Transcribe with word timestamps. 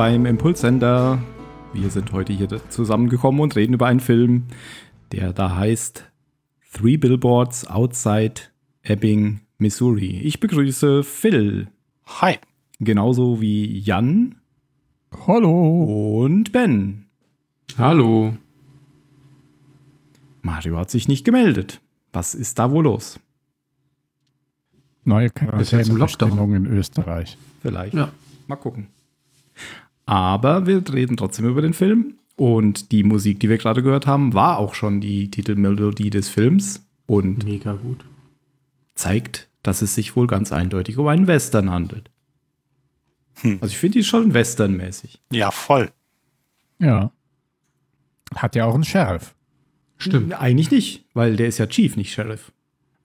Beim 0.00 0.24
Impulssender. 0.24 1.22
Wir 1.74 1.90
sind 1.90 2.10
heute 2.12 2.32
hier 2.32 2.48
zusammengekommen 2.70 3.42
und 3.42 3.54
reden 3.54 3.74
über 3.74 3.86
einen 3.86 4.00
Film, 4.00 4.44
der 5.12 5.34
da 5.34 5.54
heißt 5.54 6.10
Three 6.72 6.96
Billboards 6.96 7.66
Outside 7.66 8.40
Ebbing, 8.82 9.40
Missouri. 9.58 10.20
Ich 10.20 10.40
begrüße 10.40 11.04
Phil. 11.04 11.68
Hi. 12.06 12.36
Genauso 12.78 13.42
wie 13.42 13.78
Jan. 13.78 14.36
Hallo. 15.26 16.22
Und 16.24 16.50
Ben. 16.50 17.04
Hallo. 17.76 18.38
Mario 20.40 20.78
hat 20.78 20.90
sich 20.90 21.08
nicht 21.08 21.26
gemeldet. 21.26 21.82
Was 22.14 22.34
ist 22.34 22.58
da 22.58 22.70
wohl 22.70 22.84
los? 22.84 23.20
Neue. 25.04 25.28
Quarantänebestimmungen 25.28 26.64
in 26.64 26.72
Österreich. 26.72 27.36
Vielleicht. 27.60 27.92
Ja. 27.92 28.10
Mal 28.46 28.56
gucken. 28.56 28.88
Aber 30.06 30.66
wir 30.66 30.82
reden 30.92 31.16
trotzdem 31.16 31.46
über 31.46 31.62
den 31.62 31.74
Film. 31.74 32.14
Und 32.36 32.90
die 32.92 33.02
Musik, 33.02 33.38
die 33.40 33.48
wir 33.50 33.58
gerade 33.58 33.82
gehört 33.82 34.06
haben, 34.06 34.32
war 34.32 34.58
auch 34.58 34.74
schon 34.74 35.00
die 35.00 35.30
Titelmelodie 35.30 36.08
des 36.10 36.28
Films 36.30 36.86
und 37.06 37.44
Mega 37.44 37.74
gut. 37.74 38.04
zeigt, 38.94 39.48
dass 39.62 39.82
es 39.82 39.94
sich 39.94 40.16
wohl 40.16 40.26
ganz 40.26 40.50
eindeutig 40.52 40.96
um 40.96 41.06
einen 41.06 41.26
Western 41.26 41.70
handelt. 41.70 42.10
Hm. 43.42 43.58
Also 43.60 43.72
ich 43.72 43.78
finde 43.78 43.98
die 43.98 44.04
schon 44.04 44.32
westernmäßig. 44.32 45.20
Ja, 45.30 45.50
voll. 45.50 45.90
Ja. 46.78 47.12
Hat 48.34 48.54
ja 48.56 48.64
auch 48.64 48.74
einen 48.74 48.84
Sheriff. 48.84 49.34
Stimmt. 49.98 50.32
Eigentlich 50.40 50.70
nicht, 50.70 51.04
weil 51.12 51.36
der 51.36 51.48
ist 51.48 51.58
ja 51.58 51.66
Chief, 51.66 51.94
nicht 51.96 52.12
Sheriff. 52.12 52.52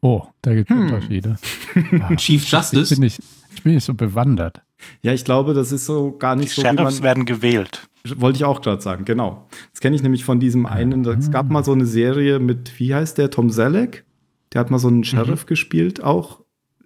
Oh, 0.01 0.23
da 0.43 0.53
gibt 0.53 0.69
es 0.71 0.77
Hm. 0.77 0.83
Unterschiede. 0.85 1.35
Ah, 2.01 2.15
Chief 2.15 2.41
ich, 2.41 2.51
Justice. 2.51 2.89
bin 2.95 3.01
nicht, 3.03 3.19
ich 3.55 3.63
bin 3.63 3.73
nicht 3.73 3.83
so 3.85 3.93
bewandert. 3.93 4.61
Ja, 5.01 5.13
ich 5.13 5.23
glaube, 5.25 5.53
das 5.53 5.71
ist 5.71 5.85
so 5.85 6.17
gar 6.17 6.35
Die 6.35 6.41
nicht 6.41 6.53
so, 6.53 6.61
wie 6.61 6.67
Sheriffs 6.67 6.95
man, 6.95 7.03
werden 7.03 7.25
gewählt. 7.25 7.87
wollte 8.17 8.37
ich 8.37 8.43
auch 8.43 8.61
gerade 8.61 8.81
sagen, 8.81 9.05
genau. 9.05 9.47
Das 9.71 9.79
kenne 9.81 9.95
ich 9.95 10.03
nämlich 10.03 10.25
von 10.25 10.39
diesem 10.39 10.65
einen, 10.65 11.05
es 11.05 11.31
gab 11.31 11.49
mal 11.49 11.63
so 11.63 11.71
eine 11.71 11.85
Serie 11.85 12.39
mit, 12.39 12.79
wie 12.79 12.93
heißt 12.93 13.17
der, 13.17 13.29
Tom 13.31 13.49
Selleck? 13.49 14.03
Der 14.53 14.59
hat 14.61 14.71
mal 14.71 14.79
so 14.79 14.87
einen 14.87 15.03
Sheriff 15.03 15.45
gespielt, 15.45 16.03
auch, 16.03 16.41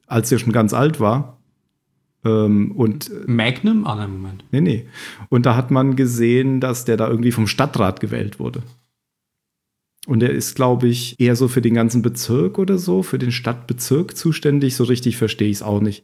als 0.07 0.31
er 0.31 0.39
schon 0.39 0.53
ganz 0.53 0.73
alt 0.73 0.99
war. 0.99 1.39
Ähm, 2.25 2.71
und, 2.71 3.09
äh, 3.09 3.31
Magnum? 3.31 3.85
Ah, 3.87 3.95
nein, 3.95 4.11
Moment. 4.11 4.43
nee, 4.51 4.61
nee. 4.61 4.87
Und 5.29 5.45
da 5.45 5.55
hat 5.55 5.71
man 5.71 5.95
gesehen, 5.95 6.59
dass 6.59 6.85
der 6.85 6.97
da 6.97 7.07
irgendwie 7.07 7.31
vom 7.31 7.47
Stadtrat 7.47 7.99
gewählt 7.99 8.39
wurde. 8.39 8.63
Und 10.07 10.23
er 10.23 10.31
ist, 10.31 10.55
glaube 10.55 10.87
ich, 10.87 11.19
eher 11.19 11.35
so 11.35 11.47
für 11.47 11.61
den 11.61 11.75
ganzen 11.75 12.01
Bezirk 12.01 12.57
oder 12.57 12.77
so, 12.77 13.03
für 13.03 13.19
den 13.19 13.31
Stadtbezirk 13.31 14.17
zuständig. 14.17 14.75
So 14.75 14.85
richtig 14.85 15.17
verstehe 15.17 15.49
ich 15.49 15.57
es 15.57 15.61
auch 15.63 15.81
nicht. 15.81 16.03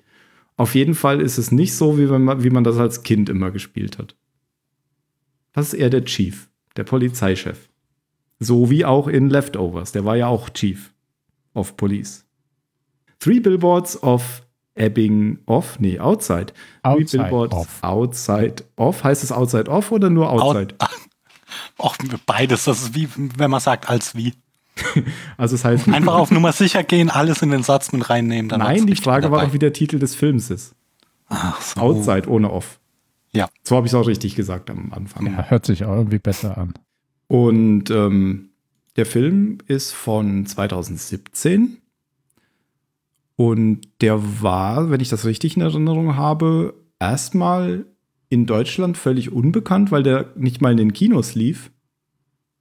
Auf 0.58 0.76
jeden 0.76 0.96
Fall 0.96 1.22
ist 1.22 1.38
es 1.38 1.52
nicht 1.52 1.76
so, 1.76 1.98
wie 1.98 2.06
man, 2.06 2.44
wie 2.44 2.50
man 2.50 2.64
das 2.64 2.78
als 2.78 3.04
Kind 3.04 3.30
immer 3.30 3.52
gespielt 3.52 3.98
hat. 3.98 4.16
Das 5.52 5.68
ist 5.68 5.74
eher 5.74 5.90
der 5.90 6.06
Chief, 6.06 6.50
der 6.76 6.84
Polizeichef. 6.84 7.70
So 8.40 8.70
wie 8.70 8.86
auch 8.86 9.08
in 9.08 9.30
Leftovers. 9.30 9.92
Der 9.92 10.06
war 10.06 10.16
ja 10.16 10.28
auch 10.28 10.50
Chief 10.50 10.94
of 11.54 11.78
Police. 11.78 12.26
Three 13.20 13.40
Billboards 13.40 14.02
of 14.04 14.46
Ebbing 14.76 15.40
Off? 15.46 15.80
Nee, 15.80 16.00
Outside. 16.00 16.48
Outside 16.84 17.06
Three 17.06 17.18
Billboards 17.18 17.56
off. 17.56 17.84
Outside 17.84 18.56
Off. 18.76 19.04
Heißt 19.04 19.24
es 19.24 19.32
Outside 19.32 19.70
Off 19.70 19.92
oder 19.92 20.10
nur 20.10 20.30
Outside? 20.30 20.76
Auch 21.78 21.96
beides. 22.26 22.66
Das 22.66 22.82
ist 22.82 22.96
wie, 22.96 23.08
wenn 23.16 23.50
man 23.50 23.62
sagt, 23.62 23.90
als 23.90 24.16
wie. 24.16 24.34
Also 25.38 25.56
es 25.56 25.66
heißt 25.66 25.88
Einfach 25.94 26.16
auf 26.16 26.32
Nummer 26.32 26.52
sicher 26.52 26.84
gehen, 26.84 27.10
alles 27.10 27.42
in 27.42 27.52
den 27.52 27.64
Satz 27.64 27.92
mit 27.92 28.10
reinnehmen. 28.10 28.50
Dann 28.50 28.60
Nein, 28.60 28.88
die 28.88 28.96
Frage 28.96 29.32
war 29.32 29.46
doch, 29.46 29.54
wie 29.54 29.60
der 29.60 29.74
Titel 29.74 30.00
des 30.00 30.16
Films 30.16 30.50
ist. 30.50 30.76
Ach 31.28 31.62
so. 31.62 31.80
Outside 31.80 32.30
ohne 32.30 32.52
Off. 32.52 32.80
Ja. 33.32 33.50
So 33.64 33.76
habe 33.76 33.88
ich 33.88 33.94
es 33.94 33.96
auch 33.96 34.08
richtig 34.08 34.36
gesagt 34.36 34.70
am 34.70 34.94
Anfang. 34.94 35.28
Ja, 35.28 35.46
hört 35.50 35.66
sich 35.66 35.84
auch 35.84 35.96
irgendwie 35.96 36.20
besser 36.20 36.58
an. 36.58 36.74
Und 37.28 37.90
ähm, 37.90 38.50
der 38.96 39.06
Film 39.06 39.58
ist 39.68 39.92
von 39.92 40.46
2017. 40.46 41.82
Und 43.36 43.82
der 44.02 44.42
war, 44.42 44.90
wenn 44.90 45.02
ich 45.02 45.10
das 45.10 45.26
richtig 45.26 45.58
in 45.58 45.62
Erinnerung 45.62 46.16
habe, 46.16 46.74
erstmal 47.00 47.86
in 48.30 48.46
Deutschland 48.46 48.98
völlig 48.98 49.32
unbekannt, 49.32 49.92
weil 49.92 50.04
der 50.04 50.32
nicht 50.36 50.62
mal 50.62 50.72
in 50.72 50.78
den 50.78 50.94
Kinos 50.94 51.36
lief. 51.36 51.72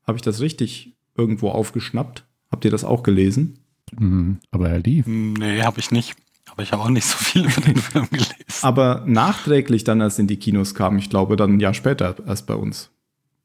Habe 0.07 0.19
ich 0.19 0.23
das 0.23 0.41
richtig 0.41 0.94
irgendwo 1.17 1.51
aufgeschnappt? 1.51 2.25
Habt 2.51 2.65
ihr 2.65 2.71
das 2.71 2.85
auch 2.85 3.03
gelesen? 3.03 3.59
Hm, 3.97 4.39
aber 4.51 4.71
er 4.71 4.81
lief. 4.81 5.07
Nee, 5.07 5.63
habe 5.63 5.81
ich 5.81 5.91
nicht. 5.91 6.15
Aber 6.51 6.63
ich 6.63 6.73
habe 6.73 6.83
auch 6.83 6.89
nicht 6.91 7.07
so 7.07 7.17
viel 7.17 7.47
über 7.47 7.61
den 7.61 7.77
Film 7.79 8.09
gelesen. 8.11 8.35
Aber 8.63 9.03
nachträglich 9.07 9.85
dann 9.85 10.01
erst 10.01 10.19
in 10.19 10.27
die 10.27 10.37
Kinos 10.37 10.75
kam, 10.75 10.99
ich 10.99 11.11
glaube 11.11 11.37
dann 11.37 11.55
ein 11.55 11.61
Jahr 11.61 11.75
später 11.75 12.17
erst 12.27 12.47
bei 12.47 12.55
uns. 12.55 12.91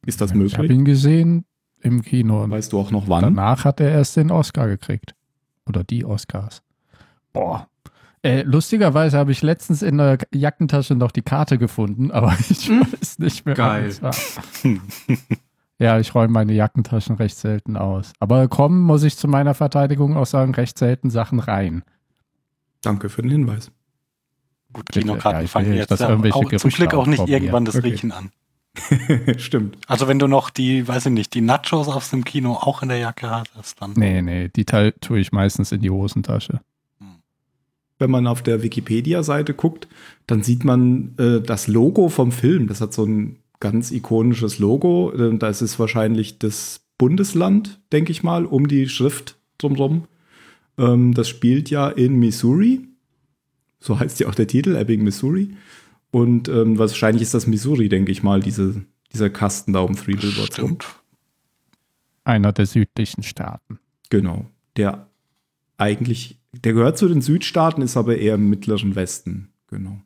Ist 0.05 0.21
das 0.21 0.31
Ich 0.31 0.35
habe 0.35 0.43
möglich? 0.63 0.71
ihn 0.71 0.85
gesehen 0.85 1.45
im 1.81 2.01
Kino. 2.01 2.49
Weißt 2.49 2.71
du 2.73 2.79
auch 2.79 2.91
noch 2.91 3.07
wann? 3.07 3.21
danach 3.23 3.65
hat 3.65 3.79
er 3.79 3.89
erst 3.91 4.15
den 4.17 4.31
Oscar 4.31 4.67
gekriegt. 4.67 5.15
Oder 5.67 5.83
die 5.83 6.03
Oscars. 6.05 6.61
Boah. 7.33 7.67
Äh, 8.21 8.41
lustigerweise 8.41 9.17
habe 9.17 9.31
ich 9.31 9.41
letztens 9.41 9.81
in 9.81 9.97
der 9.97 10.17
Jackentasche 10.33 10.93
noch 10.95 11.11
die 11.11 11.21
Karte 11.21 11.57
gefunden, 11.57 12.11
aber 12.11 12.35
ich 12.49 12.69
weiß 12.69 13.19
nicht 13.19 13.45
mehr. 13.45 13.57
wann 13.57 13.65
Geil. 13.81 13.85
es 13.87 14.01
war. 14.01 14.13
ja, 15.79 15.97
ich 15.99 16.13
räume 16.13 16.33
meine 16.33 16.53
Jackentaschen 16.53 17.15
recht 17.15 17.37
selten 17.37 17.77
aus. 17.77 18.11
Aber 18.19 18.47
kommen, 18.49 18.81
muss 18.81 19.03
ich 19.03 19.15
zu 19.17 19.27
meiner 19.27 19.53
Verteidigung 19.53 20.17
auch 20.17 20.25
sagen, 20.25 20.53
recht 20.53 20.77
selten 20.77 21.09
Sachen 21.09 21.39
rein. 21.39 21.83
Danke 22.81 23.09
für 23.09 23.21
den 23.21 23.31
Hinweis. 23.31 23.71
Gut, 24.73 24.85
Bitte, 24.85 24.99
Kinokarten 24.99 25.39
ja, 25.39 25.45
ich 25.45 25.51
fangen 25.51 25.73
jetzt 25.73 25.89
dass 25.89 26.01
ja 26.01 26.09
irgendwelche 26.09 26.37
auch, 26.37 26.53
zum 26.57 26.69
Glück 26.69 26.93
auch 26.93 27.07
nicht 27.07 27.27
irgendwann 27.27 27.65
das 27.65 27.75
Okay. 27.75 27.89
Riechen 27.89 28.11
an. 28.11 28.31
Stimmt. 29.37 29.77
Also 29.87 30.07
wenn 30.07 30.19
du 30.19 30.27
noch 30.27 30.49
die, 30.49 30.87
weiß 30.87 31.07
ich 31.07 31.11
nicht, 31.11 31.33
die 31.33 31.41
Nachos 31.41 31.87
aus 31.87 32.11
dem 32.11 32.23
Kino 32.23 32.53
auch 32.53 32.83
in 32.83 32.89
der 32.89 32.99
Jacke 32.99 33.29
hast, 33.29 33.81
dann 33.81 33.93
Nee, 33.93 34.21
nee, 34.21 34.49
die 34.49 34.65
Teil 34.65 34.93
tue 35.01 35.19
ich 35.19 35.31
meistens 35.31 35.71
in 35.71 35.81
die 35.81 35.89
Hosentasche. 35.89 36.61
Wenn 37.97 38.11
man 38.11 38.27
auf 38.27 38.41
der 38.41 38.63
Wikipedia-Seite 38.63 39.53
guckt, 39.53 39.87
dann 40.27 40.41
sieht 40.43 40.63
man 40.63 41.15
äh, 41.17 41.41
das 41.41 41.67
Logo 41.67 42.07
vom 42.07 42.31
Film. 42.31 42.67
Das 42.67 42.79
hat 42.79 42.93
so 42.93 43.05
ein 43.05 43.39
ganz 43.59 43.91
ikonisches 43.91 44.59
Logo. 44.59 45.11
Äh, 45.11 45.37
da 45.37 45.49
ist 45.49 45.79
wahrscheinlich 45.79 46.39
das 46.39 46.81
Bundesland, 46.97 47.79
denke 47.91 48.11
ich 48.11 48.23
mal, 48.23 48.45
um 48.45 48.67
die 48.67 48.89
Schrift 48.89 49.37
drumherum. 49.57 50.05
Ähm, 50.77 51.13
das 51.13 51.27
spielt 51.29 51.69
ja 51.69 51.89
in 51.89 52.19
Missouri. 52.19 52.87
So 53.79 53.99
heißt 53.99 54.19
ja 54.19 54.27
auch 54.27 54.35
der 54.35 54.47
Titel, 54.47 54.75
Ebbing, 54.75 55.03
Missouri. 55.03 55.55
Und 56.11 56.49
ähm, 56.49 56.77
wahrscheinlich 56.77 57.21
ist 57.21 57.33
das 57.33 57.47
Missouri, 57.47 57.87
denke 57.87 58.11
ich 58.11 58.23
mal, 58.23 58.41
diese, 58.41 58.83
dieser 59.13 59.29
Kasten 59.29 59.73
da 59.73 59.79
um 59.79 59.95
Three 59.95 60.15
Billboards 60.15 60.61
rum. 60.61 60.77
Einer 62.23 62.51
der 62.51 62.65
südlichen 62.65 63.23
Staaten. 63.23 63.79
Genau. 64.09 64.45
Der 64.75 65.07
eigentlich, 65.77 66.39
der 66.51 66.73
gehört 66.73 66.97
zu 66.97 67.07
den 67.07 67.21
Südstaaten, 67.21 67.81
ist 67.81 67.95
aber 67.95 68.17
eher 68.17 68.35
im 68.35 68.49
mittleren 68.49 68.95
Westen. 68.95 69.49
Genau. 69.67 70.01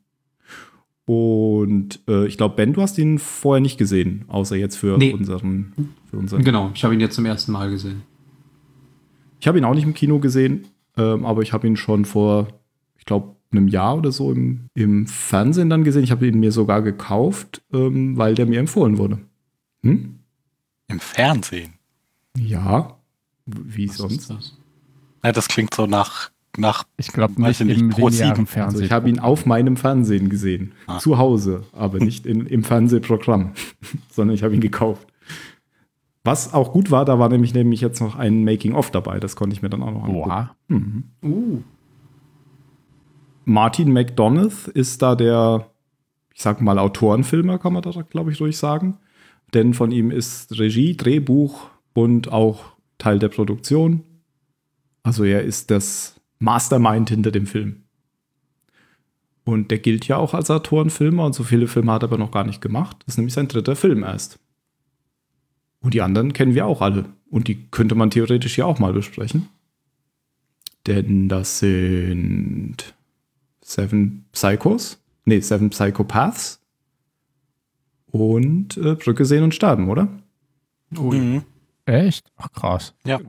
Und 1.06 2.00
äh, 2.08 2.26
ich 2.26 2.36
glaube, 2.38 2.56
Ben, 2.56 2.72
du 2.72 2.80
hast 2.82 2.96
ihn 2.98 3.18
vorher 3.18 3.60
nicht 3.60 3.76
gesehen, 3.78 4.24
außer 4.28 4.56
jetzt 4.56 4.76
für 4.76 4.96
Nee. 4.96 5.12
unseren. 5.12 5.72
Für 6.10 6.16
unseren. 6.16 6.42
Genau, 6.44 6.70
ich 6.74 6.82
habe 6.84 6.94
ihn 6.94 7.00
jetzt 7.00 7.14
zum 7.14 7.26
ersten 7.26 7.52
Mal 7.52 7.70
gesehen. 7.70 8.02
Ich 9.40 9.46
habe 9.46 9.58
ihn 9.58 9.64
auch 9.64 9.74
nicht 9.74 9.84
im 9.84 9.92
Kino 9.94 10.18
gesehen, 10.20 10.66
ähm, 10.96 11.26
aber 11.26 11.42
ich 11.42 11.52
habe 11.52 11.66
ihn 11.66 11.76
schon 11.76 12.06
vor, 12.06 12.48
ich 12.98 13.04
glaube, 13.04 13.36
einem 13.52 13.68
Jahr 13.68 13.96
oder 13.98 14.10
so 14.10 14.32
im, 14.32 14.66
im 14.74 15.06
Fernsehen 15.06 15.68
dann 15.70 15.84
gesehen. 15.84 16.02
Ich 16.04 16.10
habe 16.10 16.26
ihn 16.26 16.40
mir 16.40 16.50
sogar 16.52 16.80
gekauft, 16.82 17.62
ähm, 17.72 18.16
weil 18.16 18.34
der 18.34 18.46
mir 18.46 18.58
empfohlen 18.58 18.96
wurde. 18.98 19.18
Hm? 19.82 20.18
Im 20.88 21.00
Fernsehen. 21.00 21.74
Ja. 22.38 22.96
Wie 23.46 23.88
Was 23.90 23.96
sonst? 23.98 24.16
ist 24.22 24.30
das? 24.30 24.58
Ja, 25.22 25.32
das 25.32 25.48
klingt 25.48 25.74
so 25.74 25.86
nach, 25.86 26.30
nach 26.58 26.84
Ich 26.96 27.08
glaube 27.08 27.40
nicht 27.40 27.60
ich 27.60 27.66
nicht, 27.66 27.80
im 27.80 27.90
Pro 27.90 28.08
linearen. 28.08 28.46
Fernsehen. 28.46 28.62
Also 28.62 28.84
ich 28.84 28.92
habe 28.92 29.08
ihn 29.08 29.18
auf 29.18 29.46
meinem 29.46 29.76
Fernsehen 29.76 30.28
gesehen. 30.28 30.72
Ah. 30.86 30.98
Zu 30.98 31.18
Hause, 31.18 31.64
aber 31.72 31.98
nicht 32.04 32.26
in, 32.26 32.46
im 32.46 32.64
Fernsehprogramm, 32.64 33.52
sondern 34.10 34.34
ich 34.34 34.42
habe 34.42 34.54
ihn 34.54 34.60
gekauft. 34.60 35.06
Was 36.24 36.54
auch 36.54 36.72
gut 36.72 36.90
war, 36.90 37.04
da 37.04 37.18
war 37.18 37.28
nämlich, 37.28 37.52
nämlich 37.52 37.82
jetzt 37.82 38.00
noch 38.00 38.16
ein 38.16 38.44
Making-of 38.44 38.90
dabei. 38.90 39.20
Das 39.20 39.36
konnte 39.36 39.54
ich 39.54 39.60
mir 39.60 39.68
dann 39.68 39.82
auch 39.82 39.92
noch 39.92 40.04
angucken. 40.04 40.28
Boah. 40.28 40.56
Mhm. 40.68 41.04
Uh, 41.22 41.62
Martin 43.44 43.92
McDonough 43.92 44.68
ist 44.68 45.02
da 45.02 45.16
der, 45.16 45.66
ich 46.32 46.42
sag 46.42 46.62
mal, 46.62 46.78
Autorenfilmer, 46.78 47.58
kann 47.58 47.74
man 47.74 47.82
da, 47.82 47.90
glaube 47.90 48.32
ich, 48.32 48.40
ruhig 48.40 48.56
sagen. 48.56 48.96
Denn 49.52 49.74
von 49.74 49.90
ihm 49.92 50.10
ist 50.10 50.58
Regie, 50.58 50.96
Drehbuch 50.96 51.68
und 51.92 52.32
auch 52.32 52.64
Teil 52.96 53.18
der 53.18 53.28
Produktion. 53.28 54.02
Also 55.02 55.24
er 55.24 55.42
ist 55.42 55.70
das 55.70 56.13
Mastermind 56.44 57.10
hinter 57.10 57.30
dem 57.32 57.46
Film. 57.46 57.82
Und 59.44 59.70
der 59.70 59.78
gilt 59.78 60.06
ja 60.08 60.16
auch 60.16 60.32
als 60.34 60.50
Autorenfilmer 60.50 61.24
und 61.24 61.34
so 61.34 61.42
viele 61.44 61.66
Filme 61.66 61.92
hat 61.92 62.02
er 62.02 62.08
aber 62.08 62.18
noch 62.18 62.30
gar 62.30 62.44
nicht 62.44 62.60
gemacht. 62.60 62.96
Das 63.00 63.14
ist 63.14 63.18
nämlich 63.18 63.34
sein 63.34 63.48
dritter 63.48 63.76
Film 63.76 64.02
erst. 64.02 64.38
Und 65.80 65.92
die 65.92 66.00
anderen 66.00 66.32
kennen 66.32 66.54
wir 66.54 66.64
auch 66.66 66.80
alle. 66.80 67.04
Und 67.30 67.48
die 67.48 67.66
könnte 67.70 67.94
man 67.94 68.10
theoretisch 68.10 68.56
ja 68.56 68.64
auch 68.64 68.78
mal 68.78 68.92
besprechen. 68.94 69.48
Denn 70.86 71.28
das 71.28 71.58
sind 71.58 72.94
Seven 73.60 74.24
Psychos. 74.32 74.98
Nee, 75.26 75.40
Seven 75.40 75.70
Psychopaths. 75.70 76.60
und 78.10 78.76
äh, 78.76 78.94
Brücke 78.94 79.24
sehen 79.24 79.42
und 79.44 79.54
sterben, 79.54 79.88
oder? 79.90 80.08
Ui. 80.96 81.18
Mhm. 81.18 81.42
Echt? 81.86 82.30
Ach, 82.36 82.50
krass. 82.52 82.94
Ja. 83.04 83.20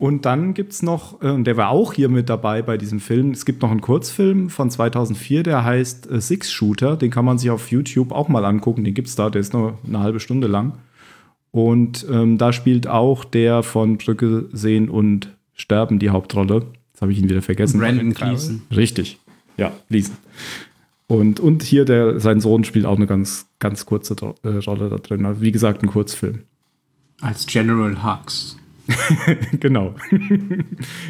Und 0.00 0.24
dann 0.24 0.54
gibt 0.54 0.72
es 0.72 0.82
noch, 0.82 1.20
und 1.20 1.44
der 1.44 1.58
war 1.58 1.68
auch 1.68 1.92
hier 1.92 2.08
mit 2.08 2.30
dabei 2.30 2.62
bei 2.62 2.78
diesem 2.78 3.00
Film, 3.00 3.32
es 3.32 3.44
gibt 3.44 3.60
noch 3.60 3.70
einen 3.70 3.82
Kurzfilm 3.82 4.48
von 4.48 4.70
2004, 4.70 5.42
der 5.42 5.62
heißt 5.62 6.10
äh, 6.10 6.22
Six 6.22 6.50
Shooter. 6.50 6.96
Den 6.96 7.10
kann 7.10 7.26
man 7.26 7.36
sich 7.36 7.50
auf 7.50 7.70
YouTube 7.70 8.10
auch 8.10 8.28
mal 8.28 8.46
angucken. 8.46 8.82
Den 8.82 8.94
gibt 8.94 9.08
es 9.08 9.14
da, 9.14 9.28
der 9.28 9.42
ist 9.42 9.52
nur 9.52 9.78
eine 9.86 10.00
halbe 10.00 10.18
Stunde 10.18 10.46
lang. 10.46 10.78
Und 11.50 12.06
ähm, 12.10 12.38
da 12.38 12.54
spielt 12.54 12.86
auch 12.86 13.26
der 13.26 13.62
von 13.62 13.98
Brücke 13.98 14.48
sehen 14.54 14.88
und 14.88 15.36
sterben 15.52 15.98
die 15.98 16.08
Hauptrolle. 16.08 16.64
Jetzt 16.94 17.02
habe 17.02 17.12
ich 17.12 17.18
ihn 17.18 17.28
wieder 17.28 17.42
vergessen. 17.42 17.78
Brandon 17.78 18.14
Gleason. 18.14 18.62
Richtig. 18.74 19.18
Ja, 19.58 19.70
Liesen. 19.90 20.16
Und, 21.08 21.40
und 21.40 21.62
hier 21.62 21.84
der, 21.84 22.20
sein 22.20 22.40
Sohn 22.40 22.64
spielt 22.64 22.86
auch 22.86 22.96
eine 22.96 23.06
ganz, 23.06 23.48
ganz 23.58 23.84
kurze 23.84 24.16
äh, 24.44 24.48
Rolle 24.48 24.88
da 24.88 24.96
drin. 24.96 25.26
Also 25.26 25.42
wie 25.42 25.52
gesagt, 25.52 25.82
ein 25.82 25.90
Kurzfilm. 25.90 26.44
Als 27.20 27.44
General 27.44 28.02
Hux. 28.02 28.56
genau. 29.60 29.94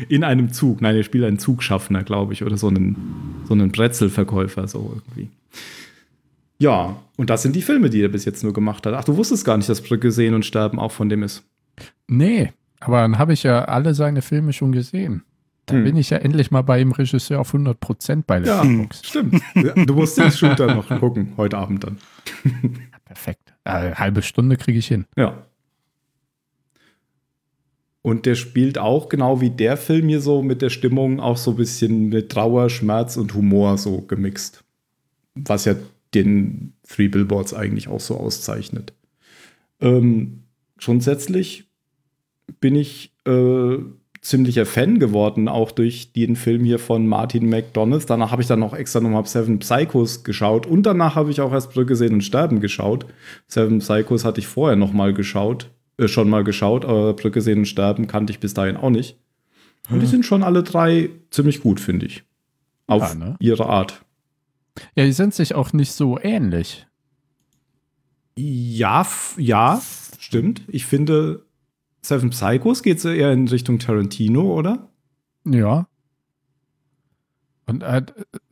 In 0.09 0.25
einem 0.25 0.53
Zug. 0.53 0.81
Nein, 0.81 0.97
er 0.97 1.03
spielt 1.03 1.25
einen 1.25 1.39
Zugschaffner, 1.39 2.03
glaube 2.05 2.33
ich, 2.33 2.43
oder 2.45 2.57
so 2.57 2.69
einen, 2.69 2.97
so 3.47 3.55
einen 3.55 3.71
Brezelverkäufer, 3.73 4.67
so 4.69 4.93
irgendwie. 4.95 5.31
Ja, 6.59 6.97
und 7.17 7.31
das 7.31 7.43
sind 7.43 7.57
die 7.57 7.63
Filme, 7.63 7.89
die 7.91 8.03
er 8.03 8.09
bis 8.09 8.25
jetzt 8.25 8.43
nur 8.45 8.53
gemacht 8.53 8.85
hat. 8.87 8.95
Ach, 8.95 9.05
du 9.05 9.17
wusstest 9.17 9.45
gar 9.45 9.57
nicht, 9.57 9.69
dass 9.69 9.81
Brücke 9.81 10.13
sehen 10.13 10.35
und 10.35 10.45
sterben 10.45 10.79
auch 10.79 10.93
von 10.93 11.09
dem 11.09 11.23
ist. 11.23 11.43
Nee, 12.07 12.53
aber 12.81 13.01
dann 13.01 13.19
habe 13.19 13.33
ich 13.33 13.43
ja 13.45 13.65
alle 13.65 13.95
seine 13.95 14.21
Filme 14.23 14.53
schon 14.53 14.73
gesehen. 14.73 15.23
Da 15.67 15.75
Hm. 15.77 15.85
bin 15.85 15.97
ich 15.97 16.11
ja 16.11 16.19
endlich 16.19 16.51
mal 16.51 16.63
bei 16.63 16.79
dem 16.79 16.93
Regisseur 16.93 17.41
auf 17.41 17.55
100% 17.55 18.25
bei 18.27 18.41
Ja, 18.41 18.63
Letterboxd. 18.63 19.07
stimmt. 19.07 19.43
Du 19.87 19.95
musst 19.95 20.19
den 20.19 20.31
Shooter 20.33 20.75
noch 20.75 20.89
gucken, 20.99 21.33
heute 21.37 21.57
Abend 21.59 21.85
dann. 21.85 21.99
Perfekt. 23.05 23.55
Äh, 23.65 23.93
halbe 23.95 24.23
Stunde 24.23 24.57
kriege 24.57 24.79
ich 24.79 24.87
hin. 24.89 25.07
Ja. 25.17 25.39
Und 28.03 28.25
der 28.25 28.35
spielt 28.35 28.79
auch 28.79 29.09
genau 29.09 29.41
wie 29.41 29.51
der 29.51 29.77
Film 29.77 30.09
hier 30.09 30.21
so 30.21 30.43
mit 30.43 30.63
der 30.63 30.71
Stimmung 30.71 31.21
auch 31.21 31.37
so 31.37 31.51
ein 31.53 31.57
bisschen 31.57 32.09
mit 32.09 32.31
Trauer, 32.31 32.71
Schmerz 32.71 33.17
und 33.17 33.35
Humor 33.35 33.77
so 33.77 34.01
gemixt. 34.01 34.65
Was 35.35 35.67
ja 35.67 35.75
den 36.15 36.73
Three 36.89 37.09
Billboards 37.09 37.55
eigentlich 37.55 37.89
auch 37.89 38.01
so 38.01 38.17
auszeichnet. 38.17 38.93
Ähm, 39.81 40.45
grundsätzlich 40.79 41.65
bin 42.61 42.75
ich 42.75 43.13
äh, 43.27 43.79
ziemlicher 44.21 44.67
Fan 44.67 44.99
geworden, 44.99 45.49
auch 45.49 45.71
durch 45.71 46.13
den 46.13 46.37
Film 46.37 46.65
hier 46.65 46.79
von 46.79 47.07
Martin 47.07 47.49
McDonald. 47.49 48.09
Danach 48.09 48.33
habe 48.33 48.43
ich 48.43 48.49
dann 48.49 48.61
noch 48.61 48.75
extra 48.75 49.01
nochmal 49.01 49.25
Seven 49.27 49.59
Psychos 49.61 50.25
geschaut 50.25 50.67
und 50.67 50.85
danach 50.85 51.15
habe 51.15 51.31
ich 51.31 51.41
auch 51.41 51.53
erst 51.53 51.73
Brücke 51.73 51.97
sehen 51.97 52.15
und 52.15 52.25
sterben 52.25 52.61
geschaut. 52.61 53.07
Seven 53.47 53.79
Psychos 53.79 54.25
hatte 54.25 54.41
ich 54.41 54.47
vorher 54.47 54.77
noch 54.77 54.93
mal 54.93 55.15
geschaut, 55.15 55.71
schon 56.09 56.29
mal 56.29 56.45
geschaut, 56.45 56.85
aber 56.85 57.15
Brücke 57.15 57.41
sehen 57.41 57.61
und 57.61 57.67
sterben 57.67 58.07
kannte 58.07 58.33
ich 58.33 58.41
bis 58.41 58.55
dahin 58.55 58.77
auch 58.77 58.91
nicht. 58.91 59.19
Und 59.91 60.01
die 60.01 60.07
sind 60.07 60.25
schon 60.25 60.43
alle 60.43 60.63
drei 60.63 61.11
ziemlich 61.31 61.61
gut, 61.61 61.81
finde 61.81 62.07
ich. 62.07 62.25
Auf 62.87 63.03
Ja, 63.03 63.15
ne? 63.15 63.37
ihre 63.41 63.67
Art. 63.67 64.05
Ja, 64.95 65.05
die 65.05 65.13
sind 65.13 65.35
sich 65.35 65.55
auch 65.55 65.73
nicht 65.73 65.93
so 65.93 66.19
ähnlich. 66.21 66.87
Ja, 68.37 69.07
ja, 69.37 69.83
stimmt. 70.19 70.63
Ich 70.69 70.87
finde, 70.87 71.45
Seven 72.03 72.31
Psychos 72.31 72.83
geht 72.83 73.01
so 73.01 73.11
eher 73.11 73.33
in 73.33 73.49
Richtung 73.49 73.79
Tarantino, 73.79 74.55
oder? 74.55 74.89
Ja. 75.45 75.87
Und 77.67 77.83
äh, 77.83 78.03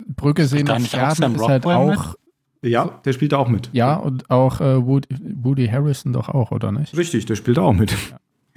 Brücke 0.06 0.46
sehen 0.46 0.68
und 0.68 0.86
sterben 0.86 1.34
ist 1.34 1.42
halt 1.42 1.64
Rockwell 1.64 1.96
auch, 1.96 2.14
Ja, 2.62 3.00
der 3.04 3.12
spielt 3.12 3.32
da 3.32 3.36
auch 3.38 3.48
mit. 3.48 3.70
ja, 3.72 3.94
und 3.94 4.30
auch 4.30 4.60
äh, 4.60 4.84
Woody, 4.84 5.08
Woody 5.42 5.68
Harrison 5.68 6.12
doch 6.12 6.28
auch, 6.28 6.50
oder 6.50 6.72
nicht? 6.72 6.96
Richtig, 6.96 7.26
der 7.26 7.36
spielt 7.36 7.56
da 7.58 7.62
auch 7.62 7.72
mit. 7.72 7.94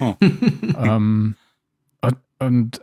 ähm, 0.00 1.36
und, 2.00 2.16
und 2.40 2.80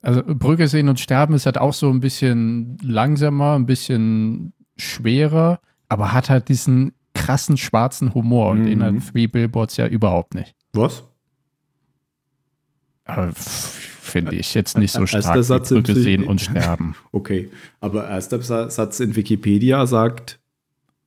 also 0.00 0.22
Brücke 0.26 0.66
sehen 0.66 0.88
und 0.88 0.98
sterben 0.98 1.34
ist 1.34 1.46
halt 1.46 1.58
auch 1.58 1.72
so 1.72 1.88
ein 1.90 2.00
bisschen 2.00 2.76
langsamer, 2.82 3.54
ein 3.54 3.66
bisschen 3.66 4.52
schwerer, 4.76 5.60
aber 5.88 6.12
hat 6.12 6.28
halt 6.30 6.48
diesen 6.48 6.92
krassen 7.14 7.56
schwarzen 7.56 8.12
Humor 8.14 8.50
und 8.50 8.64
den 8.64 8.78
Mhm. 8.80 8.82
hat 8.82 9.12
Three 9.12 9.28
Billboards 9.28 9.76
ja 9.76 9.86
überhaupt 9.86 10.34
nicht. 10.34 10.56
Was? 10.72 11.04
Aber 13.04 13.28
f- 13.28 13.91
Finde 14.12 14.36
ich 14.36 14.54
jetzt 14.54 14.76
nicht 14.78 14.92
so 14.92 15.00
Erster 15.00 15.20
stark 15.22 15.36
wie 15.38 15.42
Satz 15.42 15.68
Brücke 15.70 15.94
sehen 15.94 16.24
und 16.24 16.40
sterben. 16.40 16.94
Okay, 17.12 17.50
aber 17.80 18.08
erster 18.08 18.40
Sa- 18.42 18.68
Satz 18.70 19.00
in 19.00 19.16
Wikipedia 19.16 19.86
sagt, 19.86 20.38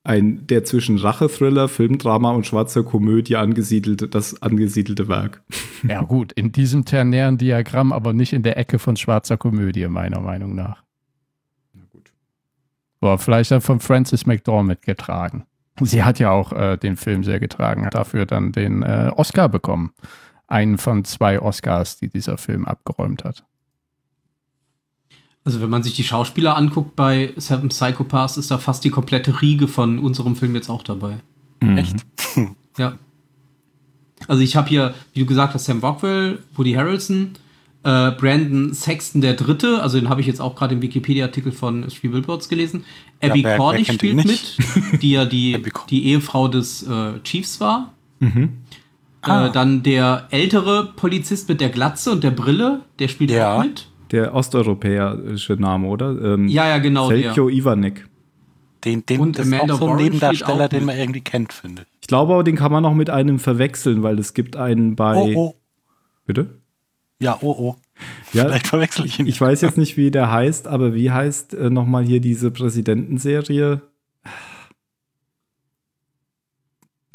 ein 0.04 0.46
der 0.48 0.64
zwischen 0.64 0.98
Rache-Thriller, 0.98 1.68
Filmdrama 1.68 2.32
und 2.32 2.46
schwarzer 2.46 2.84
Komödie 2.84 3.36
angesiedelte, 3.38 4.08
das 4.08 4.42
angesiedelte 4.42 5.08
Werk. 5.08 5.42
Ja 5.88 6.02
gut, 6.02 6.32
in 6.32 6.52
diesem 6.52 6.86
ternären 6.86 7.38
Diagramm, 7.38 7.94
aber 7.94 8.12
nicht 8.14 8.34
in 8.34 8.42
der 8.42 8.58
Ecke 8.58 8.80
von 8.80 8.96
schwarzer 8.96 9.38
Komödie, 9.38 9.88
meiner 9.88 10.20
Meinung 10.20 10.56
nach. 10.56 10.82
Na 11.76 11.84
gut. 11.92 12.12
Boah, 13.00 13.20
vielleicht 13.20 13.52
dann 13.52 13.62
von 13.62 13.80
Frances 13.80 14.26
McDormand 14.26 14.82
getragen. 14.82 15.46
Sie 15.82 16.04
hat 16.04 16.18
ja 16.18 16.32
auch 16.32 16.54
äh, 16.54 16.78
den 16.78 16.96
Film 16.98 17.24
sehr 17.24 17.40
getragen, 17.40 17.86
hat 17.86 17.94
dafür 17.94 18.26
dann 18.26 18.52
den 18.52 18.82
äh, 18.82 19.12
Oscar 19.16 19.48
bekommen. 19.48 19.92
Einen 20.56 20.78
von 20.78 21.04
zwei 21.04 21.42
Oscars, 21.42 21.98
die 21.98 22.08
dieser 22.08 22.38
Film 22.38 22.64
abgeräumt 22.64 23.26
hat. 23.26 23.44
Also 25.44 25.60
wenn 25.60 25.70
man 25.70 25.84
sich 25.84 25.96
die 25.96 26.06
Schauspieler 26.06 26.56
anguckt 26.56 26.96
bei 26.96 27.34
Seven 27.36 27.68
Psychopaths, 27.68 28.38
ist 28.38 28.52
da 28.52 28.58
fast 28.58 28.86
die 28.86 28.90
komplette 28.90 29.42
Riege 29.42 29.68
von 29.68 30.00
unserem 30.00 30.38
Film 30.38 30.56
jetzt 30.56 30.70
auch 30.70 30.84
dabei. 30.84 31.18
Echt? 31.60 31.98
Ja. 32.78 32.98
Also 34.28 34.42
ich 34.42 34.58
habe 34.58 34.68
hier, 34.68 34.94
wie 35.14 35.22
du 35.22 35.26
gesagt 35.26 35.54
hast, 35.54 35.64
Sam 35.64 35.80
Rockwell, 35.80 36.40
Woody 36.56 36.74
Harrelson, 36.74 37.32
äh, 37.84 38.12
Brandon 38.12 38.74
Sexton 38.74 39.22
der 39.22 39.34
Dritte, 39.34 39.82
also 39.82 39.98
den 39.98 40.10
habe 40.10 40.20
ich 40.20 40.28
jetzt 40.28 40.42
auch 40.42 40.56
gerade 40.56 40.76
im 40.76 40.82
Wikipedia-Artikel 40.82 41.54
von 41.54 41.88
Three 41.88 42.10
Billboards 42.10 42.50
gelesen. 42.50 42.84
Abby 43.22 43.46
wer 43.46 43.56
Cornish 43.56 43.94
spielt 43.94 44.26
mit, 44.26 44.58
die 45.02 45.12
ja 45.12 45.24
die, 45.24 45.62
die 45.90 46.06
Ehefrau 46.08 46.50
des 46.50 46.84
äh, 46.84 47.22
Chiefs 47.24 47.62
war. 47.62 47.94
Ah. 49.28 49.48
Äh, 49.48 49.52
dann 49.52 49.84
der 49.84 50.28
ältere 50.32 50.94
Polizist 50.96 51.50
mit 51.50 51.62
der 51.62 51.70
Glatze 51.70 52.12
und 52.12 52.24
der 52.24 52.32
Brille, 52.32 52.82
der 53.00 53.08
spielt 53.08 53.32
Ja. 53.32 53.56
auch 53.58 53.64
mit. 53.64 53.88
Der 54.12 54.34
osteuropäische 54.36 55.54
Name, 55.54 55.88
oder? 55.88 56.12
Ähm, 56.22 56.48
Ja, 56.48 56.68
ja, 56.68 56.78
genau. 56.78 57.10
Der. 57.10 57.34
Selko 57.34 57.50
Ivanek. 57.50 58.08
Den, 58.84 59.04
den, 59.06 59.20
Und 59.20 59.40
das 59.40 59.48
ist 59.48 59.54
auch 59.72 59.80
so 59.80 59.88
ein 59.88 59.96
Nebendarsteller, 59.96 60.70
den 60.70 60.86
man 60.86 60.96
irgendwie 60.96 61.22
kennt, 61.22 61.54
finde 61.54 61.82
ich. 61.84 61.88
Ich 62.02 62.08
glaube 62.08 62.34
aber, 62.34 62.44
den 62.44 62.56
kann 62.56 62.72
man 62.72 62.84
noch 62.84 62.94
mit 62.94 63.10
einem 63.10 63.40
verwechseln, 63.40 64.04
weil 64.04 64.20
es 64.20 64.36
gibt 64.36 64.56
einen 64.58 64.96
bei. 64.96 65.16
Oh, 65.16 65.34
oh. 65.36 65.56
Bitte? 66.28 66.60
Ja, 67.20 67.38
oh, 67.42 67.56
oh. 67.58 67.76
Ja, 68.34 68.44
Vielleicht 68.46 68.68
verwechsel 68.68 69.06
ich 69.06 69.20
ihn. 69.20 69.26
ich 69.26 69.42
weiß 69.42 69.62
jetzt 69.62 69.78
nicht, 69.78 69.98
wie 69.98 70.12
der 70.12 70.32
heißt, 70.32 70.68
aber 70.68 70.94
wie 70.94 71.10
heißt 71.10 71.56
äh, 71.56 71.70
nochmal 71.72 72.04
hier 72.04 72.20
diese 72.20 72.52
Präsidentenserie, 72.52 73.82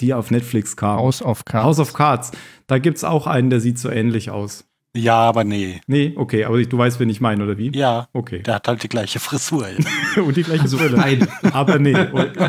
die 0.00 0.14
auf 0.14 0.30
Netflix 0.30 0.76
kam? 0.76 0.99
House 0.99 1.23
of 1.23 1.45
Cards. 1.45 1.64
House 1.64 1.78
of 1.78 1.92
Cards. 1.95 2.33
Da 2.66 2.78
gibt 2.78 2.97
es 2.99 3.04
auch 3.04 3.26
einen, 3.26 3.50
der 3.50 3.61
sieht 3.61 3.78
so 3.78 3.88
ähnlich 3.90 4.30
aus. 4.30 4.64
Ja, 4.97 5.14
aber 5.21 5.45
nee. 5.45 5.80
Nee, 5.87 6.14
okay, 6.16 6.45
aber 6.45 6.61
du 6.64 6.76
weißt, 6.76 6.99
wen 6.99 7.09
ich 7.11 7.21
meine, 7.21 7.45
oder 7.45 7.57
wie? 7.59 7.71
Ja, 7.76 8.09
Okay. 8.12 8.42
der 8.42 8.57
hat 8.57 8.66
halt 8.66 8.83
die 8.83 8.88
gleiche 8.88 9.21
Frisur. 9.21 9.66
Und 10.16 10.37
die 10.37 10.42
gleiche 10.42 10.62
Also 10.62 10.78
Brille. 10.78 11.00
eine. 11.02 11.28
Aber 11.52 11.78
nee, 11.78 11.95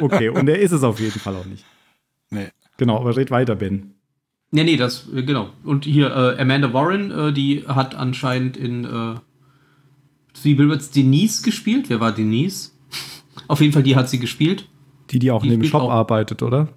okay. 0.01 0.29
Und 0.29 0.50
er 0.50 0.58
ist 0.60 0.72
es 0.72 0.81
auf 0.84 1.00
jeden 1.00 1.20
Fall 1.20 1.36
auch 1.36 1.46
nicht. 1.46 1.63
nee. 2.31 2.48
Genau, 2.77 2.98
aber 3.00 3.15
red 3.15 3.29
weiter, 3.29 3.55
Ben. 3.55 3.93
Nee, 4.50 4.63
nee, 4.63 4.75
das, 4.75 5.08
äh, 5.15 5.22
genau. 5.22 5.50
Und 5.63 5.86
hier, 5.86 6.08
äh, 6.38 6.41
Amanda 6.41 6.74
Warren, 6.74 7.12
äh, 7.12 7.31
die 7.31 7.63
hat 7.67 7.93
anscheinend 7.93 8.58
in 8.58 8.86
äh, 8.86 9.15
Three 10.34 10.55
Billboards 10.55 10.89
Denise 10.89 11.43
gespielt. 11.43 11.89
Wer 11.89 12.00
war 12.00 12.12
Denise? 12.12 12.72
Auf 13.48 13.62
jeden 13.62 13.72
Fall, 13.72 13.84
die 13.84 13.96
hat 13.96 14.10
sie 14.10 14.20
gespielt. 14.20 14.67
Die, 15.12 15.20
die 15.20 15.29
auch 15.29 15.43
Die 15.43 15.50
in 15.53 15.60
dem 15.60 15.70
Shop 15.70 15.84
auch- 15.84 15.91
arbeitet, 15.91 16.41
oder? 16.41 16.70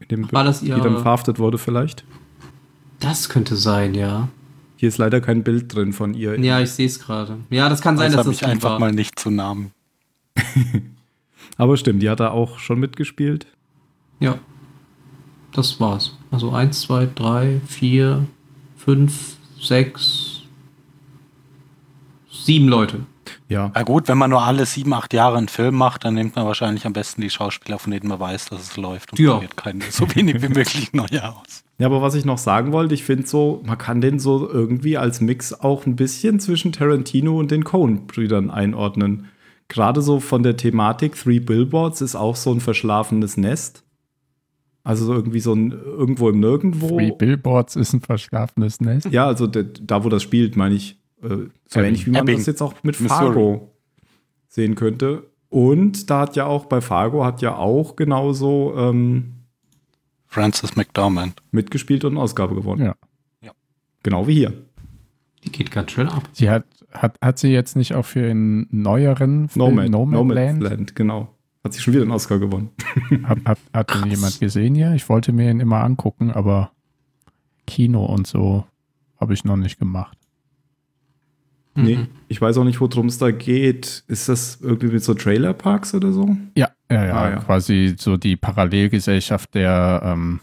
In 0.00 0.08
dem 0.08 0.32
War 0.32 0.44
das 0.44 0.60
Die 0.60 0.68
dann 0.68 0.98
verhaftet 0.98 1.38
wurde 1.38 1.58
vielleicht. 1.58 2.04
Das 3.00 3.28
könnte 3.28 3.56
sein, 3.56 3.94
ja. 3.94 4.28
Hier 4.76 4.88
ist 4.88 4.98
leider 4.98 5.20
kein 5.20 5.42
Bild 5.42 5.74
drin 5.74 5.92
von 5.92 6.12
ihr. 6.14 6.38
Ja, 6.40 6.60
ich 6.60 6.70
sehe 6.70 6.86
es 6.86 6.98
gerade. 7.00 7.38
Ja, 7.50 7.68
das 7.68 7.80
kann 7.80 7.96
sein, 7.96 8.08
Das 8.12 8.16
dass 8.18 8.26
das 8.26 8.36
ich 8.36 8.46
einfach 8.46 8.72
war. 8.72 8.78
mal 8.78 8.92
nicht 8.92 9.18
zu 9.18 9.30
Namen. 9.30 9.72
Aber 11.56 11.76
stimmt, 11.76 12.02
die 12.02 12.10
hat 12.10 12.20
da 12.20 12.30
auch 12.30 12.58
schon 12.58 12.78
mitgespielt. 12.78 13.46
Ja. 14.20 14.38
Das 15.52 15.80
war's. 15.80 16.16
Also 16.30 16.52
eins, 16.52 16.82
zwei, 16.82 17.08
drei, 17.14 17.60
vier, 17.66 18.26
fünf, 18.76 19.36
sechs, 19.58 20.42
sieben 22.30 22.68
Leute. 22.68 23.06
Ja. 23.48 23.70
Na 23.74 23.82
gut, 23.82 24.08
wenn 24.08 24.18
man 24.18 24.30
nur 24.30 24.42
alle 24.42 24.66
sieben, 24.66 24.92
acht 24.92 25.12
Jahre 25.14 25.36
einen 25.38 25.48
Film 25.48 25.74
macht, 25.74 26.04
dann 26.04 26.14
nimmt 26.14 26.36
man 26.36 26.46
wahrscheinlich 26.46 26.86
am 26.86 26.92
besten 26.92 27.20
die 27.20 27.30
Schauspieler, 27.30 27.78
von 27.78 27.90
denen 27.90 28.08
man 28.08 28.20
weiß, 28.20 28.46
dass 28.46 28.60
es 28.60 28.76
läuft 28.76 29.12
und 29.12 29.18
Ja. 29.18 29.32
probiert 29.34 29.56
keine 29.56 29.84
so 29.90 30.06
wenig 30.14 30.42
wie 30.42 30.48
möglich 30.48 30.92
neue 30.92 31.28
aus. 31.28 31.62
Ja, 31.78 31.86
aber 31.86 32.00
was 32.00 32.14
ich 32.14 32.24
noch 32.24 32.38
sagen 32.38 32.72
wollte, 32.72 32.94
ich 32.94 33.04
finde 33.04 33.26
so, 33.26 33.62
man 33.66 33.76
kann 33.78 34.00
den 34.00 34.18
so 34.18 34.48
irgendwie 34.50 34.96
als 34.96 35.20
Mix 35.20 35.52
auch 35.52 35.84
ein 35.86 35.94
bisschen 35.96 36.40
zwischen 36.40 36.72
Tarantino 36.72 37.38
und 37.38 37.50
den 37.50 37.64
Coen-Brüdern 37.64 38.50
einordnen. 38.50 39.26
gerade 39.68 40.00
so 40.00 40.20
von 40.20 40.42
der 40.44 40.56
Thematik, 40.56 41.16
Three 41.16 41.40
Billboards 41.40 42.00
ist 42.00 42.14
auch 42.14 42.36
so 42.36 42.52
ein 42.52 42.60
verschlafenes 42.60 43.36
Nest. 43.36 43.82
Also 44.84 45.04
so 45.06 45.14
irgendwie 45.14 45.40
so 45.40 45.52
ein 45.52 45.72
irgendwo 45.72 46.28
im 46.28 46.38
Nirgendwo. 46.38 46.86
Three 46.96 47.10
Billboards 47.10 47.74
ist 47.74 47.92
ein 47.92 48.00
verschlafenes 48.00 48.80
Nest. 48.80 49.06
Ja, 49.10 49.26
also 49.26 49.48
da, 49.48 50.04
wo 50.04 50.08
das 50.08 50.22
spielt, 50.22 50.56
meine 50.56 50.76
ich. 50.76 50.96
Äh, 51.22 51.48
so 51.66 51.80
ähnlich 51.80 52.06
wie 52.06 52.10
man 52.10 52.22
Ebbing, 52.22 52.38
das 52.38 52.46
jetzt 52.46 52.62
auch 52.62 52.74
mit 52.82 53.00
Missouri. 53.00 53.24
Fargo 53.24 53.72
sehen 54.48 54.74
könnte. 54.74 55.24
Und 55.48 56.10
da 56.10 56.20
hat 56.20 56.36
ja 56.36 56.46
auch 56.46 56.66
bei 56.66 56.80
Fargo 56.80 57.24
hat 57.24 57.40
ja 57.42 57.56
auch 57.56 57.96
genauso 57.96 58.74
ähm, 58.76 59.34
Francis 60.26 60.76
McDormand. 60.76 61.40
mitgespielt 61.50 62.04
und 62.04 62.12
eine 62.12 62.20
Ausgabe 62.20 62.54
gewonnen. 62.54 62.84
Ja. 62.84 62.96
Ja. 63.40 63.52
Genau 64.02 64.26
wie 64.26 64.34
hier. 64.34 64.52
Die 65.44 65.52
geht 65.52 65.70
ganz 65.70 65.92
schön 65.92 66.08
ab. 66.08 66.28
Sie 66.32 66.50
hat, 66.50 66.64
hat, 66.92 67.18
hat 67.22 67.38
sie 67.38 67.48
jetzt 67.48 67.76
nicht 67.76 67.94
auch 67.94 68.04
für 68.04 68.28
einen 68.28 68.66
neueren 68.70 69.48
Film 69.48 69.76
Nomad, 69.76 69.90
Nomadland? 69.90 70.58
Nomadland, 70.58 70.96
genau. 70.96 71.28
Hat 71.62 71.72
sich 71.72 71.82
schon 71.82 71.94
wieder 71.94 72.02
einen 72.02 72.12
Oscar 72.12 72.38
gewonnen. 72.38 72.70
Hat, 73.24 73.38
hat, 73.44 73.58
hat 73.72 73.92
den 73.92 74.08
jemand 74.08 74.38
gesehen 74.38 74.76
hier? 74.76 74.92
Ich 74.92 75.08
wollte 75.08 75.32
mir 75.32 75.50
ihn 75.50 75.58
immer 75.58 75.82
angucken, 75.82 76.30
aber 76.30 76.70
Kino 77.66 78.04
und 78.06 78.28
so 78.28 78.64
habe 79.20 79.34
ich 79.34 79.44
noch 79.44 79.56
nicht 79.56 79.78
gemacht. 79.80 80.16
Nee, 81.76 81.96
Mhm. 81.96 82.06
ich 82.28 82.40
weiß 82.40 82.56
auch 82.58 82.64
nicht, 82.64 82.80
worum 82.80 83.06
es 83.06 83.18
da 83.18 83.30
geht. 83.30 84.02
Ist 84.08 84.28
das 84.28 84.58
irgendwie 84.62 84.88
mit 84.88 85.04
so 85.04 85.12
Trailerparks 85.14 85.94
oder 85.94 86.10
so? 86.12 86.36
Ja, 86.56 86.70
ja, 86.90 87.04
ja, 87.06 87.14
Ah, 87.14 87.30
ja. 87.30 87.36
quasi 87.36 87.94
so 87.98 88.16
die 88.16 88.36
Parallelgesellschaft 88.36 89.54
der 89.54 90.00
ähm, 90.04 90.40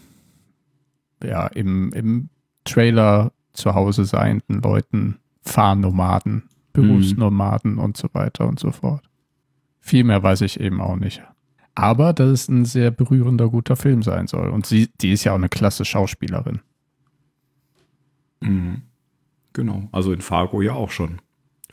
ja, 1.24 1.46
im, 1.48 1.92
im 1.92 2.28
Trailer 2.64 3.32
zu 3.52 3.74
Hause 3.74 4.04
seienden 4.04 4.62
Leuten, 4.62 5.16
Fahrnomaden, 5.42 6.44
Berufsnomaden 6.72 7.78
und 7.78 7.96
so 7.96 8.08
weiter 8.12 8.46
und 8.48 8.58
so 8.60 8.70
fort. 8.70 9.02
Viel 9.80 10.04
mehr 10.04 10.22
weiß 10.22 10.40
ich 10.42 10.60
eben 10.60 10.80
auch 10.80 10.96
nicht. 10.96 11.22
Aber 11.74 12.12
dass 12.12 12.28
es 12.30 12.48
ein 12.48 12.64
sehr 12.64 12.90
berührender, 12.92 13.48
guter 13.48 13.74
Film 13.76 14.02
sein 14.02 14.26
soll. 14.28 14.48
Und 14.50 14.66
sie, 14.66 14.88
die 15.00 15.10
ist 15.12 15.24
ja 15.24 15.32
auch 15.32 15.36
eine 15.36 15.48
klasse 15.48 15.84
Schauspielerin. 15.84 16.60
Mhm. 18.40 18.82
Genau. 19.54 19.88
Also 19.92 20.12
in 20.12 20.20
Fargo 20.20 20.60
ja 20.60 20.74
auch 20.74 20.90
schon. 20.90 21.20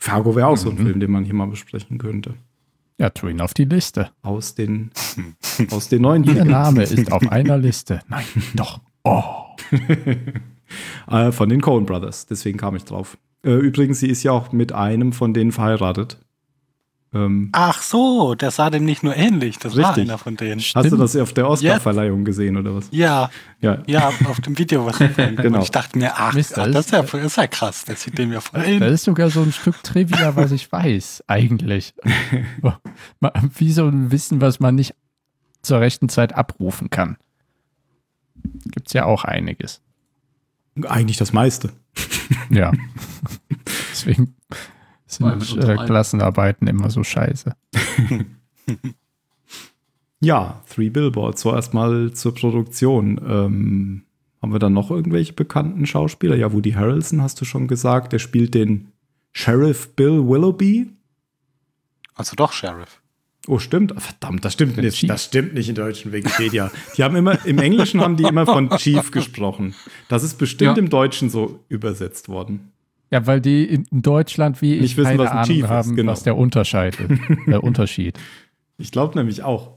Fargo 0.00 0.34
wäre 0.34 0.46
auch 0.48 0.56
so 0.56 0.70
ein 0.70 0.76
Mhm. 0.76 0.86
Film, 0.86 1.00
den 1.00 1.10
man 1.10 1.24
hier 1.24 1.34
mal 1.34 1.46
besprechen 1.48 1.98
könnte. 1.98 2.34
Ja, 2.98 3.10
tu 3.10 3.28
ihn 3.28 3.40
auf 3.40 3.52
die 3.54 3.64
Liste. 3.64 4.10
Aus 4.22 4.54
den, 4.54 4.90
aus 5.70 5.88
den 5.88 6.02
neuen 6.02 6.24
Ihr. 6.24 6.44
Name 6.44 6.82
ist 6.84 7.12
auf 7.12 7.28
einer 7.30 7.58
Liste. 7.58 8.00
Nein, 8.08 8.24
doch. 8.54 8.80
Oh. 9.04 9.22
Äh, 11.06 11.32
von 11.32 11.50
den 11.50 11.60
Coen 11.60 11.84
Brothers. 11.84 12.24
Deswegen 12.24 12.56
kam 12.56 12.74
ich 12.76 12.84
drauf. 12.84 13.18
Äh, 13.44 13.50
übrigens, 13.56 14.00
sie 14.00 14.08
ist 14.08 14.22
ja 14.22 14.32
auch 14.32 14.52
mit 14.52 14.72
einem 14.72 15.12
von 15.12 15.34
denen 15.34 15.52
verheiratet. 15.52 16.18
Ähm, 17.14 17.50
Ach 17.52 17.82
so, 17.82 18.34
der 18.34 18.50
sah 18.50 18.70
dem 18.70 18.86
nicht 18.86 19.02
nur 19.02 19.14
ähnlich. 19.14 19.58
Das 19.58 19.76
war 19.76 19.90
Richtig. 19.90 20.08
einer 20.08 20.16
von 20.16 20.36
denen. 20.36 20.60
hast 20.60 20.74
du 20.74 20.80
stimmt. 20.80 21.00
das 21.02 21.14
auf 21.16 21.34
der 21.34 21.46
Oscar-Verleihung 21.48 22.24
gesehen 22.24 22.56
oder 22.56 22.74
was? 22.74 22.88
Ja, 22.90 23.30
Ja. 23.60 23.82
ja, 23.86 24.10
auf 24.24 24.40
dem 24.40 24.56
Video, 24.58 24.86
was 24.86 24.98
ich 25.00 25.14
Genau. 25.16 25.58
Und 25.58 25.62
ich 25.64 25.70
dachte 25.70 25.98
mir, 25.98 26.12
ach, 26.16 26.32
Mist, 26.32 26.58
ach, 26.58 26.64
das 26.64 26.72
das 26.72 26.86
ist 26.86 26.92
ja, 26.92 27.02
das 27.02 27.14
ist 27.26 27.36
ja 27.36 27.46
krass. 27.48 27.84
Der 27.84 27.96
sieht 27.96 28.16
dem 28.16 28.32
ja 28.32 28.40
voll 28.40 28.60
Das 28.60 28.68
ähnlich. 28.68 28.90
ist 28.92 29.04
sogar 29.04 29.28
so 29.28 29.42
ein 29.42 29.52
Stück 29.52 29.82
Trivia, 29.82 30.36
was 30.36 30.52
ich 30.52 30.72
weiß, 30.72 31.24
eigentlich. 31.26 31.92
Wie 33.56 33.72
so 33.72 33.86
ein 33.86 34.10
Wissen, 34.10 34.40
was 34.40 34.58
man 34.60 34.74
nicht 34.74 34.94
zur 35.60 35.80
rechten 35.80 36.08
Zeit 36.08 36.34
abrufen 36.34 36.88
kann. 36.88 37.18
Gibt 38.64 38.88
es 38.88 38.92
ja 38.94 39.04
auch 39.04 39.24
einiges. 39.24 39.82
Eigentlich 40.88 41.18
das 41.18 41.32
meiste. 41.34 41.72
Ja. 42.50 42.72
Deswegen 43.90 44.34
sind 45.14 45.64
äh. 45.64 45.76
Klassenarbeiten 45.86 46.66
immer 46.66 46.90
so 46.90 47.02
scheiße. 47.04 47.54
Ja, 50.20 50.62
Three 50.72 50.88
Billboards. 50.88 51.42
So 51.42 51.52
erstmal 51.52 52.12
zur 52.12 52.34
Produktion. 52.34 53.20
Ähm, 53.26 54.02
haben 54.40 54.52
wir 54.52 54.58
dann 54.60 54.72
noch 54.72 54.90
irgendwelche 54.90 55.32
bekannten 55.32 55.84
Schauspieler? 55.86 56.36
Ja, 56.36 56.52
Woody 56.52 56.72
Harrelson 56.72 57.22
hast 57.22 57.40
du 57.40 57.44
schon 57.44 57.66
gesagt. 57.66 58.12
Der 58.12 58.18
spielt 58.20 58.54
den 58.54 58.92
Sheriff 59.32 59.94
Bill 59.96 60.26
Willoughby. 60.28 60.90
Also 62.14 62.36
doch, 62.36 62.52
Sheriff. 62.52 63.00
Oh, 63.48 63.58
stimmt. 63.58 63.94
Verdammt, 64.00 64.44
das 64.44 64.52
stimmt 64.52 64.76
nicht. 64.76 65.08
Das 65.10 65.24
stimmt 65.24 65.54
nicht 65.54 65.68
in 65.68 65.74
deutschen 65.74 66.12
Wikipedia. 66.12 66.70
Die 66.96 67.02
haben 67.02 67.16
immer, 67.16 67.44
im 67.44 67.58
Englischen 67.58 68.00
haben 68.00 68.16
die 68.16 68.22
immer 68.22 68.46
von 68.46 68.70
Chief 68.76 69.10
gesprochen. 69.10 69.74
Das 70.08 70.22
ist 70.22 70.38
bestimmt 70.38 70.76
Ja. 70.76 70.82
im 70.82 70.88
Deutschen 70.90 71.30
so 71.30 71.58
übersetzt 71.68 72.28
worden. 72.28 72.71
Ja, 73.12 73.26
weil 73.26 73.40
die 73.42 73.64
in 73.66 73.86
Deutschland 73.90 74.62
wie 74.62 74.74
ich 74.76 74.80
Nicht 74.80 74.96
wissen, 74.96 75.10
keine 75.10 75.18
was 75.24 75.30
ein 75.30 75.36
Ahnung 75.36 75.46
Chief 75.46 75.64
ist, 75.64 75.70
haben, 75.70 75.96
genau. 75.96 76.12
was 76.12 76.22
der 76.22 76.36
Unterschied 76.36 76.98
ist. 76.98 77.20
Der 77.46 77.62
Unterschied. 77.62 78.18
Ich 78.78 78.90
glaube 78.90 79.16
nämlich 79.18 79.42
auch. 79.42 79.72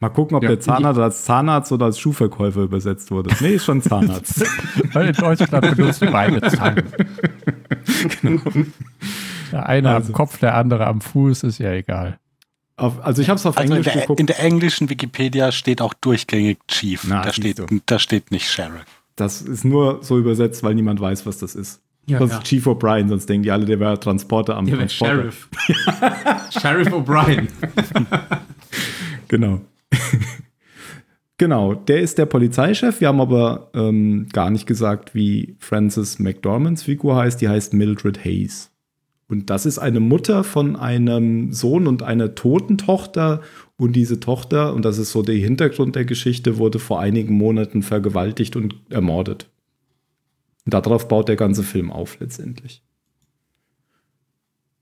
Mal 0.00 0.08
gucken, 0.08 0.36
ob 0.36 0.42
Ja, 0.42 0.48
der 0.48 0.60
Zahnarzt 0.60 0.98
als 0.98 1.24
Zahnarzt 1.24 1.70
oder 1.70 1.84
als 1.84 1.98
Schuhverkäufer 2.00 2.62
übersetzt 2.62 3.10
wurde. 3.12 3.30
Nee, 3.40 3.54
ist 3.54 3.64
schon 3.66 3.80
Zahnarzt. 3.82 4.42
Weil 4.94 5.08
in 5.08 5.12
Deutschland 5.12 5.76
benutzen 5.76 6.08
beide 6.10 6.40
Zangen. 6.50 6.84
Der 9.52 9.66
eine 9.68 9.90
Also. 9.90 10.08
am 10.08 10.12
Kopf, 10.14 10.38
der 10.38 10.54
andere 10.56 10.86
am 10.86 11.00
Fuß, 11.00 11.42
ist 11.44 11.58
ja 11.58 11.72
egal. 11.72 12.18
auf, 12.76 13.04
also 13.04 13.22
ich 13.22 13.28
habe 13.28 13.38
es 13.38 13.46
auf 13.46 13.56
Also 13.56 13.72
in 13.72 13.78
Englisch 13.78 13.92
der, 13.92 14.02
geguckt. 14.02 14.20
in 14.20 14.26
der 14.26 14.40
englischen 14.40 14.90
Wikipedia 14.90 15.52
steht 15.52 15.80
auch 15.80 15.94
durchgängig 15.94 16.58
Chief. 16.68 17.04
Na, 17.06 17.22
da, 17.22 17.32
steht, 17.32 17.62
da 17.86 17.98
steht 17.98 18.30
nicht 18.30 18.50
Sheriff. 18.50 18.84
Das 19.16 19.42
ist 19.42 19.64
nur 19.64 20.02
so 20.02 20.18
übersetzt, 20.18 20.62
weil 20.62 20.74
niemand 20.74 21.00
weiß, 21.00 21.26
was 21.26 21.38
das 21.38 21.54
ist. 21.54 21.80
Ja, 22.08 22.18
das 22.18 22.30
ja. 22.30 22.38
ist 22.38 22.44
Chief 22.44 22.66
O'Brien, 22.66 23.08
sonst 23.08 23.28
denken 23.28 23.42
die 23.42 23.50
alle, 23.50 23.66
der 23.66 23.78
wäre 23.80 24.00
Transporter 24.00 24.56
am 24.56 24.66
Der 24.66 24.78
Transporter. 24.78 25.14
Sheriff. 25.14 25.48
Sheriff 26.60 26.88
O'Brien. 26.88 27.48
Genau. 29.28 29.60
genau, 31.38 31.74
der 31.74 32.00
ist 32.00 32.18
der 32.18 32.26
Polizeichef. 32.26 33.00
Wir 33.00 33.08
haben 33.08 33.20
aber 33.20 33.70
ähm, 33.74 34.26
gar 34.32 34.50
nicht 34.50 34.66
gesagt, 34.66 35.14
wie 35.14 35.56
Francis 35.58 36.18
McDormands 36.18 36.82
Figur 36.82 37.16
heißt. 37.16 37.40
Die 37.40 37.48
heißt 37.48 37.74
Mildred 37.74 38.24
Hayes. 38.24 38.70
Und 39.28 39.50
das 39.50 39.66
ist 39.66 39.78
eine 39.78 40.00
Mutter 40.00 40.42
von 40.42 40.74
einem 40.76 41.52
Sohn 41.52 41.86
und 41.86 42.02
einer 42.02 42.34
toten 42.34 42.78
Tochter. 42.78 43.42
Und 43.76 43.92
diese 43.94 44.18
Tochter, 44.18 44.74
und 44.74 44.84
das 44.84 44.96
ist 44.96 45.12
so 45.12 45.22
der 45.22 45.36
Hintergrund 45.36 45.94
der 45.94 46.06
Geschichte, 46.06 46.56
wurde 46.56 46.78
vor 46.78 46.98
einigen 47.00 47.34
Monaten 47.34 47.82
vergewaltigt 47.82 48.56
und 48.56 48.74
ermordet. 48.88 49.50
Und 50.68 50.74
darauf 50.74 51.08
baut 51.08 51.28
der 51.28 51.36
ganze 51.36 51.62
Film 51.62 51.90
auf 51.90 52.20
letztendlich. 52.20 52.82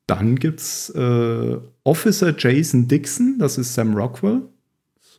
Dann 0.08 0.34
gibt's 0.34 0.90
äh, 0.90 1.58
Officer 1.84 2.34
Jason 2.36 2.88
Dixon, 2.88 3.36
das 3.38 3.56
ist 3.56 3.74
Sam 3.74 3.94
Rockwell, 3.94 4.42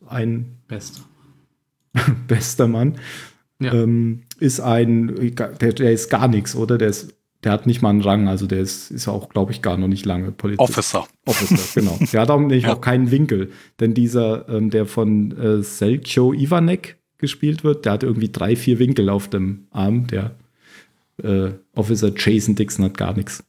ein 0.08 0.58
Beste. 0.68 1.00
bester 2.28 2.68
Mann. 2.68 2.98
Ja. 3.60 3.72
Ähm, 3.72 4.24
ist 4.40 4.60
ein, 4.60 5.34
der, 5.34 5.72
der 5.72 5.90
ist 5.90 6.10
gar 6.10 6.28
nichts, 6.28 6.54
oder? 6.54 6.76
Der 6.76 6.88
ist, 6.88 7.14
der 7.44 7.52
hat 7.52 7.66
nicht 7.66 7.80
mal 7.80 7.88
einen 7.88 8.02
Rang, 8.02 8.28
also 8.28 8.46
der 8.46 8.60
ist, 8.60 8.90
ist 8.90 9.08
auch, 9.08 9.30
glaube 9.30 9.52
ich, 9.52 9.62
gar 9.62 9.78
noch 9.78 9.88
nicht 9.88 10.04
lange 10.04 10.32
Polizist. 10.32 10.60
Officer. 10.68 11.08
Officer, 11.24 11.80
genau. 11.80 11.98
Der 12.12 12.20
hat 12.20 12.30
auch, 12.30 12.40
nicht, 12.40 12.64
Ja. 12.64 12.74
auch 12.74 12.82
keinen 12.82 13.10
Winkel, 13.10 13.52
denn 13.80 13.94
dieser, 13.94 14.46
ähm, 14.50 14.68
der 14.68 14.84
von 14.84 15.34
äh, 15.38 15.62
Selcho 15.62 16.34
Ivanek 16.34 16.98
gespielt 17.16 17.64
wird, 17.64 17.86
der 17.86 17.92
hat 17.92 18.02
irgendwie 18.02 18.28
drei, 18.30 18.54
vier 18.54 18.78
Winkel 18.78 19.08
auf 19.08 19.28
dem 19.28 19.66
Arm. 19.70 20.06
Der 20.08 20.36
äh, 21.22 21.50
Officer 21.74 22.12
Jason 22.14 22.54
Dixon 22.54 22.84
hat 22.84 22.96
gar 22.96 23.14
nichts. 23.14 23.44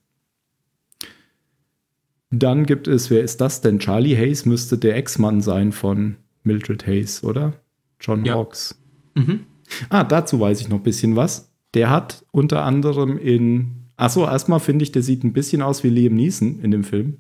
Dann 2.32 2.66
gibt 2.66 2.88
es, 2.88 3.10
wer 3.10 3.24
ist 3.24 3.42
das 3.42 3.62
denn? 3.62 3.80
Charlie 3.80 4.16
Hayes 4.16 4.46
müsste 4.46 4.78
der 4.78 4.96
Ex-Mann 4.96 5.42
sein 5.42 5.72
von 5.72 6.18
Mildred 6.44 6.86
Hayes, 6.86 7.24
oder? 7.24 7.54
John 8.00 8.24
Ja. 8.24 8.36
Hawkes. 8.36 8.80
Mhm. 9.16 9.42
Ah, 9.90 10.04
dazu 10.04 10.40
weiß 10.40 10.62
ich 10.62 10.70
noch 10.70 10.78
ein 10.78 10.84
bisschen 10.84 11.16
was. 11.16 11.52
Der 11.74 11.90
hat 11.90 12.26
unter 12.32 12.64
anderem 12.64 13.18
in. 13.18 13.72
Achso, 13.98 14.26
erstmal 14.26 14.60
finde 14.60 14.84
ich, 14.84 14.92
der 14.92 15.04
sieht 15.04 15.24
ein 15.24 15.34
bisschen 15.34 15.62
aus 15.62 15.84
wie 15.84 15.90
Liam 15.90 16.16
Neeson 16.16 16.60
in 16.62 16.72
dem 16.72 16.84
Film. 16.84 17.18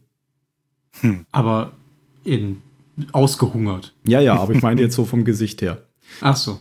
Aber 1.32 1.74
in 2.24 2.62
ausgehungert. 3.12 3.94
Ja, 4.06 4.22
ja, 4.22 4.36
aber 4.36 4.54
ich 4.54 4.62
meine 4.62 4.82
jetzt 4.82 4.96
so 4.96 5.06
vom 5.06 5.24
Gesicht 5.26 5.62
her. 5.62 5.84
Ach 6.22 6.36
so. 6.36 6.60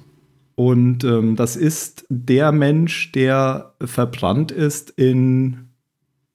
Und 0.58 1.04
ähm, 1.04 1.36
das 1.36 1.54
ist 1.54 2.04
der 2.08 2.50
Mensch, 2.50 3.12
der 3.12 3.74
verbrannt 3.80 4.50
ist 4.50 4.90
in 4.90 5.68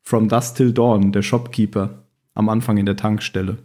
From 0.01 0.30
Dusk 0.30 0.56
Till 0.56 0.72
Dawn, 0.72 1.12
der 1.12 1.24
Shopkeeper 1.24 2.06
am 2.34 2.48
Anfang 2.48 2.77
in 2.77 2.86
der 2.86 2.96
Tankstelle. 2.96 3.58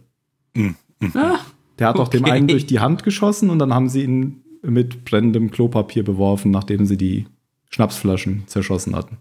Ah, 1.13 1.37
Der 1.79 1.87
hat 1.87 1.95
auch 1.95 2.09
dem 2.09 2.23
Okay. 2.23 2.31
einen 2.33 2.49
durch 2.49 2.65
die 2.65 2.81
Hand 2.81 3.05
geschossen 3.05 3.49
und 3.49 3.59
dann 3.59 3.73
haben 3.73 3.87
sie 3.87 4.03
ihn 4.03 4.41
mit 4.61 5.05
brennendem 5.05 5.49
Klopapier 5.49 6.03
beworfen, 6.03 6.51
nachdem 6.51 6.85
sie 6.85 6.97
die 6.97 7.25
Schnapsflaschen 7.69 8.43
zerschossen 8.47 8.97
hatten. 8.97 9.15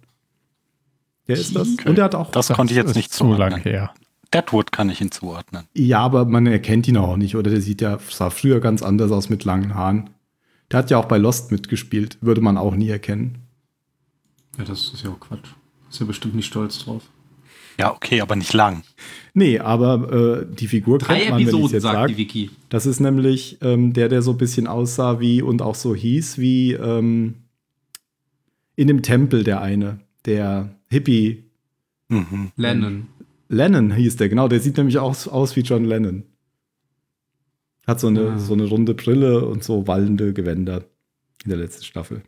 Der 1.28 1.36
ist 1.36 1.54
das. 1.54 1.68
Okay. 1.74 1.88
Und 1.90 1.98
der 1.98 2.06
hat 2.06 2.16
auch. 2.16 2.32
Das 2.32 2.48
konnte 2.48 2.72
ich 2.72 2.76
jetzt 2.78 2.96
nicht 2.96 3.12
zu 3.12 3.22
lang 3.26 3.50
zuordnen. 3.52 3.62
her. 3.62 3.94
Deadwood 4.34 4.72
kann 4.72 4.90
ich 4.90 5.00
ihn 5.00 5.12
zuordnen. 5.12 5.66
Ja, 5.72 6.00
aber 6.00 6.24
man 6.24 6.48
erkennt 6.48 6.88
ihn 6.88 6.96
auch 6.96 7.16
nicht, 7.16 7.36
oder? 7.36 7.52
Der 7.52 7.60
sieht 7.60 7.80
ja, 7.80 7.96
sah 8.10 8.30
früher 8.30 8.58
ganz 8.58 8.82
anders 8.82 9.12
aus 9.12 9.28
mit 9.28 9.44
langen 9.44 9.76
Haaren. 9.76 10.10
Der 10.70 10.78
hat 10.80 10.90
ja 10.90 10.98
auch 10.98 11.06
bei 11.06 11.18
Lost 11.18 11.50
mitgespielt, 11.50 12.18
würde 12.20 12.40
man 12.40 12.56
auch 12.58 12.74
nie 12.74 12.88
erkennen. 12.88 13.38
ja, 14.58 14.64
das 14.64 14.92
ist 14.92 15.02
ja 15.04 15.10
auch 15.10 15.20
Quatsch. 15.20 15.48
Ist 15.90 16.00
ja 16.00 16.06
bestimmt 16.06 16.34
nicht 16.34 16.46
stolz 16.46 16.78
drauf. 16.80 17.02
Ja, 17.78 17.94
okay, 17.94 18.20
aber 18.20 18.34
nicht 18.36 18.52
lang. 18.52 18.82
Nee, 19.34 19.60
aber 19.60 20.42
äh, 20.42 20.46
die 20.54 20.66
Figur 20.66 20.98
Drei 20.98 21.14
kennt 21.20 21.30
man, 21.30 21.38
wenn 21.38 21.42
ich 21.42 21.48
Episoden, 21.48 21.72
jetzt 21.74 21.82
sagt 21.84 21.94
sage. 21.94 22.12
die 22.12 22.18
Wiki. 22.18 22.50
Das 22.68 22.86
ist 22.86 22.98
nämlich 23.00 23.58
ähm, 23.62 23.92
der, 23.92 24.08
der 24.08 24.20
so 24.20 24.32
ein 24.32 24.36
bisschen 24.38 24.66
aussah 24.66 25.20
wie 25.20 25.40
und 25.42 25.62
auch 25.62 25.76
so 25.76 25.94
hieß 25.94 26.38
wie 26.38 26.72
ähm, 26.72 27.36
in 28.74 28.88
dem 28.88 29.02
Tempel 29.02 29.44
der 29.44 29.60
eine, 29.62 30.00
der 30.26 30.74
Hippie 30.88 31.44
Mhm. 32.10 32.52
Lennon. 32.56 33.06
Lennon 33.50 33.92
hieß 33.92 34.16
der, 34.16 34.28
genau. 34.30 34.48
Der 34.48 34.60
sieht 34.60 34.76
nämlich 34.78 34.96
auch 34.98 35.14
aus 35.26 35.56
wie 35.56 35.60
John 35.60 35.84
Lennon. 35.84 36.22
Hat 37.88 37.98
so 38.00 38.06
eine, 38.08 38.32
Ah. 38.32 38.38
so 38.38 38.52
eine 38.52 38.66
runde 38.66 38.94
Brille 38.94 39.44
und 39.46 39.64
so 39.64 39.86
wallende 39.88 40.32
Gewänder 40.32 40.84
in 41.44 41.48
der 41.50 41.58
letzten 41.58 41.84
Staffel. 41.84 42.22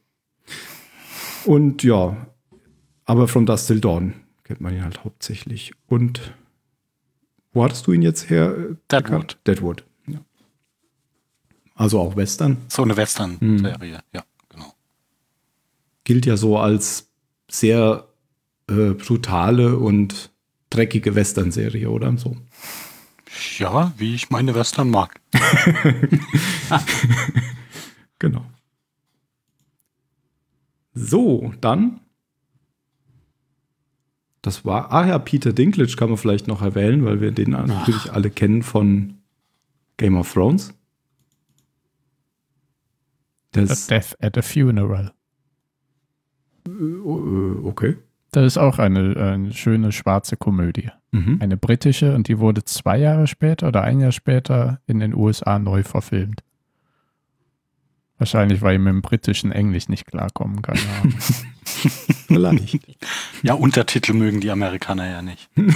Und 1.44 1.82
ja, 1.82 2.26
aber 3.04 3.28
From 3.28 3.46
Dust 3.46 3.66
Till 3.68 3.80
Dawn 3.80 4.14
kennt 4.44 4.60
man 4.60 4.74
ihn 4.74 4.82
halt 4.84 5.04
hauptsächlich. 5.04 5.72
Und 5.86 6.34
wo 7.52 7.62
hattest 7.64 7.86
du 7.86 7.92
ihn 7.92 8.02
jetzt 8.02 8.30
her? 8.30 8.56
äh, 8.56 8.74
Deadwood. 8.90 9.38
Deadwood, 9.46 9.84
ja. 10.06 10.20
Also 11.74 11.98
auch 12.00 12.16
Western. 12.16 12.58
So 12.68 12.82
eine 12.82 12.96
Western-Serie, 12.96 14.00
ja, 14.14 14.24
genau. 14.48 14.72
Gilt 16.04 16.26
ja 16.26 16.36
so 16.36 16.58
als 16.58 17.08
sehr 17.50 18.08
äh, 18.68 18.90
brutale 18.94 19.76
und 19.76 20.30
dreckige 20.70 21.14
Western-Serie, 21.14 21.90
oder? 21.90 22.16
So. 22.16 22.36
Ja, 23.58 23.92
wie 23.96 24.14
ich 24.14 24.30
meine 24.30 24.54
Western 24.54 24.90
mag. 24.90 25.20
Genau. 28.18 28.44
So, 30.92 31.54
dann. 31.60 32.00
Das 34.42 34.64
war, 34.64 34.92
ah 34.92 35.06
ja, 35.06 35.18
Peter 35.18 35.52
Dinklage 35.52 35.96
kann 35.96 36.08
man 36.10 36.18
vielleicht 36.18 36.46
noch 36.46 36.62
erwähnen, 36.62 37.04
weil 37.04 37.20
wir 37.20 37.30
den 37.30 37.50
natürlich 37.50 38.12
alle 38.12 38.30
kennen 38.30 38.62
von 38.62 39.18
Game 39.96 40.16
of 40.16 40.32
Thrones. 40.32 40.74
The 43.54 43.66
Das, 43.66 43.86
Death 43.86 44.16
at 44.20 44.38
a 44.38 44.42
Funeral. 44.42 45.12
äh, 46.66 46.70
okay. 47.64 47.96
Das 48.32 48.44
ist 48.44 48.58
auch 48.58 48.78
eine, 48.78 49.16
eine 49.16 49.52
schöne 49.52 49.92
schwarze 49.92 50.36
Komödie. 50.36 50.90
Mhm. 51.10 51.38
Eine 51.40 51.56
britische 51.56 52.14
und 52.14 52.28
die 52.28 52.38
wurde 52.38 52.64
zwei 52.64 52.98
Jahre 52.98 53.26
später 53.26 53.68
oder 53.68 53.82
ein 53.82 54.00
Jahr 54.00 54.12
später 54.12 54.80
in 54.86 55.00
den 55.00 55.14
USA 55.14 55.58
neu 55.58 55.82
verfilmt. 55.82 56.42
Wahrscheinlich, 58.18 58.60
weil 58.60 58.74
ich 58.74 58.80
mit 58.80 58.92
dem 58.92 59.02
britischen 59.02 59.50
Englisch 59.50 59.88
nicht 59.88 60.06
klarkommen 60.06 60.60
kann. 60.60 60.76
Ja. 60.76 61.10
Vielleicht. 62.26 62.98
Ja, 63.42 63.54
Untertitel 63.54 64.12
mögen 64.12 64.40
die 64.40 64.50
Amerikaner 64.50 65.08
ja 65.08 65.22
nicht. 65.22 65.48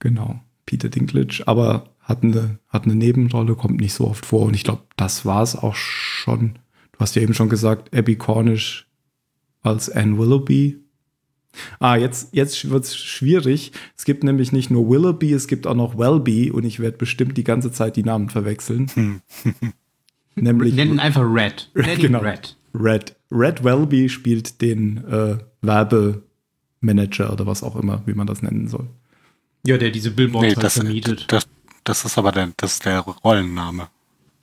genau. 0.00 0.40
Peter 0.66 0.88
Dinklage, 0.88 1.44
aber 1.46 1.84
hat 2.00 2.24
eine, 2.24 2.58
hat 2.68 2.84
eine 2.84 2.96
Nebenrolle, 2.96 3.54
kommt 3.54 3.80
nicht 3.80 3.94
so 3.94 4.08
oft 4.08 4.26
vor. 4.26 4.46
Und 4.46 4.54
ich 4.54 4.64
glaube, 4.64 4.82
das 4.96 5.24
war 5.24 5.42
es 5.42 5.54
auch 5.54 5.76
schon. 5.76 6.58
Du 6.92 6.98
hast 6.98 7.14
ja 7.14 7.22
eben 7.22 7.34
schon 7.34 7.48
gesagt, 7.48 7.96
Abby 7.96 8.16
Cornish 8.16 8.87
als 9.62 9.88
Anne 9.90 10.18
Willoughby. 10.18 10.78
Ah, 11.80 11.96
jetzt, 11.96 12.28
jetzt 12.32 12.68
wird 12.70 12.84
es 12.84 12.96
schwierig. 12.96 13.72
Es 13.96 14.04
gibt 14.04 14.22
nämlich 14.22 14.52
nicht 14.52 14.70
nur 14.70 14.88
Willoughby, 14.88 15.32
es 15.32 15.48
gibt 15.48 15.66
auch 15.66 15.74
noch 15.74 15.98
Welby 15.98 16.50
und 16.50 16.64
ich 16.64 16.78
werde 16.78 16.96
bestimmt 16.98 17.36
die 17.36 17.44
ganze 17.44 17.72
Zeit 17.72 17.96
die 17.96 18.04
Namen 18.04 18.28
verwechseln. 18.28 18.90
Hm. 18.94 19.20
nämlich 20.36 20.74
Nennen 20.76 20.92
ihn 20.94 21.00
einfach 21.00 21.22
Red. 21.24 21.70
Ihn 21.74 21.98
Genau. 21.98 22.20
Red. 22.20 22.56
Red. 22.74 23.16
Red 23.32 23.64
Welby 23.64 24.08
spielt 24.08 24.60
den 24.60 24.98
äh, 25.08 25.38
Werbemanager 25.62 27.32
oder 27.32 27.46
was 27.46 27.62
auch 27.62 27.76
immer, 27.76 28.02
wie 28.06 28.14
man 28.14 28.26
das 28.26 28.42
nennen 28.42 28.68
soll. 28.68 28.86
Ja, 29.66 29.78
der 29.78 29.90
diese 29.90 30.10
Billboards 30.12 30.48
Nee, 30.48 30.54
halt 30.54 30.64
das, 30.64 30.74
vermietet. 30.74 31.24
das, 31.28 31.48
das 31.84 32.04
ist 32.04 32.16
aber 32.18 32.30
der, 32.32 32.50
das 32.56 32.74
ist 32.74 32.84
der 32.84 33.00
Rollenname. 33.00 33.88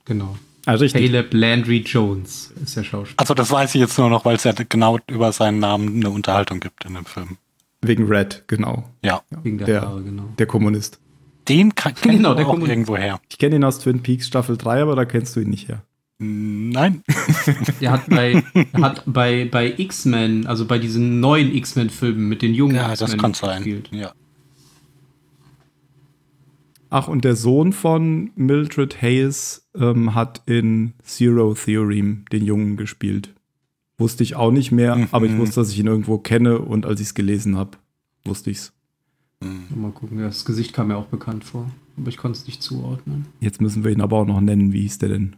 genau. 0.04 0.36
Ah, 0.66 0.72
richtig. 0.74 1.06
Caleb 1.10 1.32
Landry 1.32 1.78
Jones 1.86 2.52
ist 2.62 2.76
der 2.76 2.84
Schauspieler. 2.84 3.18
Also 3.18 3.34
das 3.34 3.50
weiß 3.50 3.74
ich 3.74 3.80
jetzt 3.80 3.96
nur 3.98 4.10
noch, 4.10 4.24
weil 4.24 4.36
es 4.36 4.44
ja 4.44 4.52
genau 4.68 4.98
über 5.08 5.32
seinen 5.32 5.58
Namen 5.60 5.96
eine 5.96 6.10
Unterhaltung 6.10 6.60
gibt 6.60 6.84
in 6.84 6.94
dem 6.94 7.04
Film. 7.06 7.38
Wegen 7.82 8.06
Red, 8.06 8.44
genau. 8.48 8.84
Ja, 9.02 9.22
Wegen 9.42 9.58
der, 9.58 9.66
der- 9.66 9.80
Haare, 9.82 10.02
genau. 10.02 10.24
Der 10.38 10.46
Kommunist. 10.46 10.98
den 11.48 11.74
kann, 11.74 11.94
kennt 12.00 12.16
Genau, 12.16 12.34
der 12.34 12.46
auch 12.46 12.50
kommt- 12.50 12.68
irgendwo 12.68 12.96
her. 12.96 13.20
Ich 13.30 13.38
kenne 13.38 13.56
ihn 13.56 13.64
aus 13.64 13.78
Twin 13.78 14.02
Peaks 14.02 14.26
Staffel 14.26 14.56
3, 14.56 14.82
aber 14.82 14.96
da 14.96 15.04
kennst 15.04 15.36
du 15.36 15.40
ihn 15.40 15.50
nicht 15.50 15.68
her. 15.68 15.82
Nein. 16.18 17.02
Der 17.80 17.92
hat 17.92 18.08
bei, 18.08 18.42
er 18.72 18.80
hat 18.80 19.02
bei, 19.06 19.44
bei 19.50 19.72
X-Men, 19.76 20.46
also 20.46 20.64
bei 20.64 20.78
diesen 20.78 21.20
neuen 21.20 21.54
X-Men-Filmen 21.54 22.26
mit 22.28 22.40
den 22.42 22.54
jungen 22.54 22.74
Ja, 22.76 22.88
das 22.88 23.02
X-Men 23.02 23.20
kann 23.20 23.34
sein. 23.34 23.58
gespielt. 23.62 23.88
Ja. 23.92 24.12
Ach, 26.88 27.08
und 27.08 27.24
der 27.24 27.34
Sohn 27.36 27.72
von 27.72 28.30
Mildred 28.36 29.02
Hayes 29.02 29.68
ähm, 29.76 30.14
hat 30.14 30.42
in 30.46 30.92
Zero 31.02 31.54
Theorem 31.54 32.24
den 32.32 32.44
Jungen 32.44 32.76
gespielt. 32.76 33.34
Wusste 33.98 34.22
ich 34.22 34.36
auch 34.36 34.50
nicht 34.52 34.72
mehr, 34.72 34.94
Mhm. 34.96 35.08
aber 35.10 35.26
ich 35.26 35.36
wusste, 35.36 35.56
dass 35.60 35.70
ich 35.70 35.78
ihn 35.78 35.86
irgendwo 35.86 36.18
kenne 36.18 36.58
und 36.58 36.86
als 36.86 37.00
ich 37.00 37.08
es 37.08 37.14
gelesen 37.14 37.56
habe, 37.56 37.78
wusste 38.24 38.50
ich 38.50 38.58
es. 38.58 38.72
Mal 39.74 39.90
gucken, 39.92 40.18
das 40.18 40.44
Gesicht 40.44 40.72
kam 40.72 40.88
mir 40.88 40.96
auch 40.96 41.06
bekannt 41.06 41.44
vor, 41.44 41.70
aber 41.96 42.08
ich 42.08 42.16
konnte 42.16 42.38
es 42.38 42.46
nicht 42.46 42.62
zuordnen. 42.62 43.26
Jetzt 43.40 43.60
müssen 43.60 43.84
wir 43.84 43.90
ihn 43.90 44.00
aber 44.00 44.18
auch 44.18 44.26
noch 44.26 44.40
nennen. 44.40 44.72
Wie 44.72 44.82
hieß 44.82 44.98
der 44.98 45.08
denn? 45.10 45.36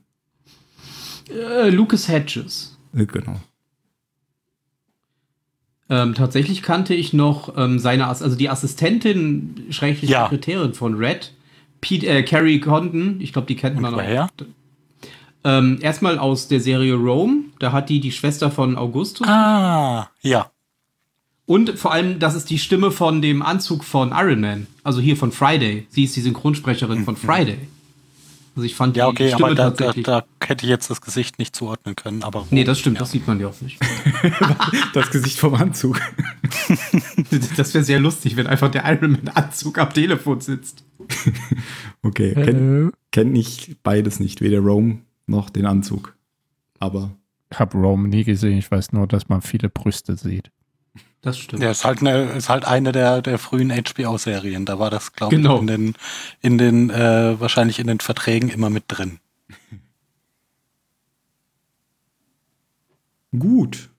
Äh, 1.31 1.71
Lucas 1.71 2.09
Hedges. 2.09 2.79
Äh, 2.95 3.07
genau. 3.07 3.41
Ähm, 5.91 6.15
tatsächlich 6.15 6.63
kannte 6.63 6.95
ich 6.95 7.13
noch 7.15 7.57
ähm, 7.57 7.79
seine, 7.79 8.09
Ass 8.09 8.23
also 8.23 8.37
die 8.37 8.51
Assistentin, 8.51 9.65
schrägstrich 9.71 10.11
Ja. 10.11 10.25
Sekretärin 10.25 10.75
von 10.75 10.95
Red, 10.95 11.33
Pete, 11.81 12.07
äh, 12.07 12.23
Carrie 12.23 12.61
Condon, 12.61 13.21
ich 13.21 13.33
glaube, 13.33 13.47
die 13.47 13.57
kennt 13.57 13.77
Und 13.77 13.83
man 13.83 13.95
auch. 13.95 13.99
woher? 13.99 14.29
Ähm, 15.45 15.79
erstmal 15.81 16.19
aus 16.19 16.49
der 16.49 16.61
Serie 16.61 16.95
Rome, 16.95 17.45
da 17.61 17.73
hat 17.73 17.89
die 17.89 18.01
die 18.01 18.13
Schwester 18.13 18.51
von 18.51 18.77
Augustus. 18.77 19.27
Ah, 19.27 20.09
ja. 20.21 20.51
Und 21.47 21.79
vor 21.79 21.93
allem, 21.93 22.19
das 22.19 22.35
ist 22.35 22.51
die 22.51 22.59
Stimme 22.59 22.91
von 22.91 23.23
dem 23.23 23.41
Anzug 23.41 23.85
von 23.85 24.11
Iron 24.13 24.41
Man, 24.41 24.67
also 24.83 25.01
hier 25.01 25.17
von 25.17 25.33
Friday. 25.33 25.87
Sie 25.91 26.05
ist 26.05 26.15
die 26.17 26.21
Synchronsprecherin 26.21 27.05
von 27.05 27.17
Friday. 27.17 27.59
Also 28.55 28.67
ich 28.67 28.75
fand 28.75 28.97
Ja, 28.97 29.07
die 29.07 29.11
okay, 29.13 29.29
Stimme 29.29 29.47
aber 29.47 29.55
da, 29.55 29.65
da, 29.65 29.71
tatsächlich. 29.71 30.05
da 30.05 30.25
hätte 30.45 30.67
ich 30.67 30.71
jetzt 30.71 30.91
das 30.91 31.01
Gesicht 31.01 31.39
nicht 31.39 31.55
zuordnen 31.55 31.95
können. 31.95 32.25
Aber 32.25 32.47
nee, 32.51 32.65
das 32.65 32.81
stimmt, 32.81 32.97
ja. 32.97 33.01
das 33.01 33.13
sieht 33.13 33.27
man 33.29 33.39
ja 33.41 33.47
auch 33.47 33.61
nicht. 33.61 33.79
Das 34.93 35.11
Gesicht 35.11 35.39
vom 35.39 35.55
Anzug. 35.55 36.01
das 37.57 37.73
wäre 37.73 37.85
sehr 37.85 38.01
lustig, 38.01 38.35
wenn 38.37 38.47
einfach 38.49 38.71
der 38.71 38.85
Iron 38.93 39.13
Man-Anzug 39.13 39.79
am 39.79 39.93
Telefon 39.95 40.41
sitzt. 40.41 40.83
Okay, 42.03 42.35
kennt 42.35 42.95
kenn 43.13 43.37
ich 43.37 43.77
beides 43.83 44.21
nicht, 44.21 44.41
weder 44.41 44.61
Rome 44.61 44.99
noch 45.27 45.51
den 45.51 45.67
Anzug. 45.67 46.17
Aber 46.79 47.17
Ich 47.51 47.59
habe 47.59 47.77
Rome 47.79 48.09
nie 48.09 48.25
gesehen. 48.25 48.59
Ich 48.59 48.71
weiß 48.71 48.93
nur, 48.93 49.07
dass 49.07 49.29
man 49.29 49.43
viele 49.43 49.69
Brüste 49.69 50.17
sieht. 50.17 50.51
Das 51.21 51.37
stimmt. 51.39 51.63
Ja, 51.63 51.71
ist 51.73 51.85
halt 51.85 52.01
eine, 52.01 52.31
ist 52.33 52.49
halt 52.49 52.65
eine 52.65 52.93
der, 52.93 53.21
der 53.23 53.39
frühen 53.39 53.71
HBO-Serien. 53.73 54.65
Da 54.65 54.79
war 54.79 54.91
das, 54.91 55.13
glaube 55.13 55.35
Genau. 55.35 55.57
ich, 55.57 55.61
in 55.63 55.67
den, 55.67 55.95
in 56.41 56.59
den 56.59 56.91
äh, 56.91 57.39
wahrscheinlich 57.41 57.81
in 57.81 57.89
den 57.89 57.99
Verträgen 58.01 58.49
immer 58.49 58.71
mit 58.71 58.85
drin. 58.89 59.19
gut. 63.39 63.91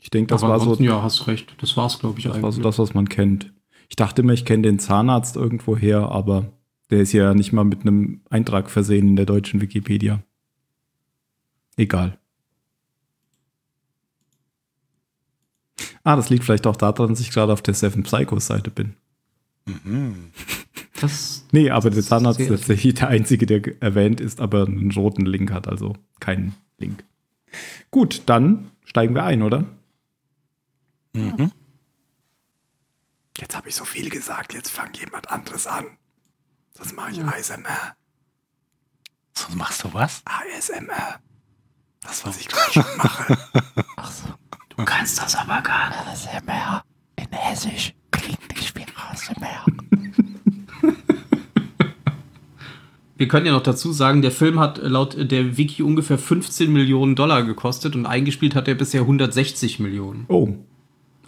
Ich 0.00 0.10
denke, 0.10 0.28
das 0.28 0.42
Aber 0.42 0.52
war 0.52 0.60
so 0.60 0.74
ja, 0.82 1.02
hast 1.02 1.26
recht. 1.26 1.54
Das 1.60 1.76
war's, 1.76 1.98
glaube 1.98 2.18
ich, 2.18 2.24
Das 2.24 2.34
war 2.34 2.44
eigentlich. 2.44 2.54
so 2.56 2.62
das, 2.62 2.78
was 2.78 2.94
man 2.94 3.08
kennt. 3.08 3.52
Ich 3.88 3.96
dachte 3.96 4.22
immer, 4.22 4.32
ich 4.32 4.44
kenne 4.44 4.62
den 4.62 4.78
Zahnarzt 4.78 5.36
irgendwo 5.36 5.76
her, 5.76 6.10
aber 6.10 6.52
der 6.90 7.00
ist 7.00 7.12
ja 7.12 7.34
nicht 7.34 7.52
mal 7.52 7.64
mit 7.64 7.82
einem 7.82 8.20
Eintrag 8.30 8.70
versehen 8.70 9.08
in 9.08 9.16
der 9.16 9.26
deutschen 9.26 9.60
Wikipedia. 9.60 10.22
Egal. 11.76 12.18
Ah, 16.02 16.16
das 16.16 16.30
liegt 16.30 16.44
vielleicht 16.44 16.66
auch 16.66 16.76
daran, 16.76 17.10
dass 17.10 17.20
ich 17.20 17.30
gerade 17.30 17.52
auf 17.52 17.62
der 17.62 17.74
Seven 17.74 18.02
Psychos 18.02 18.46
Seite 18.46 18.70
bin. 18.70 18.94
Mhm. 19.66 20.32
das, 21.00 21.44
Nee, 21.52 21.70
aber 21.70 21.90
der 21.90 22.02
Zahnarzt 22.02 22.40
ist 22.40 22.48
tatsächlich 22.48 22.94
der 22.94 23.08
einzige, 23.08 23.46
der 23.46 23.82
erwähnt 23.82 24.20
ist, 24.20 24.40
aber 24.40 24.66
einen 24.66 24.90
roten 24.92 25.26
Link 25.26 25.52
hat, 25.52 25.68
also 25.68 25.94
keinen 26.20 26.54
Link. 26.78 27.04
Gut, 27.90 28.22
dann 28.26 28.70
steigen 28.84 29.14
wir 29.14 29.24
ein, 29.24 29.42
oder? 29.42 29.64
Mhm. 31.14 31.50
Jetzt 33.40 33.56
habe 33.56 33.68
ich 33.68 33.76
so 33.76 33.84
viel 33.84 34.10
gesagt, 34.10 34.52
jetzt 34.52 34.70
fangt 34.70 34.98
jemand 34.98 35.30
anderes 35.30 35.66
an. 35.66 35.86
Sonst 36.76 36.94
mache 36.94 37.12
ich 37.12 37.24
ASMR. 37.24 37.94
So 39.32 39.54
machst 39.54 39.84
du 39.84 39.94
was? 39.94 40.22
ASMR. 40.24 41.20
Das, 42.00 42.26
was 42.26 42.40
ich 42.40 42.48
gerade 42.48 42.72
schon 42.72 42.96
mache. 42.96 43.38
du 44.76 44.84
kannst 44.84 45.18
das 45.18 45.36
aber 45.36 45.60
gar 45.62 45.88
nicht. 45.90 46.28
ASMR 46.28 46.82
in 47.16 47.28
Hessisch 47.30 47.94
klingt 48.10 48.56
nicht 48.56 48.76
wie 48.76 48.86
ASMR. 48.96 49.64
Wir 53.16 53.26
können 53.26 53.46
ja 53.46 53.52
noch 53.52 53.62
dazu 53.62 53.92
sagen, 53.92 54.22
der 54.22 54.30
Film 54.30 54.60
hat 54.60 54.78
laut 54.78 55.16
der 55.30 55.56
Wiki 55.56 55.82
ungefähr 55.82 56.18
15 56.18 56.72
Millionen 56.72 57.16
Dollar 57.16 57.42
gekostet 57.44 57.94
und 57.96 58.06
eingespielt 58.06 58.54
hat 58.54 58.68
er 58.68 58.74
bisher 58.74 59.02
160 59.02 59.80
Millionen. 59.80 60.24
Oh, 60.28 60.54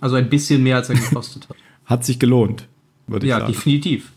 Also 0.01 0.17
ein 0.17 0.29
bisschen 0.29 0.63
mehr, 0.63 0.77
als 0.77 0.89
er 0.89 0.97
gekostet 0.97 1.49
hat. 1.49 1.57
Hat 1.91 2.05
sich 2.05 2.19
gelohnt, 2.19 2.69
würde 3.07 3.27
ich 3.27 3.31
ja, 3.31 3.41
sagen. 3.41 3.53
definitiv. 3.53 4.13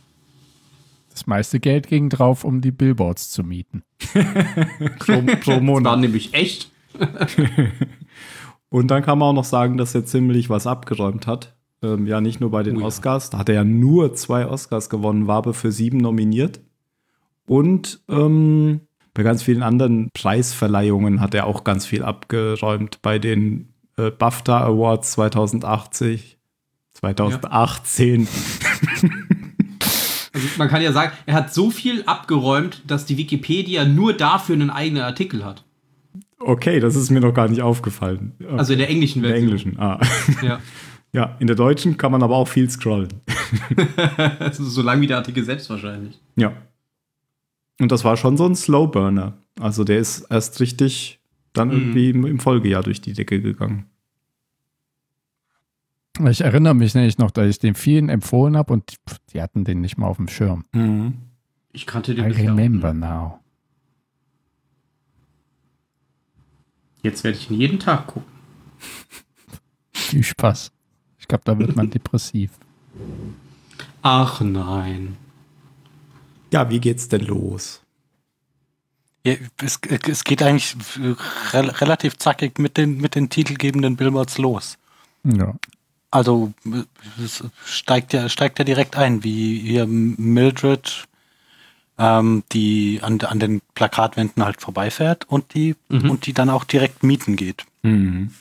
Das 1.09 1.27
meiste 1.27 1.59
Geld 1.59 1.87
ging 1.87 2.09
drauf, 2.09 2.43
um 2.43 2.61
die 2.61 2.71
Billboards 2.71 3.29
zu 3.31 3.43
mieten. 3.43 3.83
Pro, 4.99 5.21
pro 5.21 5.25
Das 5.25 5.47
war 5.47 5.59
Monat. 5.61 5.99
nämlich 5.99 6.33
echt. 6.33 6.71
Und 8.69 8.87
dann 8.87 9.03
kann 9.03 9.19
man 9.19 9.29
auch 9.29 9.33
noch 9.33 9.43
sagen, 9.43 9.77
dass 9.77 9.93
er 9.93 10.05
ziemlich 10.05 10.49
was 10.49 10.65
abgeräumt 10.67 11.27
hat. 11.27 11.55
Ähm, 11.83 12.07
ja, 12.07 12.21
nicht 12.21 12.39
nur 12.39 12.49
bei 12.51 12.63
den 12.63 12.77
Oh 12.77 12.81
ja. 12.81 12.85
Oscars. 12.85 13.29
Da 13.29 13.39
hat 13.39 13.49
er 13.49 13.55
ja 13.55 13.63
nur 13.63 14.13
zwei 14.15 14.47
Oscars 14.47 14.89
gewonnen, 14.89 15.27
war 15.27 15.37
aber 15.37 15.53
für 15.53 15.71
sieben 15.71 15.97
nominiert. 15.97 16.61
Und 17.45 18.01
ähm, 18.09 18.81
bei 19.13 19.21
ganz 19.23 19.43
vielen 19.43 19.61
anderen 19.63 20.09
Preisverleihungen 20.13 21.19
hat 21.21 21.35
er 21.35 21.45
auch 21.45 21.63
ganz 21.63 21.85
viel 21.85 22.03
abgeräumt. 22.03 23.01
Bei 23.01 23.19
den 23.19 23.73
äh, 23.97 24.09
BAFTA 24.09 24.61
Awards 24.65 25.11
2080, 25.11 26.39
2018. 27.03 28.27
Also 30.35 30.47
man 30.57 30.67
kann 30.67 30.81
ja 30.81 30.91
sagen, 30.91 31.11
er 31.27 31.35
hat 31.35 31.53
so 31.53 31.69
viel 31.69 32.01
abgeräumt, 32.07 32.81
dass 32.87 33.05
die 33.05 33.17
Wikipedia 33.19 33.85
nur 33.85 34.13
dafür 34.13 34.55
einen 34.55 34.71
eigenen 34.71 35.03
Artikel 35.03 35.45
hat. 35.45 35.63
Okay, 36.39 36.79
das 36.79 36.95
ist 36.95 37.11
mir 37.11 37.19
noch 37.19 37.35
gar 37.35 37.47
nicht 37.47 37.61
aufgefallen. 37.61 38.31
Also 38.57 38.73
in 38.73 38.79
der 38.79 38.89
englischen 38.89 39.19
in 39.23 39.29
der 39.29 39.31
Version. 39.39 39.49
englischen. 39.51 39.79
Ah. 39.79 39.99
Ja. 40.41 40.59
Ja, 41.15 41.37
in 41.39 41.45
der 41.45 41.55
deutschen 41.55 41.95
kann 41.97 42.11
man 42.11 42.23
aber 42.23 42.35
auch 42.35 42.47
viel 42.47 42.67
scrollen. 42.67 43.09
So 44.53 44.81
lang 44.81 44.99
wie 45.01 45.05
der 45.05 45.17
Artikel 45.17 45.43
selbst 45.43 45.69
wahrscheinlich. 45.69 46.19
Ja. 46.35 46.53
Und 47.79 47.91
das 47.91 48.03
war 48.03 48.17
schon 48.17 48.35
so 48.35 48.47
ein 48.47 48.55
Slowburner. 48.55 49.37
Also 49.59 49.83
der 49.83 49.99
ist 49.99 50.21
erst 50.31 50.59
richtig 50.59 51.19
dann 51.53 51.67
Mhm. 51.67 51.73
irgendwie 51.75 52.09
im, 52.09 52.25
im 52.25 52.39
Folgejahr 52.39 52.81
durch 52.81 52.99
die 53.01 53.13
Decke 53.13 53.39
gegangen. 53.39 53.85
Ich 56.29 56.41
erinnere 56.41 56.75
mich 56.75 56.93
nämlich 56.93 57.17
noch, 57.17 57.31
dass 57.31 57.47
ich 57.49 57.59
den 57.59 57.73
vielen 57.73 58.09
empfohlen 58.09 58.55
habe 58.55 58.73
und 58.73 58.97
die 59.33 59.41
hatten 59.41 59.63
den 59.65 59.81
nicht 59.81 59.97
mal 59.97 60.07
auf 60.07 60.17
dem 60.17 60.27
Schirm. 60.27 60.65
Ich 61.71 61.87
kannte 61.87 62.13
den 62.13 62.25
I 62.25 62.27
bisher 62.29 62.43
auch 62.53 62.57
remember 62.57 62.93
nicht. 62.93 63.01
now. 63.01 63.39
Jetzt 67.01 67.23
werde 67.23 67.37
ich 67.37 67.49
ihn 67.49 67.59
jeden 67.59 67.79
Tag 67.79 68.07
gucken. 68.07 68.31
Viel 69.93 70.23
Spaß. 70.23 70.71
Ich 71.17 71.27
glaube, 71.27 71.43
da 71.45 71.57
wird 71.57 71.75
man 71.75 71.89
depressiv. 71.91 72.51
Ach 74.03 74.39
nein. 74.41 75.17
Ja, 76.51 76.69
wie 76.69 76.79
geht's 76.79 77.07
denn 77.09 77.21
los? 77.25 77.81
Ja, 79.25 79.33
es, 79.63 79.79
es 80.07 80.23
geht 80.23 80.43
eigentlich 80.43 80.75
rel 81.53 81.69
relativ 81.69 82.17
zackig 82.17 82.59
mit 82.59 82.77
den, 82.77 82.97
mit 82.97 83.15
den 83.15 83.29
titelgebenden 83.29 83.95
Billboards 83.95 84.37
los. 84.37 84.77
Ja. 85.23 85.55
Also 86.13 86.53
es 87.23 87.43
steigt 87.65 88.13
ja, 88.13 88.29
steigt 88.29 88.59
ja 88.59 88.65
direkt 88.65 88.95
ein, 88.97 89.23
wie 89.23 89.57
hier 89.59 89.87
Mildred, 89.87 91.07
ähm, 91.97 92.43
die 92.51 92.99
an, 93.01 93.19
an 93.21 93.39
den 93.39 93.61
Plakatwänden 93.73 94.45
halt 94.45 94.61
vorbeifährt 94.61 95.25
und 95.27 95.55
die, 95.55 95.75
Mhm. 95.89 96.11
und 96.11 96.27
die 96.27 96.33
dann 96.33 96.51
auch 96.51 96.65
direkt 96.65 97.01
mieten 97.01 97.35
geht. 97.35 97.65
Mhm. 97.81 98.31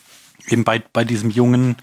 Eben 0.48 0.64
bei, 0.64 0.82
bei 0.92 1.04
diesem 1.06 1.30
jungen, 1.30 1.76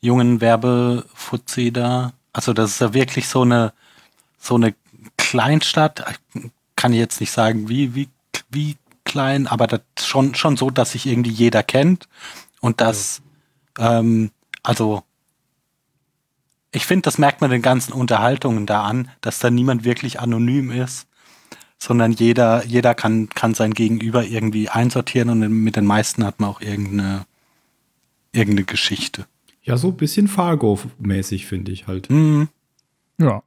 jungen 0.00 0.40
Werbefuzzi 0.40 1.72
da. 1.72 2.12
Also 2.32 2.52
das 2.52 2.70
ist 2.70 2.80
ja 2.80 2.94
wirklich 2.94 3.26
so 3.26 3.42
eine, 3.42 3.72
so 4.38 4.54
eine 4.54 4.72
Kleinstadt. 5.16 6.04
Kann 6.76 6.92
ich 6.92 7.00
jetzt 7.00 7.20
nicht 7.20 7.32
sagen, 7.32 7.68
wie, 7.68 7.96
wie, 7.96 8.08
wie 8.50 8.76
klein, 9.02 9.48
aber 9.48 9.66
das 9.66 9.80
schon, 10.00 10.36
schon 10.36 10.56
so, 10.56 10.70
dass 10.70 10.92
sich 10.92 11.06
irgendwie 11.06 11.32
jeder 11.32 11.64
kennt. 11.64 12.06
Und 12.60 12.80
das, 12.80 13.20
ähm, 13.80 14.30
also, 14.62 15.02
ich 16.72 16.86
finde, 16.86 17.02
das 17.02 17.18
merkt 17.18 17.40
man 17.40 17.50
den 17.50 17.62
ganzen 17.62 17.92
Unterhaltungen 17.92 18.66
da 18.66 18.84
an, 18.84 19.10
dass 19.20 19.38
da 19.38 19.50
niemand 19.50 19.84
wirklich 19.84 20.20
anonym 20.20 20.70
ist, 20.70 21.06
sondern 21.78 22.12
jeder, 22.12 22.64
jeder 22.64 22.94
kann, 22.94 23.28
kann 23.28 23.54
sein 23.54 23.74
Gegenüber 23.74 24.24
irgendwie 24.24 24.68
einsortieren 24.68 25.30
und 25.30 25.40
mit 25.62 25.76
den 25.76 25.84
meisten 25.84 26.24
hat 26.24 26.40
man 26.40 26.50
auch 26.50 26.60
irgendeine, 26.60 27.26
irgendeine 28.32 28.64
Geschichte. 28.64 29.26
Ja, 29.62 29.76
so 29.76 29.88
ein 29.88 29.96
bisschen 29.96 30.28
Fargo-mäßig, 30.28 31.46
finde 31.46 31.72
ich 31.72 31.86
halt. 31.86 32.10
Mhm. 32.10 32.48
Ja. 33.18 33.42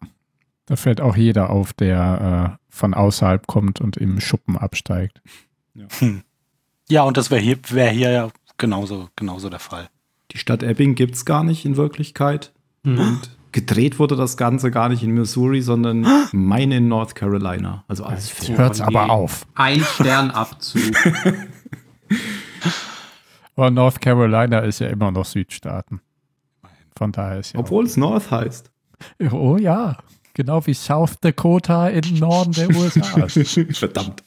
Da 0.67 0.75
fällt 0.75 0.99
auch 0.99 1.15
jeder 1.15 1.51
auf, 1.51 1.73
der 1.73 2.57
äh, 2.59 2.65
von 2.69 2.93
außerhalb 2.93 3.45
kommt 3.45 3.81
und 3.81 3.97
im 3.97 4.19
Schuppen 4.19 4.57
absteigt. 4.57 5.21
Ja, 6.89 7.03
und 7.03 7.17
das 7.17 7.29
wäre 7.29 7.41
hier, 7.41 7.57
wär 7.69 7.89
hier 7.89 8.11
ja 8.11 8.29
genauso, 8.57 9.09
genauso 9.15 9.49
der 9.49 9.59
Fall. 9.59 9.89
Die 10.31 10.37
Stadt 10.37 10.63
Ebbing 10.63 10.95
gibt's 10.95 11.25
gar 11.25 11.43
nicht 11.43 11.65
in 11.65 11.77
Wirklichkeit. 11.77 12.51
Und 12.83 13.21
gedreht 13.51 13.97
wurde 13.97 14.15
das 14.15 14.37
Ganze 14.37 14.69
gar 14.69 14.89
nicht 14.89 15.01
in 15.01 15.11
Missouri, 15.11 15.61
sondern 15.61 16.05
meine 16.31 16.77
in 16.77 16.87
North 16.87 17.15
Carolina. 17.15 17.83
Also 17.87 18.03
alles 18.03 18.47
hört's 18.49 18.81
aber 18.81 19.09
auf. 19.09 19.47
Ein 19.55 19.81
Sternabzug. 19.81 20.93
Aber 23.55 23.71
North 23.71 24.01
Carolina 24.01 24.59
ist 24.59 24.79
ja 24.79 24.87
immer 24.87 25.11
noch 25.11 25.25
Südstaaten. 25.25 26.01
Von 26.97 27.11
daher 27.11 27.39
ist 27.39 27.53
ja. 27.53 27.59
Obwohl 27.59 27.85
es 27.85 27.95
North 27.97 28.29
heißt. 28.29 28.69
Oh 29.31 29.57
ja. 29.57 29.97
Genau 30.33 30.65
wie 30.67 30.73
South 30.73 31.21
Dakota 31.21 31.87
im 31.87 32.15
Norden 32.19 32.51
der 32.51 32.69
USA. 32.69 33.27
Verdammt. 33.71 34.23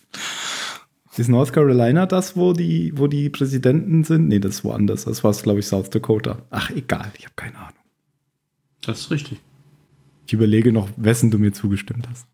Ist 1.18 1.28
North 1.28 1.52
Carolina 1.52 2.06
das, 2.06 2.36
wo 2.36 2.52
die, 2.52 2.92
wo 2.96 3.06
die 3.06 3.28
Präsidenten 3.28 4.04
sind? 4.04 4.28
Nee, 4.28 4.38
das 4.38 4.56
ist 4.56 4.64
woanders. 4.64 5.04
Das 5.04 5.24
war, 5.24 5.32
glaube 5.32 5.60
ich, 5.60 5.66
South 5.66 5.90
Dakota. 5.90 6.38
Ach, 6.50 6.70
egal, 6.70 7.10
ich 7.18 7.24
habe 7.24 7.34
keine 7.36 7.56
Ahnung. 7.56 7.72
Das 8.82 9.00
ist 9.00 9.10
richtig. 9.10 9.40
Ich 10.26 10.32
überlege 10.32 10.72
noch, 10.72 10.88
wessen 10.96 11.30
du 11.30 11.38
mir 11.38 11.52
zugestimmt 11.52 12.08
hast. 12.08 12.26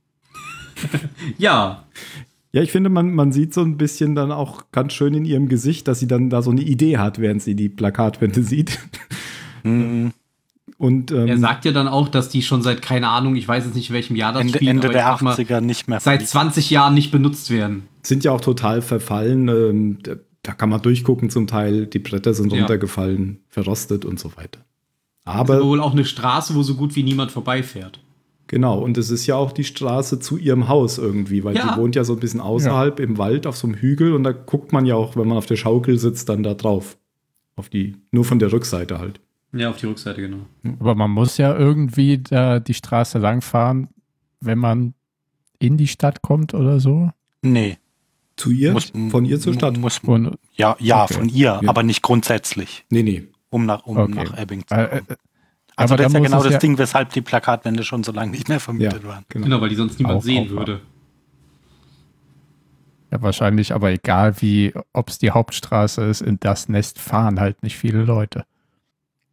Ja, 1.39 1.87
Ja, 2.53 2.63
ich 2.63 2.73
finde, 2.73 2.91
man, 2.91 3.15
man 3.15 3.33
sieht 3.33 3.55
so 3.55 3.63
ein 3.63 3.77
bisschen 3.77 4.15
dann 4.15 4.31
auch 4.31 4.71
ganz 4.71 4.93
schön 4.93 5.15
in 5.15 5.25
ihrem 5.25 5.49
Gesicht, 5.49 5.89
dass 5.89 6.01
sie 6.01 6.07
dann 6.07 6.31
da 6.31 6.43
so 6.43 6.51
eine 6.51 6.63
Idee 6.63 6.99
hat, 6.99 7.19
während 7.19 7.43
sie 7.43 7.55
die 7.55 7.69
Plakatwände 7.69 8.43
sieht. 8.43 8.79
Mhm. 9.63 10.13
Und 10.77 11.11
ähm, 11.13 11.29
er 11.29 11.39
sagt 11.39 11.65
ja 11.65 11.73
dann 11.73 11.89
auch, 11.89 12.09
dass 12.09 12.29
die 12.29 12.43
schon 12.43 12.63
seit, 12.63 12.83
keine 12.83 13.09
Ahnung, 13.09 13.37
ich 13.37 13.47
weiß 13.47 13.65
jetzt 13.65 13.75
nicht, 13.75 13.89
in 13.89 13.95
welchem 13.95 14.17
Jahr 14.17 14.33
das 14.33 14.43
Ende, 14.43 14.55
spielt, 14.55 14.71
Ende 14.71 14.89
aber 14.89 14.93
der 14.93 15.03
ich 15.03 15.09
sag 15.09 15.23
mal, 15.23 15.35
80er 15.35 15.61
nicht 15.61 15.89
mehr. 15.89 16.01
seit 16.01 16.27
20 16.27 16.71
Jahren 16.71 16.95
nicht 16.95 17.11
benutzt 17.11 17.51
werden. 17.51 17.89
Sind 18.07 18.25
ja 18.25 18.33
auch 18.33 18.41
total 18.41 18.83
verfallen. 18.83 19.49
Ähm, 19.49 19.99
da, 20.43 20.53
kann 20.53 20.69
man 20.69 20.83
durchgucken 20.83 21.31
zum 21.31 21.47
Teil. 21.47 21.87
Die 21.87 21.99
Bretter 21.99 22.35
sind 22.35 22.53
Ja. 22.53 22.61
runtergefallen, 22.61 23.41
verrostet 23.49 24.05
und 24.05 24.21
so 24.21 24.37
weiter. 24.37 24.61
Aber 25.25 25.55
Aber 25.55 25.65
wohl 25.65 25.81
auch 25.81 25.93
eine 25.93 26.05
Straße, 26.05 26.55
wo 26.55 26.63
so 26.63 26.75
gut 26.75 26.95
wie 26.97 27.03
niemand 27.03 27.33
vorbeifährt. 27.33 28.01
genau, 28.47 28.79
und 28.79 28.99
es 28.99 29.09
ist 29.11 29.27
ja 29.27 29.37
auch 29.37 29.53
die 29.53 29.65
Straße 29.65 30.21
zu 30.21 30.37
ihrem 30.37 30.69
Haus 30.69 30.99
irgendwie, 30.99 31.43
weil 31.45 31.57
Ja. 31.57 31.73
die 31.75 31.81
wohnt 31.81 31.97
ja 31.97 32.05
so 32.05 32.13
ein 32.13 32.21
bisschen 32.21 32.41
außerhalb 32.41 33.01
im 33.01 33.17
Wald 33.17 33.47
auf 33.47 33.57
so 33.57 33.67
einem 33.67 33.77
Hügel 33.77 34.13
und 34.13 34.23
da 34.23 34.33
guckt 34.33 34.71
man 34.73 34.85
ja 34.85 34.95
auch, 34.97 35.17
wenn 35.17 35.27
man 35.27 35.39
auf 35.39 35.47
der 35.47 35.57
Schaukel 35.57 35.99
sitzt, 35.99 36.29
dann 36.29 36.43
da 36.43 36.53
drauf. 36.53 36.99
Auf 37.57 37.71
die, 37.71 37.97
nur 38.13 38.25
von 38.27 38.39
der 38.39 38.53
Rückseite 38.53 38.99
halt. 38.99 39.21
Ja, 39.55 39.71
auf 39.71 39.79
die 39.79 39.87
Rückseite, 39.87 40.21
genau. 40.21 40.45
Aber 40.81 40.95
man 40.95 41.11
muss 41.11 41.39
ja 41.39 41.57
irgendwie 41.57 42.19
da 42.19 42.61
die 42.61 42.75
Straße 42.75 43.19
langfahren, 43.19 43.89
wenn 44.41 44.59
man 44.59 44.93
in 45.59 45.77
die 45.79 45.87
Stadt 45.89 46.21
kommt 46.21 46.53
oder 46.53 46.81
so. 46.81 47.11
Nee. 47.43 47.79
Zu 48.37 48.51
ihr? 48.51 48.73
Muss, 48.73 48.93
von 49.11 49.25
ihr 49.25 49.39
zur 49.41 49.55
Stadt? 49.55 49.77
Muss, 49.79 49.99
Und, 50.01 50.37
ja, 50.55 50.77
ja 50.81 51.05
Okay. 51.05 51.15
von 51.15 51.29
ihr, 51.29 51.61
Ja. 51.63 51.69
aber 51.69 51.83
nicht 51.83 52.03
grundsätzlich, 52.03 52.85
Nee, 52.91 53.03
nee. 53.03 53.29
um 53.51 53.65
nach, 53.67 53.85
um 53.87 53.97
Okay. 53.97 54.13
nach 54.25 54.37
Ebbing 54.39 54.67
zu 54.67 54.75
äh, 54.75 54.87
kommen. 54.89 55.03
äh, 55.09 55.15
Also 55.77 55.95
aber 55.95 56.03
das 56.05 56.13
ist 56.13 56.19
ja 56.19 56.21
genau 56.25 56.43
das 56.43 56.53
ja- 56.55 56.59
Ding, 56.59 56.79
weshalb 56.79 57.11
die 57.13 57.21
Plakatwände 57.21 57.85
schon 57.85 58.03
so 58.05 58.13
lange 58.13 58.31
nicht 58.33 58.49
mehr 58.49 58.57
Ja, 58.57 58.61
vermietet 58.61 59.05
waren. 59.07 59.25
genau. 59.29 59.45
Genau, 59.45 59.61
weil 59.61 59.69
die 59.69 59.75
sonst 59.77 59.99
niemand 59.99 60.19
Auch- 60.19 60.23
sehen 60.23 60.49
auch- 60.49 60.57
würde. 60.59 60.81
ja, 63.11 63.23
wahrscheinlich, 63.23 63.73
aber 63.73 63.91
egal 63.91 64.41
wie, 64.41 64.73
ob 64.93 65.09
es 65.09 65.19
die 65.19 65.31
Hauptstraße 65.31 66.03
ist, 66.05 66.21
in 66.23 66.39
das 66.41 66.69
Nest 66.69 66.99
fahren 66.99 67.41
halt 67.41 67.63
nicht 67.63 67.77
viele 67.77 68.05
Leute. 68.05 68.45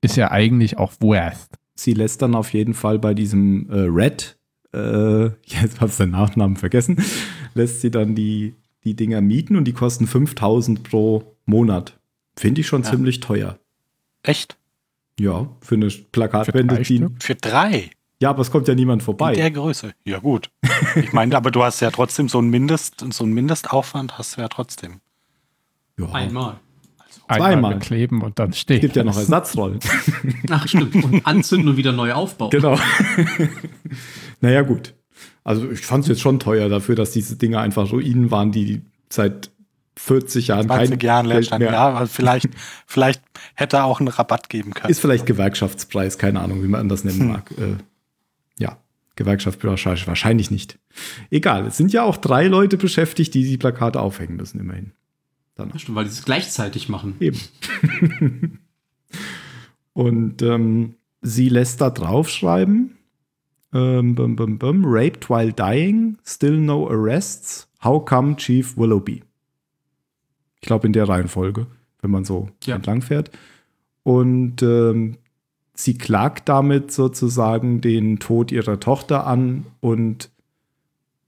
Ist 0.01 0.15
ja 0.15 0.31
eigentlich 0.31 0.77
auch 0.77 0.93
worth. 0.99 1.47
Sie 1.75 1.93
lässt 1.93 2.21
dann 2.21 2.35
auf 2.35 2.53
jeden 2.53 2.73
Fall 2.73 2.99
bei 2.99 3.13
diesem 3.13 3.69
äh, 3.69 3.79
Red, 3.87 4.37
äh, 4.73 5.25
jetzt 5.45 5.79
habe 5.81 5.89
ich 5.91 5.97
den 5.97 6.11
Nachnamen 6.11 6.57
vergessen, 6.57 6.97
lässt 7.55 7.81
sie 7.81 7.91
dann 7.91 8.13
die, 8.15 8.55
die 8.83 8.95
Dinger 8.95 9.21
mieten 9.21 9.55
und 9.55 9.65
die 9.65 9.73
kosten 9.73 10.07
5000 10.07 10.83
pro 10.83 11.35
Monat. 11.45 11.99
Finde 12.37 12.61
ich 12.61 12.67
schon 12.67 12.83
Ja. 12.83 12.89
ziemlich 12.91 13.19
teuer. 13.19 13.59
Echt? 14.23 14.57
Ja, 15.19 15.49
für 15.61 15.75
eine 15.75 15.87
drei 15.89 16.77
Die, 16.83 16.95
Stück? 16.97 17.11
Für 17.23 17.35
drei? 17.35 17.91
ja, 18.21 18.29
aber 18.29 18.41
es 18.41 18.49
kommt 18.51 18.67
ja 18.67 18.75
niemand 18.75 19.01
In 19.01 19.05
vorbei. 19.05 19.33
der 19.35 19.51
Größe. 19.51 19.93
Ja, 20.05 20.19
gut. 20.19 20.49
Ich 20.95 21.13
meine, 21.13 21.35
aber 21.35 21.51
du 21.51 21.63
hast 21.63 21.79
ja 21.81 21.91
trotzdem 21.91 22.29
so 22.29 22.37
einen 22.39 22.49
Mindest, 22.49 23.03
so 23.11 23.23
einen 23.23 23.33
Mindestaufwand 23.33 24.17
hast 24.17 24.37
du 24.37 24.41
ja 24.41 24.47
trotzdem. 24.47 25.01
Ja. 25.99 26.09
Einmal. 26.11 26.59
Einmal 27.27 27.51
Zweimal. 27.51 27.73
bekleben 27.75 28.21
und 28.23 28.39
dann 28.39 28.51
steht. 28.53 28.77
Es 28.77 28.81
gibt 28.81 28.95
ja 28.97 29.03
noch 29.03 29.15
Ersatzrollen. 29.17 29.79
Ach, 30.49 30.67
stimmt. 30.67 30.95
Und 30.95 31.25
anzünden 31.25 31.69
und 31.69 31.77
wieder 31.77 31.91
neu 31.93 32.11
aufbauen. 32.13 32.49
genau. 32.49 32.77
naja, 34.41 34.61
gut. 34.63 34.93
Also 35.43 35.69
ich 35.71 35.81
fand 35.81 36.03
es 36.03 36.09
jetzt 36.09 36.21
schon 36.21 36.39
teuer 36.39 36.69
dafür, 36.69 36.95
dass 36.95 37.11
diese 37.11 37.35
Dinge 37.35 37.59
einfach 37.59 37.91
Ruinen 37.91 38.29
waren, 38.31 38.51
die 38.51 38.81
seit 39.09 39.51
40 39.97 40.47
Jahren 40.47 40.67
20 40.67 40.99
kein 40.99 40.99
Jahren 40.99 41.29
Geld 41.29 41.51
mehr. 41.59 41.71
Ja, 41.71 41.89
aber 41.89 42.07
vielleicht, 42.07 42.49
vielleicht 42.87 43.21
hätte 43.55 43.77
er 43.77 43.85
auch 43.85 43.99
einen 43.99 44.07
Rabatt 44.07 44.49
geben 44.49 44.73
können. 44.73 44.91
Ist 44.91 44.99
vielleicht 44.99 45.25
Gewerkschaftspreis, 45.25 46.17
keine 46.17 46.39
Ahnung, 46.41 46.63
wie 46.63 46.67
man 46.67 46.89
das 46.89 47.03
nennen 47.03 47.19
Hm. 47.21 47.27
mag. 47.27 47.51
Äh, 47.51 47.75
ja, 48.59 48.77
Gewerkschaft 49.15 49.63
wahrscheinlich, 49.63 50.07
wahrscheinlich 50.07 50.51
nicht. 50.51 50.79
Egal, 51.29 51.65
es 51.65 51.77
sind 51.77 51.91
ja 51.91 52.03
auch 52.03 52.17
drei 52.17 52.47
Leute 52.47 52.77
beschäftigt, 52.77 53.33
die 53.33 53.43
die 53.43 53.57
Plakate 53.57 53.99
aufhängen 53.99 54.35
müssen, 54.37 54.59
immerhin. 54.59 54.91
Dann 55.55 55.77
Stimmt, 55.77 55.95
weil 55.95 56.05
die 56.05 56.11
es 56.11 56.23
gleichzeitig 56.23 56.87
machen. 56.87 57.15
Eben. 57.19 57.39
Und 59.93 60.41
ähm, 60.41 60.95
sie 61.21 61.49
lässt 61.49 61.81
da 61.81 61.89
draufschreiben, 61.89 62.97
ähm, 63.73 64.15
bum, 64.15 64.35
bum, 64.35 64.57
bum, 64.57 64.83
raped 64.85 65.29
while 65.29 65.51
dying, 65.53 66.17
still 66.25 66.57
no 66.59 66.87
arrests, 66.89 67.67
how 67.83 68.03
come 68.03 68.35
Chief 68.35 68.77
Willoughby? 68.77 69.23
Ich 70.55 70.61
glaube 70.67 70.87
in 70.87 70.93
der 70.93 71.07
Reihenfolge, 71.09 71.67
wenn 72.01 72.11
man 72.11 72.25
so 72.25 72.49
Ja. 72.65 72.75
entlang 72.75 73.01
fährt. 73.01 73.31
Und 74.03 74.61
ähm, 74.61 75.17
sie 75.73 75.97
klagt 75.97 76.49
damit 76.49 76.91
sozusagen 76.91 77.81
den 77.81 78.19
Tod 78.19 78.51
ihrer 78.51 78.79
Tochter 78.79 79.25
an 79.25 79.65
und 79.79 80.29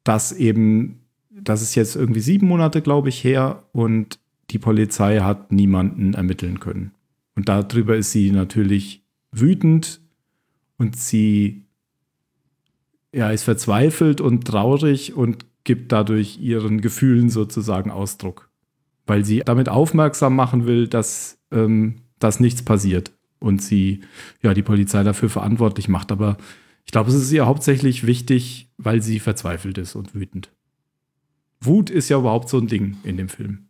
das 0.04 0.32
eben, 0.32 1.00
das 1.32 1.62
ist 1.62 1.76
jetzt 1.76 1.96
irgendwie 1.96 2.20
sieben 2.20 2.48
Monate, 2.48 2.82
glaube 2.82 3.10
ich, 3.10 3.24
her 3.24 3.64
und 3.72 4.20
die 4.50 4.60
Polizei 4.60 5.20
hat 5.20 5.52
niemanden 5.52 6.14
ermitteln 6.14 6.60
können. 6.60 6.92
Und 7.36 7.48
darüber 7.50 7.96
ist 7.96 8.12
sie 8.12 8.32
natürlich 8.32 9.02
wütend 9.32 10.02
und 10.78 10.96
sie 10.98 11.64
ja, 13.14 13.30
ist 13.30 13.44
verzweifelt 13.44 14.20
und 14.22 14.46
traurig 14.46 15.14
und 15.14 15.46
gibt 15.64 15.92
dadurch 15.92 16.40
ihren 16.40 16.82
Gefühlen 16.82 17.30
sozusagen 17.30 17.92
Ausdruck. 17.92 18.50
Weil 19.06 19.24
sie 19.24 19.40
damit 19.40 19.70
aufmerksam 19.70 20.36
machen 20.36 20.66
will, 20.66 20.88
dass, 20.88 21.38
ähm, 21.52 22.02
dass 22.20 22.40
nichts 22.40 22.64
passiert 22.64 23.12
und 23.40 23.62
sie 23.62 24.02
ja 24.42 24.54
die 24.54 24.64
Polizei 24.64 25.04
dafür 25.04 25.30
verantwortlich 25.30 25.88
macht. 25.88 26.12
Aber 26.12 26.38
ich 26.86 26.92
glaube, 26.92 27.10
es 27.10 27.16
ist 27.16 27.32
ihr 27.32 27.46
hauptsächlich 27.46 28.06
wichtig, 28.06 28.70
weil 28.78 29.02
sie 29.02 29.20
verzweifelt 29.20 29.78
ist 29.78 29.96
und 29.96 30.16
wütend. 30.16 30.52
Wut 31.62 31.90
ist 31.90 32.10
ja 32.10 32.18
überhaupt 32.18 32.50
so 32.50 32.58
ein 32.58 32.68
Ding 32.68 32.98
in 33.04 33.18
dem 33.18 33.30
Film. 33.30 33.68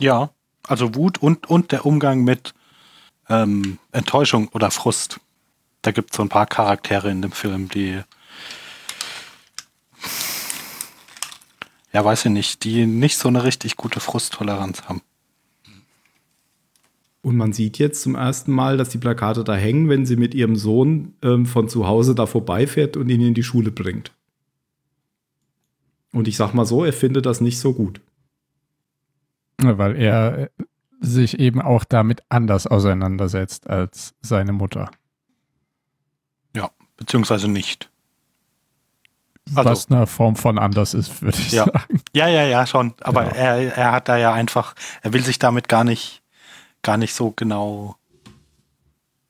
Ja, 0.00 0.30
also 0.66 0.94
Wut 0.94 1.18
und, 1.18 1.48
und 1.48 1.72
der 1.72 1.86
Umgang 1.86 2.24
mit 2.24 2.54
ähm, 3.28 3.78
Enttäuschung 3.92 4.48
oder 4.48 4.70
Frust. 4.70 5.20
Da 5.82 5.92
gibt 5.92 6.10
es 6.10 6.16
so 6.16 6.22
ein 6.22 6.28
paar 6.28 6.46
Charaktere 6.46 7.10
in 7.10 7.22
dem 7.22 7.32
Film, 7.32 7.68
die 7.68 8.02
ja, 11.92 12.04
weiß 12.04 12.26
ich 12.26 12.30
nicht, 12.30 12.64
die 12.64 12.86
nicht 12.86 13.16
so 13.16 13.28
eine 13.28 13.44
richtig 13.44 13.76
gute 13.76 14.00
Frusttoleranz 14.00 14.82
haben. 14.82 15.02
Und 17.22 17.36
man 17.36 17.52
sieht 17.52 17.78
jetzt 17.78 18.02
zum 18.02 18.14
ersten 18.14 18.52
Mal, 18.52 18.76
dass 18.76 18.88
die 18.88 18.98
Plakate 18.98 19.44
da 19.44 19.54
hängen, 19.54 19.88
wenn 19.88 20.06
sie 20.06 20.16
mit 20.16 20.34
ihrem 20.34 20.56
Sohn 20.56 21.14
ähm, 21.22 21.44
von 21.44 21.68
zu 21.68 21.86
Hause 21.86 22.14
da 22.14 22.26
vorbeifährt 22.26 22.96
und 22.96 23.08
ihn 23.10 23.20
in 23.20 23.34
die 23.34 23.42
Schule 23.42 23.70
bringt. 23.70 24.12
Und 26.12 26.28
ich 26.28 26.36
sag 26.36 26.54
mal 26.54 26.64
so, 26.64 26.84
er 26.84 26.92
findet 26.92 27.26
das 27.26 27.40
nicht 27.40 27.58
so 27.58 27.74
gut. 27.74 28.00
Ja, 29.60 29.76
Weil 29.76 29.96
er 29.96 30.50
sich 31.00 31.38
eben 31.38 31.60
auch 31.60 31.84
damit 31.84 32.22
anders 32.28 32.66
auseinandersetzt 32.66 33.68
als 33.68 34.14
seine 34.22 34.52
Mutter. 34.52 34.90
Ja, 37.00 37.04
beziehungsweise 37.04 37.48
nicht. 37.48 37.88
Also- 39.54 39.70
Was 39.70 39.90
eine 39.90 40.06
Form 40.06 40.36
von 40.36 40.58
anders 40.58 40.94
ist, 40.94 41.22
würde 41.22 41.38
ich 41.38 41.50
Ja. 41.52 41.64
sagen. 41.64 42.00
Ja, 42.12 42.28
ja, 42.28 42.44
ja, 42.44 42.66
schon. 42.66 42.94
Aber 43.00 43.24
Genau. 43.24 43.34
er, 43.36 43.76
er 43.76 43.92
hat 43.92 44.08
da 44.08 44.16
ja 44.16 44.32
einfach, 44.32 44.74
er 45.02 45.12
will 45.12 45.24
sich 45.24 45.38
damit 45.38 45.68
gar 45.68 45.82
nicht, 45.82 46.22
gar 46.82 46.96
nicht 46.96 47.14
so 47.14 47.32
genau. 47.32 47.96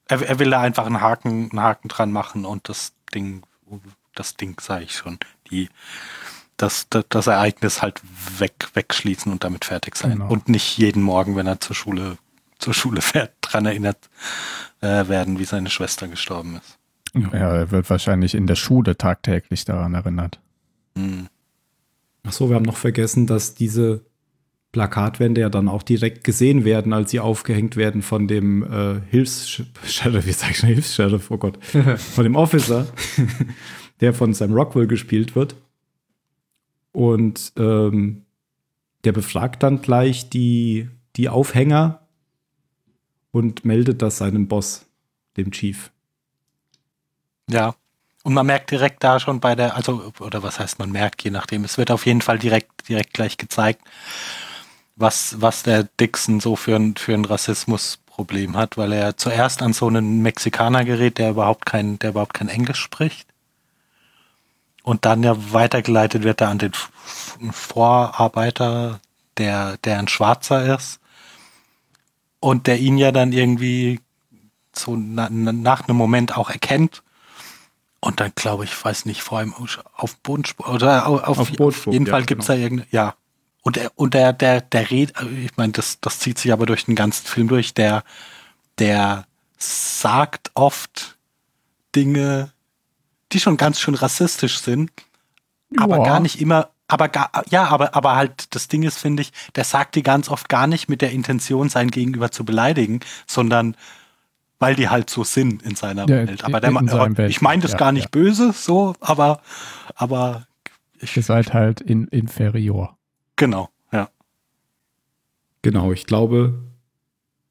Er, 0.09 0.20
er 0.28 0.38
will 0.38 0.50
da 0.50 0.61
einfach 0.61 0.87
einen 0.87 1.00
Haken, 1.00 1.50
einen 1.50 1.61
Haken 1.62 1.88
dran 1.88 2.12
machen 2.12 2.44
und 2.44 2.68
das 2.68 2.92
Ding, 3.14 3.42
das 4.14 4.35
Ding 4.37 4.61
sage 4.61 4.85
ich 4.85 4.94
schon, 4.96 5.18
die, 5.50 5.70
das, 6.56 6.88
das, 6.90 7.04
das 7.09 7.26
Ereignis 7.28 7.80
halt 7.80 8.00
weg, 8.38 8.68
wegschließen 8.74 9.30
und 9.33 9.44
damit 9.44 9.64
fertig 9.64 9.96
sein. 9.96 10.12
Genau. 10.18 10.28
Und 10.28 10.48
nicht 10.48 10.76
jeden 10.76 11.02
Morgen, 11.02 11.37
wenn 11.37 11.46
er 11.46 11.61
zur 11.61 11.76
Schule, 11.76 12.18
zur 12.59 12.74
Schule 12.74 13.00
fährt, 13.00 13.33
dran 13.40 13.64
erinnert 13.64 14.11
äh, 14.83 15.09
werden, 15.09 15.38
wie 15.38 15.44
seine 15.44 15.70
Schwester 15.70 16.09
gestorben 16.09 16.56
ist. 16.56 16.76
Ja, 17.14 17.31
er 17.31 17.70
wird 17.70 17.90
wahrscheinlich 17.90 18.35
in 18.35 18.46
der 18.46 18.55
Schule 18.55 18.96
tagtäglich 18.96 19.64
daran 19.64 19.94
erinnert. 19.94 20.40
Hm. 20.96 21.29
Ach 22.23 22.33
so, 22.33 22.49
wir 22.49 22.57
haben 22.57 22.64
noch 22.64 22.77
vergessen, 22.77 23.27
dass 23.27 23.55
diese 23.55 24.05
Plakatwände 24.73 25.40
ja 25.40 25.49
dann 25.49 25.68
auch 25.68 25.83
direkt 25.83 26.23
gesehen 26.23 26.64
werden, 26.64 26.92
als 26.92 27.11
sie 27.11 27.20
aufgehängt 27.20 27.77
werden 27.77 28.03
von 28.03 28.29
dem 28.29 28.62
äh, 28.62 29.01
Hilfs-Sheriff, 29.11 30.27
wie 30.27 30.33
sag 30.33 30.51
ich 30.51 30.59
schon, 30.59 30.68
Hilfs-Sheriff, 30.68 31.31
oh 31.31 31.38
Gott, 31.38 31.64
von 31.96 32.25
dem 32.25 32.37
Officer, 32.37 32.87
der 34.01 34.14
von 34.14 34.33
Sam 34.33 34.53
Rockwell 34.53 34.87
gespielt 34.87 35.35
wird. 35.35 35.57
Und 36.92 37.53
ähm, 37.57 38.23
der 39.05 39.12
befragt 39.12 39.62
dann 39.62 39.83
gleich 39.83 40.29
die, 40.29 40.88
die 41.16 41.29
Aufhänger 41.29 42.07
und 43.33 43.64
meldet 43.64 44.03
das 44.03 44.18
seinem 44.18 44.46
Boss, 44.46 44.87
dem 45.37 45.51
Chief. 45.51 45.90
Ja. 47.50 47.74
Und 48.22 48.34
man 48.34 48.46
merkt 48.46 48.70
direkt 48.70 49.02
da 49.02 49.18
schon 49.18 49.40
bei 49.40 49.54
der, 49.54 49.76
also, 49.76 50.12
oder 50.20 50.42
was 50.42 50.60
heißt 50.60 50.78
man 50.78 50.92
merkt, 50.92 51.24
je 51.24 51.30
nachdem, 51.30 51.64
es 51.64 51.78
wird 51.78 51.90
auf 51.90 52.04
jeden 52.04 52.20
Fall 52.20 52.38
direkt, 52.38 52.88
direkt 52.88 53.14
gleich 53.14 53.38
gezeigt, 53.38 53.82
was, 54.96 55.40
was 55.40 55.62
der 55.62 55.84
Dixon 55.84 56.40
so 56.40 56.56
für 56.56 56.76
ein, 56.76 56.96
für 56.96 57.14
ein 57.14 57.24
Rassismusproblem 57.24 58.56
hat, 58.56 58.76
weil 58.76 58.92
er 58.92 59.16
zuerst 59.16 59.62
an 59.62 59.72
so 59.72 59.86
einen 59.86 60.20
Mexikaner 60.20 60.84
gerät, 60.84 61.16
der 61.16 61.30
überhaupt 61.30 61.64
kein, 61.64 61.98
der 61.98 62.10
überhaupt 62.10 62.34
kein 62.34 62.48
Englisch 62.48 62.80
spricht. 62.80 63.26
Und 64.82 65.06
dann 65.06 65.22
ja 65.22 65.34
weitergeleitet 65.52 66.22
wird 66.22 66.40
er 66.40 66.48
an 66.48 66.58
den 66.58 66.72
Vorarbeiter, 67.52 69.00
der, 69.38 69.78
der 69.78 69.98
ein 69.98 70.08
Schwarzer 70.08 70.74
ist. 70.74 71.00
Und 72.38 72.66
der 72.66 72.78
ihn 72.78 72.98
ja 72.98 73.12
dann 73.12 73.32
irgendwie 73.32 74.00
so 74.74 74.96
na, 74.96 75.28
nach 75.30 75.86
einem 75.86 75.96
Moment 75.96 76.36
auch 76.36 76.50
erkennt. 76.50 77.02
Und 78.00 78.20
dann 78.20 78.32
glaube 78.34 78.64
ich, 78.64 78.84
weiß 78.84 79.04
nicht, 79.04 79.22
vor 79.22 79.38
allem 79.38 79.54
auf 79.94 80.16
Bodenspur 80.18 80.68
oder 80.70 81.06
auf, 81.06 81.22
auf, 81.22 81.38
Auf 81.60 81.86
jeden 81.92 82.06
ja, 82.06 82.12
Fall 82.12 82.24
gibt's 82.24 82.46
da 82.46 82.54
irgendeine, 82.54 82.88
ja. 82.90 83.14
Und 83.62 83.76
der, 83.76 83.92
und 83.94 84.14
der, 84.14 84.32
der, 84.32 84.62
der 84.62 84.90
redet, 84.90 85.16
ich 85.44 85.54
meine, 85.56 85.72
das, 85.72 86.00
das 86.00 86.18
zieht 86.18 86.38
sich 86.38 86.50
aber 86.50 86.64
durch 86.64 86.86
den 86.86 86.94
ganzen 86.94 87.26
Film 87.26 87.48
durch, 87.48 87.74
der, 87.74 88.04
der 88.78 89.26
sagt 89.58 90.50
oft 90.54 91.18
Dinge, 91.94 92.52
die 93.32 93.40
schon 93.40 93.58
ganz 93.58 93.78
schön 93.78 93.94
rassistisch 93.94 94.60
sind, 94.60 94.90
aber 95.76 95.98
Ja. 95.98 96.04
gar 96.04 96.20
nicht 96.20 96.40
immer, 96.40 96.70
aber 96.88 97.08
gar, 97.08 97.30
ja, 97.50 97.66
aber, 97.66 97.94
aber 97.94 98.16
halt, 98.16 98.54
das 98.54 98.68
Ding 98.68 98.82
ist, 98.82 98.96
finde 98.98 99.22
ich, 99.22 99.32
der 99.56 99.64
sagt 99.64 99.94
die 99.94 100.02
ganz 100.02 100.30
oft 100.30 100.48
gar 100.48 100.66
nicht 100.66 100.88
mit 100.88 101.02
der 101.02 101.10
Intention, 101.12 101.68
sein 101.68 101.90
Gegenüber 101.90 102.30
zu 102.30 102.46
beleidigen, 102.46 103.00
sondern 103.26 103.76
weil 104.61 104.77
die 104.77 104.88
halt 104.88 105.11
so 105.11 105.25
sind 105.25 105.62
in 105.62 105.75
seiner 105.75 106.03
Ja, 106.03 106.27
Welt. 106.29 106.44
Aber 106.44 106.61
der, 106.61 106.77
aber 106.77 107.16
Welt, 107.18 107.31
ich 107.31 107.40
meine 107.40 107.62
das 107.62 107.73
ja, 107.73 107.79
gar 107.79 107.92
nicht 107.92 108.05
ja. 108.05 108.11
böse, 108.12 108.53
so, 108.53 108.94
aber, 109.01 109.40
aber 109.96 110.46
ich, 111.01 111.16
Ihr 111.16 111.23
seid 111.23 111.53
halt 111.53 111.81
in, 111.81 112.07
inferior. 112.09 112.96
genau, 113.37 113.70
ja. 113.90 114.11
Genau, 115.62 115.92
ich 115.92 116.07
glaube, 116.07 116.62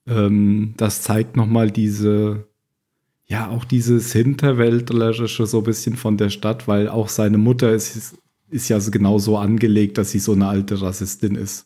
ähm, 0.08 0.76
das 0.78 1.02
zeigt 1.02 1.36
nochmal 1.36 1.72
diese, 1.72 2.48
ja, 3.26 3.50
auch 3.50 3.66
dieses 3.66 4.14
Hinterwäldlerische 4.14 5.48
so 5.48 5.58
ein 5.60 5.64
bisschen 5.64 5.96
von 5.98 6.16
der 6.16 6.30
Stadt, 6.30 6.68
weil 6.68 6.90
auch 6.90 7.10
seine 7.10 7.40
Mutter 7.40 7.72
ist, 7.72 8.18
ist 8.50 8.70
ja 8.70 8.80
so 8.80 8.92
genau 8.92 9.18
so 9.18 9.38
angelegt, 9.38 9.98
dass 9.98 10.12
sie 10.12 10.20
so 10.20 10.34
eine 10.34 10.48
alte 10.48 10.80
Rassistin 10.80 11.34
ist. 11.36 11.66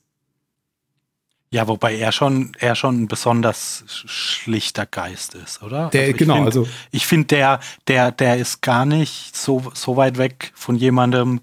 Ja, 1.53 1.67
wobei 1.67 1.95
er 1.97 2.11
schon, 2.11 2.51
er 2.57 2.73
schon 2.73 3.03
ein 3.03 3.07
besonders 3.07 3.83
sch- 3.87 4.07
schlichter 4.07 4.87
Geist 4.87 5.35
ist, 5.35 5.61
oder? 5.61 5.89
Der, 5.89 6.09
ich 6.09 6.17
genau, 6.17 6.33
find- 6.33 6.45
also 6.47 6.67
Ich 6.89 7.05
finde, 7.05 7.27
der, 7.27 7.59
der, 7.87 8.11
der 8.11 8.37
ist 8.37 8.61
gar 8.63 8.85
nicht 8.87 9.37
so, 9.37 9.71
so 9.75 9.95
weit 9.95 10.17
weg 10.17 10.51
von 10.55 10.75
jemandem, 10.75 11.41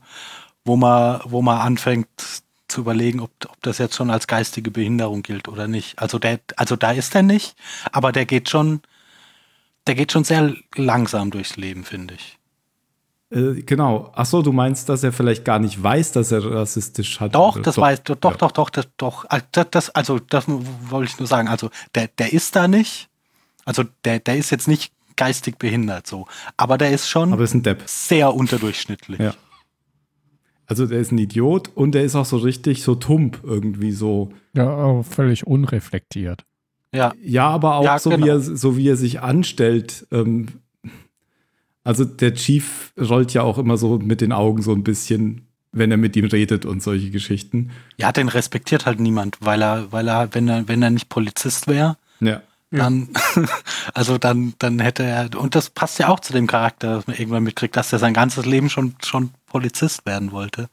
wo 0.64 0.74
man, 0.74 1.20
wo 1.26 1.42
man 1.42 1.60
anfängt 1.60 2.08
zu 2.66 2.80
überlegen, 2.80 3.20
ob, 3.20 3.30
ob 3.48 3.62
das 3.62 3.78
jetzt 3.78 3.94
schon 3.94 4.10
als 4.10 4.26
geistige 4.26 4.72
Behinderung 4.72 5.22
gilt 5.22 5.46
oder 5.46 5.68
nicht. 5.68 6.00
Also 6.00 6.18
der, 6.18 6.40
also 6.56 6.74
da 6.74 6.90
ist 6.90 7.14
er 7.14 7.22
nicht, 7.22 7.54
aber 7.92 8.10
der 8.10 8.26
geht 8.26 8.50
schon, 8.50 8.82
der 9.86 9.94
geht 9.94 10.10
schon 10.10 10.24
sehr 10.24 10.54
langsam 10.74 11.30
durchs 11.30 11.54
Leben, 11.56 11.84
finde 11.84 12.14
ich. 12.14 12.36
Äh, 13.30 13.62
genau. 13.62 14.10
Ach 14.14 14.26
so, 14.26 14.42
du 14.42 14.52
meinst, 14.52 14.88
dass 14.88 15.04
er 15.04 15.12
vielleicht 15.12 15.44
gar 15.44 15.58
nicht 15.58 15.80
weiß, 15.82 16.12
dass 16.12 16.32
er 16.32 16.44
rassistisch 16.44 17.20
hat? 17.20 17.34
Doch, 17.34 17.60
das 17.60 17.78
weiß, 17.78 18.02
doch, 18.02 18.16
doch, 18.16 18.32
Ja. 18.32 18.36
doch, 18.38 18.50
doch, 18.52 18.70
das, 18.70 18.88
doch. 18.96 19.24
Ah, 19.28 19.40
Das, 19.52 19.66
das, 19.70 19.90
also, 19.90 20.18
das 20.18 20.44
wollte 20.48 21.12
ich 21.12 21.18
nur 21.18 21.28
sagen. 21.28 21.48
Also, 21.48 21.70
der, 21.94 22.08
der 22.18 22.32
ist 22.32 22.56
da 22.56 22.66
nicht. 22.68 23.08
Also, 23.64 23.84
der, 24.04 24.18
der 24.18 24.36
ist 24.36 24.50
jetzt 24.50 24.66
nicht 24.68 24.92
geistig 25.16 25.58
behindert, 25.58 26.06
so. 26.06 26.26
Aber 26.56 26.76
der 26.78 26.90
ist 26.90 27.08
schon 27.08 27.32
Aber 27.32 27.44
ist 27.44 27.54
ein 27.54 27.62
Depp. 27.62 27.82
sehr 27.86 28.34
unterdurchschnittlich. 28.34 29.18
Ja. 29.20 29.34
Also 30.66 30.86
der 30.86 31.00
ist 31.00 31.10
ein 31.10 31.18
Idiot 31.18 31.68
und 31.74 31.92
der 31.96 32.04
ist 32.04 32.14
auch 32.14 32.24
so 32.24 32.36
richtig 32.36 32.84
so 32.84 32.94
tump 32.94 33.40
irgendwie 33.42 33.90
so. 33.90 34.30
Ja, 34.54 34.70
auch 34.72 35.02
völlig 35.02 35.44
unreflektiert. 35.46 36.44
Ja, 36.94 37.12
Ja, 37.20 37.48
aber 37.48 37.74
auch 37.76 37.84
Ja, 37.84 37.98
so, 37.98 38.10
genau. 38.10 38.24
wie 38.24 38.30
er, 38.30 38.40
so 38.40 38.76
wie 38.76 38.88
er 38.88 38.96
sich 38.96 39.20
anstellt. 39.20 40.06
Ähm, 40.12 40.46
also 41.84 42.04
der 42.04 42.34
Chief 42.34 42.92
rollt 42.98 43.32
ja 43.32 43.42
auch 43.42 43.58
immer 43.58 43.76
so 43.76 43.98
mit 43.98 44.20
den 44.20 44.32
Augen 44.32 44.62
so 44.62 44.72
ein 44.72 44.84
bisschen, 44.84 45.46
wenn 45.72 45.90
er 45.90 45.96
mit 45.96 46.16
ihm 46.16 46.26
redet 46.26 46.66
und 46.66 46.82
solche 46.82 47.10
Geschichten. 47.10 47.70
ja, 47.96 48.12
den 48.12 48.28
respektiert 48.28 48.86
halt 48.86 49.00
niemand, 49.00 49.38
weil 49.40 49.62
er, 49.62 49.90
weil 49.92 50.08
er, 50.08 50.34
wenn 50.34 50.48
er, 50.48 50.68
wenn 50.68 50.82
er 50.82 50.90
nicht 50.90 51.08
Polizist 51.08 51.68
wäre, 51.68 51.96
Ja. 52.20 52.42
dann, 52.70 53.08
also 53.94 54.18
dann, 54.18 54.54
dann 54.58 54.78
hätte 54.78 55.04
er, 55.04 55.30
und 55.38 55.54
das 55.54 55.70
passt 55.70 55.98
ja 55.98 56.08
auch 56.08 56.20
zu 56.20 56.32
dem 56.32 56.46
Charakter, 56.46 56.96
dass 56.96 57.06
man 57.06 57.16
irgendwann 57.16 57.44
mitkriegt, 57.44 57.76
dass 57.76 57.92
er 57.92 57.98
sein 57.98 58.14
ganzes 58.14 58.44
Leben 58.46 58.68
schon, 58.68 58.94
schon 59.04 59.30
Polizist 59.46 60.04
werden 60.06 60.32
wollte. 60.32 60.68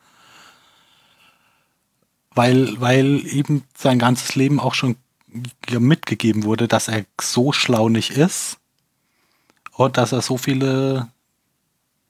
Weil, 2.36 2.80
weil 2.80 3.26
eben 3.26 3.63
sein 3.76 3.98
ganzes 3.98 4.36
Leben 4.36 4.60
auch 4.60 4.76
schon 4.76 4.96
mitgegeben 5.72 6.43
wurde, 6.43 6.67
dass 6.67 6.88
er 6.88 7.04
so 7.20 7.52
schlau 7.52 7.89
nicht 7.89 8.12
ist 8.12 8.58
und 9.78 9.98
dass 9.98 10.12
er 10.12 10.22
so 10.22 10.38
viele, 10.38 11.08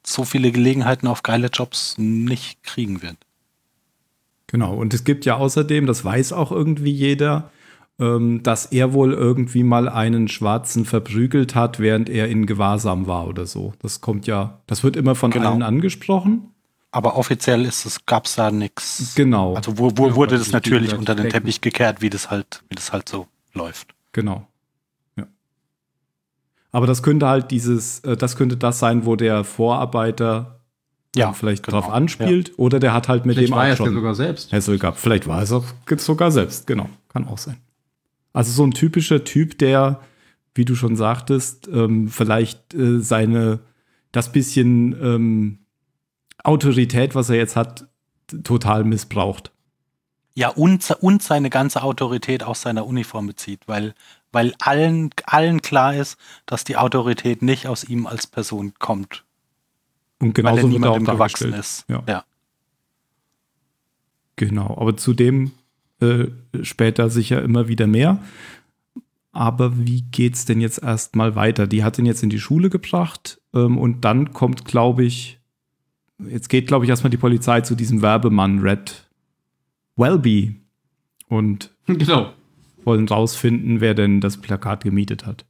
so 0.06 0.23
viele 0.23 0.51
Gelegenheiten 0.51 1.08
auf 1.08 1.23
geile 1.23 1.47
Jobs 1.47 1.95
nicht 1.97 2.63
kriegen 2.63 3.01
wird. 3.01 3.17
Genau, 4.47 4.73
und 4.75 4.93
es 4.93 5.03
gibt 5.03 5.25
ja 5.25 5.36
außerdem, 5.36 5.86
das 5.86 6.06
weiß 6.06 6.32
auch 6.34 6.51
irgendwie 6.51 6.91
jeder, 6.91 7.51
ähm, 7.99 8.41
dass 8.43 8.67
er 8.67 8.93
wohl 8.93 9.13
irgendwie 9.13 9.63
mal 9.63 9.89
einen 9.89 10.30
Schwarzen 10.30 10.86
verprügelt 10.86 11.56
hat, 11.56 11.80
während 11.80 12.10
er 12.10 12.30
in 12.30 12.45
Gewahrsam 12.45 13.08
war 13.08 13.27
oder 13.27 13.45
so. 13.45 13.73
Das 13.82 13.99
kommt 13.99 14.25
ja, 14.27 14.62
das 14.67 14.84
wird 14.84 14.95
immer 14.95 15.15
von 15.15 15.32
Genau. 15.32 15.51
allen 15.51 15.63
angesprochen. 15.63 16.53
Aber 16.91 17.17
offiziell 17.17 17.65
ist 17.65 17.86
es, 17.86 18.06
gab's 18.06 18.36
da 18.36 18.49
nichts. 18.49 19.13
Genau, 19.15 19.56
Also 19.56 19.77
wo, 19.77 19.91
wo 19.95 20.08
Ja, 20.08 20.15
wurde 20.15 20.32
weil 20.32 20.39
das 20.39 20.51
natürlich 20.53 20.93
unter 20.93 21.15
den. 21.15 21.30
Teppich 21.30 21.60
gekehrt, 21.60 22.01
wie 22.01 22.10
das 22.10 22.32
halt, 22.32 22.63
wie 22.69 22.75
das 22.75 22.93
halt 22.93 23.10
so 23.10 23.27
läuft. 23.53 23.93
genau. 24.13 24.47
Ja. 26.77 26.81
Aber 26.81 26.85
das 26.85 27.01
könnte 27.01 27.27
halt 27.27 27.49
dieses, 27.49 27.99
äh, 28.01 28.15
das 28.15 28.35
könnte 28.35 28.55
das 28.55 28.77
sein, 28.79 29.05
wo 29.05 29.15
der 29.15 29.43
Vorarbeiter 29.43 30.61
Ja, 31.15 31.33
vielleicht 31.33 31.63
genau. 31.63 31.81
drauf 31.81 31.91
anspielt. 31.91 32.53
Oder 32.57 32.79
der 32.79 32.93
hat 32.93 33.07
halt 33.09 33.25
mit 33.25 33.35
Vielleicht 33.35 33.51
dem 33.51 33.55
war 33.55 33.63
auch 33.63 33.67
ja 33.69 33.75
schon 33.75 33.93
sogar 33.93 34.13
selbst. 34.13 34.53
Hassel 34.53 34.77
gehabt. 34.77 34.99
Vielleicht 34.99 35.27
war 35.27 35.41
es 35.41 35.51
auch 35.51 35.65
sogar 35.97 36.31
selbst, 36.31 36.67
genau. 36.67 36.87
Kann 37.09 37.27
auch 37.27 37.39
sein. 37.39 37.57
Also 38.33 38.51
so 38.51 38.63
ein 38.63 38.71
typischer 38.71 39.23
Typ, 39.23 39.57
der, 39.57 40.01
wie 40.53 40.65
du 40.65 40.75
schon 40.75 40.95
sagtest, 40.95 41.67
ähm, 41.67 42.09
vielleicht 42.09 42.75
äh, 42.75 42.99
seine, 42.99 43.59
das 44.11 44.31
bisschen 44.31 44.95
ähm, 45.01 45.59
Autorität, 46.43 47.15
was 47.15 47.31
er 47.31 47.37
jetzt 47.37 47.55
hat, 47.55 47.87
total 48.43 48.83
missbraucht. 48.83 49.51
Ja, 50.35 50.49
und, 50.49 50.95
und 51.01 51.23
seine 51.23 51.49
ganze 51.49 51.81
Autorität 51.81 52.43
aus 52.43 52.61
seiner 52.61 52.85
Uniform 52.85 53.25
bezieht, 53.25 53.61
weil, 53.65 53.95
weil 54.31 54.53
allen, 54.59 55.09
allen 55.25 55.61
klar 55.61 55.95
ist, 55.95 56.17
dass 56.45 56.63
die 56.63 56.77
Autorität 56.77 57.41
nicht 57.41 57.67
aus 57.67 57.83
ihm 57.83 58.05
als 58.07 58.27
Person 58.27 58.73
kommt, 58.79 59.23
Und 60.19 60.27
weil 60.27 60.33
genauso 60.33 60.57
er 60.57 60.63
wird 60.63 60.73
er 60.73 60.79
niemandem 60.79 61.07
auch 61.07 61.13
gewachsen 61.13 61.51
dargestellt. 61.51 61.59
ist. 61.59 61.85
Ja. 61.89 62.03
ja. 62.07 62.23
Genau, 64.35 64.77
aber 64.79 64.97
zudem 64.97 65.51
äh, 65.99 66.25
später 66.61 67.09
sicher 67.09 67.41
immer 67.41 67.67
wieder 67.67 67.87
mehr. 67.87 68.23
Aber 69.31 69.77
wie 69.77 70.01
geht's 70.01 70.45
denn 70.45 70.61
jetzt 70.61 70.81
erstmal 70.81 71.35
weiter? 71.35 71.67
Die 71.67 71.83
hat 71.83 71.99
ihn 71.99 72.05
jetzt 72.05 72.23
in 72.23 72.29
die 72.29 72.39
Schule 72.39 72.69
gebracht 72.69 73.39
ähm, 73.53 73.77
und 73.77 74.01
dann 74.01 74.33
kommt, 74.33 74.65
glaube 74.65 75.03
ich, 75.03 75.39
jetzt 76.19 76.49
geht, 76.49 76.67
glaube 76.67 76.85
ich, 76.85 76.89
erstmal 76.89 77.11
die 77.11 77.17
Polizei 77.17 77.61
zu 77.61 77.75
diesem 77.75 78.01
Werbemann 78.01 78.59
Red 78.59 79.07
Welby 79.95 80.59
und 81.27 81.71
Genau. 81.85 82.33
Wollen 82.88 83.08
rausfinden, 83.08 83.82
wer 83.82 83.93
denn 83.93 84.21
das 84.21 84.38
Plakat 84.38 84.84
gemietet 84.84 85.28
hat. 85.28 85.45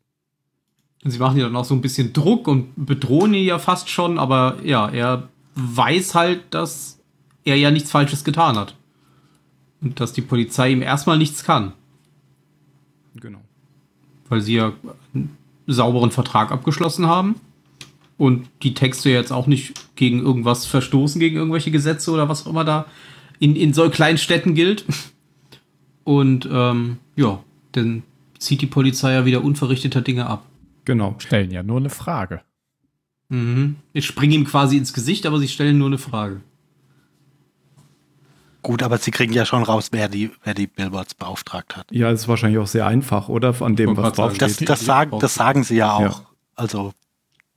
Sie 1.04 1.20
machen 1.20 1.38
ja 1.38 1.46
dann 1.46 1.56
auch 1.56 1.64
so 1.64 1.76
ein 1.76 1.82
bisschen 1.82 2.12
Druck 2.12 2.48
und 2.48 2.74
bedrohen 2.76 3.34
ihn 3.34 3.46
ja 3.46 3.60
fast 3.60 3.90
schon, 3.90 4.18
aber 4.18 4.58
ja, 4.64 4.90
er 4.90 5.30
weiß 5.56 6.16
halt, 6.16 6.42
dass 6.50 7.00
er 7.46 7.56
ja 7.56 7.72
nichts 7.72 7.92
Falsches 7.92 8.24
getan 8.26 8.58
hat. 8.58 8.76
Und 9.80 10.00
dass 10.00 10.12
die 10.12 10.22
Polizei 10.22 10.72
ihm 10.72 10.82
erstmal 10.82 11.20
nichts 11.20 11.44
kann, 11.44 11.74
Genau. 13.16 13.40
weil 14.28 14.42
sie 14.42 14.56
ja 14.56 14.74
einen 15.14 15.38
sauberen 15.68 16.10
Vertrag 16.10 16.52
abgeschlossen 16.52 17.06
haben 17.06 17.36
und 18.18 18.50
die 18.64 18.74
Texte 18.74 19.12
jetzt 19.12 19.32
auch 19.32 19.46
nicht 19.46 19.96
gegen 19.96 20.20
irgendwas 20.20 20.66
verstoßen, 20.66 21.20
gegen 21.20 21.36
irgendwelche 21.36 21.70
Gesetze 21.70 22.10
oder 22.12 22.28
was 22.28 22.46
auch 22.46 22.50
immer 22.50 22.66
da 22.66 22.88
in, 23.38 23.56
in 23.56 23.74
so 23.74 23.88
kleinen 23.92 24.18
Städten 24.18 24.56
gilt. 24.56 24.84
Und 26.08 26.48
ähm, 26.50 27.00
ja, 27.18 27.44
dann 27.74 28.02
zieht 28.40 28.62
die 28.62 28.66
Polizei 28.66 29.12
ja 29.12 29.26
wieder 29.26 29.44
unverrichteter 29.44 30.00
Dinge 30.00 30.26
ab. 30.26 30.46
Genau. 30.86 31.16
Stellen 31.18 31.52
ja 31.52 31.64
nur 31.64 31.82
eine 31.82 31.90
Frage. 31.90 32.40
Mhm. 33.28 33.76
Ich 33.92 34.06
springe 34.06 34.34
ihm 34.36 34.46
quasi 34.46 34.78
ins 34.78 34.94
Gesicht, 34.94 35.26
aber 35.26 35.38
sie 35.38 35.50
stellen 35.50 35.78
nur 35.78 35.88
eine 35.88 35.98
Frage. 35.98 36.40
Gut, 38.62 38.84
aber 38.84 39.00
sie 39.00 39.12
kriegen 39.12 39.34
ja 39.34 39.46
schon 39.46 39.64
raus, 39.64 39.90
wer 39.92 40.08
die, 40.08 40.32
wer 40.46 40.54
die 40.54 40.68
Billboards 40.68 41.14
beauftragt 41.14 41.76
hat. 41.76 41.92
Ja, 41.92 42.10
ist 42.10 42.30
wahrscheinlich 42.30 42.60
auch 42.60 42.68
sehr 42.68 42.88
einfach, 42.88 43.28
oder? 43.28 43.62
An 43.62 43.76
dem, 43.76 43.98
was 43.98 44.14
draufsteht. 44.14 44.42
Das, 44.44 44.54
steht 44.54 44.70
das, 44.70 44.86
sagen, 44.86 45.20
das 45.20 45.36
sagen 45.36 45.66
sie 45.66 45.76
ja 45.76 45.92
auch. 45.92 46.22
Ja. 46.22 46.26
Also, 46.56 46.94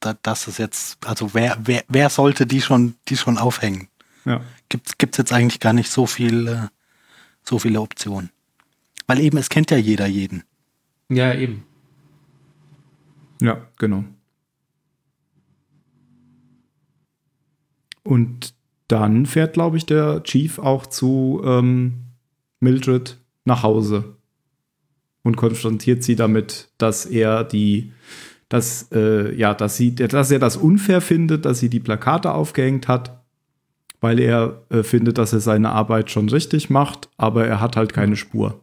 da, 0.01 0.17
das 0.23 0.49
ist 0.49 0.59
jetzt, 0.59 1.07
also 1.07 1.35
wer, 1.35 1.57
wer, 1.63 1.85
wer 1.87 2.11
sollte 2.11 2.47
die 2.47 2.63
schon, 2.63 2.97
die 3.07 3.17
schon 3.17 3.39
aufhängen? 3.39 3.87
Ja. 4.25 4.41
Gibt 4.69 4.99
es 5.13 5.19
jetzt 5.19 5.33
eigentlich 5.33 5.61
gar 5.61 5.73
nicht 5.73 5.89
so 5.89 6.07
viel, 6.07 6.49
äh, 6.49 6.67
so 7.45 7.61
viele 7.61 7.81
Optionen. 7.81 8.31
Weil 9.11 9.19
eben, 9.19 9.39
es 9.39 9.49
kennt 9.49 9.73
ja 9.73 9.77
jeder 9.77 10.07
jeden. 10.07 10.45
Ja, 11.09 11.35
eben. 11.35 11.65
Ja, 13.43 13.67
genau. 13.77 14.05
Und 18.05 18.55
dann 18.87 19.27
fährt, 19.27 19.55
glaube 19.55 19.79
ich, 19.79 19.85
der 19.85 20.23
Chief 20.23 20.61
auch 20.61 20.87
zu 20.87 21.43
ähm, 21.45 22.05
Mildred 22.61 23.19
nach 23.45 23.65
Hause 23.65 24.15
und 25.25 25.37
konfrontiert 25.37 26.05
sie 26.05 26.15
damit, 26.15 26.69
dass 26.79 27.05
er 27.05 27.43
die, 27.43 27.91
dass, 28.49 28.93
äh, 28.93 29.35
ja, 29.35 29.55
dass 29.55 29.77
sie, 29.77 29.93
dass 29.97 30.31
er 30.31 30.39
das 30.39 30.57
unfair 30.57 31.01
findet, 31.01 31.47
dass 31.47 31.59
sie 31.59 31.69
die 31.69 31.81
Plakate 31.81 32.33
aufgehängt 32.33 32.87
hat, 32.87 33.21
weil 34.01 34.21
er 34.21 34.63
äh, 34.69 34.85
findet, 34.85 35.19
dass 35.19 35.33
er 35.33 35.41
seine 35.41 35.71
Arbeit 35.71 36.13
schon 36.13 36.29
richtig 36.29 36.71
macht, 36.71 37.09
aber 37.17 37.45
er 37.45 37.61
hat 37.61 37.75
halt 37.75 37.93
keine 37.93 38.15
Spur. 38.15 38.61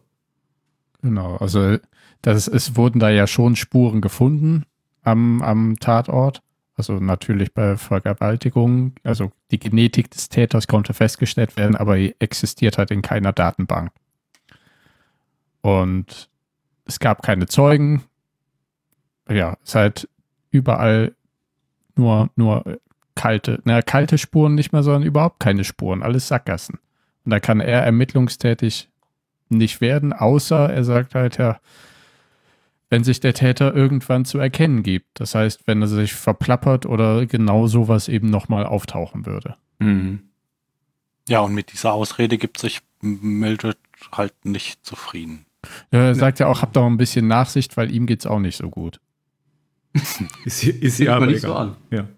Genau, 1.02 1.36
also 1.36 1.78
das, 2.22 2.48
es 2.48 2.76
wurden 2.76 2.98
da 2.98 3.10
ja 3.10 3.26
schon 3.26 3.56
Spuren 3.56 4.00
gefunden 4.00 4.64
am, 5.02 5.42
am 5.42 5.78
Tatort. 5.78 6.42
Also 6.76 6.94
natürlich 6.94 7.52
bei 7.52 7.76
Vergewaltigung, 7.76 8.92
also 9.02 9.32
die 9.50 9.58
Genetik 9.58 10.10
des 10.12 10.28
Täters 10.28 10.68
konnte 10.68 10.94
festgestellt 10.94 11.56
werden, 11.56 11.74
aber 11.74 11.98
existiert 12.20 12.78
halt 12.78 12.92
in 12.92 13.02
keiner 13.02 13.32
Datenbank. 13.32 13.90
Und 15.60 16.28
es 16.84 17.00
gab 17.00 17.22
keine 17.22 17.46
Zeugen. 17.46 18.04
Ja, 19.28 19.56
es 19.62 19.70
ist 19.70 19.74
halt 19.74 20.08
überall 20.50 21.16
nur, 21.96 22.30
nur 22.36 22.78
kalte, 23.16 23.60
na, 23.64 23.82
kalte 23.82 24.16
Spuren 24.16 24.54
nicht 24.54 24.72
mehr, 24.72 24.84
sondern 24.84 25.02
überhaupt 25.02 25.40
keine 25.40 25.64
Spuren, 25.64 26.04
alles 26.04 26.28
Sackgassen. 26.28 26.78
Und 27.24 27.32
da 27.32 27.40
kann 27.40 27.60
er 27.60 27.82
ermittlungstätig 27.82 28.88
nicht 29.50 29.80
werden, 29.80 30.12
außer 30.12 30.70
er 30.70 30.84
sagt 30.84 31.14
halt, 31.14 31.38
ja, 31.38 31.60
wenn 32.90 33.04
sich 33.04 33.20
der 33.20 33.34
Täter 33.34 33.74
irgendwann 33.74 34.24
zu 34.24 34.38
erkennen 34.38 34.82
gibt. 34.82 35.20
Das 35.20 35.34
heißt, 35.34 35.66
wenn 35.66 35.82
er 35.82 35.88
sich 35.88 36.14
verplappert 36.14 36.86
oder 36.86 37.26
genau 37.26 37.66
sowas 37.66 38.08
eben 38.08 38.30
nochmal 38.30 38.64
auftauchen 38.64 39.26
würde. 39.26 39.56
Ja, 41.28 41.40
und 41.40 41.54
mit 41.54 41.72
dieser 41.72 41.92
Ausrede 41.92 42.38
gibt 42.38 42.58
sich 42.58 42.80
Mildred 43.00 43.76
halt 44.12 44.32
nicht 44.44 44.84
zufrieden. 44.86 45.44
Ja, 45.92 46.00
er 46.06 46.14
sagt 46.14 46.38
ja 46.38 46.46
auch, 46.46 46.62
habt 46.62 46.76
doch 46.76 46.86
ein 46.86 46.96
bisschen 46.96 47.26
Nachsicht, 47.28 47.76
weil 47.76 47.92
ihm 47.92 48.06
geht's 48.06 48.26
auch 48.26 48.38
nicht 48.38 48.56
so 48.56 48.70
gut. 48.70 49.00
Ist, 50.44 50.64
ist 50.64 50.96
Sieht 50.98 51.06
ja 51.06 51.14
man 51.14 51.22
aber 51.24 51.32
nicht 51.32 51.40
so 51.40 51.48
egal. 51.48 51.62
an. 51.68 51.76
Ja. 51.90 52.08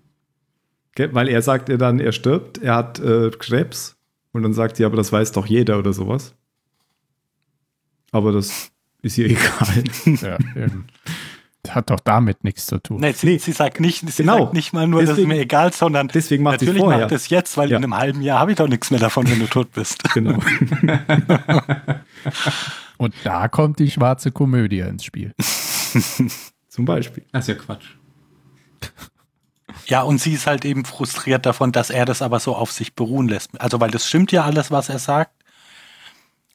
Weil 1.13 1.29
er 1.29 1.41
sagt 1.41 1.69
ihr 1.69 1.79
dann, 1.79 1.99
er 1.99 2.13
stirbt, 2.13 2.59
er 2.59 2.75
hat 2.77 2.99
äh, 3.01 3.31
Krebs 3.31 3.97
und 4.33 4.43
dann 4.43 4.53
sagt 4.53 4.77
sie, 4.77 4.85
aber 4.85 4.97
das 4.97 5.13
weiß 5.13 5.33
doch 5.33 5.47
jeder 5.47 5.79
oder 5.79 5.93
sowas. 5.93 6.35
Aber 8.13 8.33
das 8.33 8.71
ist 9.03 9.19
ihr 9.19 9.27
egal. 9.31 9.85
Ja, 10.23 10.39
eben. 10.57 10.87
Hat 11.69 11.91
doch 11.91 12.01
damit 12.01 12.43
nichts 12.43 12.67
zu 12.67 12.79
tun. 12.83 13.01
Nee, 13.01 13.13
sie, 13.13 13.39
sie 13.39 13.53
sagt 13.53 13.81
nicht, 13.81 14.01
sie 14.11 14.23
Genau. 14.23 14.39
sagt 14.45 14.55
nicht 14.55 14.73
mal 14.73 14.87
nur, 14.89 15.03
das 15.03 15.11
ist 15.11 15.17
Deswegen- 15.19 15.29
mir 15.29 15.41
egal, 15.41 15.73
sondern 15.73 16.09
Deswegen 16.09 16.43
macht 16.43 16.61
sie 16.61 16.67
natürlich 16.67 16.83
vorher. 16.83 17.03
macht 17.03 17.13
es 17.13 17.29
jetzt, 17.29 17.57
weil 17.57 17.71
Ja. 17.71 17.77
in 17.77 17.85
einem 17.85 17.97
halben 17.97 18.23
Jahr 18.23 18.41
habe 18.41 18.53
ich 18.53 18.57
doch 18.57 18.67
nichts 18.67 18.91
mehr 18.91 18.99
davon, 18.99 19.29
wenn 19.31 19.39
du 19.39 19.47
tot 19.47 19.71
bist. 19.73 20.03
Genau. 20.15 20.39
Und 22.97 23.15
da 23.25 23.49
kommt 23.49 23.79
die 23.79 23.91
schwarze 23.91 24.31
Komödie 24.31 24.81
ins 24.81 25.05
Spiel. 25.05 25.33
Zum 26.69 26.85
Beispiel. 26.85 27.25
Das 27.33 27.45
ist 27.45 27.49
ja 27.49 27.55
Quatsch. 27.63 27.85
Ja, 29.87 30.03
und 30.03 30.21
sie 30.21 30.35
ist 30.35 30.47
halt 30.47 30.65
eben 30.65 30.85
frustriert 30.85 31.47
davon, 31.47 31.73
dass 31.73 31.91
er 31.91 32.05
das 32.05 32.23
aber 32.23 32.39
so 32.41 32.55
auf 32.55 32.71
sich 32.71 32.95
beruhen 32.95 33.29
lässt. 33.29 33.59
Also, 33.61 33.81
weil 33.81 33.91
das 33.91 34.07
stimmt 34.07 34.31
ja 34.33 34.45
alles, 34.45 34.71
was 34.71 34.89
er 34.89 34.99
sagt. 34.99 35.33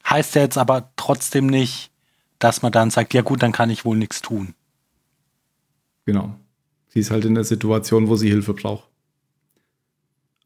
Heißt 0.08 0.34
ja 0.34 0.42
jetzt 0.42 0.58
aber 0.58 0.90
trotzdem 0.96 1.46
nicht, 1.46 1.90
dass 2.38 2.62
man 2.62 2.72
dann 2.72 2.90
sagt, 2.90 3.14
ja 3.14 3.22
gut, 3.22 3.42
dann 3.42 3.52
kann 3.52 3.70
ich 3.70 3.84
wohl 3.84 3.96
nichts 3.96 4.22
tun. 4.22 4.54
Genau. 6.04 6.34
Sie 6.88 7.00
ist 7.00 7.10
halt 7.10 7.24
in 7.24 7.34
der 7.34 7.44
Situation, 7.44 8.08
wo 8.08 8.16
sie 8.16 8.28
Hilfe 8.28 8.54
braucht. 8.54 8.88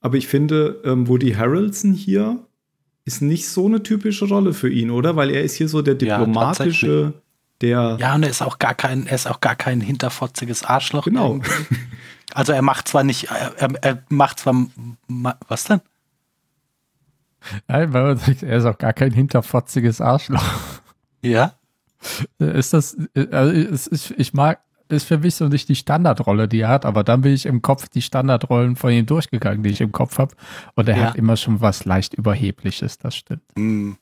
Aber 0.00 0.16
ich 0.16 0.26
finde, 0.28 0.80
ähm, 0.84 1.08
Woody 1.08 1.32
Harrelson 1.32 1.92
hier 1.92 2.38
ist 3.04 3.20
nicht 3.22 3.48
so 3.48 3.66
eine 3.66 3.82
typische 3.82 4.26
Rolle 4.26 4.54
für 4.54 4.70
ihn, 4.70 4.90
oder? 4.90 5.16
Weil 5.16 5.30
er 5.30 5.42
ist 5.42 5.54
hier 5.56 5.68
so 5.68 5.82
der 5.82 5.94
Ja, 5.98 6.18
diplomatische, 6.18 7.12
der. 7.60 7.98
Ja, 8.00 8.14
und 8.14 8.22
er 8.22 8.30
ist 8.30 8.40
auch 8.42 8.58
gar 8.58 8.74
kein, 8.74 9.06
er 9.06 9.14
ist 9.14 9.26
auch 9.26 9.40
gar 9.40 9.56
kein 9.56 9.80
hinterfotziges 9.80 10.64
Arschloch. 10.64 11.04
Genau. 11.04 11.32
irgendwie. 11.34 11.50
Also 12.32 12.52
er 12.52 12.62
macht 12.62 12.88
zwar 12.88 13.02
nicht, 13.04 13.24
er, 13.24 13.54
er- 13.58 13.84
er 13.84 14.02
macht 14.08 14.38
zwar, 14.38 14.54
was 15.48 15.64
denn? 15.64 15.80
Nein, 17.68 17.92
weil 17.92 18.02
man 18.04 18.16
sagt, 18.18 18.42
er 18.42 18.58
ist 18.58 18.64
auch 18.64 18.78
gar 18.78 18.92
kein 18.92 19.12
hinterfotziges 19.12 20.00
Arschloch. 20.00 20.44
Ja, 21.22 21.54
Ist 22.38 22.72
das, 22.72 22.96
also 23.30 23.52
es 23.52 23.86
ist, 23.86 24.14
ich 24.16 24.32
mag, 24.32 24.60
ist 24.88 25.04
für 25.04 25.18
mich 25.18 25.34
so 25.34 25.48
nicht 25.48 25.68
die 25.68 25.74
Standardrolle, 25.76 26.48
die 26.48 26.60
er 26.60 26.68
hat, 26.68 26.84
aber 26.86 27.04
dann 27.04 27.20
bin 27.20 27.32
ich 27.32 27.46
im 27.46 27.62
Kopf 27.62 27.88
die 27.88 28.02
Standardrollen 28.02 28.74
von 28.76 28.90
ihm 28.92 29.06
durchgegangen, 29.06 29.62
die 29.62 29.70
ich 29.70 29.80
im 29.80 29.92
Kopf 29.92 30.18
habe. 30.18 30.34
Und 30.74 30.88
er 30.88 30.96
Ja. 30.96 31.02
hat 31.08 31.16
immer 31.16 31.36
schon 31.36 31.60
was 31.60 31.84
leicht 31.84 32.14
Überhebliches, 32.14 32.98
das 32.98 33.14
stimmt. 33.16 33.42
Hm, 33.56 33.96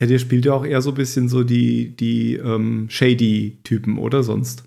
Ja, 0.00 0.06
der 0.06 0.18
spielt 0.18 0.44
ja 0.44 0.52
auch 0.52 0.64
eher 0.64 0.82
so 0.82 0.90
ein 0.90 0.94
bisschen 0.96 1.28
so 1.28 1.42
die, 1.42 1.96
die 1.96 2.34
ähm, 2.34 2.86
Shady-Typen, 2.90 3.98
oder 3.98 4.22
sonst? 4.22 4.64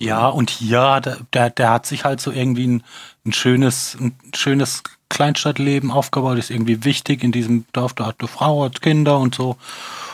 Ja, 0.00 0.28
und 0.28 0.50
hier, 0.50 1.00
der, 1.32 1.50
der, 1.50 1.70
hat 1.70 1.86
sich 1.86 2.04
halt 2.04 2.20
so 2.20 2.30
irgendwie 2.30 2.68
ein, 2.68 2.84
ein 3.26 3.32
schönes, 3.32 3.96
ein 4.00 4.16
schönes 4.34 4.84
Kleinstadtleben 5.08 5.90
aufgebaut, 5.90 6.38
ist 6.38 6.50
irgendwie 6.50 6.84
wichtig 6.84 7.24
in 7.24 7.32
diesem 7.32 7.64
Dorf, 7.72 7.94
da 7.94 8.06
hat 8.06 8.16
eine 8.20 8.28
Frau, 8.28 8.64
hat 8.64 8.80
Kinder 8.80 9.18
und 9.18 9.34
so. 9.34 9.56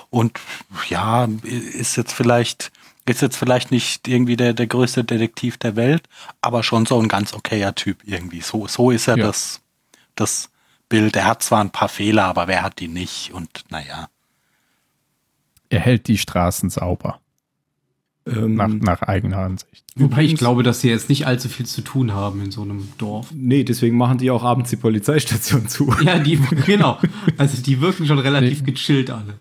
Und 0.09 0.41
ja, 0.89 1.29
ist 1.45 1.97
jetzt 1.97 2.13
vielleicht, 2.13 2.73
ist 3.05 3.21
jetzt 3.21 3.37
vielleicht 3.37 3.71
nicht 3.71 4.09
irgendwie 4.09 4.37
der, 4.37 4.55
der 4.55 4.67
größte 4.67 5.05
Detektiv 5.05 5.59
der 5.59 5.77
Welt, 5.77 6.09
aber 6.41 6.63
schon 6.63 6.87
so 6.87 6.99
ein 7.01 7.09
ganz 7.09 7.35
okayer 7.35 7.75
Typ 7.75 7.99
irgendwie. 8.05 8.41
So, 8.41 8.67
so 8.67 8.91
ist 8.91 9.09
er 9.09 9.19
Ja. 9.19 9.27
das, 9.27 9.61
das 10.15 10.51
Bild. 10.89 11.17
Er 11.17 11.27
hat 11.27 11.43
zwar 11.43 11.61
ein 11.61 11.71
paar 11.71 11.89
Fehler, 11.89 12.25
aber 12.25 12.49
wer 12.49 12.63
hat 12.63 12.79
die 12.79 12.89
nicht? 12.89 13.33
Und 13.33 13.65
naja. 13.71 14.09
Er 15.69 15.81
hält 15.81 16.07
die 16.07 16.19
Straßen 16.19 16.71
sauber, 16.71 17.21
Ähm, 18.27 18.55
nach, 18.55 18.69
nach 18.69 19.03
eigener 19.03 19.39
Ansicht. 19.39 19.85
Wobei 19.97 20.23
ich 20.23 20.37
glaube, 20.37 20.63
dass 20.63 20.81
sie 20.81 20.89
jetzt 20.89 21.11
nicht 21.11 21.27
allzu 21.27 21.49
viel 21.49 21.67
zu 21.67 21.83
tun 21.83 22.15
haben 22.15 22.43
in 22.43 22.51
so 22.51 22.63
einem 22.63 22.89
Dorf. 22.97 23.31
Nee, 23.35 23.65
deswegen 23.65 23.99
machen 23.99 24.17
die 24.17 24.31
auch 24.31 24.43
abends 24.43 24.71
die 24.71 24.77
Polizeistation 24.77 25.69
zu. 25.69 25.95
Ja, 26.03 26.19
die, 26.19 26.37
genau. 26.67 26.99
Also 27.37 27.63
die 27.63 27.81
wirken 27.83 28.07
schon 28.07 28.19
relativ 28.19 28.65
gechillt 28.65 29.11
alle. 29.11 29.39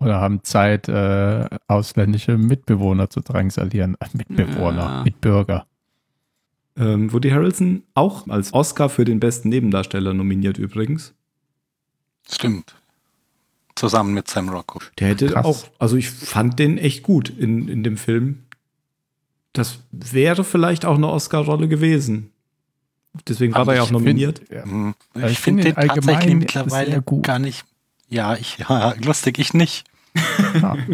Oder 0.00 0.20
haben 0.20 0.44
Zeit, 0.44 0.88
äh, 0.88 1.46
ausländische 1.66 2.36
Mitbewohner 2.36 3.08
zu 3.08 3.20
drangsalieren. 3.20 3.96
Äh, 4.00 4.06
Mitbewohner, 4.12 4.78
Ja. 4.82 5.02
Mitbürger. 5.02 5.66
Ähm, 6.76 7.12
Woody 7.12 7.30
Harrelson 7.30 7.82
auch 7.94 8.28
als 8.28 8.52
Oscar 8.54 8.88
für 8.90 9.04
den 9.04 9.18
besten 9.18 9.48
Nebendarsteller 9.48 10.12
nominiert 10.14 10.58
übrigens. 10.58 11.14
Stimmt. 12.30 12.74
Zusammen 13.76 14.14
mit 14.14 14.28
Sam 14.28 14.48
Rockwell. 14.48 14.88
Der 14.98 15.08
hätte 15.08 15.26
Krass. 15.28 15.44
auch, 15.46 15.64
also 15.78 15.96
ich 15.96 16.10
fand 16.10 16.58
den 16.58 16.76
echt 16.78 17.02
gut 17.02 17.28
in, 17.28 17.68
in 17.68 17.82
dem 17.82 17.96
Film. 17.96 18.44
Das 19.52 19.80
wäre 19.90 20.44
vielleicht 20.44 20.84
auch 20.84 20.96
eine 20.96 21.08
Oscar-Rolle 21.08 21.68
gewesen. 21.68 22.30
Deswegen 23.26 23.54
war 23.54 23.62
Aber 23.62 23.72
er 23.72 23.78
ja 23.78 23.82
auch 23.82 23.90
nominiert. 23.90 24.38
Find, 24.38 24.50
ja. 24.50 24.64
Hm. 24.64 24.94
Also 25.14 25.26
Ich 25.26 25.32
ich 25.32 25.38
finde 25.40 25.62
find 25.64 25.76
den 25.76 25.82
ihn 25.82 25.88
tatsächlich 25.88 26.10
allgemein 26.16 26.38
mittlerweile 26.38 26.90
sehr 26.90 27.00
gut. 27.00 27.22
gar 27.24 27.38
nicht. 27.38 27.64
Ja, 28.08 28.34
ich, 28.36 28.58
ja, 28.68 28.94
lustig, 29.02 29.38
ich 29.38 29.54
nicht. 29.54 29.84
Ja. 30.60 30.76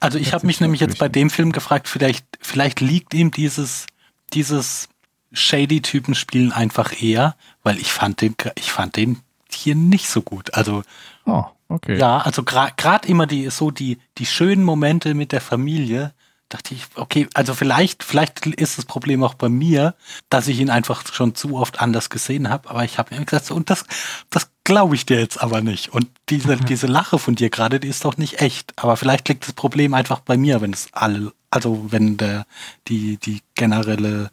Also 0.00 0.18
ich 0.18 0.32
habe 0.34 0.46
mich 0.48 0.60
nämlich 0.60 0.80
jetzt 0.80 0.98
bei 0.98 1.08
dem 1.08 1.30
Film 1.30 1.52
gefragt, 1.52 1.88
vielleicht, 1.88 2.26
vielleicht 2.40 2.80
liegt 2.80 3.14
ihm 3.14 3.30
dieses, 3.30 3.86
dieses 4.32 4.88
Shady-Typen-Spielen 5.32 6.50
einfach 6.50 7.00
eher, 7.00 7.36
weil 7.62 7.78
ich 7.78 7.92
fand 7.92 8.20
den, 8.20 8.34
ich 8.56 8.72
fand 8.72 8.96
den 8.96 9.20
hier 9.54 9.74
nicht 9.74 10.08
so 10.08 10.22
gut. 10.22 10.54
Also 10.54 10.82
Oh, 11.24 11.44
okay. 11.68 11.98
ja, 11.98 12.18
also 12.18 12.42
gerade 12.42 13.08
immer 13.08 13.26
die 13.26 13.50
so 13.50 13.70
die 13.70 13.98
die 14.18 14.26
schönen 14.26 14.64
Momente 14.64 15.14
mit 15.14 15.32
der 15.32 15.40
Familie, 15.40 16.12
dachte 16.48 16.74
ich, 16.74 16.86
okay, 16.96 17.28
also 17.34 17.54
vielleicht 17.54 18.02
vielleicht 18.02 18.44
ist 18.46 18.78
das 18.78 18.84
Problem 18.84 19.22
auch 19.22 19.34
bei 19.34 19.48
mir, 19.48 19.94
dass 20.28 20.48
ich 20.48 20.58
ihn 20.60 20.70
einfach 20.70 21.04
schon 21.12 21.34
zu 21.34 21.56
oft 21.56 21.80
anders 21.80 22.10
gesehen 22.10 22.48
habe, 22.50 22.68
aber 22.70 22.84
ich 22.84 22.98
habe 22.98 23.14
mir 23.14 23.24
gesagt, 23.24 23.46
so, 23.46 23.54
und 23.54 23.70
das 23.70 23.84
das 24.30 24.50
glaube 24.64 24.94
ich 24.94 25.06
dir 25.06 25.18
jetzt 25.20 25.40
aber 25.42 25.60
nicht. 25.60 25.90
Und 25.90 26.08
diese 26.28 26.56
diese 26.68 26.86
Lache 26.86 27.18
von 27.18 27.34
dir 27.36 27.50
gerade, 27.50 27.80
die 27.80 27.88
ist 27.88 28.04
doch 28.04 28.16
nicht 28.16 28.40
echt, 28.40 28.72
aber 28.76 28.96
vielleicht 28.96 29.28
liegt 29.28 29.46
das 29.46 29.54
Problem 29.54 29.94
einfach 29.94 30.20
bei 30.20 30.36
mir, 30.36 30.60
wenn 30.60 30.72
es 30.72 30.88
alle 30.92 31.32
also 31.50 31.86
wenn 31.92 32.16
der 32.16 32.46
die 32.88 33.18
die 33.18 33.42
generelle 33.54 34.30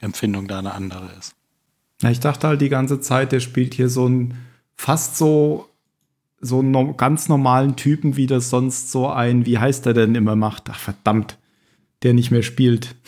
Empfindung 0.00 0.48
da 0.48 0.58
eine 0.58 0.74
andere 0.74 1.10
ist. 1.18 1.34
Ja, 2.02 2.10
ich 2.10 2.20
dachte 2.20 2.48
halt 2.48 2.60
die 2.60 2.68
ganze 2.68 3.00
Zeit, 3.00 3.32
der 3.32 3.40
spielt 3.40 3.74
hier 3.74 3.88
so 3.88 4.08
ein 4.08 4.34
fast 4.74 5.16
so 5.16 5.68
so 6.44 6.58
einen 6.58 6.96
ganz 6.96 7.28
normalen 7.28 7.76
Typen, 7.76 8.16
wie 8.16 8.26
das 8.26 8.50
sonst 8.50 8.90
so 8.90 9.08
ein, 9.08 9.46
wie 9.46 9.58
heißt 9.58 9.86
der 9.86 9.94
denn 9.94 10.16
immer 10.16 10.34
macht? 10.34 10.64
Ach 10.70 10.78
verdammt, 10.78 11.38
der 12.02 12.14
nicht 12.14 12.32
mehr 12.32 12.42
spielt. 12.42 12.96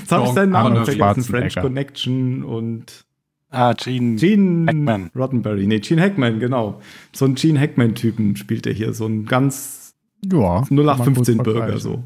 Jetzt 0.00 0.12
habe 0.12 0.26
ich 0.26 0.32
seinen 0.32 0.50
Namen 0.50 0.84
vergessen. 0.84 1.22
French. 1.22 1.54
Connection 1.56 2.42
und 2.44 3.04
Ah, 3.52 3.72
Gene, 3.72 4.14
Gene 4.16 4.66
Hackman. 4.68 5.10
Roddenberry. 5.16 5.66
Nee, 5.66 5.80
Gene 5.80 6.00
Hackman, 6.02 6.38
genau. 6.38 6.80
So 7.12 7.24
einen 7.24 7.34
Gene 7.34 7.58
Hackman-Typen 7.58 8.36
spielt 8.36 8.64
er 8.66 8.72
hier. 8.72 8.92
So 8.94 9.06
ein 9.06 9.26
ganz 9.26 9.94
Ja, 10.24 10.62
kann 10.68 10.76
man 10.76 11.14
gut 11.14 11.26
0815-Bürger 11.26 11.58
vergleichen. 11.58 11.80
so. 11.80 12.04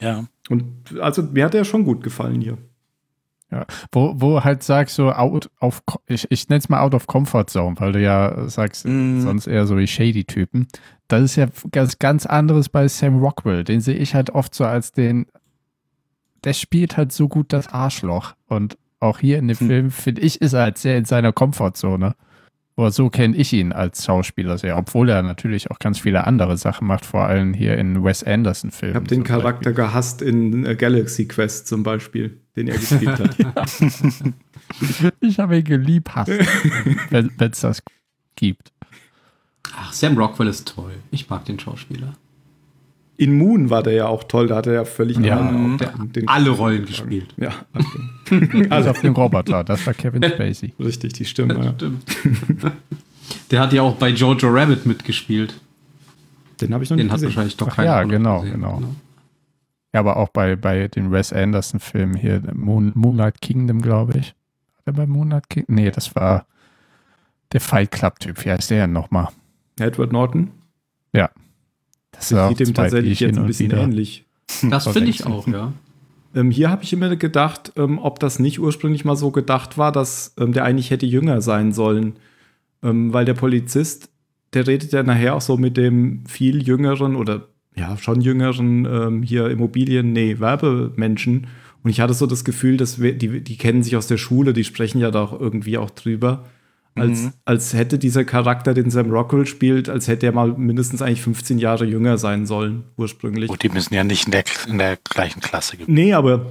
ja. 0.00 0.24
Und 0.50 0.64
also 1.00 1.22
mir 1.22 1.44
hat 1.46 1.54
er 1.54 1.64
schon 1.64 1.84
gut 1.84 2.02
gefallen 2.02 2.40
hier. 2.42 2.58
Ja, 3.52 3.66
wo, 3.92 4.14
wo 4.16 4.42
halt 4.42 4.62
sagst 4.62 4.94
so 4.96 5.12
out 5.12 5.50
of, 5.60 5.82
ich, 6.06 6.26
ich 6.30 6.48
nenne 6.48 6.60
es 6.60 6.70
mal 6.70 6.80
out 6.80 6.94
of 6.94 7.06
comfort 7.06 7.44
zone, 7.50 7.76
weil 7.78 7.92
du 7.92 8.00
ja 8.00 8.48
sagst, 8.48 8.86
Mm. 8.86 9.20
sonst 9.20 9.46
eher 9.46 9.66
so 9.66 9.76
wie 9.76 9.86
Shady-Typen. 9.86 10.68
Das 11.08 11.20
ist 11.22 11.36
ja 11.36 11.48
ganz, 11.70 11.98
ganz 11.98 12.24
anderes 12.24 12.70
bei 12.70 12.88
Sam 12.88 13.18
Rockwell. 13.18 13.62
Den 13.64 13.82
sehe 13.82 13.96
ich 13.96 14.14
halt 14.14 14.30
oft 14.30 14.54
so 14.54 14.64
als 14.64 14.92
den, 14.92 15.26
der 16.44 16.54
spielt 16.54 16.96
halt 16.96 17.12
so 17.12 17.28
gut 17.28 17.52
das 17.52 17.68
Arschloch. 17.68 18.32
Und 18.46 18.78
auch 19.00 19.18
hier 19.18 19.38
in 19.38 19.48
dem 19.48 19.58
Hm. 19.58 19.66
Film, 19.66 19.90
finde 19.90 20.22
ich, 20.22 20.40
ist 20.40 20.54
er 20.54 20.62
halt 20.62 20.78
sehr 20.78 20.96
in 20.96 21.04
seiner 21.04 21.32
Komfortzone. 21.32 22.14
Aber 22.76 22.90
so 22.90 23.10
kenne 23.10 23.36
ich 23.36 23.52
ihn 23.52 23.72
als 23.72 24.04
Schauspieler 24.04 24.56
sehr, 24.56 24.78
obwohl 24.78 25.10
er 25.10 25.22
natürlich 25.22 25.70
auch 25.70 25.78
ganz 25.78 25.98
viele 25.98 26.26
andere 26.26 26.56
Sachen 26.56 26.86
macht, 26.86 27.04
vor 27.04 27.26
allem 27.26 27.52
hier 27.52 27.76
in 27.76 28.02
Wes 28.02 28.24
Anderson-Filmen. 28.24 28.92
Ich 28.92 28.96
habe 28.96 29.08
den 29.08 29.24
Charakter 29.24 29.72
gehasst 29.72 30.22
in 30.22 30.64
äh, 30.64 30.74
Galaxy 30.74 31.28
Quest 31.28 31.66
zum 31.66 31.82
Beispiel, 31.82 32.40
den 32.56 32.68
er 32.68 32.78
gespielt 32.78 33.18
hat. 33.18 33.36
Beispiel. 33.54 35.12
Ich 35.20 35.38
habe 35.38 35.58
ihn 35.58 35.64
geliebt, 35.64 36.08
wenn 37.10 37.30
es 37.38 37.60
das 37.60 37.82
gibt. 38.36 38.72
Ach, 39.74 39.92
Sam 39.92 40.16
Rockwell 40.16 40.48
ist 40.48 40.68
toll. 40.68 40.94
Ich 41.10 41.28
mag 41.28 41.44
den 41.44 41.58
Schauspieler. 41.58 42.14
In 43.18 43.36
Moon 43.36 43.70
war 43.70 43.82
der 43.82 43.92
ja 43.92 44.06
auch 44.06 44.24
toll, 44.24 44.48
da 44.48 44.56
hat 44.56 44.66
er 44.66 44.72
ja 44.72 44.84
völlig 44.84 45.18
Ja, 45.18 45.38
auch 45.40 45.76
der 45.76 45.88
den- 45.90 46.12
den- 46.12 46.28
alle 46.28 46.50
Rollen 46.50 46.86
gespielt. 46.86 47.34
Ja, 47.36 47.50
Also 48.70 48.90
auf 48.90 49.00
den 49.00 49.12
Roboter, 49.12 49.62
das 49.64 49.86
war 49.86 49.94
Kevin 49.94 50.22
Spacey. 50.22 50.72
richtig, 50.80 51.12
die 51.12 51.24
Stimme. 51.24 51.54
Ja. 51.64 51.72
Stimmt. 51.74 52.04
Der 53.50 53.60
hat 53.60 53.72
ja 53.72 53.82
auch 53.82 53.96
bei 53.96 54.08
Jojo 54.08 54.48
Rabbit 54.48 54.84
mitgespielt. 54.86 55.54
Den 56.60 56.72
habe 56.74 56.84
ich 56.84 56.90
noch 56.90 56.96
Den 56.96 57.06
nicht 57.06 57.12
hat 57.12 57.16
gesehen. 57.20 57.28
wahrscheinlich 57.28 57.56
doch 57.56 57.68
Ach 57.68 57.76
keiner 57.76 57.88
ja, 57.90 58.02
genau, 58.04 58.40
gesehen. 58.40 58.54
genau. 58.60 58.82
Ja, 59.94 60.00
aber 60.00 60.16
auch 60.16 60.28
bei, 60.30 60.56
bei 60.56 60.88
den 60.88 61.12
Wes 61.12 61.32
Anderson-Filmen 61.32 62.14
hier, 62.16 62.42
Moon, 62.54 62.92
Moonlight 62.94 63.40
Kingdom, 63.40 63.80
glaube 63.82 64.18
ich. 64.18 64.34
War 64.84 64.92
der 64.94 65.02
bei 65.02 65.06
Moonlight 65.06 65.48
Kingdom? 65.50 65.74
Nee, 65.76 65.90
das 65.90 66.14
war 66.16 66.46
der 67.52 67.60
Fight 67.60 67.90
Club-Typ. 67.90 68.44
Wie 68.44 68.50
heißt 68.50 68.70
der 68.70 68.82
denn 68.86 68.92
nochmal? 68.92 69.28
Edward 69.78 70.12
Norton. 70.12 70.50
Das 72.12 72.30
ist 72.30 72.38
auch 72.38 72.48
Sieht 72.56 72.68
die 72.68 72.72
tatsächlich 72.72 73.20
jetzt 73.20 73.38
ein 73.38 73.46
bisschen 73.46 73.70
wieder- 73.70 73.82
ähnlich. 73.82 74.24
Das 74.70 74.86
finde 74.88 75.10
ich 75.10 75.26
auch, 75.26 75.46
ja. 75.48 75.72
Ähm, 76.34 76.50
hier 76.50 76.70
habe 76.70 76.82
ich 76.82 76.92
immer 76.92 77.14
gedacht, 77.16 77.72
ähm, 77.76 77.98
ob 77.98 78.18
das 78.20 78.38
nicht 78.38 78.58
ursprünglich 78.60 79.04
mal 79.04 79.16
so 79.16 79.30
gedacht 79.30 79.76
war, 79.76 79.92
dass 79.92 80.34
ähm, 80.38 80.52
der 80.52 80.64
eigentlich 80.64 80.90
hätte 80.90 81.06
jünger 81.06 81.40
sein 81.42 81.72
sollen. 81.72 82.14
Ähm, 82.82 83.12
weil 83.12 83.24
der 83.24 83.34
Polizist, 83.34 84.08
der 84.54 84.66
redet 84.66 84.92
ja 84.92 85.02
nachher 85.02 85.34
auch 85.34 85.40
so 85.40 85.56
mit 85.56 85.76
dem 85.76 86.24
viel 86.26 86.62
jüngeren 86.62 87.16
oder 87.16 87.48
ja, 87.76 87.96
schon 87.96 88.20
jüngeren 88.20 88.84
ähm, 88.84 89.22
hier 89.22 89.48
Immobilien, 89.50 90.12
nee, 90.12 90.38
Werbemenschen. 90.38 91.46
Und 91.82 91.90
ich 91.90 92.00
hatte 92.00 92.14
so 92.14 92.26
das 92.26 92.44
Gefühl, 92.44 92.76
dass 92.76 93.00
wir, 93.00 93.16
die, 93.16 93.40
die 93.40 93.56
kennen 93.56 93.82
sich 93.82 93.96
aus 93.96 94.06
der 94.06 94.18
Schule, 94.18 94.52
die 94.52 94.64
sprechen 94.64 95.00
ja 95.00 95.10
da 95.10 95.22
auch 95.24 95.38
irgendwie 95.38 95.78
auch 95.78 95.90
drüber. 95.90 96.44
Als, 96.94 97.22
Mhm. 97.22 97.32
als 97.44 97.72
hätte 97.74 97.98
dieser 97.98 98.24
Charakter, 98.24 98.74
den 98.74 98.90
Sam 98.90 99.10
Rockwell 99.10 99.46
spielt, 99.46 99.88
als 99.88 100.08
hätte 100.08 100.26
er 100.26 100.32
mal 100.32 100.48
mindestens 100.52 101.00
eigentlich 101.02 101.22
15 101.22 101.58
Jahre 101.58 101.84
jünger 101.84 102.18
sein 102.18 102.46
sollen, 102.46 102.84
ursprünglich. 102.96 103.48
Gut, 103.48 103.62
die 103.62 103.68
müssen 103.70 103.94
ja 103.94 104.04
nicht 104.04 104.26
in 104.26 104.32
der, 104.32 104.44
in 104.68 104.78
der 104.78 104.96
gleichen 105.02 105.40
Klasse 105.40 105.76
geblieben. 105.76 105.94
Nee, 105.94 106.12
aber 106.12 106.46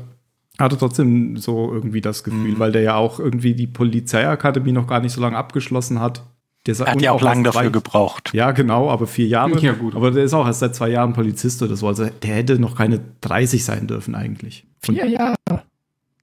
hatte 0.60 0.78
trotzdem 0.78 1.38
so 1.38 1.72
irgendwie 1.72 2.02
das 2.02 2.24
Gefühl, 2.24 2.52
Mhm. 2.52 2.60
weil 2.60 2.72
der 2.72 2.82
ja 2.82 2.96
auch 2.96 3.20
irgendwie 3.20 3.54
die 3.56 3.68
Polizeiakademie 3.68 4.72
noch 4.72 4.88
gar 4.88 5.00
nicht 5.00 5.14
so 5.14 5.22
lange 5.22 5.38
abgeschlossen 5.38 6.00
hat. 6.00 6.24
Der 6.68 6.76
Er 6.80 6.92
hat 6.92 7.02
ja 7.02 7.12
auch 7.12 7.22
lange 7.24 7.42
dafür 7.44 7.72
gebraucht. 7.72 8.26
gebraucht. 8.26 8.34
Ja, 8.36 8.52
genau, 8.52 8.90
aber 8.92 9.08
vier 9.08 9.26
Jahre. 9.28 9.58
Ja, 9.60 9.72
gut. 9.74 9.96
Aber 9.96 10.12
der 10.12 10.24
ist 10.24 10.34
auch 10.34 10.46
erst 10.46 10.60
seit 10.60 10.76
zwei 10.76 10.90
Jahren 10.90 11.14
Polizist 11.14 11.64
oder 11.64 11.76
so. 11.76 11.88
Also 11.88 12.06
der 12.22 12.36
hätte 12.36 12.60
noch 12.60 12.76
keine 12.78 13.00
30 13.22 13.64
sein 13.64 13.88
dürfen 13.88 14.14
eigentlich. 14.14 14.68
Und 14.88 14.94
Vier 14.96 15.08
Jahre. 15.08 15.36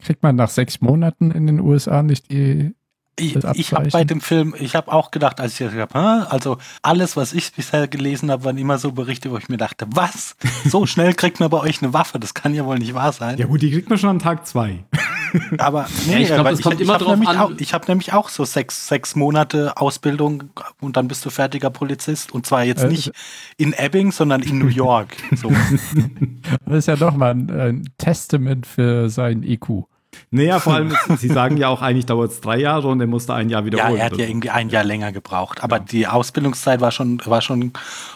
Kriegt 0.01 0.23
man 0.23 0.37
nach 0.37 0.49
sechs 0.51 0.81
Monaten 0.81 1.33
in 1.33 1.49
den 1.49 1.59
USA 1.59 2.05
nicht 2.05 2.31
die. 2.31 2.73
Ich, 3.19 3.37
ich 3.55 3.73
habe 3.73 3.89
bei 3.91 4.05
dem 4.05 4.21
Film, 4.21 4.55
ich 4.59 4.75
habe 4.77 4.93
auch 4.93 5.11
gedacht, 5.11 5.41
als 5.41 5.61
ich 5.61 5.67
das 5.67 5.75
habe, 5.77 6.31
also 6.31 6.59
alles, 6.83 7.17
was 7.17 7.33
ich 7.33 7.53
bisher 7.53 7.89
gelesen 7.89 8.31
habe, 8.31 8.45
waren 8.45 8.59
immer 8.59 8.79
so 8.79 8.93
Berichte, 8.93 9.31
wo 9.31 9.37
ich 9.39 9.49
mir 9.49 9.57
dachte, 9.57 9.87
was? 9.95 10.37
So 10.65 10.87
schnell 10.93 11.15
kriegt 11.15 11.41
man 11.41 11.51
bei 11.51 11.59
euch 11.59 11.83
eine 11.83 11.93
Waffe? 11.93 12.19
Das 12.19 12.35
kann 12.35 12.55
ja 12.55 12.65
wohl 12.65 12.79
nicht 12.79 12.95
wahr 12.95 13.13
sein. 13.13 13.39
ja 13.39 13.47
gut, 13.47 13.63
die 13.63 13.71
kriegt 13.71 13.89
man 13.91 13.99
schon 13.99 14.11
an 14.11 14.19
Tag 14.19 14.47
zwei. 14.47 14.85
Aber 15.59 15.87
nee, 16.07 16.13
Ja, 16.15 16.19
ich 16.21 16.27
glaub, 16.29 16.39
aber 16.41 16.51
das 16.53 16.63
kommt 16.63 16.77
ich, 16.77 16.89
immer 16.89 16.97
drauf 16.97 17.11
nämlich 17.11 17.29
an- 17.29 17.37
Auch, 17.39 17.51
ich 17.59 17.75
habe 17.75 17.85
nämlich 17.89 18.15
auch 18.15 18.31
so 18.31 18.47
sechs, 18.47 18.89
sechs 18.89 19.15
Monate 19.15 19.77
Ausbildung 19.77 20.45
und 20.81 20.97
dann 20.97 21.07
bist 21.07 21.23
du 21.27 21.29
fertiger 21.29 21.69
Polizist. 21.69 22.33
Und 22.33 22.47
zwar 22.47 22.65
jetzt 22.65 22.85
Äh, 22.85 22.89
nicht 22.89 23.13
in 23.59 23.75
Ebbing, 23.75 24.11
sondern 24.11 24.41
in 24.43 24.57
New 24.59 24.69
York. 24.69 25.15
So. 25.37 25.53
Das 26.65 26.79
ist 26.79 26.87
ja 26.87 26.97
doch 26.97 27.15
mal 27.15 27.33
ein, 27.33 27.51
ein 27.51 27.89
Testament 27.99 28.67
für 28.67 29.11
sein 29.11 29.43
IQ. 29.43 29.85
Naja, 30.31 30.59
vor 30.59 30.75
allem, 30.75 30.95
sie 31.17 31.29
sagen 31.29 31.57
ja 31.57 31.69
auch, 31.69 31.83
eigentlich 31.83 32.07
dauert 32.07 32.33
es 32.33 32.41
drei 32.41 32.59
Jahre 32.59 32.89
und 32.89 33.01
er 33.01 33.07
musste 33.07 33.35
ein 33.35 33.49
Jahr 33.49 33.63
ja, 33.63 33.67
wiederholen. 33.67 33.97
er 33.97 34.07
hat 34.07 34.17
ja 34.17 34.27
irgendwie 34.27 34.51
ein 34.51 34.69
Jahr 34.69 34.85
länger 34.85 35.13
gebraucht. 35.13 35.63
Aber 35.63 35.81
die 35.81 36.07
Ausbildungszeit 36.07 36.81
war 36.81 36.91
schon, 36.91 37.21
war 37.25 37.41
schon, 37.41 37.73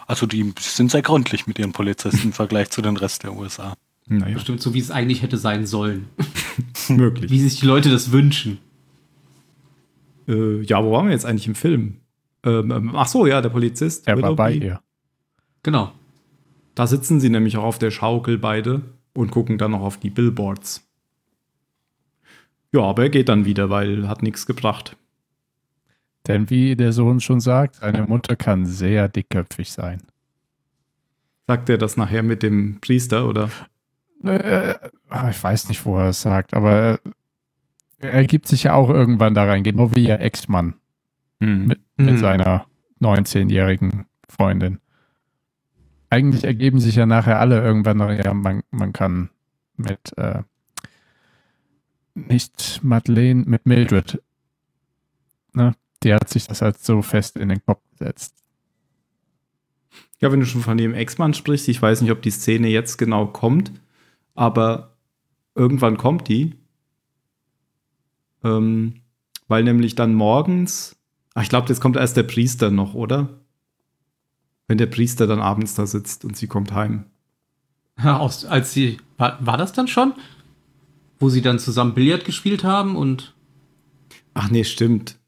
also 0.06 0.26
die 0.26 0.52
sind 0.58 0.90
sehr 0.90 1.02
gründlich 1.02 1.46
mit 1.46 1.58
ihren 1.58 1.72
Polizisten 1.72 2.28
im 2.28 2.32
Vergleich 2.32 2.70
zu 2.70 2.82
den 2.82 2.96
Rest 2.96 3.22
der 3.24 3.34
USA. 3.34 3.74
naja, 4.06 4.34
Bestimmt 4.34 4.60
so, 4.60 4.74
wie 4.74 4.80
es 4.80 4.90
eigentlich 4.90 5.22
hätte 5.22 5.38
sein 5.38 5.66
sollen. 5.66 6.08
möglich. 6.88 7.30
Wie 7.30 7.40
sich 7.40 7.60
die 7.60 7.66
Leute 7.66 7.90
das 7.90 8.12
wünschen. 8.12 8.58
Äh, 10.28 10.62
ja, 10.62 10.84
wo 10.84 10.92
waren 10.92 11.06
wir 11.06 11.12
jetzt 11.12 11.26
eigentlich 11.26 11.46
im 11.46 11.54
Film? 11.54 11.96
Ähm, 12.44 12.70
ähm, 12.70 12.92
ach 12.94 13.08
so, 13.08 13.26
ja, 13.26 13.40
der 13.40 13.50
Polizist. 13.50 14.06
Er 14.06 14.20
war 14.20 14.34
bei 14.34 14.52
ihr. 14.52 14.80
Genau. 15.62 15.92
Da 16.74 16.86
sitzen 16.86 17.20
sie 17.20 17.30
nämlich 17.30 17.56
auch 17.56 17.64
auf 17.64 17.78
der 17.78 17.90
Schaukel 17.90 18.38
beide 18.38 18.82
und 19.14 19.30
gucken 19.30 19.58
dann 19.58 19.72
noch 19.72 19.82
auf 19.82 19.98
die 19.98 20.10
Billboards. 20.10 20.88
Ja, 22.72 22.82
aber 22.82 23.04
er 23.04 23.10
geht 23.10 23.28
dann 23.28 23.44
wieder, 23.44 23.70
weil 23.70 24.08
hat 24.08 24.22
nichts 24.22 24.46
gebracht. 24.46 24.96
Denn 26.26 26.48
wie 26.50 26.76
der 26.76 26.92
Sohn 26.92 27.20
schon 27.20 27.40
sagt, 27.40 27.76
seine 27.76 28.04
Mutter 28.04 28.36
kann 28.36 28.64
sehr 28.64 29.08
dickköpfig 29.08 29.72
sein. 29.72 30.02
Sagt 31.48 31.68
er 31.68 31.78
das 31.78 31.96
nachher 31.96 32.22
mit 32.22 32.42
dem 32.42 32.80
Priester 32.80 33.28
oder? 33.28 33.50
Äh, 34.24 34.74
ah, 35.08 35.30
ich 35.30 35.42
weiß 35.42 35.68
nicht, 35.68 35.84
wo 35.84 35.98
er 35.98 36.10
es 36.10 36.22
sagt, 36.22 36.54
aber 36.54 37.00
er 37.98 38.24
gibt 38.24 38.46
sich 38.46 38.64
ja 38.64 38.74
auch 38.74 38.88
irgendwann 38.88 39.34
da 39.34 39.44
rein, 39.44 39.64
genau 39.64 39.94
wie 39.94 40.06
ihr 40.06 40.20
Ex-Mann 40.20 40.74
Hm. 41.40 41.66
mit, 41.66 41.80
mit 41.96 42.10
Hm. 42.10 42.18
seiner 42.18 42.66
19-jährigen 43.00 44.06
Freundin. 44.28 44.78
Eigentlich 46.08 46.44
ergeben 46.44 46.78
sich 46.78 46.94
ja 46.94 47.06
nachher 47.06 47.40
alle 47.40 47.60
irgendwann, 47.60 47.98
ja, 48.16 48.32
man, 48.32 48.62
man 48.70 48.92
kann 48.92 49.30
mit, 49.76 50.16
äh, 50.16 50.42
nicht 52.14 52.80
Madeleine, 52.82 53.44
mit 53.46 53.66
Mildred. 53.66 54.22
Ne? 55.52 55.74
Die 56.02 56.12
hat 56.12 56.28
sich 56.28 56.46
das 56.46 56.62
halt 56.62 56.78
so 56.78 57.02
fest 57.02 57.36
in 57.36 57.48
den 57.48 57.64
Kopf 57.64 57.82
gesetzt. 57.92 58.34
Ja, 60.20 60.30
wenn 60.30 60.40
du 60.40 60.46
schon 60.46 60.62
von 60.62 60.78
dem 60.78 60.94
Ex-Mann 60.94 61.34
sprichst, 61.34 61.68
ich 61.68 61.82
weiß 61.82 62.00
nicht, 62.00 62.12
ob 62.12 62.22
die 62.22 62.30
Szene 62.30 62.68
jetzt 62.68 62.96
genau 62.96 63.26
kommt, 63.26 63.72
aber 64.34 64.96
irgendwann 65.54 65.96
kommt 65.96 66.28
die. 66.28 66.54
Ähm, 68.44 69.02
weil 69.48 69.64
nämlich 69.64 69.94
dann 69.94 70.14
morgens, 70.14 70.96
ach, 71.34 71.42
ich 71.42 71.48
glaube, 71.48 71.68
jetzt 71.68 71.80
kommt 71.80 71.96
erst 71.96 72.16
der 72.16 72.22
Priester 72.22 72.70
noch, 72.70 72.94
oder? 72.94 73.40
Wenn 74.68 74.78
der 74.78 74.86
Priester 74.86 75.26
dann 75.26 75.40
abends 75.40 75.74
da 75.74 75.86
sitzt 75.86 76.24
und 76.24 76.36
sie 76.36 76.46
kommt 76.46 76.72
heim. 76.72 77.04
Ja, 78.02 78.18
aus, 78.18 78.44
als 78.44 78.72
sie, 78.72 78.98
war, 79.18 79.44
war 79.44 79.58
das 79.58 79.72
dann 79.72 79.88
schon? 79.88 80.14
Wo 81.22 81.28
sie 81.28 81.40
dann 81.40 81.60
zusammen 81.60 81.94
Billard 81.94 82.24
gespielt 82.24 82.64
haben 82.64 82.96
und 82.96 83.32
Ach 84.34 84.50
nee, 84.50 84.64
stimmt. 84.64 85.18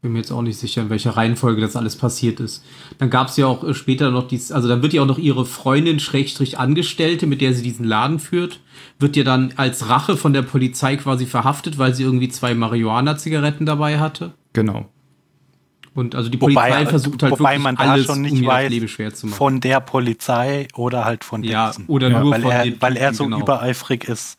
bin 0.00 0.12
mir 0.12 0.18
jetzt 0.18 0.32
auch 0.32 0.42
nicht 0.42 0.58
sicher, 0.58 0.82
in 0.82 0.90
welcher 0.90 1.12
Reihenfolge 1.12 1.60
das 1.60 1.76
alles 1.76 1.94
passiert 1.94 2.40
ist. 2.40 2.64
Dann 2.98 3.08
gab 3.08 3.28
es 3.28 3.36
ja 3.36 3.46
auch 3.46 3.62
äh, 3.62 3.72
später 3.72 4.10
noch 4.10 4.26
dies, 4.26 4.50
also 4.50 4.66
dann 4.66 4.82
wird 4.82 4.92
ja 4.94 5.02
auch 5.02 5.06
noch 5.06 5.18
ihre 5.18 5.46
Freundin, 5.46 6.00
Schrägstrich 6.00 6.58
Angestellte, 6.58 7.28
mit 7.28 7.40
der 7.40 7.54
sie 7.54 7.62
diesen 7.62 7.84
Laden 7.84 8.18
führt, 8.18 8.58
wird 8.98 9.14
ja 9.14 9.22
dann 9.22 9.54
als 9.56 9.88
Rache 9.88 10.16
von 10.16 10.32
der 10.32 10.42
Polizei 10.42 10.96
quasi 10.96 11.24
verhaftet, 11.24 11.78
weil 11.78 11.94
sie 11.94 12.02
irgendwie 12.02 12.30
zwei 12.30 12.54
Marihuana-Zigaretten 12.54 13.64
dabei 13.64 14.00
hatte. 14.00 14.32
Genau. 14.54 14.88
Und 15.94 16.14
also 16.14 16.30
die 16.30 16.40
Wobei- 16.40 16.70
Polizei 16.70 16.86
versucht 16.86 17.22
halt 17.22 17.32
wobei 17.32 17.58
man 17.58 17.76
da 17.76 17.98
schon 17.98 18.22
nicht 18.22 18.32
um 18.32 18.46
weiß, 18.46 18.64
das 18.64 18.70
Leben 18.72 18.88
schwer 18.88 19.12
zu 19.14 19.26
machen. 19.26 19.36
Von 19.36 19.60
der 19.60 19.80
Polizei 19.80 20.68
oder 20.74 21.04
halt 21.04 21.22
von 21.24 21.42
ja, 21.42 21.66
Dixon. 21.66 21.84
oder 21.86 22.08
Ja, 22.10 22.20
nur 22.20 22.30
weil 22.32 22.42
von 22.42 22.50
er, 22.50 22.64
den 22.64 22.80
weil 22.80 22.96
er 22.96 23.12
so 23.12 23.24
genau. 23.24 23.40
übereifrig 23.40 24.04
ist, 24.04 24.38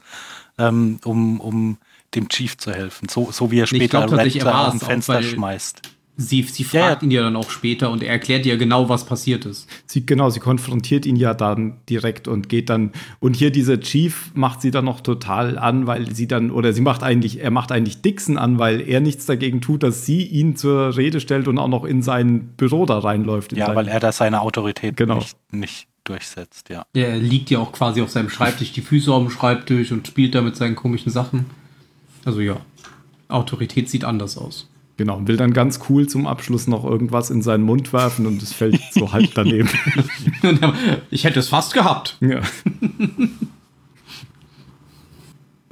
ähm, 0.57 0.99
um, 1.05 1.39
um 1.39 1.77
dem 2.15 2.27
Chief 2.29 2.57
zu 2.57 2.71
helfen. 2.71 3.07
So, 3.09 3.29
so 3.31 3.51
wie 3.51 3.59
er 3.59 3.67
später 3.67 4.05
glaub 4.07 4.19
Red 4.19 4.43
war 4.45 4.67
aus 4.67 4.73
dem 4.73 4.81
auch, 4.81 4.85
Fenster 4.85 5.13
weil- 5.15 5.23
schmeißt. 5.23 5.81
Sie, 6.15 6.43
sie 6.43 6.63
fragt 6.63 7.01
ja. 7.01 7.07
ihn 7.07 7.11
ja 7.11 7.21
dann 7.23 7.35
auch 7.35 7.49
später 7.49 7.89
und 7.89 8.03
er 8.03 8.09
erklärt 8.11 8.45
ihr 8.45 8.57
genau, 8.57 8.87
was 8.87 9.03
passiert 9.05 9.45
ist. 9.45 9.67
Sie, 9.87 10.05
genau, 10.05 10.29
sie 10.29 10.39
konfrontiert 10.39 11.07
ihn 11.07 11.15
ja 11.15 11.33
dann 11.33 11.77
direkt 11.89 12.27
und 12.27 12.49
geht 12.49 12.69
dann. 12.69 12.91
Und 13.19 13.35
hier 13.35 13.49
dieser 13.49 13.79
Chief 13.79 14.29
macht 14.35 14.61
sie 14.61 14.69
dann 14.69 14.85
noch 14.85 15.01
total 15.01 15.57
an, 15.57 15.87
weil 15.87 16.13
sie 16.13 16.27
dann, 16.27 16.51
oder 16.51 16.71
sie 16.71 16.81
macht 16.81 17.01
eigentlich, 17.01 17.39
er 17.39 17.49
macht 17.49 17.71
eigentlich 17.71 18.03
Dixon 18.03 18.37
an, 18.37 18.59
weil 18.59 18.81
er 18.81 18.99
nichts 18.99 19.25
dagegen 19.25 19.59
tut, 19.59 19.81
dass 19.81 20.05
sie 20.05 20.23
ihn 20.23 20.55
zur 20.55 20.95
Rede 20.95 21.19
stellt 21.19 21.47
und 21.47 21.57
auch 21.57 21.67
noch 21.67 21.83
in 21.83 22.03
sein 22.03 22.49
Büro 22.57 22.85
da 22.85 22.99
reinläuft. 22.99 23.53
in 23.53 23.57
Ja, 23.57 23.75
weil 23.75 23.87
er 23.87 23.99
da 23.99 24.11
seine 24.11 24.41
Autorität 24.41 24.95
Genau. 24.97 25.15
nicht, 25.15 25.35
nicht 25.51 25.87
durchsetzt, 26.03 26.69
ja. 26.69 26.85
Er 26.93 27.17
liegt 27.17 27.49
ja 27.49 27.57
auch 27.57 27.71
quasi 27.71 28.03
auf 28.03 28.11
seinem 28.11 28.29
Schreibtisch, 28.29 28.71
die 28.71 28.81
Füße 28.81 29.11
auf 29.11 29.23
dem 29.23 29.31
Schreibtisch 29.31 29.91
und 29.91 30.07
spielt 30.07 30.35
da 30.35 30.41
mit 30.41 30.55
seinen 30.55 30.75
komischen 30.75 31.11
Sachen. 31.11 31.47
Also 32.23 32.39
ja, 32.39 32.57
Autorität 33.29 33.89
sieht 33.89 34.03
anders 34.03 34.37
aus. 34.37 34.69
Genau, 34.97 35.17
und 35.17 35.27
will 35.27 35.37
dann 35.37 35.53
ganz 35.53 35.79
cool 35.89 36.07
zum 36.07 36.27
Abschluss 36.27 36.67
noch 36.67 36.85
irgendwas 36.85 37.31
in 37.31 37.41
seinen 37.41 37.63
Mund 37.63 37.93
werfen 37.93 38.27
und 38.27 38.43
es 38.43 38.53
fällt 38.53 38.79
so 38.91 39.11
halb 39.11 39.31
daneben. 39.35 39.69
ich 41.09 41.23
hätte 41.23 41.39
es 41.39 41.49
fast 41.49 41.73
gehabt. 41.73 42.19
Ja. 42.21 42.41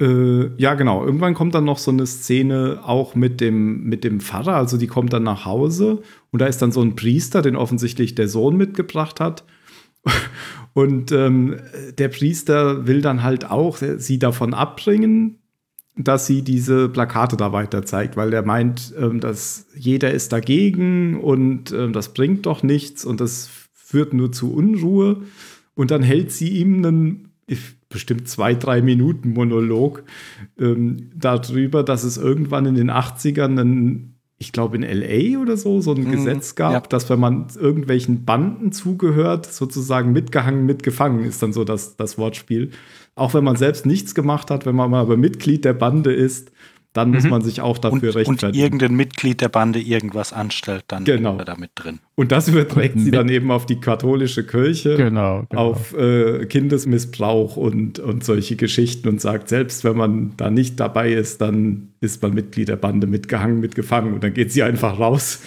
äh, 0.00 0.50
ja, 0.56 0.74
genau. 0.74 1.04
Irgendwann 1.04 1.34
kommt 1.34 1.54
dann 1.54 1.64
noch 1.64 1.78
so 1.78 1.92
eine 1.92 2.04
Szene 2.06 2.80
auch 2.82 3.14
mit 3.14 3.40
dem, 3.40 3.84
mit 3.84 4.02
dem 4.02 4.20
Pfarrer. 4.20 4.56
Also 4.56 4.76
die 4.76 4.88
kommt 4.88 5.12
dann 5.12 5.22
nach 5.22 5.44
Hause 5.44 6.02
und 6.32 6.42
da 6.42 6.46
ist 6.46 6.60
dann 6.60 6.72
so 6.72 6.82
ein 6.82 6.96
Priester, 6.96 7.42
den 7.42 7.54
offensichtlich 7.54 8.16
der 8.16 8.26
Sohn 8.26 8.56
mitgebracht 8.56 9.20
hat. 9.20 9.44
Und 10.74 11.12
ähm, 11.12 11.60
der 11.98 12.08
Priester 12.08 12.86
will 12.86 13.02
dann 13.02 13.22
halt 13.22 13.50
auch 13.50 13.76
sie 13.76 14.18
davon 14.18 14.54
abbringen, 14.54 15.41
dass 15.96 16.26
sie 16.26 16.42
diese 16.42 16.88
Plakate 16.88 17.36
da 17.36 17.52
weiter 17.52 17.84
zeigt, 17.84 18.16
weil 18.16 18.32
er 18.32 18.42
meint, 18.42 18.94
ähm, 18.98 19.20
dass 19.20 19.66
jeder 19.76 20.10
ist 20.12 20.32
dagegen 20.32 21.20
und 21.20 21.72
ähm, 21.72 21.92
das 21.92 22.14
bringt 22.14 22.46
doch 22.46 22.62
nichts 22.62 23.04
und 23.04 23.20
das 23.20 23.50
führt 23.74 24.14
nur 24.14 24.32
zu 24.32 24.52
Unruhe. 24.52 25.22
Und 25.74 25.90
dann 25.90 26.02
hält 26.02 26.32
sie 26.32 26.48
ihm 26.48 26.84
einen 26.84 27.32
bestimmt 27.88 28.26
zwei, 28.28 28.54
drei 28.54 28.80
Minuten 28.82 29.34
Monolog 29.34 30.02
ähm, 30.58 31.10
darüber, 31.14 31.82
dass 31.82 32.04
es 32.04 32.16
irgendwann 32.16 32.66
in 32.66 32.74
den 32.74 32.90
80ern 32.90 33.60
einen, 33.60 34.11
ich 34.42 34.52
glaube 34.52 34.76
in 34.76 34.82
LA 34.82 35.38
oder 35.40 35.56
so, 35.56 35.80
so 35.80 35.94
ein 35.94 36.02
Mhm, 36.02 36.10
Gesetz 36.10 36.56
gab, 36.56 36.72
ja. 36.72 36.80
dass 36.80 37.08
wenn 37.08 37.20
man 37.20 37.46
irgendwelchen 37.58 38.24
Banden 38.24 38.72
zugehört, 38.72 39.46
sozusagen 39.46 40.12
mitgehangen, 40.12 40.66
mitgefangen 40.66 41.24
ist 41.24 41.42
dann 41.42 41.52
so 41.52 41.62
das, 41.62 41.96
das 41.96 42.18
Wortspiel. 42.18 42.70
Auch 43.14 43.34
wenn 43.34 43.44
man 43.44 43.56
selbst 43.56 43.86
nichts 43.86 44.14
gemacht 44.14 44.50
hat, 44.50 44.66
wenn 44.66 44.74
man 44.74 44.90
mal 44.90 45.00
aber 45.00 45.16
Mitglied 45.16 45.64
der 45.64 45.74
Bande 45.74 46.12
ist, 46.12 46.50
dann 46.92 47.10
muss 47.10 47.24
man 47.24 47.40
sich 47.42 47.60
auch 47.60 47.78
Mhm. 47.82 47.90
Und, 47.90 48.02
dafür 48.02 48.08
und 48.10 48.16
rechtfertigen. 48.42 48.62
irgendein 48.62 48.94
Mitglied 48.94 49.40
der 49.40 49.48
Bande 49.48 49.80
irgendwas 49.80 50.32
anstellt, 50.32 50.84
dann 50.88 51.04
Genau. 51.04 51.32
ist 51.34 51.38
er 51.40 51.44
damit 51.46 51.70
drin. 51.74 52.00
Und 52.14 52.32
das 52.32 52.48
überträgt 52.48 52.98
sie 52.98 53.06
Mit- 53.06 53.14
dann 53.14 53.28
eben 53.30 53.50
auf 53.50 53.64
die 53.66 53.80
katholische 53.80 54.46
Kirche. 54.46 54.96
Genau. 54.96 55.44
genau. 55.48 55.70
auf 55.70 55.94
äh, 55.96 56.44
Kindesmissbrauch 56.46 57.56
und, 57.56 57.98
und 57.98 58.24
solche 58.24 58.56
Geschichten 58.56 59.08
und 59.08 59.20
sagt, 59.20 59.48
selbst 59.48 59.84
wenn 59.84 59.96
man 59.96 60.32
da 60.36 60.50
nicht 60.50 60.78
dabei 60.80 61.12
ist, 61.12 61.40
dann 61.40 61.88
ist 62.00 62.22
man 62.22 62.34
Mitglied 62.34 62.68
der 62.68 62.76
Bande 62.76 63.06
mitgehangen, 63.06 63.60
mitgefangen 63.60 64.12
und 64.14 64.22
dann 64.22 64.34
geht 64.34 64.52
sie 64.52 64.62
einfach 64.62 64.98
raus. 64.98 65.40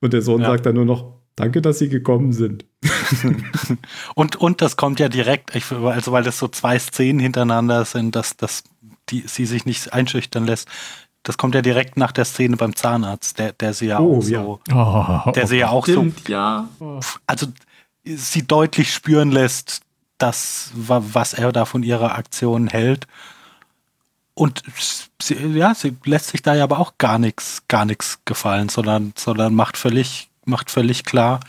Und 0.00 0.12
der 0.12 0.22
Sohn 0.22 0.42
Ja. 0.42 0.48
sagt 0.48 0.66
dann 0.66 0.74
nur 0.76 0.84
noch, 0.84 1.14
danke, 1.36 1.60
dass 1.62 1.78
Sie 1.80 1.88
gekommen 1.88 2.32
sind. 2.32 2.64
Und, 4.14 4.36
und 4.36 4.60
das 4.62 4.76
kommt 4.76 5.00
ja 5.00 5.08
direkt, 5.08 5.54
ich, 5.56 5.64
also 5.72 6.12
weil 6.12 6.22
das 6.22 6.38
so 6.38 6.48
zwei 6.48 6.78
Szenen 6.78 7.18
hintereinander 7.18 7.84
sind, 7.84 8.14
dass, 8.14 8.36
dass 8.36 8.62
die, 9.10 9.24
sie 9.26 9.46
sich 9.46 9.64
nicht 9.66 9.92
einschüchtern 9.92 10.44
lässt. 10.46 10.68
das 11.22 11.36
kommt 11.38 11.54
ja 11.54 11.62
direkt 11.62 11.96
nach 11.96 12.12
der 12.12 12.24
Szene 12.24 12.56
beim 12.56 12.76
Zahnarzt, 12.76 13.38
der, 13.38 13.52
der 13.52 13.72
sie 13.74 13.86
ja 13.86 13.98
Oh, 14.00 14.18
auch 14.18 14.22
so, 14.22 14.60
Oh, 14.72 15.30
der 15.32 15.46
sie 15.46 15.56
ja 15.56 15.68
auch 15.70 15.84
Stimmt, 15.86 16.28
ja. 16.28 16.68
so, 16.78 17.00
also 17.26 17.46
sie 18.04 18.46
deutlich 18.46 18.92
spüren 18.92 19.30
lässt, 19.30 19.80
dass 20.18 20.70
wa- 20.74 21.02
was 21.12 21.32
er 21.34 21.50
da 21.52 21.64
von 21.64 21.82
ihrer 21.82 22.14
Aktion 22.14 22.68
hält. 22.68 23.06
Und 24.34 24.62
sie, 25.20 25.34
ja, 25.36 25.74
sie 25.74 25.96
lässt 26.04 26.26
sich 26.28 26.42
da 26.42 26.54
ja 26.54 26.64
aber 26.64 26.78
auch 26.80 26.94
gar 26.98 27.18
nichts, 27.18 27.62
gar 27.68 27.84
nichts 27.84 28.18
gefallen, 28.24 28.68
sondern, 28.68 29.12
sondern 29.16 29.54
macht 29.54 29.76
völlig, 29.76 30.28
macht 30.44 30.70
völlig 30.70 31.04
klar, 31.04 31.40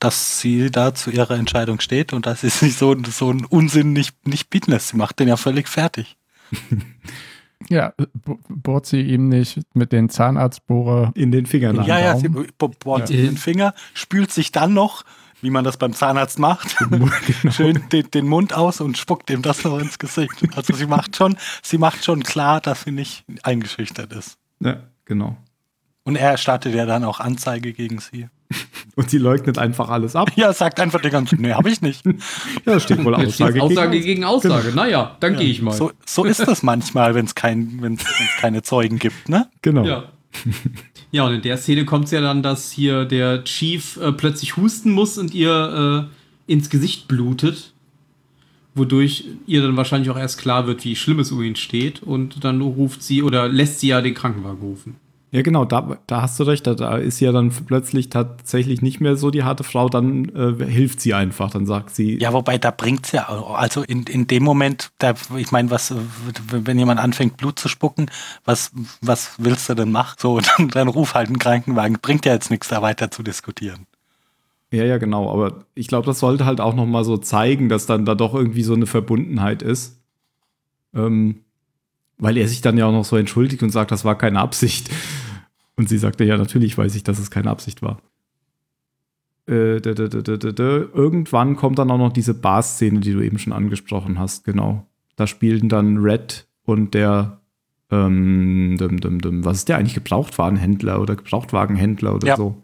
dass 0.00 0.38
sie 0.38 0.70
da 0.70 0.94
zu 0.94 1.10
ihrer 1.10 1.36
Entscheidung 1.36 1.80
steht 1.80 2.12
und 2.12 2.26
dass 2.26 2.42
sie 2.42 2.50
sich 2.50 2.76
so, 2.76 2.94
so 3.10 3.30
einen 3.30 3.44
Unsinn 3.46 3.92
nicht, 3.94 4.26
nicht 4.26 4.50
bieten 4.50 4.70
lässt. 4.70 4.88
Sie 4.88 4.96
macht 4.98 5.18
den 5.18 5.28
ja 5.28 5.36
völlig 5.38 5.66
fertig. 5.68 6.16
Ja, 7.70 7.94
bo- 8.24 8.38
bohrt 8.48 8.84
sie 8.86 9.00
ihm 9.00 9.28
nicht 9.28 9.60
mit 9.74 9.92
den 9.92 10.10
Zahnarztbohrer. 10.10 11.12
In 11.14 11.32
den 11.32 11.46
Fingern. 11.46 11.82
Ja, 11.84 11.98
ja, 11.98 12.16
sie 12.16 12.28
bohrt 12.28 12.76
Ja. 13.00 13.06
sich 13.06 13.16
den 13.16 13.36
Finger, 13.38 13.74
spült 13.94 14.30
sich 14.32 14.52
dann 14.52 14.74
noch, 14.74 15.02
wie 15.40 15.48
man 15.50 15.64
das 15.64 15.76
beim 15.78 15.94
Zahnarzt 15.94 16.38
macht, 16.38 16.76
Genau. 16.90 17.08
schön 17.50 17.82
den, 17.90 18.10
den 18.10 18.26
Mund 18.26 18.52
aus 18.54 18.80
und 18.82 18.98
spuckt 18.98 19.30
ihm 19.30 19.40
das 19.42 19.64
noch 19.64 19.78
ins 19.78 19.98
Gesicht. 19.98 20.34
Also 20.56 20.74
sie 20.74 20.86
macht 20.86 21.16
schon, 21.16 21.36
sie 21.62 21.78
macht 21.78 22.04
schon 22.04 22.22
klar, 22.22 22.60
dass 22.60 22.82
sie 22.82 22.92
nicht 22.92 23.24
eingeschüchtert 23.42 24.12
ist. 24.12 24.36
Ja, 24.60 24.82
genau. 25.06 25.36
Und 26.04 26.16
er 26.16 26.36
startet 26.36 26.74
ja 26.74 26.84
dann 26.84 27.02
auch 27.04 27.18
Anzeige 27.20 27.72
gegen 27.72 27.98
sie. 27.98 28.28
Und 28.96 29.10
sie 29.10 29.18
leugnet 29.18 29.58
einfach 29.58 29.88
alles 29.88 30.14
ab. 30.16 30.30
Ja, 30.36 30.52
sagt 30.52 30.80
einfach 30.80 31.00
die 31.00 31.10
ganze, 31.10 31.36
nee, 31.36 31.52
habe 31.52 31.70
ich 31.70 31.80
nicht. 31.82 32.04
Ja, 32.66 32.80
steht 32.80 33.04
wohl 33.04 33.14
Aussage, 33.14 33.60
Aussage 33.60 33.90
gegen 33.90 34.04
gegen 34.04 34.24
Aussage. 34.24 34.72
Naja, 34.74 35.16
dann 35.20 35.36
gehe 35.36 35.48
ich 35.48 35.60
mal. 35.60 35.72
So, 35.72 35.92
so 36.06 36.24
ist 36.24 36.40
das 36.46 36.62
manchmal, 36.62 37.14
wenn 37.14 37.26
es 37.26 37.34
kein, 37.34 37.78
wenn's, 37.80 38.04
wenn's 38.04 38.36
keine 38.40 38.62
Zeugen 38.62 38.98
gibt, 38.98 39.28
ne? 39.28 39.48
Genau. 39.62 39.84
Ja. 39.84 40.04
Ja, 41.10 41.24
und 41.24 41.34
in 41.34 41.42
der 41.42 41.58
Szene 41.58 41.84
kommt 41.84 42.06
es 42.06 42.10
ja 42.10 42.20
dann, 42.20 42.42
dass 42.42 42.72
hier 42.72 43.04
der 43.04 43.44
Chief 43.44 43.98
äh, 43.98 44.10
plötzlich 44.12 44.56
husten 44.56 44.90
muss 44.90 45.16
und 45.16 45.32
ihr 45.32 46.08
äh, 46.48 46.52
ins 46.52 46.70
Gesicht 46.70 47.06
blutet. 47.06 47.72
Wodurch 48.74 49.26
ihr 49.46 49.62
dann 49.62 49.76
wahrscheinlich 49.76 50.10
auch 50.10 50.18
erst 50.18 50.40
klar 50.40 50.66
wird, 50.66 50.84
wie 50.84 50.96
schlimm 50.96 51.20
es 51.20 51.30
um 51.30 51.40
ihn 51.42 51.54
steht. 51.54 52.02
Und 52.02 52.42
dann 52.42 52.60
ruft 52.60 53.02
sie 53.02 53.22
oder 53.22 53.48
lässt 53.48 53.78
sie 53.78 53.88
ja 53.88 54.00
den 54.00 54.14
Krankenwagen 54.14 54.60
rufen. 54.60 54.96
Ja, 55.34 55.42
genau, 55.42 55.64
da, 55.64 55.98
da 56.06 56.22
hast 56.22 56.38
du 56.38 56.44
recht. 56.44 56.64
Da, 56.64 56.74
da 56.76 56.96
ist 56.96 57.16
sie 57.18 57.24
ja 57.24 57.32
dann 57.32 57.50
plötzlich 57.50 58.08
tatsächlich 58.08 58.82
nicht 58.82 59.00
mehr 59.00 59.16
so 59.16 59.32
die 59.32 59.42
harte 59.42 59.64
Frau, 59.64 59.88
dann 59.88 60.26
äh, 60.28 60.64
hilft 60.64 61.00
sie 61.00 61.12
einfach. 61.12 61.50
Dann 61.50 61.66
sagt 61.66 61.92
sie, 61.92 62.20
Ja, 62.20 62.32
wobei 62.32 62.56
da 62.56 62.70
bringt's 62.70 63.10
ja, 63.10 63.28
auch- 63.28 63.56
also 63.56 63.82
in, 63.82 64.04
in 64.04 64.28
dem 64.28 64.44
Moment, 64.44 64.92
da, 64.98 65.14
ich 65.36 65.50
meine, 65.50 65.72
was, 65.72 65.92
wenn 66.50 66.78
jemand 66.78 67.00
anfängt, 67.00 67.36
Blut 67.36 67.58
zu 67.58 67.68
spucken, 67.68 68.12
was, 68.44 68.70
was 69.00 69.32
willst 69.38 69.68
du 69.68 69.74
denn 69.74 69.90
machen? 69.90 70.14
So, 70.20 70.38
dann, 70.56 70.68
dann 70.68 70.86
ruf 70.86 71.14
halt 71.14 71.26
einen 71.26 71.40
Krankenwagen. 71.40 71.98
Bringt 72.00 72.24
ja 72.26 72.32
jetzt 72.32 72.52
nichts, 72.52 72.68
da 72.68 72.80
weiter 72.80 73.10
zu 73.10 73.24
diskutieren. 73.24 73.86
Ja, 74.70 74.84
ja, 74.84 74.98
genau. 74.98 75.32
Aber 75.32 75.64
ich 75.74 75.88
glaube, 75.88 76.06
das 76.06 76.20
sollte 76.20 76.46
halt 76.46 76.60
auch 76.60 76.76
noch 76.76 76.86
mal 76.86 77.02
so 77.04 77.16
zeigen, 77.16 77.68
dass 77.68 77.86
dann 77.86 78.04
da 78.04 78.14
doch 78.14 78.34
irgendwie 78.34 78.62
so 78.62 78.74
eine 78.74 78.86
Verbundenheit 78.86 79.62
ist. 79.62 79.98
Ähm, 80.94 81.40
weil 82.18 82.36
er 82.36 82.46
sich 82.46 82.60
dann 82.60 82.78
ja 82.78 82.86
auch 82.86 82.92
noch 82.92 83.04
so 83.04 83.16
entschuldigt 83.16 83.64
und 83.64 83.70
sagt, 83.70 83.90
das 83.90 84.04
war 84.04 84.16
keine 84.16 84.38
Absicht. 84.38 84.88
Und 85.76 85.88
sie 85.88 85.98
sagte, 85.98 86.24
ja, 86.24 86.36
natürlich 86.36 86.76
weiß 86.78 86.94
ich, 86.94 87.02
dass 87.04 87.18
es 87.18 87.30
keine 87.30 87.50
Absicht 87.50 87.82
war. 87.82 88.00
Äh, 89.46 89.80
dä, 89.80 89.94
dä, 89.94 90.08
dä. 90.08 90.84
Irgendwann 90.94 91.56
kommt 91.56 91.78
dann 91.78 91.90
auch 91.90 91.98
noch 91.98 92.12
diese 92.12 92.32
Bar-Szene, 92.34 93.00
die 93.00 93.12
du 93.12 93.20
eben 93.20 93.38
schon 93.38 93.52
angesprochen 93.52 94.18
hast, 94.18 94.44
genau. 94.44 94.86
Da 95.16 95.26
spielen 95.26 95.68
dann 95.68 95.98
Red 95.98 96.46
und 96.64 96.94
der, 96.94 97.40
ähm, 97.90 98.76
dum, 98.78 99.00
dum, 99.00 99.20
dum, 99.20 99.44
was 99.44 99.58
ist 99.58 99.68
der 99.68 99.76
eigentlich, 99.76 99.94
Gebrauchtwarenhändler 99.94 101.00
oder 101.00 101.14
Gebrauchtwagenhändler 101.16 102.14
oder 102.14 102.26
Ja. 102.26 102.36
so 102.36 102.62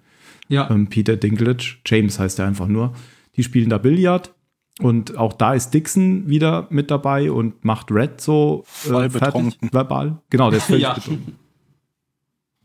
Ja. 0.49 0.71
ähm, 0.71 0.87
Peter 0.87 1.17
Dinklage, 1.17 1.77
James 1.85 2.19
heißt 2.19 2.39
er 2.39 2.47
einfach 2.47 2.67
nur. 2.67 2.95
Die 3.37 3.43
spielen 3.43 3.69
da 3.69 3.77
Billard 3.79 4.35
und 4.81 5.19
auch 5.19 5.35
da 5.35 5.53
ist 5.53 5.75
Dixon 5.75 6.29
wieder 6.29 6.67
mit 6.71 6.91
dabei 6.91 7.31
und 7.31 7.63
macht 7.65 7.91
Red 7.93 8.21
so 8.23 8.65
äh, 8.85 8.89
Voll 8.89 9.09
betrunken. 9.11 9.69
verbal. 9.71 10.23
Genau, 10.31 10.49
der 10.51 10.59
ist 10.59 10.65
völlig 10.65 10.83
Ja. 10.85 10.95
betrunken. 10.95 11.35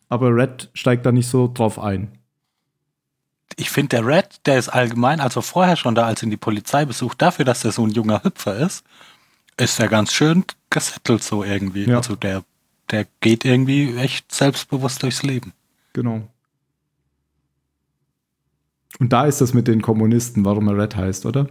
Aber 0.10 0.36
Red 0.36 0.70
steigt 0.74 1.06
da 1.06 1.12
nicht 1.12 1.28
so 1.28 1.50
drauf 1.52 1.80
ein. 1.80 2.12
Ich 3.58 3.70
finde, 3.70 3.90
der 3.90 4.06
Red, 4.06 4.46
der 4.46 4.58
ist 4.58 4.70
allgemein, 4.70 5.20
also 5.20 5.42
vorher 5.42 5.76
schon 5.76 5.96
da, 5.96 6.06
als 6.06 6.24
ihn 6.24 6.30
die 6.30 6.38
Polizei 6.38 6.86
besucht, 6.86 7.22
dafür, 7.22 7.46
dass 7.46 7.64
er 7.64 7.72
so 7.72 7.86
ein 7.86 7.92
junger 7.92 8.24
Hüpfer 8.24 8.58
ist, 8.58 8.84
ist 9.58 9.80
er 9.80 9.88
ganz 9.88 10.14
schön 10.14 10.44
gesettelt 10.70 11.24
so 11.24 11.44
irgendwie. 11.44 11.86
Ja. 11.86 11.98
Also 11.98 12.16
der, 12.16 12.44
der 12.92 13.08
geht 13.22 13.46
irgendwie 13.46 13.96
echt 13.96 14.32
selbstbewusst 14.32 15.04
durchs 15.04 15.24
Leben. 15.24 15.54
Genau. 15.94 16.28
Und 19.00 19.12
da 19.14 19.26
ist 19.26 19.42
das 19.42 19.54
mit 19.54 19.68
den 19.68 19.82
Kommunisten, 19.82 20.46
warum 20.46 20.68
er 20.68 20.78
Red 20.78 20.96
heißt, 20.96 21.26
oder? 21.26 21.48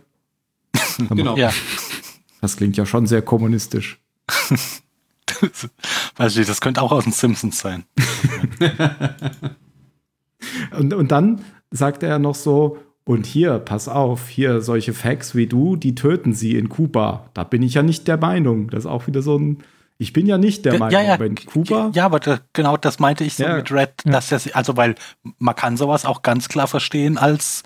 Genau. 1.09 1.37
Ja. 1.37 1.53
Das 2.41 2.57
klingt 2.57 2.77
ja 2.77 2.87
schon 2.87 3.07
sehr 3.07 3.23
kommunistisch. 3.23 3.99
Weiß 6.17 6.37
ich, 6.37 6.47
das 6.47 6.61
könnte 6.61 6.81
auch 6.83 6.93
aus 6.93 7.05
den 7.05 7.13
Simpsons 7.13 7.59
sein. 7.59 7.85
Und, 10.77 10.93
und 10.93 11.11
dann 11.11 11.41
sagt 11.71 12.03
er 12.03 12.19
noch 12.19 12.35
so, 12.35 12.79
und 13.05 13.27
hier, 13.27 13.59
pass 13.59 13.89
auf, 13.89 14.29
hier 14.29 14.61
solche 14.61 14.93
Facts 14.93 15.35
wie 15.35 15.47
du, 15.47 15.77
die 15.77 15.95
töten 15.95 16.33
sie 16.35 16.57
in 16.57 16.69
Kuba. 16.69 17.31
Da 17.35 17.45
bin 17.45 17.63
ich 17.63 17.75
ja 17.75 17.83
nicht 17.83 18.09
der 18.09 18.17
Meinung. 18.17 18.69
Das 18.71 18.81
ist 18.81 18.91
auch 18.91 19.07
wieder 19.07 19.23
so 19.23 19.39
ein, 19.39 19.59
ich 19.99 20.13
bin 20.13 20.27
ja 20.27 20.39
nicht 20.39 20.65
der 20.65 20.75
Ja, 20.75 20.79
Meinung, 20.79 21.05
ja, 21.05 21.15
aber 21.15 21.27
in 21.27 21.35
Kuba, 21.35 21.91
Ja, 21.95 22.07
aber 22.07 22.21
da, 22.21 22.41
genau 22.53 22.77
das 22.77 22.99
meinte 22.99 23.25
ich 23.25 23.35
so 23.37 23.45
Ja. 23.45 23.57
mit 23.57 23.71
Red, 23.73 23.93
dass 24.05 24.29
das, 24.29 24.51
also 24.55 24.77
weil 24.77 24.95
man 25.39 25.55
kann 25.55 25.77
sowas 25.77 26.05
auch 26.05 26.23
ganz 26.23 26.49
klar 26.49 26.67
verstehen 26.67 27.17
als, 27.19 27.63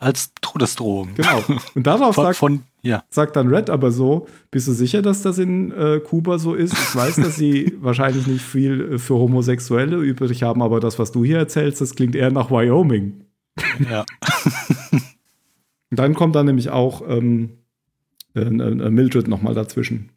als 0.00 0.32
Todesdrohung. 0.40 1.10
genau. 1.14 1.44
Und 1.74 1.86
darauf 1.86 2.14
Von, 2.14 2.24
sagt, 2.24 2.36
von, 2.38 2.62
ja. 2.82 3.04
sagt 3.10 3.36
dann 3.36 3.48
Red 3.48 3.68
aber 3.70 3.92
so, 3.92 4.26
bist 4.50 4.66
du 4.66 4.72
sicher, 4.72 5.02
dass 5.02 5.22
das 5.22 5.38
in 5.38 5.70
äh, 5.72 6.00
Kuba 6.00 6.38
so 6.38 6.54
ist? 6.54 6.72
Ich 6.72 6.96
weiß, 6.96 7.16
dass 7.16 7.36
sie 7.36 7.76
wahrscheinlich 7.80 8.26
nicht 8.26 8.42
viel 8.42 8.94
äh, 8.94 8.98
für 8.98 9.14
Homosexuelle 9.14 9.98
übrig 9.98 10.42
haben, 10.42 10.62
aber 10.62 10.80
das, 10.80 10.98
was 10.98 11.12
du 11.12 11.22
hier 11.22 11.38
erzählst, 11.38 11.82
das 11.82 11.94
klingt 11.94 12.16
eher 12.16 12.30
nach 12.32 12.50
Wyoming. 12.50 13.24
ja. 13.90 14.06
Und 14.90 15.02
dann 15.90 16.14
kommt 16.14 16.34
dann 16.34 16.46
nämlich 16.46 16.70
auch 16.70 17.02
ähm, 17.06 17.50
äh, 18.34 18.40
äh, 18.40 18.90
Mildred 18.90 19.28
nochmal 19.28 19.54
dazwischen. 19.54 20.08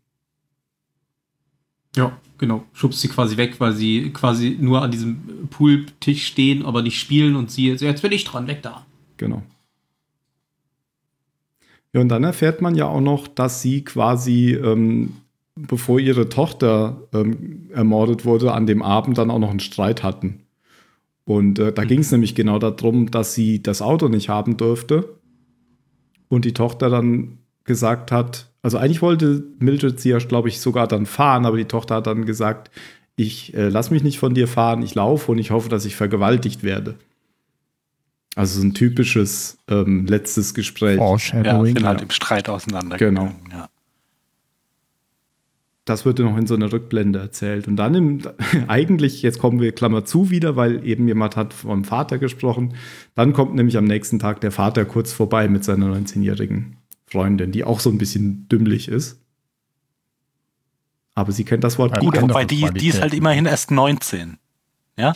Ja, 1.98 2.18
genau. 2.38 2.64
Schubst 2.72 3.02
sie 3.02 3.10
quasi 3.10 3.36
weg, 3.36 3.60
weil 3.60 3.74
sie 3.74 4.12
quasi 4.14 4.58
nur 4.60 4.82
an 4.82 4.92
diesem 4.92 5.48
Pooltisch 5.50 6.26
stehen, 6.26 6.66
aber 6.66 6.82
nicht 6.82 7.00
spielen 7.00 7.36
und 7.36 7.52
sie, 7.52 7.76
so, 7.78 7.86
jetzt 7.86 8.02
bin 8.02 8.14
ich 8.14 8.24
dran, 8.24 8.48
weg 8.48 8.62
da. 8.62 8.86
Genau. 9.18 9.44
Ja, 11.94 12.02
und 12.02 12.10
dann 12.10 12.24
erfährt 12.24 12.62
man 12.62 12.76
ja 12.76 12.88
auch 12.88 13.02
noch, 13.02 13.28
dass 13.28 13.62
sie 13.62 13.84
quasi, 13.84 14.54
ähm, 14.54 15.14
bevor 15.56 16.00
ihre 16.00 16.28
Tochter 16.30 17.04
ähm, 17.14 17.70
ermordet 17.72 18.26
wurde, 18.26 18.54
an 18.54 18.66
dem 18.66 18.82
Abend 18.82 19.18
dann 19.18 19.30
auch 19.30 19.40
noch 19.40 19.52
einen 19.52 19.60
Streit 19.60 20.02
hatten. 20.04 20.40
Und 21.26 21.60
äh, 21.60 21.72
da 21.72 21.86
ging 21.86 22.00
es 22.00 22.12
nämlich 22.12 22.36
genau 22.36 22.60
darum, 22.60 23.12
dass 23.12 23.34
sie 23.34 23.62
das 23.62 23.82
Auto 23.82 24.10
nicht 24.10 24.30
haben 24.30 24.58
durfte. 24.58 25.18
Und 26.30 26.46
die 26.46 26.54
Tochter 26.54 26.90
dann 26.90 27.38
gesagt 27.64 28.12
hat, 28.12 28.50
also 28.64 28.78
eigentlich 28.78 29.02
wollte 29.02 29.44
Mildred 29.60 30.00
sie 30.00 30.10
ja, 30.10 30.18
glaube 30.18 30.50
ich, 30.50 30.60
sogar 30.60 30.88
dann 30.88 31.06
fahren, 31.06 31.46
aber 31.46 31.58
die 31.58 31.66
Tochter 31.66 31.96
hat 31.96 32.08
dann 32.08 32.26
gesagt, 32.26 32.72
ich 33.16 33.54
äh, 33.54 33.70
lass 33.70 33.92
mich 33.92 34.04
nicht 34.04 34.18
von 34.18 34.34
dir 34.34 34.48
fahren, 34.48 34.82
ich 34.82 34.96
laufe 34.96 35.32
und 35.32 35.38
ich 35.38 35.52
hoffe, 35.52 35.70
dass 35.70 35.86
ich 35.86 35.96
vergewaltigt 35.96 36.64
werde. 36.64 36.96
Also 38.36 38.60
so 38.60 38.66
ein 38.66 38.74
typisches 38.74 39.60
ähm, 39.68 40.06
letztes 40.08 40.54
Gespräch. 40.54 40.98
Ja, 40.98 41.06
Foreshadowing. 41.06 41.76
sind 41.76 41.86
halt 41.86 42.02
im 42.02 42.10
Streit 42.10 42.50
auseinandergegangen. 42.50 43.36
Ja. 43.52 43.70
Das 45.86 46.06
wird 46.06 46.20
noch 46.20 46.38
in 46.38 46.48
so 46.48 46.56
einer 46.56 46.72
Rückblende 46.72 47.20
erzählt. 47.20 47.68
Und 47.68 47.76
dann 47.76 47.94
im, 47.94 48.22
eigentlich, 48.68 49.22
jetzt 49.22 49.40
kommen 49.40 49.60
wir 49.60 49.74
Klammer 49.74 50.06
zu 50.06 50.30
wieder, 50.30 50.56
weil 50.56 50.86
eben 50.86 51.08
jemand 51.08 51.36
hat 51.36 51.54
vom 51.54 51.84
Vater 51.84 52.18
gesprochen. 52.18 52.76
Dann 53.16 53.34
kommt 53.34 53.54
nämlich 53.54 53.78
am 53.78 53.86
nächsten 53.86 54.18
Tag 54.18 54.42
der 54.42 54.52
Vater 54.52 54.86
kurz 54.86 55.12
vorbei 55.12 55.48
mit 55.48 55.64
seiner 55.64 55.88
19-jährigen 55.88 56.78
Freundin, 57.06 57.52
die 57.52 57.64
auch 57.64 57.80
so 57.80 57.90
ein 57.90 57.98
bisschen 57.98 58.48
dümmlich 58.48 58.88
ist. 58.88 59.20
Aber 61.16 61.32
sie 61.32 61.44
kennt 61.44 61.64
das 61.64 61.78
Wort 61.78 61.92
Ja, 62.02 62.10
kennt 62.10 62.30
Wobei 62.30 62.46
die, 62.46 62.68
die 62.74 62.88
ist 62.88 63.02
halt 63.02 63.14
immerhin 63.14 63.46
erst 63.46 63.70
19. 63.70 64.38
Ja. 64.98 65.14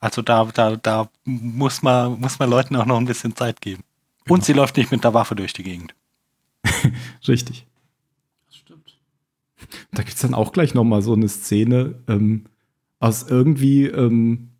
Also 0.00 0.22
da, 0.22 0.44
da, 0.44 0.76
da 0.76 1.10
muss 1.24 1.82
man, 1.82 2.20
muss 2.20 2.38
man 2.38 2.50
Leuten 2.50 2.76
auch 2.76 2.86
noch 2.86 2.98
ein 2.98 3.06
bisschen 3.06 3.34
Zeit 3.34 3.60
geben. 3.60 3.82
Und 4.28 4.44
sie 4.44 4.52
läuft 4.52 4.76
nicht 4.76 4.92
mit 4.92 5.04
der 5.04 5.14
Waffe 5.14 5.34
durch 5.34 5.52
die 5.52 5.62
Gegend. 5.62 5.94
Richtig. 7.26 7.66
Das 8.46 8.56
stimmt. 8.56 8.98
Da 9.92 10.02
gibt 10.02 10.14
es 10.14 10.22
dann 10.22 10.34
auch 10.34 10.52
gleich 10.52 10.74
noch 10.74 10.84
mal 10.84 11.02
so 11.02 11.14
eine 11.14 11.28
Szene 11.28 11.96
ähm, 12.08 12.44
aus 13.00 13.28
irgendwie 13.28 13.86
ähm, 13.86 14.50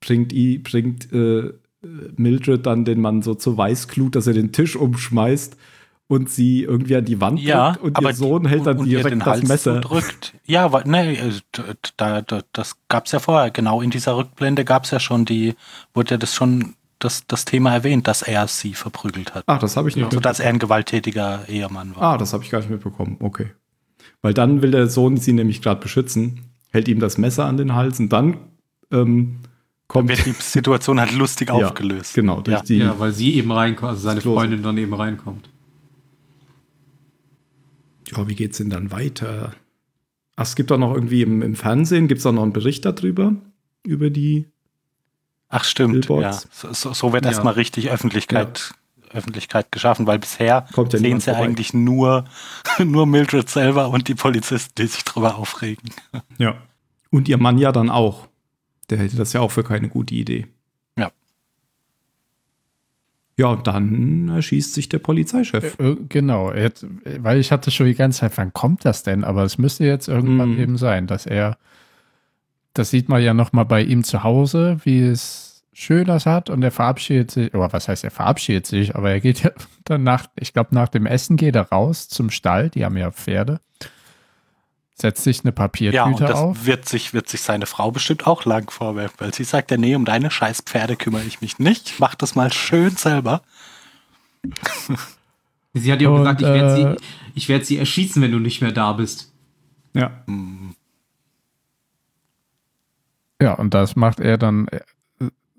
bringt, 0.00 0.32
i, 0.32 0.58
bringt 0.58 1.12
äh, 1.12 1.52
Mildred 2.16 2.66
dann 2.66 2.84
den 2.84 3.00
Mann 3.00 3.22
so 3.22 3.34
zur 3.34 3.56
Weißglut, 3.56 4.14
dass 4.14 4.26
er 4.26 4.34
den 4.34 4.52
Tisch 4.52 4.76
umschmeißt 4.76 5.56
und 6.10 6.28
sie 6.28 6.64
irgendwie 6.64 6.96
an 6.96 7.04
die 7.04 7.20
Wand 7.20 7.38
Ja, 7.38 7.74
drückt 7.74 7.98
und 7.98 8.04
ihr 8.04 8.14
Sohn 8.14 8.44
hält 8.44 8.66
dann 8.66 8.78
und 8.78 8.86
ihr 8.86 8.96
direkt 8.98 9.12
den 9.12 9.18
das 9.20 9.28
Hals 9.28 9.48
Messer. 9.48 9.80
Drückt. 9.80 10.34
Ja, 10.44 10.64
aber 10.64 10.82
nee, 10.84 11.14
äh, 11.14 11.30
da, 11.96 12.20
da, 12.20 12.40
das 12.52 12.74
gab's 12.88 13.12
ja 13.12 13.20
vorher. 13.20 13.52
Genau 13.52 13.80
in 13.80 13.90
dieser 13.90 14.16
Rückblende 14.16 14.64
gab's 14.64 14.90
ja 14.90 14.98
schon 14.98 15.24
die, 15.24 15.54
wurde 15.94 16.10
ja 16.10 16.16
das 16.16 16.34
schon 16.34 16.74
das, 16.98 17.28
das 17.28 17.44
Thema 17.44 17.72
erwähnt, 17.72 18.08
dass 18.08 18.22
er 18.22 18.48
sie 18.48 18.74
verprügelt 18.74 19.36
hat. 19.36 19.44
Ach, 19.46 19.60
das 19.60 19.76
habe 19.76 19.88
ich 19.88 19.94
nicht. 19.94 20.04
Also 20.06 20.18
dass 20.18 20.40
er 20.40 20.48
ein 20.48 20.58
gewalttätiger 20.58 21.48
Ehemann 21.48 21.94
war. 21.94 22.02
Ah, 22.02 22.18
das 22.18 22.32
habe 22.32 22.42
ich 22.42 22.50
gar 22.50 22.58
nicht 22.58 22.70
mitbekommen. 22.70 23.16
Okay. 23.20 23.52
Weil 24.20 24.34
dann 24.34 24.62
will 24.62 24.72
der 24.72 24.88
Sohn 24.88 25.16
sie 25.16 25.32
nämlich 25.32 25.62
gerade 25.62 25.80
beschützen, 25.80 26.40
hält 26.70 26.88
ihm 26.88 26.98
das 26.98 27.18
Messer 27.18 27.44
an 27.44 27.56
den 27.56 27.76
Hals 27.76 28.00
und 28.00 28.08
dann 28.12 28.36
ähm, 28.90 29.36
kommt 29.86 30.08
Wird 30.08 30.26
die 30.26 30.32
Situation 30.32 30.98
halt 30.98 31.12
lustig 31.12 31.50
Ja, 31.56 31.68
aufgelöst. 31.68 32.14
Genau, 32.14 32.40
durch 32.40 32.56
Ja. 32.56 32.62
die 32.64 32.78
Ja, 32.78 32.98
weil 32.98 33.12
sie 33.12 33.36
eben 33.36 33.52
reinkommt, 33.52 33.90
also 33.90 34.02
seine. 34.02 34.20
Freundin 34.20 34.64
dann 34.64 34.76
eben 34.76 34.92
reinkommt. 34.92 35.48
Ja, 38.16 38.28
wie 38.28 38.34
geht's 38.34 38.58
denn 38.58 38.70
dann 38.70 38.90
weiter? 38.90 39.54
Ach, 40.36 40.44
es 40.44 40.56
gibt 40.56 40.72
auch 40.72 40.78
noch 40.78 40.94
irgendwie 40.94 41.22
im, 41.22 41.42
im 41.42 41.54
Fernsehen, 41.54 42.08
gibt 42.08 42.20
es 42.20 42.26
auch 42.26 42.32
noch 42.32 42.42
einen 42.42 42.52
Bericht 42.52 42.84
darüber, 42.84 43.34
über 43.84 44.10
die, 44.10 44.46
Ach 45.48 45.64
stimmt, 45.64 45.94
ja. 45.94 46.14
Billboards. 46.14 46.48
So, 46.52 46.72
so, 46.72 46.92
so 46.92 47.12
wird 47.12 47.24
Ja. 47.24 47.30
erstmal 47.32 47.54
richtig 47.54 47.90
Öffentlichkeit, 47.90 48.72
Öffentlichkeit 49.12 49.70
geschaffen, 49.72 50.06
weil 50.06 50.18
bisher 50.20 50.66
Kommt 50.72 50.92
ja 50.92 50.98
sehen 51.00 51.18
sie 51.20 51.30
vorbei. 51.30 51.40
eigentlich 51.44 51.74
nur, 51.74 52.24
nur 52.78 53.06
Mildred 53.06 53.48
selber 53.50 53.88
und 53.90 54.06
die 54.08 54.14
Polizisten, 54.14 54.72
die 54.78 54.86
sich 54.86 55.04
drüber 55.04 55.34
aufregen. 55.36 55.90
ja. 56.38 56.56
Und 57.10 57.28
ihr 57.28 57.38
Mann 57.38 57.58
ja 57.58 57.72
dann 57.72 57.90
auch. 57.90 58.28
Der 58.88 58.98
hätte 58.98 59.16
das 59.16 59.32
ja 59.32 59.40
auch 59.40 59.50
für 59.50 59.64
keine 59.64 59.88
gute 59.88 60.14
Idee. 60.14 60.46
Ja. 63.40 63.56
Dann 63.56 64.28
erschießt 64.28 64.74
sich 64.74 64.88
der 64.88 64.98
Polizeichef. 64.98 65.78
Äh, 65.78 65.96
Genau, 66.08 66.52
jetzt, 66.52 66.86
weil 67.18 67.38
ich 67.38 67.50
hatte 67.52 67.70
schon 67.70 67.86
die 67.86 67.94
ganze 67.94 68.20
Zeit, 68.20 68.32
wann 68.36 68.52
kommt 68.52 68.84
das 68.84 69.02
denn? 69.02 69.24
Aber 69.24 69.44
es 69.44 69.58
müsste 69.58 69.84
jetzt 69.84 70.08
irgendwann 70.08 70.52
Mhm. 70.54 70.60
eben 70.60 70.76
sein, 70.76 71.06
dass 71.06 71.26
er, 71.26 71.56
das 72.74 72.90
sieht 72.90 73.08
man 73.08 73.22
ja 73.22 73.34
noch 73.34 73.52
mal 73.52 73.64
bei 73.64 73.82
ihm 73.82 74.04
zu 74.04 74.22
Hause, 74.22 74.78
wie 74.84 75.00
es 75.02 75.64
schön 75.72 76.04
das 76.06 76.26
hat 76.26 76.50
und 76.50 76.62
er 76.62 76.70
verabschiedet 76.72 77.30
sich, 77.30 77.54
oder 77.54 77.72
was 77.72 77.88
heißt 77.88 78.04
er 78.04 78.10
verabschiedet 78.10 78.66
sich, 78.66 78.94
aber 78.96 79.10
er 79.10 79.20
geht 79.20 79.42
ja 79.42 79.50
dann 79.84 80.02
nach, 80.02 80.26
ich 80.38 80.52
glaube 80.52 80.74
nach 80.74 80.88
dem 80.88 81.06
Essen 81.06 81.36
geht 81.36 81.56
er 81.56 81.70
raus 81.70 82.08
zum 82.08 82.30
Stall, 82.30 82.68
die 82.70 82.84
haben 82.84 82.96
ja 82.98 83.10
Pferde, 83.10 83.60
setzt 85.00 85.24
sich 85.24 85.40
eine 85.40 85.48
Ja, 85.48 85.50
und 85.50 85.54
Papiertüte 85.54 86.24
das 86.24 86.38
auf. 86.38 86.66
wird 86.66 86.88
sich, 86.88 87.12
wird 87.14 87.28
sich 87.28 87.42
seine 87.42 87.66
Frau 87.66 87.90
bestimmt 87.90 88.26
auch 88.26 88.44
lang 88.44 88.70
vorwerfen, 88.70 89.16
weil 89.18 89.34
sie 89.34 89.44
sagt 89.44 89.70
ja, 89.70 89.76
nee, 89.76 89.94
um 89.94 90.04
deine 90.04 90.30
scheiß 90.30 90.62
Pferde 90.62 90.96
kümmere 90.96 91.24
ich 91.24 91.40
mich 91.40 91.58
nicht. 91.58 91.90
Ich 91.90 91.98
mach 91.98 92.14
das 92.14 92.34
mal 92.34 92.52
schön 92.52 92.90
selber. 92.96 93.42
Sie 95.74 95.92
hat 95.92 96.00
ja 96.00 96.08
auch 96.08 96.14
Und, 96.14 96.18
gesagt, 96.20 96.40
ich 96.42 96.46
werde 96.48 96.72
äh, 96.72 96.76
sie, 96.98 97.04
ich 97.34 97.48
werd 97.48 97.66
sie 97.66 97.76
erschießen, 97.78 98.20
wenn 98.22 98.32
du 98.32 98.38
nicht 98.38 98.60
mehr 98.60 98.72
da 98.72 98.92
bist. 98.92 99.32
Ja. 99.94 100.24
Ja, 103.40 103.54
und 103.54 103.72
das 103.74 103.96
macht 103.96 104.20
er 104.20 104.36
dann 104.38 104.68
äh, 104.68 104.80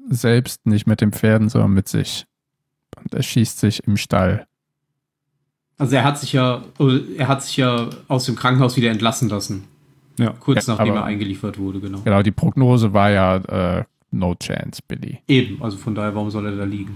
selbst 0.10 0.66
nicht 0.66 0.88
mit 0.88 1.02
den 1.02 1.12
Pferden, 1.14 1.50
sondern 1.50 1.72
mit 1.72 1.88
sich. 1.88 2.26
Und 3.02 3.14
er 3.14 3.24
schießt 3.24 3.60
sich 3.60 3.84
im 3.86 3.98
Stall. 3.98 4.48
Also 5.82 5.96
er 5.96 6.04
hat 6.04 6.20
sich 6.20 6.34
ja, 6.34 6.62
er 7.18 7.28
hat 7.28 7.42
sich 7.42 7.58
ja 7.58 7.90
aus 8.08 8.26
dem 8.26 8.36
Krankenhaus 8.36 8.78
wieder 8.78 8.92
entlassen 8.92 9.30
lassen. 9.30 9.64
Ja. 10.20 10.30
Kurz 10.40 10.68
Ja, 10.68 10.76
nachdem 10.76 10.94
er 10.94 11.06
eingeliefert 11.06 11.58
wurde, 11.58 11.80
genau. 11.80 12.02
Genau, 12.02 12.22
die 12.22 12.30
Prognose 12.30 12.94
war 12.94 13.10
ja 13.10 13.38
äh, 13.80 13.84
no 14.12 14.36
chance, 14.36 14.80
Billy. 14.88 15.18
Eben, 15.28 15.60
also 15.60 15.78
von 15.78 15.96
daher, 15.96 16.14
warum 16.14 16.30
soll 16.30 16.46
er 16.46 16.56
da 16.56 16.66
liegen? 16.66 16.96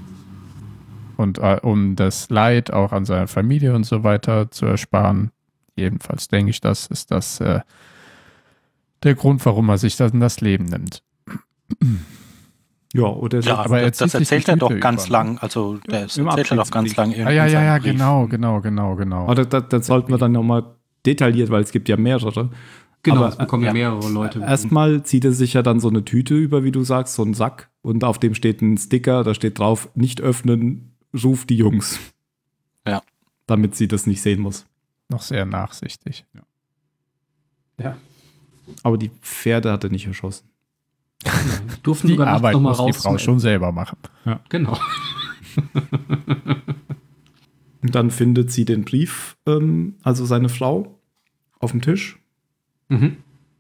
Und 1.18 1.40
äh, 1.40 1.58
um 1.64 1.96
das 1.96 2.30
Leid 2.30 2.72
auch 2.72 2.92
an 2.92 3.06
seiner 3.06 3.28
Familie 3.28 3.74
und 3.74 3.86
so 3.86 4.04
weiter 4.04 4.52
zu 4.52 4.68
ersparen, 4.68 5.32
jedenfalls 5.76 6.28
denke 6.28 6.52
ich, 6.52 6.62
das 6.62 6.86
ist 6.86 7.10
das 7.10 7.40
äh, 7.40 7.62
der 9.02 9.16
Grund, 9.16 9.44
warum 9.48 9.68
er 9.70 9.80
sich 9.80 9.98
dann 9.98 10.20
das 10.20 10.42
Leben 10.42 10.66
nimmt. 10.66 11.02
Ja, 12.96 13.08
oder 13.08 13.42
Ja, 13.42 13.58
aber 13.58 13.82
er 13.82 13.90
das, 13.90 13.98
zieht 13.98 14.06
das 14.06 14.14
erzählt 14.16 14.48
er 14.48 14.56
doch 14.58 14.70
Tüte 14.70 14.80
ganz 14.80 15.08
über, 15.08 15.14
lang. 15.14 15.38
Also 15.40 15.78
der 15.90 16.08
Im 16.16 16.28
erzählt 16.28 16.52
er 16.52 16.58
doch 16.58 16.72
ganz 16.72 16.96
lang 16.96 17.12
Ah, 17.14 17.30
ja, 17.32 17.46
ja, 17.46 17.62
ja, 17.62 17.78
Brief. 17.78 17.92
genau, 17.92 18.28
genau, 18.28 18.62
genau, 18.62 18.96
genau. 18.96 19.24
Aber 19.24 19.44
das, 19.44 19.64
das 19.68 19.88
sollten 19.88 20.12
wir 20.12 20.18
dann 20.18 20.32
nochmal 20.32 20.64
detailliert, 21.06 21.50
weil 21.50 21.62
es 21.62 21.72
gibt 21.72 21.90
ja 21.90 21.98
mehrere. 21.98 22.50
Genau, 23.04 23.18
Aber, 23.18 23.30
es 23.30 23.36
bekommen 23.36 23.64
ja, 23.64 23.70
ja. 23.70 23.74
mehrere 23.74 24.10
Leute. 24.10 24.40
Erstmal 24.40 25.04
zieht 25.04 25.26
er 25.26 25.34
sich 25.34 25.54
ja 25.54 25.62
dann 25.62 25.80
so 25.80 25.90
eine 25.90 26.06
Tüte 26.06 26.36
über, 26.36 26.64
wie 26.64 26.72
du 26.72 26.84
sagst, 26.84 27.16
so 27.16 27.22
einen 27.24 27.34
Sack. 27.34 27.70
Und 27.82 28.04
auf 28.04 28.18
dem 28.18 28.34
steht 28.34 28.62
ein 28.62 28.78
Sticker, 28.78 29.24
da 29.24 29.34
steht 29.34 29.60
drauf, 29.60 29.90
nicht 29.94 30.22
öffnen, 30.22 30.96
ruf 31.24 31.46
die 31.46 31.58
Jungs. 31.58 32.00
Ja. 32.88 33.02
Damit 33.46 33.76
sie 33.76 33.88
das 33.88 34.08
nicht 34.08 34.22
sehen 34.22 34.40
muss. 34.42 34.66
Noch 35.10 35.22
sehr 35.22 35.46
nachsichtig. 35.46 36.26
ja. 37.78 37.98
Aber 38.82 38.98
die 38.98 39.10
Pferde 39.22 39.72
hat 39.72 39.84
er 39.84 39.90
nicht 39.92 40.08
erschossen. 40.08 40.48
Durften 41.84 42.08
Die 42.08 42.14
sogar 42.14 42.28
Arbeit 42.28 42.54
noch 42.54 42.62
mal 42.62 42.70
muss 42.70 42.78
die 42.78 42.84
raus 42.84 42.98
Frau 42.98 43.10
zum 43.12 43.20
schon 43.20 43.40
selber 43.40 43.72
machen. 43.72 43.98
Genau. 44.50 44.78
Und 47.82 47.96
dann 47.96 48.12
findet 48.12 48.52
sie 48.52 48.66
den 48.66 48.86
Brief, 48.86 49.38
ähm, 49.46 49.96
also 50.04 50.26
seine 50.26 50.50
Frau, 50.50 51.00
auf 51.60 51.72
dem 51.72 51.82
Tisch. 51.82 52.20
Mhm. 52.90 53.18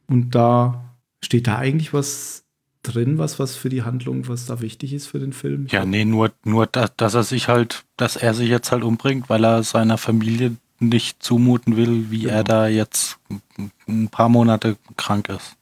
Und 0.08 0.32
da 0.36 0.96
steht 1.24 1.48
da 1.48 1.58
eigentlich 1.58 1.94
was 1.94 2.44
drin, 2.84 3.18
was, 3.18 3.40
was 3.40 3.56
für 3.56 3.70
die 3.70 3.84
Handlung, 3.84 4.28
was 4.28 4.46
da 4.46 4.62
wichtig 4.62 4.94
ist 4.94 5.08
für 5.08 5.20
den 5.20 5.34
Film. 5.34 5.66
Ich 5.66 5.72
Ja, 5.72 5.86
nee, 5.86 6.06
nur, 6.06 6.32
nur 6.44 6.68
da, 6.68 6.88
dass 6.98 7.16
er 7.16 7.24
sich 7.24 7.48
halt, 7.48 7.84
dass 7.98 8.16
er 8.16 8.34
sich 8.34 8.50
jetzt 8.50 8.72
halt 8.72 8.84
umbringt, 8.84 9.30
weil 9.30 9.44
er 9.44 9.64
seiner 9.64 9.98
Familie 9.98 10.56
nicht 10.80 11.24
zumuten 11.24 11.78
will, 11.78 12.12
wie 12.12 12.22
Genau. 12.22 12.34
er 12.34 12.44
da 12.44 12.68
jetzt 12.68 13.18
ein 13.88 14.10
paar 14.10 14.30
Monate 14.30 14.78
krank 14.98 15.30
ist. 15.30 15.56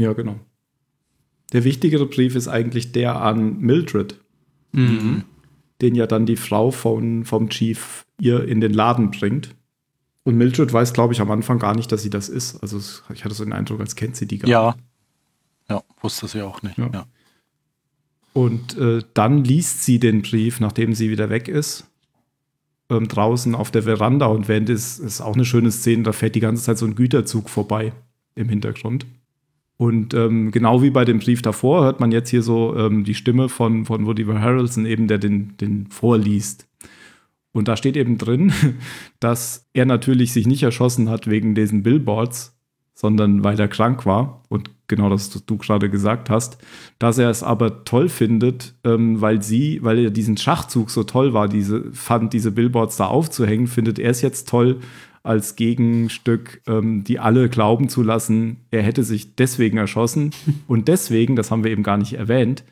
Ja, 0.00 0.12
genau. 0.14 0.38
Der 1.52 1.64
wichtigere 1.64 2.06
Brief 2.06 2.34
ist 2.36 2.48
eigentlich 2.48 2.92
der 2.92 3.20
an 3.20 3.58
Mildred, 3.60 4.18
Mhm. 4.72 5.24
den 5.80 5.94
ja 5.94 6.06
dann 6.06 6.26
die 6.26 6.36
Frau 6.36 6.70
von, 6.70 7.24
vom 7.24 7.48
Chief 7.50 8.06
ihr 8.20 8.44
in 8.46 8.60
den 8.60 8.72
Laden 8.72 9.10
bringt. 9.10 9.54
Und 10.22 10.36
Mildred 10.36 10.72
weiß, 10.72 10.92
glaube 10.92 11.12
ich, 11.12 11.20
am 11.20 11.30
Anfang 11.30 11.58
gar 11.58 11.74
nicht, 11.74 11.90
dass 11.90 12.02
sie 12.02 12.10
das 12.10 12.28
ist. 12.28 12.56
Also 12.62 12.78
ich 13.12 13.24
hatte 13.24 13.34
so 13.34 13.42
den 13.44 13.52
Eindruck, 13.52 13.80
als 13.80 13.96
kennt 13.96 14.16
sie 14.16 14.26
die 14.26 14.38
gar 14.38 14.48
Ja. 14.50 14.66
nicht. 14.74 14.84
Ja, 15.70 15.82
wusste 16.02 16.28
sie 16.28 16.42
auch 16.42 16.62
nicht. 16.62 16.78
Ja. 16.78 16.90
Ja. 16.92 17.06
Und 18.32 18.76
äh, 18.78 19.02
dann 19.14 19.42
liest 19.44 19.82
sie 19.84 19.98
den 19.98 20.22
Brief, 20.22 20.60
nachdem 20.60 20.94
sie 20.94 21.10
wieder 21.10 21.30
weg 21.30 21.48
ist, 21.48 21.86
ähm, 22.90 23.08
draußen 23.08 23.54
auf 23.54 23.70
der 23.70 23.82
Veranda. 23.84 24.26
Und 24.26 24.46
während 24.46 24.68
es 24.68 24.98
ist 24.98 25.20
auch 25.20 25.34
eine 25.34 25.44
schöne 25.44 25.72
Szene, 25.72 26.04
da 26.04 26.12
fährt 26.12 26.34
die 26.36 26.40
ganze 26.40 26.62
Zeit 26.62 26.78
so 26.78 26.86
ein 26.86 26.94
Güterzug 26.94 27.48
vorbei 27.50 27.92
im 28.36 28.48
Hintergrund. 28.48 29.06
Und 29.80 30.12
ähm, 30.12 30.50
genau 30.50 30.82
wie 30.82 30.90
bei 30.90 31.06
dem 31.06 31.20
Brief 31.20 31.40
davor 31.40 31.84
hört 31.84 32.00
man 32.00 32.12
jetzt 32.12 32.28
hier 32.28 32.42
so 32.42 32.76
ähm, 32.76 33.02
die 33.02 33.14
Stimme 33.14 33.48
von, 33.48 33.86
von 33.86 34.04
Woody 34.04 34.26
Harrelson 34.26 34.84
eben, 34.84 35.08
der 35.08 35.16
den, 35.16 35.56
den 35.56 35.86
vorliest. 35.86 36.68
Und 37.52 37.66
da 37.66 37.78
steht 37.78 37.96
eben 37.96 38.18
drin, 38.18 38.52
dass 39.20 39.70
er 39.72 39.86
natürlich 39.86 40.34
sich 40.34 40.46
nicht 40.46 40.62
erschossen 40.62 41.08
hat 41.08 41.30
wegen 41.30 41.54
diesen 41.54 41.82
Billboards, 41.82 42.54
sondern 42.92 43.42
weil 43.42 43.58
er 43.58 43.68
krank 43.68 44.04
war. 44.04 44.42
Und 44.50 44.70
genau 44.86 45.08
das, 45.08 45.34
was 45.34 45.46
du 45.46 45.56
gerade 45.56 45.88
gesagt 45.88 46.28
hast, 46.28 46.58
dass 46.98 47.16
er 47.16 47.30
es 47.30 47.42
aber 47.42 47.84
toll 47.84 48.10
findet, 48.10 48.74
ähm, 48.84 49.22
weil 49.22 49.40
sie, 49.40 49.82
weil 49.82 49.98
er 49.98 50.10
diesen 50.10 50.36
Schachzug 50.36 50.90
so 50.90 51.04
toll 51.04 51.32
war, 51.32 51.48
diese, 51.48 51.90
fand, 51.94 52.34
diese 52.34 52.50
Billboards 52.52 52.98
da 52.98 53.06
aufzuhängen, 53.06 53.66
findet 53.66 53.98
er 53.98 54.10
es 54.10 54.20
jetzt 54.20 54.46
toll, 54.46 54.80
als 55.22 55.54
Gegenstück, 55.56 56.62
ähm, 56.66 57.04
die 57.04 57.18
alle 57.18 57.48
glauben 57.50 57.88
zu 57.90 58.02
lassen, 58.02 58.56
er 58.70 58.82
hätte 58.82 59.04
sich 59.04 59.34
deswegen 59.36 59.76
erschossen. 59.76 60.30
Und 60.66 60.88
deswegen, 60.88 61.36
das 61.36 61.50
haben 61.50 61.62
wir 61.64 61.70
eben 61.70 61.82
gar 61.82 61.96
nicht 61.98 62.14
erwähnt, 62.14 62.64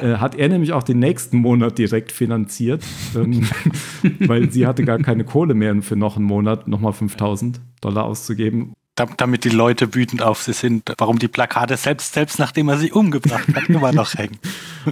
äh, 0.00 0.14
hat 0.16 0.34
er 0.34 0.48
nämlich 0.48 0.72
auch 0.72 0.82
den 0.82 0.98
nächsten 0.98 1.36
Monat 1.38 1.76
direkt 1.78 2.10
finanziert, 2.12 2.82
ähm, 3.14 3.46
weil 4.20 4.50
sie 4.50 4.66
hatte 4.66 4.84
gar 4.84 4.98
keine 4.98 5.24
Kohle 5.24 5.54
mehr 5.54 5.80
für 5.82 5.96
noch 5.96 6.16
einen 6.16 6.24
Monat, 6.24 6.68
nochmal 6.68 6.92
5000 6.94 7.60
Dollar 7.82 8.04
auszugeben. 8.04 8.72
Da- 8.94 9.06
Damit 9.18 9.44
die 9.44 9.50
Leute 9.50 9.94
wütend 9.94 10.22
auf 10.22 10.42
sie 10.42 10.52
sind, 10.54 10.92
warum 10.98 11.18
die 11.18 11.28
Plakate 11.28 11.76
selbst, 11.76 12.14
selbst 12.14 12.38
nachdem 12.38 12.68
er 12.70 12.78
sie 12.78 12.92
umgebracht 12.92 13.46
hat, 13.54 13.64
immer 13.68 13.92
noch 13.92 14.14
hängen. 14.14 14.38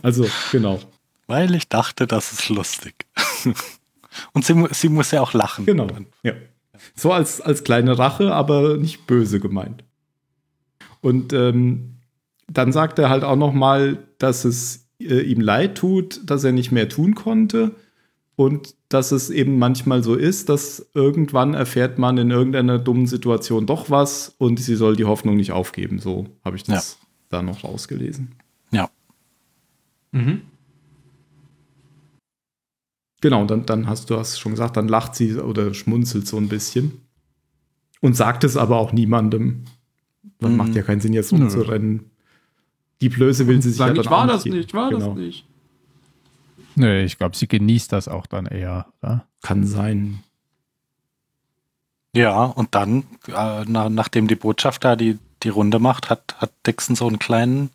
Also, 0.03 0.27
genau. 0.53 0.79
Weil 1.27 1.55
ich 1.55 1.69
dachte, 1.69 2.07
das 2.07 2.33
ist 2.33 2.49
lustig. 2.49 3.07
Und 4.33 4.45
sie, 4.45 4.55
sie 4.73 4.89
muss 4.89 5.11
ja 5.11 5.21
auch 5.21 5.33
lachen. 5.35 5.67
Genau. 5.67 5.87
Ja. 6.23 6.33
So 6.95 7.13
als, 7.13 7.41
als 7.41 7.65
kleine 7.65 7.99
Rache, 7.99 8.35
aber 8.35 8.77
nicht 8.77 9.07
böse 9.07 9.41
gemeint. 9.41 9.85
Und 11.01 11.33
ähm, 11.33 11.97
dann 12.51 12.73
sagt 12.73 12.99
er 12.99 13.11
halt 13.11 13.25
auch 13.25 13.37
noch 13.37 13.53
mal, 13.53 13.99
dass 14.19 14.45
es 14.45 14.89
äh, 15.01 15.21
ihm 15.21 15.41
leid 15.41 15.77
tut, 15.77 16.21
dass 16.25 16.45
er 16.45 16.53
nicht 16.53 16.73
mehr 16.73 16.89
tun 16.89 17.15
konnte 17.15 17.77
und 18.37 18.75
dass 18.89 19.13
es 19.13 19.31
eben 19.31 19.59
manchmal 19.59 20.03
so 20.03 20.15
ist, 20.15 20.49
dass 20.49 20.89
irgendwann 20.95 21.55
erfährt 21.55 21.99
man 21.99 22.19
in 22.19 22.31
irgendeiner 22.31 22.79
dummen 22.79 23.07
Situation 23.07 23.67
doch 23.67 23.91
was 23.91 24.35
und 24.39 24.61
sie 24.61 24.77
soll 24.77 24.97
die 24.97 25.05
Hoffnung 25.05 25.37
nicht 25.37 25.53
aufgeben. 25.53 25.99
So 25.99 26.27
habe 26.45 26.57
ich 26.57 26.63
das 26.63 26.99
da 27.29 27.43
noch 27.43 27.65
rausgelesen. 27.65 28.33
Ja. 28.71 28.89
Mhm. 30.13 30.43
Genau, 33.21 33.45
dann, 33.47 33.67
dann 33.67 33.89
hast 33.89 34.11
du 34.11 34.17
hast 34.19 34.39
schon 34.39 34.53
gesagt, 34.53 34.77
dann 34.77 34.87
lacht 34.89 35.15
sie 35.15 35.35
oder 35.37 35.75
schmunzelt 35.75 36.27
so 36.29 36.37
ein 36.37 36.49
bisschen. 36.49 37.01
Und 38.01 38.15
sagt 38.15 38.45
es 38.45 38.57
aber 38.57 38.77
auch 38.79 38.93
niemandem. 38.93 39.65
Das 40.39 40.51
Mhm. 40.51 40.57
macht 40.57 40.75
ja 40.75 40.83
keinen 40.83 41.01
Sinn, 41.01 41.13
jetzt 41.13 41.33
Nö. 41.33 41.41
rumzurennen. 41.41 42.11
Die 43.01 43.09
Blöße 43.09 43.47
will 43.49 43.61
sie 43.61 43.71
sich 43.71 43.79
Sagen, 43.79 43.97
ja 43.97 44.03
ich 44.03 44.07
dann 44.09 44.17
war 44.19 44.25
auch 44.25 44.29
das 44.29 44.45
geben. 44.45 44.57
nicht, 44.57 44.69
ich 44.69 44.75
war 44.75 44.91
genau. 44.91 45.09
das 45.09 45.17
nicht. 45.19 45.45
Nö, 46.77 47.03
ich 47.03 47.19
glaube, 47.19 47.37
sie 47.37 47.49
genießt 47.49 47.91
das 47.93 48.07
auch 48.07 48.27
dann 48.27 48.47
eher, 48.47 48.87
oder? 49.03 49.25
Kann 49.43 49.67
sein. 49.67 50.21
Ja, 52.15 52.45
und 52.45 52.75
dann, 52.75 53.05
äh, 53.29 53.65
na, 53.67 53.89
nachdem 53.89 54.29
die 54.29 54.35
Botschaft 54.37 54.85
da 54.85 54.97
die, 54.97 55.19
die 55.43 55.49
Runde 55.51 55.79
macht, 55.79 56.09
hat, 56.11 56.37
hat 56.39 56.51
Dixon 56.67 56.97
so 56.97 57.07
einen 57.07 57.19
kleinen, 57.19 57.71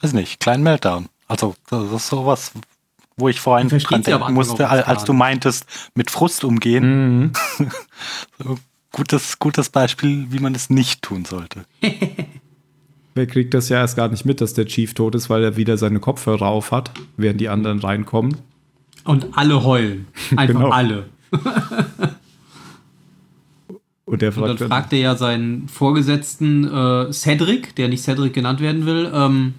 weiß 0.00 0.12
nicht, 0.14 0.40
kleinen 0.40 0.62
Meltdown. 0.62 1.06
Also, 1.28 1.54
das 1.70 1.90
ist 1.92 2.08
sowas, 2.08 2.52
wo 3.16 3.28
ich 3.28 3.40
vorhin 3.40 3.68
dran 3.68 4.02
denken 4.02 4.34
musste, 4.34 4.68
als 4.68 5.04
du 5.04 5.12
meintest, 5.12 5.64
mit 5.94 6.10
Frust 6.10 6.44
umgehen. 6.44 7.20
Mhm. 7.20 7.32
So, 8.38 8.58
gutes, 8.92 9.38
gutes 9.38 9.70
Beispiel, 9.70 10.26
wie 10.30 10.38
man 10.38 10.54
es 10.54 10.68
nicht 10.68 11.00
tun 11.00 11.24
sollte. 11.24 11.64
Wer 13.14 13.26
kriegt 13.26 13.54
das 13.54 13.70
ja 13.70 13.78
erst 13.78 13.96
gar 13.96 14.08
nicht 14.08 14.26
mit, 14.26 14.42
dass 14.42 14.52
der 14.52 14.66
Chief 14.66 14.92
tot 14.92 15.14
ist, 15.14 15.30
weil 15.30 15.42
er 15.42 15.56
wieder 15.56 15.78
seine 15.78 16.00
Kopfhörer 16.00 16.46
auf 16.48 16.70
hat, 16.70 16.90
während 17.16 17.40
die 17.40 17.48
anderen 17.48 17.78
reinkommen. 17.78 18.36
Und 19.04 19.28
alle 19.32 19.64
heulen. 19.64 20.06
Einfach 20.36 20.54
Genau. 20.54 20.68
alle. 20.70 21.06
Und 24.04 24.20
der 24.20 24.36
Und 24.36 24.42
dann 24.42 24.46
fragt, 24.46 24.60
dann, 24.60 24.68
fragt 24.68 24.92
er 24.92 24.98
ja 24.98 25.16
seinen 25.16 25.68
Vorgesetzten 25.68 26.64
äh, 26.64 27.12
Cedric, 27.12 27.74
der 27.76 27.88
nicht 27.88 28.02
Cedric 28.02 28.34
genannt 28.34 28.60
werden 28.60 28.84
will, 28.84 29.10
ähm, 29.14 29.54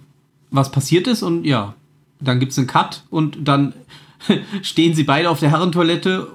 was 0.51 0.71
passiert 0.71 1.07
ist. 1.07 1.23
Und 1.23 1.43
ja, 1.43 1.73
dann 2.20 2.39
gibt 2.39 2.51
es 2.51 2.57
einen 2.57 2.68
Cut 2.68 3.03
und 3.09 3.47
dann 3.47 3.74
stehen 4.61 4.93
sie 4.93 5.03
beide 5.03 5.30
auf 5.30 5.39
der 5.39 5.51
Herrentoilette 5.51 6.28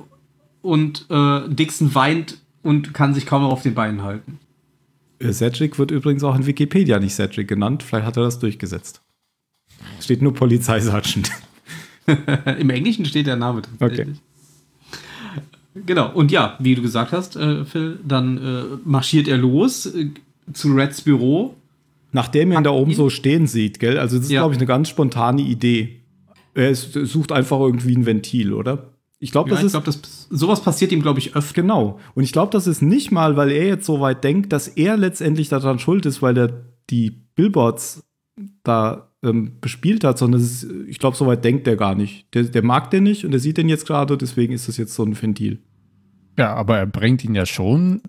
und 0.63 1.07
äh, 1.11 1.49
Dixon 1.49 1.95
weint 1.95 2.39
und 2.63 2.95
kann 2.95 3.15
sich 3.15 3.27
kaum 3.27 3.43
noch 3.43 3.51
auf 3.51 3.63
den 3.63 3.75
Beinen 3.75 4.03
halten. 4.03 4.39
äh, 5.19 5.33
Cedric 5.33 5.79
wird 5.79 5.91
übrigens 5.91 6.23
auch 6.25 6.37
in 6.37 6.47
Wikipedia 6.47 6.99
nicht 6.99 7.15
Cedric 7.15 7.49
genannt. 7.49 7.83
Vielleicht 7.83 8.07
hat 8.07 8.17
er 8.17 8.25
das 8.25 8.39
durchgesetzt. 8.39 9.03
Steht 10.01 10.23
nur 10.23 10.35
Polizeisergeant. 10.35 11.31
Im 12.59 12.71
Englischen 12.71 13.05
steht 13.05 13.27
der 13.27 13.37
Name 13.37 13.63
tatsächlich. 13.63 14.19
Genau, 15.75 16.13
und 16.13 16.31
ja, 16.31 16.57
wie 16.59 16.75
du 16.75 16.83
gesagt 16.83 17.13
hast, 17.13 17.37
äh, 17.37 17.65
Phil, 17.65 17.99
dann 18.05 18.39
äh, 18.39 18.63
marschiert 18.85 19.27
er 19.27 19.39
los 19.39 19.87
äh, 19.87 20.11
zu 20.53 20.75
Reds 20.75 21.01
Büro. 21.01 21.57
Nachdem 22.13 22.53
er 22.53 22.59
ihn 22.59 22.65
da 22.65 22.71
oben 22.71 22.91
ihn? 22.93 22.97
so 22.97 23.11
stehen 23.11 23.47
sieht, 23.47 23.79
gell? 23.81 23.99
Also, 23.99 24.17
das 24.17 24.27
ist, 24.27 24.31
Ja. 24.33 24.41
glaube 24.43 24.55
ich, 24.55 24.59
eine 24.59 24.67
ganz 24.67 24.89
spontane 24.89 25.43
Idee. 25.43 26.03
Er 26.55 26.71
ist, 26.71 26.93
sucht 26.93 27.33
einfach 27.33 27.59
irgendwie 27.61 27.97
ein 27.97 28.05
Ventil, 28.07 28.53
oder? 28.53 28.93
Ich 29.19 29.31
glaube, 29.31 29.49
Ja, 29.49 29.55
das 29.55 29.61
ich 29.63 29.67
ist. 29.67 29.73
glaube, 29.73 29.87
das 29.87 30.27
sowas 30.31 30.63
passiert 30.63 30.93
ihm, 30.93 31.01
glaube 31.01 31.19
ich, 31.21 31.35
öfter. 31.37 31.63
Genau. 31.63 31.99
Und 32.15 32.25
ich 32.25 32.33
glaube, 32.33 32.53
das 32.53 32.67
ist 32.67 32.83
nicht 32.83 33.11
mal, 33.13 33.37
weil 33.37 33.51
er 33.51 33.67
jetzt 33.67 33.87
so 33.87 34.01
weit 34.01 34.25
denkt, 34.25 34.53
dass 34.53 34.69
er 34.69 34.97
letztendlich 34.97 35.49
daran 35.49 35.79
schuld 35.79 36.05
ist, 36.07 36.21
weil 36.23 36.37
er 36.37 36.67
die 36.91 37.11
Billboards 37.35 38.03
da 38.65 39.13
ähm, 39.23 39.53
bespielt 39.61 40.03
hat, 40.05 40.19
sondern 40.19 40.41
es 40.41 40.65
ist, 40.65 40.71
ich 40.89 40.99
glaube, 40.99 41.17
so 41.17 41.27
weit 41.27 41.45
denkt 41.45 41.67
er 41.69 41.77
gar 41.77 41.95
nicht. 41.95 42.27
Der, 42.35 42.43
der 42.43 42.65
mag 42.65 42.91
den 42.91 43.05
nicht 43.05 43.25
und 43.25 43.33
er 43.33 43.39
sieht 43.39 43.57
den 43.57 43.69
jetzt 43.69 43.87
gerade, 43.87 44.17
deswegen 44.19 44.53
ist 44.53 44.67
das 44.69 44.77
jetzt 44.77 44.95
so 44.95 45.05
ein 45.05 45.21
Ventil. 45.21 45.61
Ja, 46.39 46.55
aber 46.55 46.79
er 46.79 46.87
bringt 46.87 47.25
ihn 47.25 47.35
ja 47.35 47.47
schon 47.47 48.01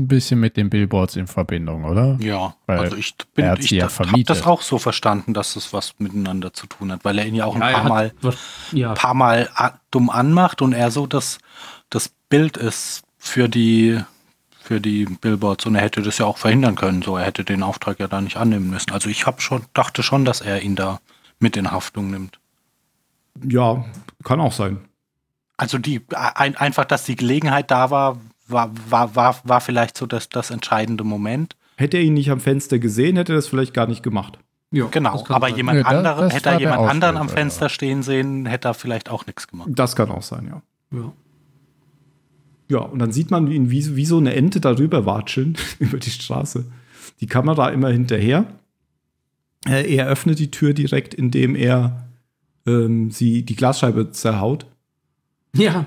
ein 0.00 0.08
bisschen 0.08 0.40
mit 0.40 0.56
den 0.56 0.70
Billboards 0.70 1.16
in 1.16 1.26
Verbindung, 1.26 1.84
oder? 1.84 2.16
Ja, 2.20 2.54
Weil 2.66 2.78
also 2.80 2.96
ich 2.96 3.14
bin, 3.34 3.44
er 3.44 3.58
ich 3.58 3.70
ja 3.70 3.84
habe 3.84 3.92
vermietet. 3.92 4.30
das 4.30 4.46
auch 4.46 4.62
so 4.62 4.78
verstanden, 4.78 5.34
dass 5.34 5.54
es 5.56 5.72
was 5.72 5.94
miteinander 5.98 6.52
zu 6.52 6.66
tun 6.66 6.90
hat, 6.90 7.04
weil 7.04 7.18
er 7.18 7.26
ihn 7.26 7.34
ja 7.34 7.44
auch 7.44 7.54
ein 7.54 7.60
Ja, 7.60 7.70
paar 7.78 7.88
Mal, 7.88 8.12
Ja, 8.72 8.94
paar 8.94 9.14
Mal 9.14 9.48
dumm 9.90 10.10
anmacht 10.10 10.62
und 10.62 10.72
er 10.72 10.90
so 10.90 11.06
das, 11.06 11.38
das 11.90 12.10
Bild 12.28 12.56
ist 12.56 13.02
für 13.18 13.48
die, 13.48 14.00
für 14.60 14.80
die 14.80 15.04
Billboards 15.04 15.66
und 15.66 15.74
er 15.74 15.82
hätte 15.82 16.02
das 16.02 16.18
ja 16.18 16.26
auch 16.26 16.38
verhindern 16.38 16.74
können. 16.76 17.02
So, 17.02 17.16
er 17.16 17.26
hätte 17.26 17.44
den 17.44 17.62
Auftrag 17.62 18.00
ja 18.00 18.08
da 18.08 18.20
nicht 18.20 18.36
annehmen 18.36 18.70
müssen. 18.70 18.92
Also 18.92 19.08
ich 19.08 19.26
habe 19.26 19.40
schon, 19.40 19.62
dachte 19.74 20.02
schon, 20.02 20.24
dass 20.24 20.40
er 20.40 20.62
ihn 20.62 20.74
da 20.76 21.00
mit 21.38 21.56
in 21.56 21.70
Haftung 21.70 22.10
nimmt. 22.10 22.38
Ja, 23.46 23.84
kann 24.24 24.40
auch 24.40 24.52
sein. 24.52 24.78
Also 25.56 25.78
die 25.78 26.00
ein, 26.14 26.56
einfach, 26.56 26.84
dass 26.86 27.04
die 27.04 27.16
Gelegenheit 27.16 27.70
da 27.70 27.90
war, 27.90 28.16
war, 28.50 28.70
war, 28.88 29.14
war, 29.16 29.40
war 29.44 29.60
vielleicht 29.60 29.96
so 29.96 30.06
das, 30.06 30.28
das 30.28 30.50
entscheidende 30.50 31.04
Moment. 31.04 31.56
Hätte 31.76 31.96
er 31.96 32.02
ihn 32.02 32.14
nicht 32.14 32.30
am 32.30 32.40
Fenster 32.40 32.78
gesehen, 32.78 33.16
hätte 33.16 33.32
er 33.32 33.36
das 33.36 33.46
vielleicht 33.48 33.72
gar 33.74 33.86
nicht 33.86 34.02
gemacht. 34.02 34.38
ja, 34.70 34.86
Genau, 34.90 35.12
das 35.18 35.30
aber 35.30 35.48
sein. 35.48 35.56
jemand 35.56 35.78
Nö, 35.78 35.82
da- 35.84 35.88
anderen, 35.88 36.24
das 36.24 36.34
hätte 36.34 36.48
er 36.50 36.60
jemand 36.60 36.88
anderen 36.90 37.16
am 37.16 37.28
Fenster 37.28 37.66
ja. 37.66 37.68
stehen 37.70 38.02
sehen, 38.02 38.46
hätte 38.46 38.68
er 38.68 38.74
vielleicht 38.74 39.10
auch 39.10 39.26
nichts 39.26 39.48
gemacht. 39.48 39.68
Das 39.72 39.96
kann 39.96 40.10
auch 40.10 40.22
sein, 40.22 40.46
ja. 40.46 40.62
Ja. 40.98 41.12
Ja, 42.68 42.78
und 42.78 43.00
dann 43.00 43.10
sieht 43.12 43.30
man 43.32 43.50
ihn 43.50 43.70
wie, 43.70 43.96
wie 43.96 44.04
so 44.06 44.18
eine 44.18 44.34
Ente 44.34 44.60
darüber 44.60 45.04
watscheln, 45.06 45.56
über 45.80 45.98
die 45.98 46.10
Straße. 46.10 46.64
Die 47.20 47.26
Kamera 47.26 47.70
immer 47.70 47.88
hinterher. 47.90 48.46
Äh, 49.66 49.92
er 49.94 50.06
öffnet 50.06 50.38
die 50.38 50.50
Tür 50.50 50.72
direkt, 50.72 51.12
indem 51.14 51.56
er 51.56 52.06
ähm, 52.66 53.10
sie 53.10 53.42
die 53.42 53.56
Glasscheibe 53.56 54.12
zerhaut 54.12 54.66
ja, 55.54 55.86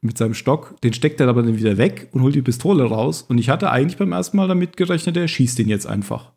mit 0.00 0.18
seinem 0.18 0.34
Stock. 0.34 0.80
Den 0.82 0.92
steckt 0.92 1.20
er 1.20 1.28
aber 1.28 1.42
dann 1.42 1.56
wieder 1.56 1.76
weg 1.78 2.08
und 2.12 2.22
holt 2.22 2.34
die 2.34 2.42
Pistole 2.42 2.84
raus. 2.84 3.22
Und 3.22 3.38
ich 3.38 3.48
hatte 3.48 3.70
eigentlich 3.70 3.98
beim 3.98 4.12
ersten 4.12 4.36
Mal 4.36 4.48
damit 4.48 4.76
gerechnet, 4.76 5.16
er 5.16 5.28
schießt 5.28 5.58
ihn 5.58 5.68
jetzt 5.68 5.86
einfach. 5.86 6.32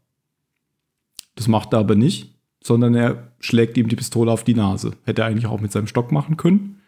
Das 1.36 1.48
macht 1.48 1.74
er 1.74 1.80
aber 1.80 1.96
nicht, 1.96 2.36
sondern 2.64 2.96
er 2.96 3.32
schlägt 3.40 3.78
ihm 3.78 3.88
die 3.88 3.96
Pistole 3.96 4.32
auf 4.32 4.44
die 4.44 4.56
Nase. 4.56 4.94
Hätte 5.04 5.22
er 5.22 5.28
eigentlich 5.28 5.48
auch 5.48 5.62
mit 5.62 5.72
seinem 5.72 5.88
Stock 5.88 6.12
machen 6.12 6.38
können. 6.38 6.82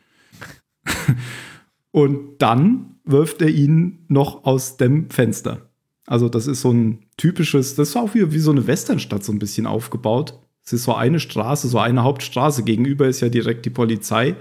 und 1.92 2.38
dann 2.40 2.96
wirft 3.06 3.42
er 3.42 3.50
ihn 3.50 4.06
noch 4.08 4.46
aus 4.46 4.78
dem 4.78 5.10
Fenster. 5.10 5.70
Also, 6.06 6.28
das 6.28 6.48
ist 6.48 6.62
so 6.62 6.72
ein 6.72 7.06
typisches, 7.18 7.76
das 7.76 7.90
ist 7.90 7.96
auch 7.96 8.14
wie, 8.14 8.34
wie 8.34 8.40
so 8.40 8.52
eine 8.52 8.68
Westernstadt 8.68 9.24
so 9.24 9.32
ein 9.32 9.40
bisschen 9.40 9.66
aufgebaut. 9.66 10.40
Es 10.66 10.74
ist 10.74 10.84
so 10.84 10.94
eine 10.94 11.20
Straße, 11.20 11.68
so 11.68 11.80
eine 11.80 12.04
Hauptstraße. 12.04 12.64
Gegenüber 12.64 13.08
ist 13.08 13.22
ja 13.22 13.30
direkt 13.30 13.66
die 13.66 13.70
Polizei. 13.70 14.36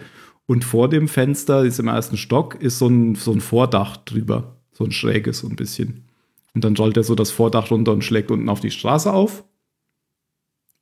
Und 0.46 0.64
vor 0.64 0.88
dem 0.88 1.08
Fenster 1.08 1.64
ist 1.64 1.78
im 1.78 1.88
ersten 1.88 2.16
Stock 2.16 2.56
ist 2.56 2.78
so 2.78 2.88
ein, 2.88 3.14
so 3.14 3.32
ein 3.32 3.40
Vordach 3.40 3.96
drüber. 3.98 4.56
So 4.72 4.84
ein 4.84 4.90
schräges, 4.92 5.38
so 5.40 5.48
ein 5.48 5.56
bisschen. 5.56 6.04
Und 6.54 6.64
dann 6.64 6.76
rollt 6.76 6.96
er 6.96 7.04
so 7.04 7.14
das 7.14 7.30
Vordach 7.30 7.70
runter 7.70 7.92
und 7.92 8.04
schlägt 8.04 8.30
unten 8.30 8.48
auf 8.48 8.60
die 8.60 8.70
Straße 8.70 9.12
auf. 9.12 9.44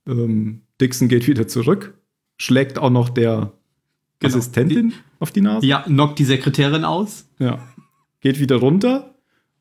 Ähm, 0.07 0.63
Dixon 0.81 1.09
geht 1.09 1.27
wieder 1.27 1.47
zurück, 1.47 1.99
schlägt 2.39 2.79
auch 2.79 2.91
noch 2.91 3.09
der 3.09 3.53
Genau. 4.23 4.37
Assistentin 4.37 4.93
auf 5.19 5.31
die 5.31 5.41
Nase. 5.41 5.67
ja, 5.67 5.81
knockt 5.83 6.19
die 6.19 6.25
Sekretärin 6.27 6.85
aus. 6.85 7.27
Ja. 7.39 7.67
Geht 8.21 8.39
wieder 8.39 8.57
runter 8.57 9.15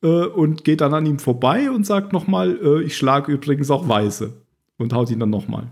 äh, 0.03 0.25
und 0.25 0.65
geht 0.65 0.81
dann 0.81 0.93
an 0.93 1.05
ihm 1.05 1.17
vorbei 1.17 1.71
und 1.71 1.85
sagt 1.85 2.11
nochmal, 2.11 2.59
äh, 2.61 2.83
ich 2.83 2.97
schlage 2.97 3.31
übrigens 3.31 3.71
auch 3.71 3.87
Weiße. 3.87 4.33
Und 4.77 4.91
haut 4.93 5.11
ihn 5.11 5.19
dann 5.19 5.29
nochmal. 5.29 5.71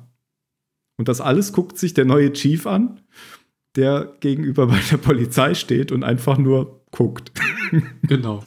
Und 0.97 1.09
das 1.09 1.19
alles 1.21 1.51
guckt 1.51 1.77
sich 1.77 1.93
der 1.93 2.05
neue 2.05 2.31
Chief 2.33 2.65
an, 2.65 3.01
der 3.77 4.11
gegenüber 4.19 4.67
bei 4.67 4.79
der 4.91 4.97
Polizei 4.97 5.53
steht 5.53 5.91
und 5.91 6.03
einfach 6.03 6.37
nur 6.37 6.81
guckt. 6.91 7.31
Genau. 8.03 8.43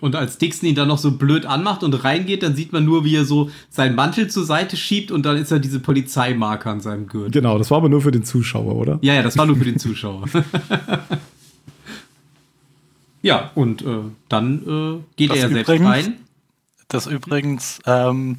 Und 0.00 0.14
als 0.14 0.38
Dixon 0.38 0.68
ihn 0.68 0.76
dann 0.76 0.86
noch 0.86 0.98
so 0.98 1.10
blöd 1.18 1.44
anmacht 1.44 1.82
und 1.82 1.92
reingeht, 2.04 2.44
dann 2.44 2.54
sieht 2.54 2.72
man 2.72 2.84
nur, 2.84 3.04
wie 3.04 3.16
er 3.16 3.24
so 3.24 3.50
seinen 3.68 3.96
Mantel 3.96 4.28
zur 4.30 4.44
Seite 4.44 4.76
schiebt 4.76 5.10
und 5.10 5.26
dann 5.26 5.36
ist 5.36 5.50
da 5.50 5.58
diese 5.58 5.80
Polizeimarke 5.80 6.70
an 6.70 6.80
seinem 6.80 7.08
Gürtel. 7.08 7.32
Genau, 7.32 7.58
das 7.58 7.72
war 7.72 7.78
aber 7.78 7.88
nur 7.88 8.00
für 8.00 8.12
den 8.12 8.22
Zuschauer, 8.22 8.76
oder? 8.76 9.00
Ja, 9.02 9.14
ja, 9.14 9.22
das 9.24 9.36
war 9.36 9.44
nur 9.46 9.56
für 9.56 9.64
den 9.64 9.80
Zuschauer. 9.80 10.26
ja, 13.22 13.50
und 13.56 13.82
äh, 13.82 13.86
dann 14.28 14.62
äh, 14.62 15.00
geht 15.16 15.30
Das 15.30 15.38
er 15.38 15.48
selbst 15.48 15.68
übrigens- 15.68 15.88
rein. 15.88 16.14
Das 16.90 17.06
übrigens 17.06 17.80
ähm, 17.84 18.36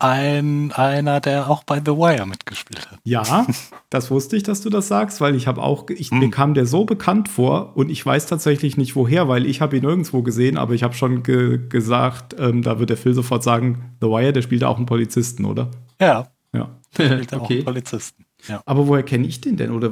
ein, 0.00 0.72
einer, 0.72 1.20
der 1.20 1.48
auch 1.50 1.62
bei 1.64 1.78
The 1.78 1.92
Wire 1.92 2.26
mitgespielt 2.26 2.90
hat. 2.90 2.98
Ja, 3.04 3.46
das 3.90 4.10
wusste 4.10 4.36
ich, 4.36 4.42
dass 4.42 4.60
du 4.62 4.70
das 4.70 4.88
sagst, 4.88 5.20
weil 5.20 5.34
ich 5.34 5.46
habe 5.46 5.62
auch, 5.62 5.88
ich, 5.90 6.10
mir 6.10 6.30
kam 6.30 6.54
der 6.54 6.66
so 6.66 6.84
bekannt 6.84 7.28
vor 7.28 7.76
und 7.76 7.90
ich 7.90 8.04
weiß 8.04 8.26
tatsächlich 8.26 8.76
nicht 8.76 8.96
woher, 8.96 9.28
weil 9.28 9.46
ich 9.46 9.60
habe 9.60 9.76
ihn 9.76 9.82
nirgendwo 9.82 10.22
gesehen, 10.22 10.56
aber 10.56 10.74
ich 10.74 10.82
habe 10.82 10.94
schon 10.94 11.22
ge 11.22 11.60
gesagt, 11.68 12.34
ähm, 12.38 12.62
da 12.62 12.78
wird 12.78 12.90
der 12.90 12.96
Phil 12.96 13.14
sofort 13.14 13.42
sagen, 13.42 13.94
The 14.00 14.06
Wire, 14.08 14.32
der 14.32 14.42
spielt 14.42 14.64
auch 14.64 14.76
einen 14.76 14.86
Polizisten, 14.86 15.44
oder? 15.44 15.70
Ja, 16.00 16.28
Ja. 16.54 16.70
spielt 16.92 17.34
auch 17.34 17.42
okay. 17.42 17.56
einen 17.56 17.64
Polizisten. 17.64 18.24
Ja. 18.48 18.62
Aber 18.64 18.88
woher 18.88 19.02
kenne 19.02 19.26
ich 19.26 19.40
den 19.42 19.56
denn? 19.58 19.70
Oder 19.70 19.90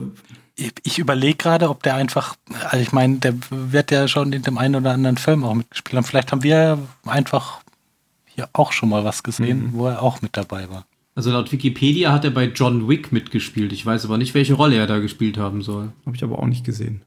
Ich, 0.56 0.72
ich 0.82 0.98
überlege 0.98 1.36
gerade, 1.36 1.68
ob 1.68 1.82
der 1.82 1.96
einfach, 1.96 2.34
also 2.64 2.78
ich 2.78 2.92
meine, 2.92 3.18
der 3.18 3.34
wird 3.50 3.90
ja 3.90 4.08
schon 4.08 4.32
in 4.32 4.40
dem 4.42 4.56
einen 4.56 4.76
oder 4.76 4.92
anderen 4.92 5.18
Film 5.18 5.44
auch 5.44 5.52
mitgespielt 5.54 5.96
haben. 5.98 6.04
Vielleicht 6.04 6.32
haben 6.32 6.42
wir 6.42 6.78
einfach 7.04 7.60
hier 8.38 8.48
auch 8.52 8.70
schon 8.72 8.88
mal 8.88 9.02
was 9.04 9.22
gesehen, 9.24 9.70
wo 9.72 9.86
er 9.88 10.00
auch 10.02 10.22
mit 10.22 10.36
dabei 10.36 10.70
war. 10.70 10.86
Also 11.16 11.32
laut 11.32 11.50
Wikipedia 11.50 12.12
hat 12.12 12.24
er 12.24 12.30
bei 12.30 12.44
John 12.44 12.88
Wick 12.88 13.10
mitgespielt. 13.10 13.72
Ich 13.72 13.84
weiß 13.84 14.04
aber 14.04 14.16
nicht, 14.16 14.34
welche 14.34 14.54
Rolle 14.54 14.76
er 14.76 14.86
da 14.86 14.98
gespielt 15.00 15.36
haben 15.36 15.62
soll. 15.62 15.90
habe 16.06 16.14
ich 16.14 16.22
aber 16.22 16.38
auch 16.38 16.46
nicht 16.46 16.64
gesehen. 16.64 17.02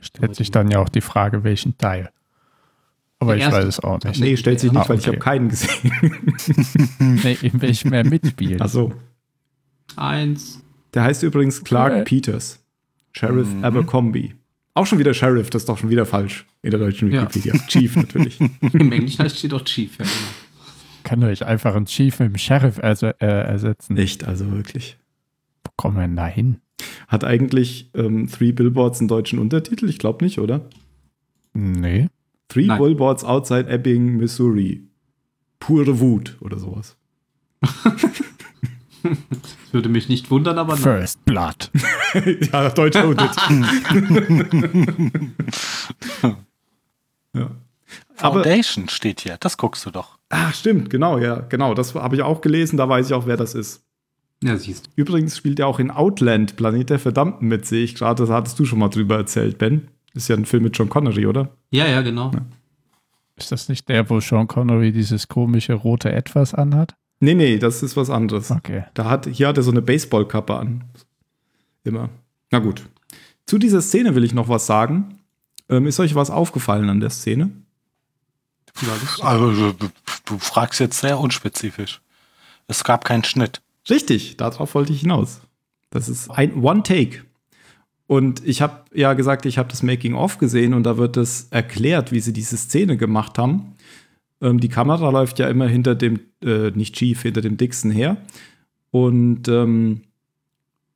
Stellt 0.00 0.36
sich 0.36 0.52
dann 0.52 0.70
ja 0.70 0.78
auch 0.78 0.88
die 0.88 1.00
Frage, 1.00 1.42
welchen 1.42 1.76
Teil. 1.76 2.10
Aber 3.18 3.34
Der 3.34 3.48
ich 3.48 3.52
weiß 3.52 3.64
es 3.64 3.80
auch 3.80 3.98
nicht. 4.04 4.20
Nee, 4.20 4.36
stellt 4.36 4.60
sich 4.60 4.70
nicht, 4.70 4.80
Ah, 4.80 4.88
weil 4.88 4.98
ich 4.98 5.08
okay. 5.08 5.16
habe 5.16 5.18
keinen 5.18 5.48
gesehen. 5.48 5.92
Nee, 7.00 7.36
in 7.42 7.60
welchem 7.60 7.92
er 7.92 8.04
mitspielt. 8.04 8.62
Ach 8.62 8.68
so. 8.68 8.92
Eins, 9.96 10.62
Der 10.94 11.02
heißt 11.02 11.24
übrigens 11.24 11.64
Clark 11.64 11.92
Okay. 11.92 12.04
Peters. 12.04 12.60
Sheriff 13.10 13.48
Abercrombie. 13.62 14.36
Auch 14.78 14.86
schon 14.86 15.00
wieder 15.00 15.12
Sheriff, 15.12 15.50
das 15.50 15.62
ist 15.62 15.68
doch 15.68 15.76
schon 15.76 15.90
wieder 15.90 16.06
falsch 16.06 16.46
in 16.62 16.70
der 16.70 16.78
deutschen 16.78 17.10
Ja. 17.10 17.22
Wikipedia. 17.22 17.54
Chief 17.66 17.96
natürlich. 17.96 18.38
Im 18.72 18.92
Englischen 18.92 19.24
heißt 19.24 19.36
steht 19.36 19.52
auch 19.52 19.64
Chief. 19.64 19.98
Ja, 19.98 20.04
genau. 20.04 20.16
Kann 21.02 21.24
euch 21.24 21.44
einfach 21.44 21.74
einen 21.74 21.86
Chief 21.86 22.16
mit 22.20 22.28
dem 22.28 22.38
Sheriff 22.38 22.78
erse 22.78 23.20
äh, 23.20 23.26
ersetzen. 23.26 23.94
Nicht, 23.94 24.22
also 24.22 24.52
wirklich. 24.52 24.96
Wo 25.64 25.72
kommen 25.74 25.96
wir 25.96 26.02
denn 26.02 26.14
da 26.14 26.28
hin? 26.28 26.58
Hat 27.08 27.24
eigentlich 27.24 27.90
ähm, 27.94 28.28
Three 28.28 28.52
Billboards 28.52 29.00
einen 29.00 29.08
deutschen 29.08 29.40
Untertitel? 29.40 29.88
Ich 29.88 29.98
glaube 29.98 30.24
nicht, 30.24 30.38
oder? 30.38 30.68
Nee. 31.54 32.06
Three 32.46 32.66
Nein. 32.66 32.78
Billboards 32.80 33.24
Outside 33.24 33.68
Ebbing, 33.68 34.16
Missouri. 34.16 34.84
Pure 35.58 35.98
Wut 35.98 36.36
oder 36.40 36.56
sowas. 36.60 36.96
Das 39.02 39.72
würde 39.72 39.88
mich 39.88 40.08
nicht 40.08 40.30
wundern, 40.30 40.58
aber 40.58 40.74
nein. 40.74 40.82
First 40.82 41.24
Blood. 41.24 41.70
ja, 42.52 42.68
deutscher 42.70 43.06
Untertitel. 43.06 43.64
ja. 47.34 47.50
Aber, 48.18 48.42
Foundation 48.42 48.88
steht 48.88 49.20
hier, 49.20 49.36
das 49.38 49.56
guckst 49.56 49.86
du 49.86 49.90
doch. 49.90 50.18
ach, 50.28 50.52
stimmt, 50.52 50.90
genau, 50.90 51.18
ja, 51.18 51.36
genau. 51.48 51.72
Das 51.74 51.94
habe 51.94 52.16
ich 52.16 52.22
auch 52.22 52.40
gelesen, 52.40 52.76
da 52.76 52.88
weiß 52.88 53.06
ich 53.06 53.14
auch, 53.14 53.26
wer 53.26 53.36
das 53.36 53.54
ist. 53.54 53.84
Ja, 54.42 54.56
siehst 54.56 54.86
du. 54.86 54.90
Übrigens 54.96 55.36
spielt 55.36 55.58
er 55.58 55.66
auch 55.66 55.78
in 55.78 55.90
Outland, 55.90 56.56
Planet 56.56 56.90
der 56.90 56.98
Verdammten 56.98 57.48
mit, 57.48 57.64
sehe 57.64 57.84
ich 57.84 57.94
gerade. 57.94 58.22
Das 58.22 58.30
hattest 58.30 58.58
du 58.58 58.64
schon 58.64 58.78
mal 58.78 58.88
drüber 58.88 59.16
erzählt, 59.16 59.58
Ben. 59.58 59.88
Ist 60.14 60.28
ja 60.28 60.36
ein 60.36 60.46
Film 60.46 60.64
mit 60.64 60.76
John 60.76 60.88
Connery, 60.88 61.26
oder? 61.26 61.50
Ja, 61.70 61.86
ja, 61.86 62.02
genau. 62.02 62.30
Ist 63.36 63.52
das 63.52 63.68
nicht 63.68 63.88
der, 63.88 64.10
wo 64.10 64.20
Sean 64.20 64.48
Connery 64.48 64.90
dieses 64.90 65.28
komische 65.28 65.74
rote 65.74 66.10
Etwas 66.12 66.54
anhat? 66.54 66.96
Nee, 67.20 67.34
nee, 67.34 67.58
das 67.58 67.82
ist 67.82 67.96
was 67.96 68.10
anderes. 68.10 68.50
Okay. 68.50 68.84
Da 68.94 69.04
hat, 69.06 69.26
hier 69.26 69.48
hat 69.48 69.56
er 69.56 69.62
so 69.62 69.70
eine 69.70 69.82
Baseballkappe 69.82 70.54
an. 70.54 70.84
Immer. 71.84 72.10
Na 72.50 72.60
gut. 72.60 72.84
Zu 73.46 73.58
dieser 73.58 73.82
Szene 73.82 74.14
will 74.14 74.24
ich 74.24 74.34
noch 74.34 74.48
was 74.48 74.66
sagen. 74.66 75.18
Ähm, 75.68 75.86
ist 75.86 76.00
euch 76.00 76.14
was 76.14 76.30
aufgefallen 76.30 76.88
an 76.88 77.00
der 77.00 77.10
Szene? 77.10 77.50
Also, 79.20 79.72
du, 79.72 79.88
du 80.24 80.38
fragst 80.38 80.78
jetzt 80.80 81.00
sehr 81.00 81.18
unspezifisch. 81.18 82.00
Es 82.68 82.84
gab 82.84 83.04
keinen 83.04 83.24
Schnitt. 83.24 83.60
Richtig, 83.90 84.36
darauf 84.36 84.74
wollte 84.74 84.92
ich 84.92 85.00
hinaus. 85.00 85.40
Das 85.90 86.08
ist 86.08 86.30
ein 86.30 86.62
One-Take. 86.62 87.24
Und 88.06 88.46
ich 88.46 88.62
habe 88.62 88.84
ja 88.94 89.14
gesagt, 89.14 89.46
ich 89.46 89.58
habe 89.58 89.68
das 89.68 89.82
Making-of 89.82 90.38
gesehen 90.38 90.74
und 90.74 90.84
da 90.84 90.96
wird 90.96 91.16
es 91.16 91.48
erklärt, 91.50 92.12
wie 92.12 92.20
sie 92.20 92.32
diese 92.32 92.56
Szene 92.56 92.96
gemacht 92.96 93.38
haben. 93.38 93.74
Ähm, 94.40 94.60
die 94.60 94.68
Kamera 94.68 95.10
läuft 95.10 95.38
ja 95.38 95.48
immer 95.48 95.68
hinter 95.68 95.94
dem, 95.94 96.20
äh, 96.42 96.70
nicht 96.70 96.94
Chief, 96.94 97.20
hinter 97.20 97.40
dem 97.40 97.56
Dixon 97.56 97.90
her. 97.90 98.18
Und 98.90 99.48
ähm, 99.48 100.02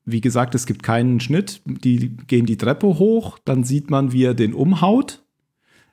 wie 0.04 0.20
gesagt, 0.20 0.54
es 0.54 0.66
gibt 0.66 0.82
keinen 0.82 1.20
Schnitt. 1.20 1.60
Die 1.64 2.16
gehen 2.26 2.46
die 2.46 2.56
Treppe 2.56 2.86
hoch, 2.86 3.38
dann 3.44 3.64
sieht 3.64 3.90
man, 3.90 4.12
wie 4.12 4.24
er 4.24 4.34
den 4.34 4.54
umhaut. 4.54 5.22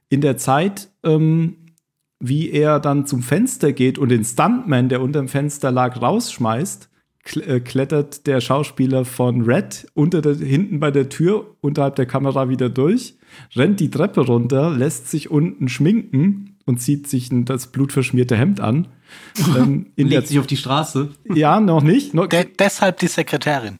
In 0.10 0.22
der 0.22 0.38
Zeit, 0.38 0.90
ähm, 1.04 1.58
wie 2.20 2.50
er 2.50 2.80
dann 2.80 3.06
zum 3.06 3.22
Fenster 3.22 3.72
geht 3.72 3.98
und 3.98 4.10
den 4.10 4.26
Stuntman, 4.26 4.90
der 4.90 5.02
unter 5.02 5.20
dem 5.20 5.28
Fenster 5.28 5.72
lag, 5.72 6.02
rausschmeißt, 6.02 6.90
äh, 7.36 7.60
klettert 7.60 8.26
der 8.26 8.42
Schauspieler 8.42 9.06
von 9.06 9.42
Red 9.44 9.88
unter 9.94 10.22
der, 10.22 10.36
hinten 10.36 10.80
bei 10.80 10.90
der 10.90 11.10
Tür 11.10 11.56
unterhalb 11.62 11.96
der 11.96 12.08
Kamera 12.08 12.50
wieder 12.50 12.70
durch, 12.70 13.16
rennt 13.56 13.80
die 13.80 13.92
Treppe 13.92 14.22
runter, 14.22 14.72
lässt 14.72 15.10
sich 15.10 15.30
unten 15.30 15.70
schminken 15.70 16.58
und 16.70 16.78
zieht 16.80 17.08
sich 17.08 17.30
das 17.32 17.68
blutverschmierte 17.68 18.38
Hemd 18.38 18.62
an. 18.62 18.88
ähm, 19.58 19.88
in 19.98 20.08
der, 20.10 20.20
Legt 20.20 20.30
sich 20.30 20.40
auf 20.40 20.48
die 20.48 20.56
Straße. 20.58 21.10
ja, 21.34 21.60
noch 21.60 21.82
nicht. 21.84 22.14
Noch, 22.14 22.28
De 22.28 22.46
deshalb 22.58 23.00
die 23.00 23.08
Sekretärin. 23.08 23.78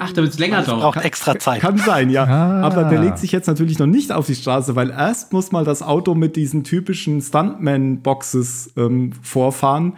Ach, 0.00 0.10
damit 0.12 0.32
es 0.32 0.38
länger 0.38 0.56
Das 0.58 0.66
dauert. 0.66 0.80
braucht 0.80 1.04
extra 1.04 1.38
Zeit. 1.38 1.60
Kann 1.60 1.78
sein, 1.78 2.10
ja. 2.10 2.24
Ah. 2.24 2.62
Aber 2.62 2.84
der 2.84 3.00
legt 3.00 3.18
sich 3.18 3.30
jetzt 3.30 3.46
natürlich 3.46 3.78
noch 3.78 3.86
nicht 3.86 4.10
auf 4.10 4.26
die 4.26 4.34
Straße, 4.34 4.74
weil 4.74 4.90
erst 4.90 5.32
muss 5.32 5.52
mal 5.52 5.64
das 5.64 5.82
Auto 5.82 6.14
mit 6.16 6.34
diesen 6.34 6.64
typischen 6.64 7.20
Stuntman-Boxes 7.20 8.72
ähm, 8.76 9.12
vorfahren, 9.22 9.92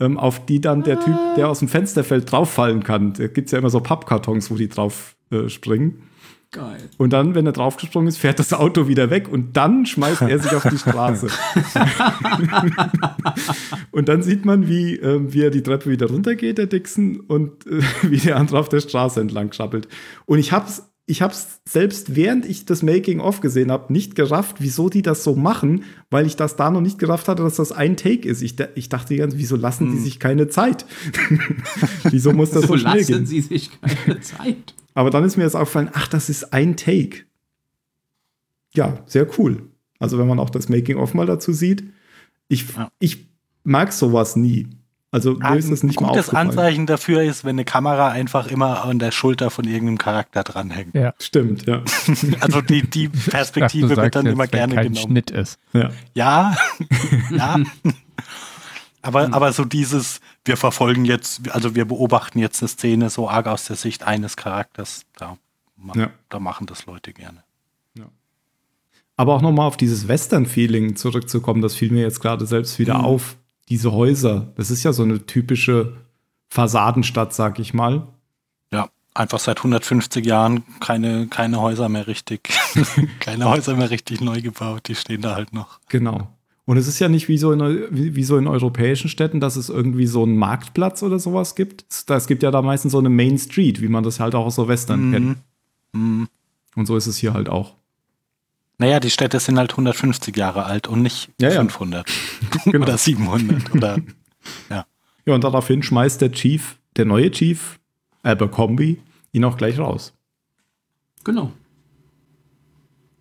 ähm, 0.00 0.18
auf 0.18 0.44
die 0.46 0.60
dann 0.60 0.82
der 0.82 0.98
Typ, 0.98 1.16
der 1.36 1.48
aus 1.48 1.60
dem 1.60 1.68
Fenster 1.68 2.02
fällt, 2.04 2.32
drauffallen 2.32 2.82
kann. 2.82 3.12
Da 3.12 3.28
gibt 3.28 3.46
es 3.46 3.52
ja 3.52 3.58
immer 3.58 3.70
so 3.70 3.80
Pappkartons, 3.80 4.50
wo 4.50 4.56
die 4.56 4.68
drauf 4.68 5.14
äh, 5.30 5.48
springen. 5.48 6.02
Geil. 6.52 6.90
Und 6.98 7.14
dann, 7.14 7.34
wenn 7.34 7.46
er 7.46 7.52
draufgesprungen 7.52 8.08
ist, 8.08 8.18
fährt 8.18 8.38
das 8.38 8.52
Auto 8.52 8.86
wieder 8.86 9.08
weg 9.08 9.26
und 9.26 9.56
dann 9.56 9.86
schmeißt 9.86 10.20
er 10.20 10.38
sich 10.38 10.54
auf 10.54 10.66
die 10.70 10.76
Straße. 10.76 11.28
und 13.90 14.06
dann 14.10 14.22
sieht 14.22 14.44
man, 14.44 14.68
wie, 14.68 14.96
ähm, 14.96 15.32
wie 15.32 15.44
er 15.44 15.50
die 15.50 15.62
Treppe 15.62 15.88
wieder 15.88 16.10
runtergeht, 16.10 16.58
der 16.58 16.66
Dixon, 16.66 17.20
und 17.20 17.66
äh, 17.66 17.80
wie 18.10 18.18
der 18.18 18.36
andere 18.36 18.58
auf 18.58 18.68
der 18.68 18.80
Straße 18.80 19.18
entlang 19.18 19.48
krabbelt. 19.48 19.88
Und 20.26 20.40
ich 20.40 20.52
hab's, 20.52 20.90
ich 21.06 21.22
hab's 21.22 21.62
selbst 21.66 22.16
während 22.16 22.44
ich 22.44 22.66
das 22.66 22.82
Making-of 22.82 23.40
gesehen 23.40 23.72
habe, 23.72 23.90
nicht 23.90 24.14
gerafft, 24.14 24.56
wieso 24.58 24.90
die 24.90 25.00
das 25.00 25.24
so 25.24 25.34
machen, 25.34 25.84
weil 26.10 26.26
ich 26.26 26.36
das 26.36 26.56
da 26.56 26.70
noch 26.70 26.82
nicht 26.82 26.98
gerafft 26.98 27.28
hatte, 27.28 27.42
dass 27.42 27.56
das 27.56 27.72
ein 27.72 27.96
Take 27.96 28.28
ist. 28.28 28.42
Ich, 28.42 28.56
ich 28.74 28.90
dachte 28.90 29.14
die 29.14 29.20
ganze, 29.20 29.38
wieso 29.38 29.56
lassen 29.56 29.90
die 29.90 29.98
sich 29.98 30.20
keine 30.20 30.48
Zeit? 30.48 30.84
wieso 32.04 32.34
muss 32.34 32.50
das 32.50 32.64
so, 32.64 32.68
So 32.68 32.76
schnell 32.76 32.98
lassen 32.98 33.12
gehen? 33.12 33.26
sie 33.26 33.40
sich 33.40 33.70
keine 33.80 34.20
Zeit. 34.20 34.74
Aber 34.94 35.10
dann 35.10 35.24
ist 35.24 35.36
mir 35.36 35.44
jetzt 35.44 35.54
aufgefallen, 35.56 35.90
ach, 35.92 36.08
das 36.08 36.28
ist 36.28 36.52
ein 36.52 36.76
Take. 36.76 37.24
Ja, 38.74 38.98
sehr 39.06 39.26
cool. 39.38 39.68
Also 39.98 40.18
wenn 40.18 40.26
man 40.26 40.38
auch 40.38 40.50
das 40.50 40.68
Making-of 40.68 41.14
mal 41.14 41.26
dazu 41.26 41.52
sieht. 41.52 41.84
Ich, 42.48 42.74
Ja. 42.76 42.90
ich 42.98 43.26
mag 43.64 43.92
sowas 43.92 44.36
nie. 44.36 44.68
Also 45.10 45.34
mir 45.34 45.56
ist 45.56 45.70
das 45.70 45.82
nicht 45.82 45.98
ein 46.00 46.04
mal 46.04 46.08
gutes 46.08 46.28
aufgefallen. 46.28 46.48
Anzeichen 46.48 46.86
dafür 46.86 47.22
ist, 47.22 47.44
wenn 47.44 47.50
eine 47.56 47.66
Kamera 47.66 48.08
einfach 48.08 48.46
immer 48.46 48.82
an 48.82 48.98
der 48.98 49.10
Schulter 49.10 49.50
von 49.50 49.66
irgendeinem 49.66 49.98
Charakter 49.98 50.42
dranhängt. 50.42 50.94
Ja. 50.94 51.12
Stimmt, 51.20 51.66
ja. 51.66 51.82
Also 52.40 52.62
die, 52.62 52.82
die 52.88 53.08
dachte, 53.08 53.30
Perspektive 53.30 53.88
du 53.94 53.96
wird 54.02 54.14
dann 54.16 54.24
jetzt, 54.24 54.32
immer 54.32 54.44
wenn 54.44 54.50
gerne 54.50 54.74
kein 54.74 54.86
genommen. 54.94 55.06
Schnitt 55.12 55.30
ist. 55.30 55.58
ja. 55.74 55.90
Ja, 56.14 56.56
ja. 57.30 57.60
Aber, 59.02 59.32
aber 59.34 59.52
so 59.52 59.64
dieses, 59.64 60.20
wir 60.44 60.56
verfolgen 60.56 61.04
jetzt, 61.04 61.50
also 61.52 61.74
wir 61.74 61.84
beobachten 61.84 62.38
jetzt 62.38 62.62
eine 62.62 62.68
Szene 62.68 63.10
so 63.10 63.28
arg 63.28 63.46
aus 63.46 63.64
der 63.66 63.76
Sicht 63.76 64.02
eines 64.04 64.36
Charakters, 64.36 65.04
da, 65.16 65.36
Ja. 65.94 66.10
da 66.28 66.38
machen 66.40 66.66
das 66.66 66.86
Leute 66.86 67.12
gerne. 67.12 67.42
Aber 69.16 69.34
auch 69.34 69.42
nochmal 69.42 69.66
auf 69.68 69.76
dieses 69.76 70.08
Western-Feeling 70.08 70.96
zurückzukommen, 70.96 71.60
das 71.60 71.74
fiel 71.76 71.92
mir 71.92 72.00
jetzt 72.00 72.20
gerade 72.20 72.46
selbst 72.46 72.78
wieder 72.78 72.98
Mhm. 72.98 73.04
auf. 73.04 73.36
Diese 73.68 73.92
Häuser, 73.92 74.52
das 74.56 74.70
ist 74.70 74.82
ja 74.84 74.92
so 74.94 75.02
eine 75.02 75.26
typische 75.26 75.98
Fassadenstadt, 76.48 77.32
sag 77.34 77.58
ich 77.58 77.74
mal. 77.74 78.08
Ja, 78.72 78.88
einfach 79.14 79.38
seit 79.38 79.62
150 79.62 80.24
Jahren 80.24 80.64
keine, 80.80 81.28
keine 81.28 81.60
Häuser 81.60 81.88
mehr 81.90 82.06
richtig, 82.06 82.48
keine 83.20 83.44
Häuser 83.48 83.76
mehr 83.76 83.90
richtig 83.90 84.22
neu 84.22 84.40
gebaut, 84.40 84.88
die 84.88 84.94
stehen 84.94 85.20
da 85.20 85.34
halt 85.34 85.52
noch. 85.52 85.78
Genau. 85.88 86.28
Und 86.72 86.78
es 86.78 86.88
ist 86.88 87.00
ja 87.00 87.10
nicht 87.10 87.28
wie 87.28 87.36
so, 87.36 87.52
in, 87.52 87.60
wie, 87.90 88.16
wie 88.16 88.24
so 88.24 88.38
in 88.38 88.46
europäischen 88.46 89.10
Städten, 89.10 89.40
dass 89.40 89.56
es 89.56 89.68
irgendwie 89.68 90.06
so 90.06 90.22
einen 90.22 90.38
Marktplatz 90.38 91.02
oder 91.02 91.18
sowas 91.18 91.54
gibt. 91.54 91.84
Es- 92.08 92.26
gibt 92.26 92.42
ja 92.42 92.50
da 92.50 92.62
meistens 92.62 92.92
so 92.92 92.98
eine 92.98 93.10
Main 93.10 93.36
Street, 93.36 93.82
wie 93.82 93.88
man 93.88 94.02
das 94.02 94.20
halt 94.20 94.34
auch 94.34 94.46
aus 94.46 94.54
so 94.54 94.68
Western 94.68 95.12
kennt. 95.12 95.36
Mhm. 95.92 96.28
Und 96.74 96.86
so 96.86 96.96
ist 96.96 97.06
es 97.06 97.18
hier 97.18 97.34
halt 97.34 97.50
auch. 97.50 97.74
Naja, 98.78 99.00
die 99.00 99.10
Städte 99.10 99.38
sind 99.38 99.58
halt 99.58 99.72
150 99.72 100.34
Jahre 100.34 100.64
alt 100.64 100.88
und 100.88 101.02
nicht 101.02 101.28
Ja, 101.38 101.50
ja. 101.50 101.56
500 101.60 102.06
Genau. 102.64 102.84
oder 102.86 102.96
700 102.96 103.74
oder 103.74 103.98
Ja, 104.70 104.86
und 105.34 105.44
daraufhin 105.44 105.82
schmeißt 105.82 106.22
der 106.22 106.32
Chief, 106.32 106.78
der 106.96 107.04
neue 107.04 107.30
Chief, 107.32 107.78
Abercrombie, 108.22 108.98
ihn 109.32 109.44
auch 109.44 109.58
gleich 109.58 109.78
raus. 109.78 110.14
Genau. 111.22 111.52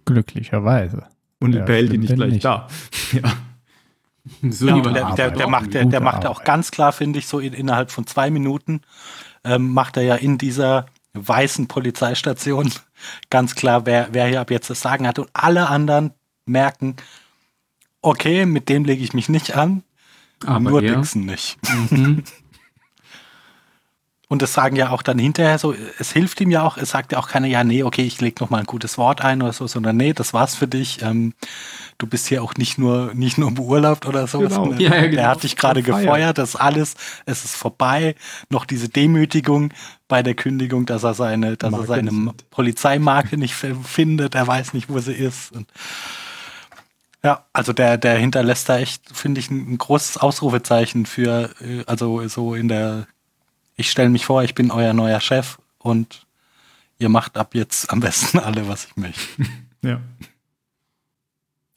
Glücklicherweise. 0.06 1.08
Und 1.42 1.54
Ja, 1.54 1.66
behält 1.66 1.92
ihn 1.92 2.00
nicht 2.00 2.16
gleich 2.16 2.32
nicht. 2.32 2.46
da. 2.46 2.68
Ja. 3.12 3.22
So 4.50 4.68
Ja, 4.68 4.80
der, 4.82 5.16
der, 5.16 5.32
der, 5.32 5.48
macht, 5.50 5.74
der, 5.74 5.84
der 5.86 6.00
macht 6.00 6.26
auch 6.28 6.44
ganz 6.44 6.70
klar, 6.72 6.92
finde 6.94 7.18
ich, 7.20 7.26
so 7.28 7.40
in, 7.40 7.54
innerhalb 7.54 7.90
von 7.92 8.06
zwei 8.08 8.30
Minuten, 8.30 8.82
ähm, 9.44 9.74
macht 9.74 9.98
er 9.98 10.04
ja 10.04 10.16
in 10.16 10.38
dieser 10.38 10.86
weißen 11.14 11.68
Polizeistation 11.68 12.72
ganz 13.32 13.56
klar, 13.56 13.86
wer, 13.88 14.10
wer 14.12 14.28
hier 14.28 14.40
ab 14.42 14.52
jetzt 14.52 14.70
das 14.70 14.80
Sagen 14.80 15.08
hat. 15.08 15.18
Und 15.20 15.30
alle 15.34 15.68
anderen 15.68 16.12
merken, 16.46 16.96
okay, 18.04 18.46
mit 18.46 18.70
dem 18.70 18.86
lege 18.86 19.04
ich 19.04 19.14
mich 19.14 19.28
nicht 19.28 19.56
an, 19.58 19.84
Aber 20.46 20.60
nur 20.70 20.84
er- 20.84 20.96
Dixon 20.98 21.26
nicht. 21.26 21.58
Mhm. 21.92 22.24
Und 24.32 24.42
das 24.42 24.54
sagen 24.54 24.78
ja 24.78 24.92
auch 24.92 25.02
dann 25.02 25.20
hinterher 25.20 25.60
so, 25.60 25.76
es 26.00 26.14
hilft 26.14 26.40
ihm 26.40 26.52
ja 26.52 26.64
auch, 26.64 26.78
es 26.78 26.92
sagt 26.92 27.12
ja 27.12 27.18
auch 27.18 27.28
keiner, 27.28 27.48
ja, 27.48 27.66
nee, 27.66 27.84
okay, 27.84 28.04
ich 28.04 28.22
leg 28.22 28.40
noch 28.40 28.50
mal 28.50 28.60
ein 28.60 28.66
gutes 28.66 28.98
Wort 28.98 29.20
ein 29.20 29.42
oder 29.42 29.52
so, 29.52 29.68
sondern 29.68 29.98
nee, 29.98 30.14
das 30.14 30.34
war's 30.34 30.56
für 30.56 30.70
dich. 30.70 31.02
Ähm, 31.02 31.34
du 31.98 32.08
bist 32.08 32.28
hier 32.28 32.42
auch 32.42 32.54
nicht 32.54 32.78
nur, 32.78 33.14
nicht 33.14 33.38
nur 33.38 33.52
beurlaubt 33.52 34.06
oder 34.06 34.28
so. 34.28 34.40
Genau. 34.40 34.56
sondern 34.56 34.80
Ja, 34.80 34.96
ja, 34.96 35.02
genau. 35.02 35.16
Der 35.16 35.28
hat 35.28 35.44
dich 35.44 35.58
gerade 35.58 35.84
gefeuert, 35.84 36.38
das 36.38 36.52
ist 36.52 36.56
alles, 36.56 36.96
es 37.26 37.44
ist 37.44 37.58
vorbei. 37.58 38.16
Noch 38.50 38.64
diese 38.64 38.88
Demütigung 38.88 39.74
bei 40.08 40.24
der 40.24 40.34
Kündigung, 40.34 40.86
dass 40.86 41.04
er 41.04 41.14
seine, 41.14 41.58
dass 41.58 41.68
er 41.68 41.80
Marke 41.80 41.88
seine 41.88 42.14
nicht. 42.14 42.52
Polizeimarke 42.52 43.36
nicht 43.36 43.54
findet, 43.54 44.34
er 44.34 44.48
weiß 44.48 44.74
nicht, 44.74 44.88
wo 44.88 44.98
sie 45.00 45.12
ist. 45.12 45.52
Und 45.52 45.68
ja, 47.22 47.44
also 47.52 47.74
der, 47.74 47.98
der 47.98 48.16
hinterlässt 48.16 48.70
da 48.70 48.78
echt, 48.78 49.04
finde 49.12 49.42
ich, 49.42 49.52
ein, 49.52 49.74
ein 49.74 49.78
großes 49.78 50.16
Ausrufezeichen 50.16 51.06
für, 51.06 51.50
äh, 51.60 51.84
also 51.86 52.26
so 52.30 52.56
in 52.56 52.70
der 52.70 53.08
ich 53.76 53.90
stelle 53.90 54.10
mich 54.10 54.26
vor, 54.26 54.44
ich 54.44 54.56
bin 54.56 54.72
euer 54.72 54.94
neuer 54.94 55.20
Chef 55.20 55.58
und 55.78 56.26
ihr 57.00 57.10
macht 57.10 57.38
ab 57.38 57.56
jetzt 57.56 57.90
am 57.92 58.00
besten 58.00 58.40
alle, 58.40 58.68
was 58.68 58.86
ich 58.86 58.96
möchte. 58.96 59.22
Ja. 59.82 60.00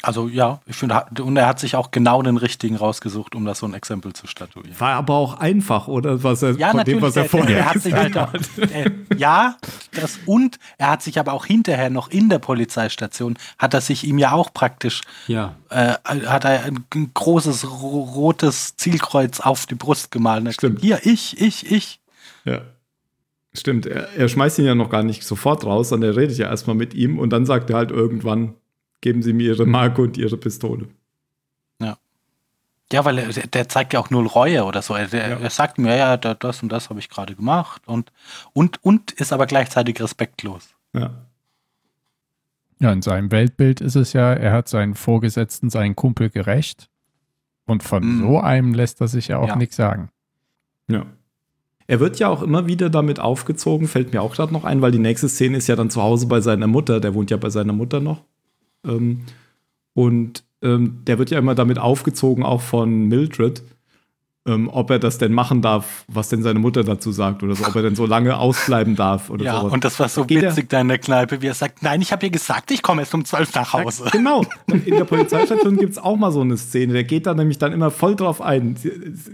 Also 0.06 0.28
ja, 0.28 0.60
ich 0.66 0.76
finde, 0.76 1.04
und 1.22 1.36
er 1.36 1.46
hat 1.46 1.58
sich 1.58 1.76
auch 1.76 1.90
genau 1.90 2.22
den 2.22 2.36
richtigen 2.36 2.76
rausgesucht, 2.76 3.34
um 3.34 3.44
das 3.44 3.58
so 3.58 3.66
ein 3.66 3.74
Exempel 3.74 4.12
zu 4.12 4.26
statuieren. 4.26 4.78
War 4.78 4.92
aber 4.94 5.14
auch 5.14 5.38
einfach, 5.38 5.88
oder? 5.88 6.22
Was 6.22 6.42
er, 6.42 6.52
Ja, 6.52 6.68
von 6.68 6.78
natürlich. 6.78 6.98
dem, 7.00 7.02
was 7.02 7.16
er 7.16 7.24
vorher 7.24 7.66
hat 7.70 7.80
sich 7.82 7.94
halt 7.94 8.16
auch, 8.18 8.32
äh, 8.58 8.90
ja, 9.16 9.56
das 9.92 10.18
und 10.26 10.58
er 10.78 10.90
hat 10.90 11.02
sich 11.02 11.18
aber 11.18 11.32
auch 11.32 11.46
hinterher 11.46 11.90
noch 11.90 12.08
in 12.10 12.28
der 12.28 12.38
Polizeistation 12.38 13.36
hat 13.58 13.74
er 13.74 13.80
sich 13.80 14.04
ihm 14.04 14.18
ja 14.18 14.32
auch 14.32 14.52
praktisch 14.52 15.00
Ja. 15.26 15.56
äh, 15.70 15.94
hat 16.04 16.44
er 16.44 16.64
ein 16.64 16.84
großes 17.14 17.70
ro 17.70 18.00
rotes 18.00 18.76
Zielkreuz 18.76 19.40
auf 19.40 19.66
die 19.66 19.74
Brust 19.74 20.10
gemalt. 20.10 20.52
Stimmt. 20.54 20.80
gesagt, 20.82 21.02
Hier, 21.04 21.12
ich, 21.12 21.40
ich, 21.40 21.70
ich. 21.70 22.00
Ja. 22.44 22.60
Stimmt, 23.56 23.86
er, 23.86 24.08
er 24.16 24.28
schmeißt 24.28 24.58
ihn 24.58 24.64
ja 24.64 24.74
noch 24.74 24.90
gar 24.90 25.04
nicht 25.04 25.22
sofort 25.22 25.64
raus, 25.64 25.90
sondern 25.90 26.10
er 26.10 26.16
redet 26.16 26.36
ja 26.38 26.48
erstmal 26.48 26.74
mit 26.74 26.92
ihm 26.92 27.18
und 27.20 27.30
dann 27.30 27.46
sagt 27.46 27.70
er 27.70 27.76
halt 27.76 27.90
irgendwann, 27.92 28.54
geben 29.04 29.22
Sie 29.22 29.34
mir 29.34 29.48
Ihre 29.52 29.66
Marke 29.66 30.00
und 30.02 30.16
Ihre 30.16 30.38
Pistole. 30.38 30.88
Ja, 32.92 33.04
weil 33.06 33.16
er, 33.18 33.28
der- 33.28 33.46
der 33.46 33.68
zeigt 33.68 33.92
ja 33.94 33.98
auch 33.98 34.10
null 34.10 34.26
Reue 34.26 34.62
oder 34.64 34.82
so. 34.82 34.94
Er, 34.94 35.08
Ja. 35.08 35.18
er 35.38 35.50
sagt 35.50 35.78
mir, 35.78 35.96
ja, 35.96 36.16
da- 36.18 36.34
das 36.34 36.62
und 36.62 36.68
das 36.70 36.90
habe 36.90 37.00
ich 37.00 37.08
gerade 37.08 37.34
gemacht 37.34 37.82
und, 37.86 38.12
und, 38.52 38.84
und 38.84 39.10
ist 39.12 39.32
aber 39.32 39.46
gleichzeitig 39.46 40.00
respektlos. 40.02 40.68
Ja. 40.92 41.10
Ja, 42.80 42.92
in 42.92 43.00
seinem 43.00 43.32
Weltbild 43.32 43.80
ist 43.80 43.96
es 43.96 44.12
ja, 44.12 44.34
er 44.34 44.52
hat 44.52 44.68
seinen 44.68 44.94
Vorgesetzten, 44.94 45.70
seinen 45.70 45.96
Kumpel 45.96 46.28
gerecht. 46.28 46.88
Und 47.66 47.82
von 47.82 48.04
Mhm. 48.04 48.20
so 48.20 48.38
einem 48.40 48.74
lässt 48.74 49.00
er 49.00 49.08
sich 49.08 49.28
ja 49.28 49.38
auch 49.38 49.48
Ja. 49.48 49.56
nichts 49.56 49.76
sagen. 49.76 50.10
Ja. 50.86 51.06
Er 51.86 52.00
wird 52.00 52.18
ja 52.18 52.28
auch 52.28 52.42
immer 52.42 52.66
wieder 52.66 52.90
damit 52.90 53.18
aufgezogen, 53.18 53.88
fällt 53.88 54.12
mir 54.12 54.20
auch 54.20 54.34
gerade 54.34 54.52
noch 54.52 54.64
ein, 54.64 54.82
weil 54.82 54.92
die 54.92 54.98
nächste 54.98 55.28
Szene 55.30 55.56
ist 55.56 55.68
ja 55.68 55.74
dann 55.74 55.88
zu 55.90 56.02
Hause 56.02 56.26
bei 56.26 56.40
seiner 56.42 56.66
Mutter, 56.66 57.00
der 57.00 57.14
wohnt 57.14 57.30
ja 57.30 57.38
bei 57.38 57.48
seiner 57.50 57.72
Mutter 57.72 58.00
noch. 58.00 58.22
Ähm, 58.84 59.22
und 59.94 60.44
ähm, 60.62 61.02
der 61.06 61.18
wird 61.18 61.30
ja 61.30 61.38
immer 61.38 61.54
damit 61.54 61.78
aufgezogen, 61.78 62.42
auch 62.44 62.60
von 62.62 63.06
Mildred, 63.08 63.62
ähm, 64.46 64.68
ob 64.70 64.90
er 64.90 64.98
das 64.98 65.16
denn 65.16 65.32
machen 65.32 65.62
darf, 65.62 66.04
was 66.06 66.28
denn 66.28 66.42
seine 66.42 66.58
Mutter 66.58 66.84
dazu 66.84 67.12
sagt 67.12 67.42
oder 67.42 67.54
so, 67.54 67.64
ob 67.64 67.74
er 67.76 67.80
denn 67.82 67.94
so 67.96 68.04
lange 68.04 68.36
ausbleiben 68.36 68.94
darf 68.94 69.30
oder 69.30 69.42
Ja, 69.42 69.60
sowas. 69.60 69.72
und 69.72 69.84
das 69.84 69.98
war 69.98 70.08
so 70.10 70.26
Geht 70.26 70.42
witzig 70.42 70.68
da 70.68 70.82
in 70.82 70.88
der 70.88 70.98
Kneipe, 70.98 71.40
wie 71.40 71.46
er 71.46 71.54
sagt, 71.54 71.82
nein, 71.82 72.02
ich 72.02 72.12
habe 72.12 72.26
ihr 72.26 72.30
gesagt, 72.30 72.70
ich 72.70 72.82
komme 72.82 73.00
erst 73.00 73.14
um 73.14 73.24
zwölf 73.24 73.54
nach 73.54 73.72
Hause. 73.72 74.04
Genau. 74.12 74.44
Und 74.70 74.86
in 74.86 74.96
der 74.96 75.04
Polizeistation 75.04 75.78
gibt 75.78 75.92
es 75.92 75.98
auch 75.98 76.16
mal 76.16 76.30
so 76.30 76.42
eine 76.42 76.58
Szene. 76.58 76.92
Der 76.92 77.04
geht 77.04 77.26
da 77.26 77.32
nämlich 77.32 77.56
dann 77.56 77.72
immer 77.72 77.90
voll 77.90 78.16
drauf 78.16 78.42
ein. 78.42 78.76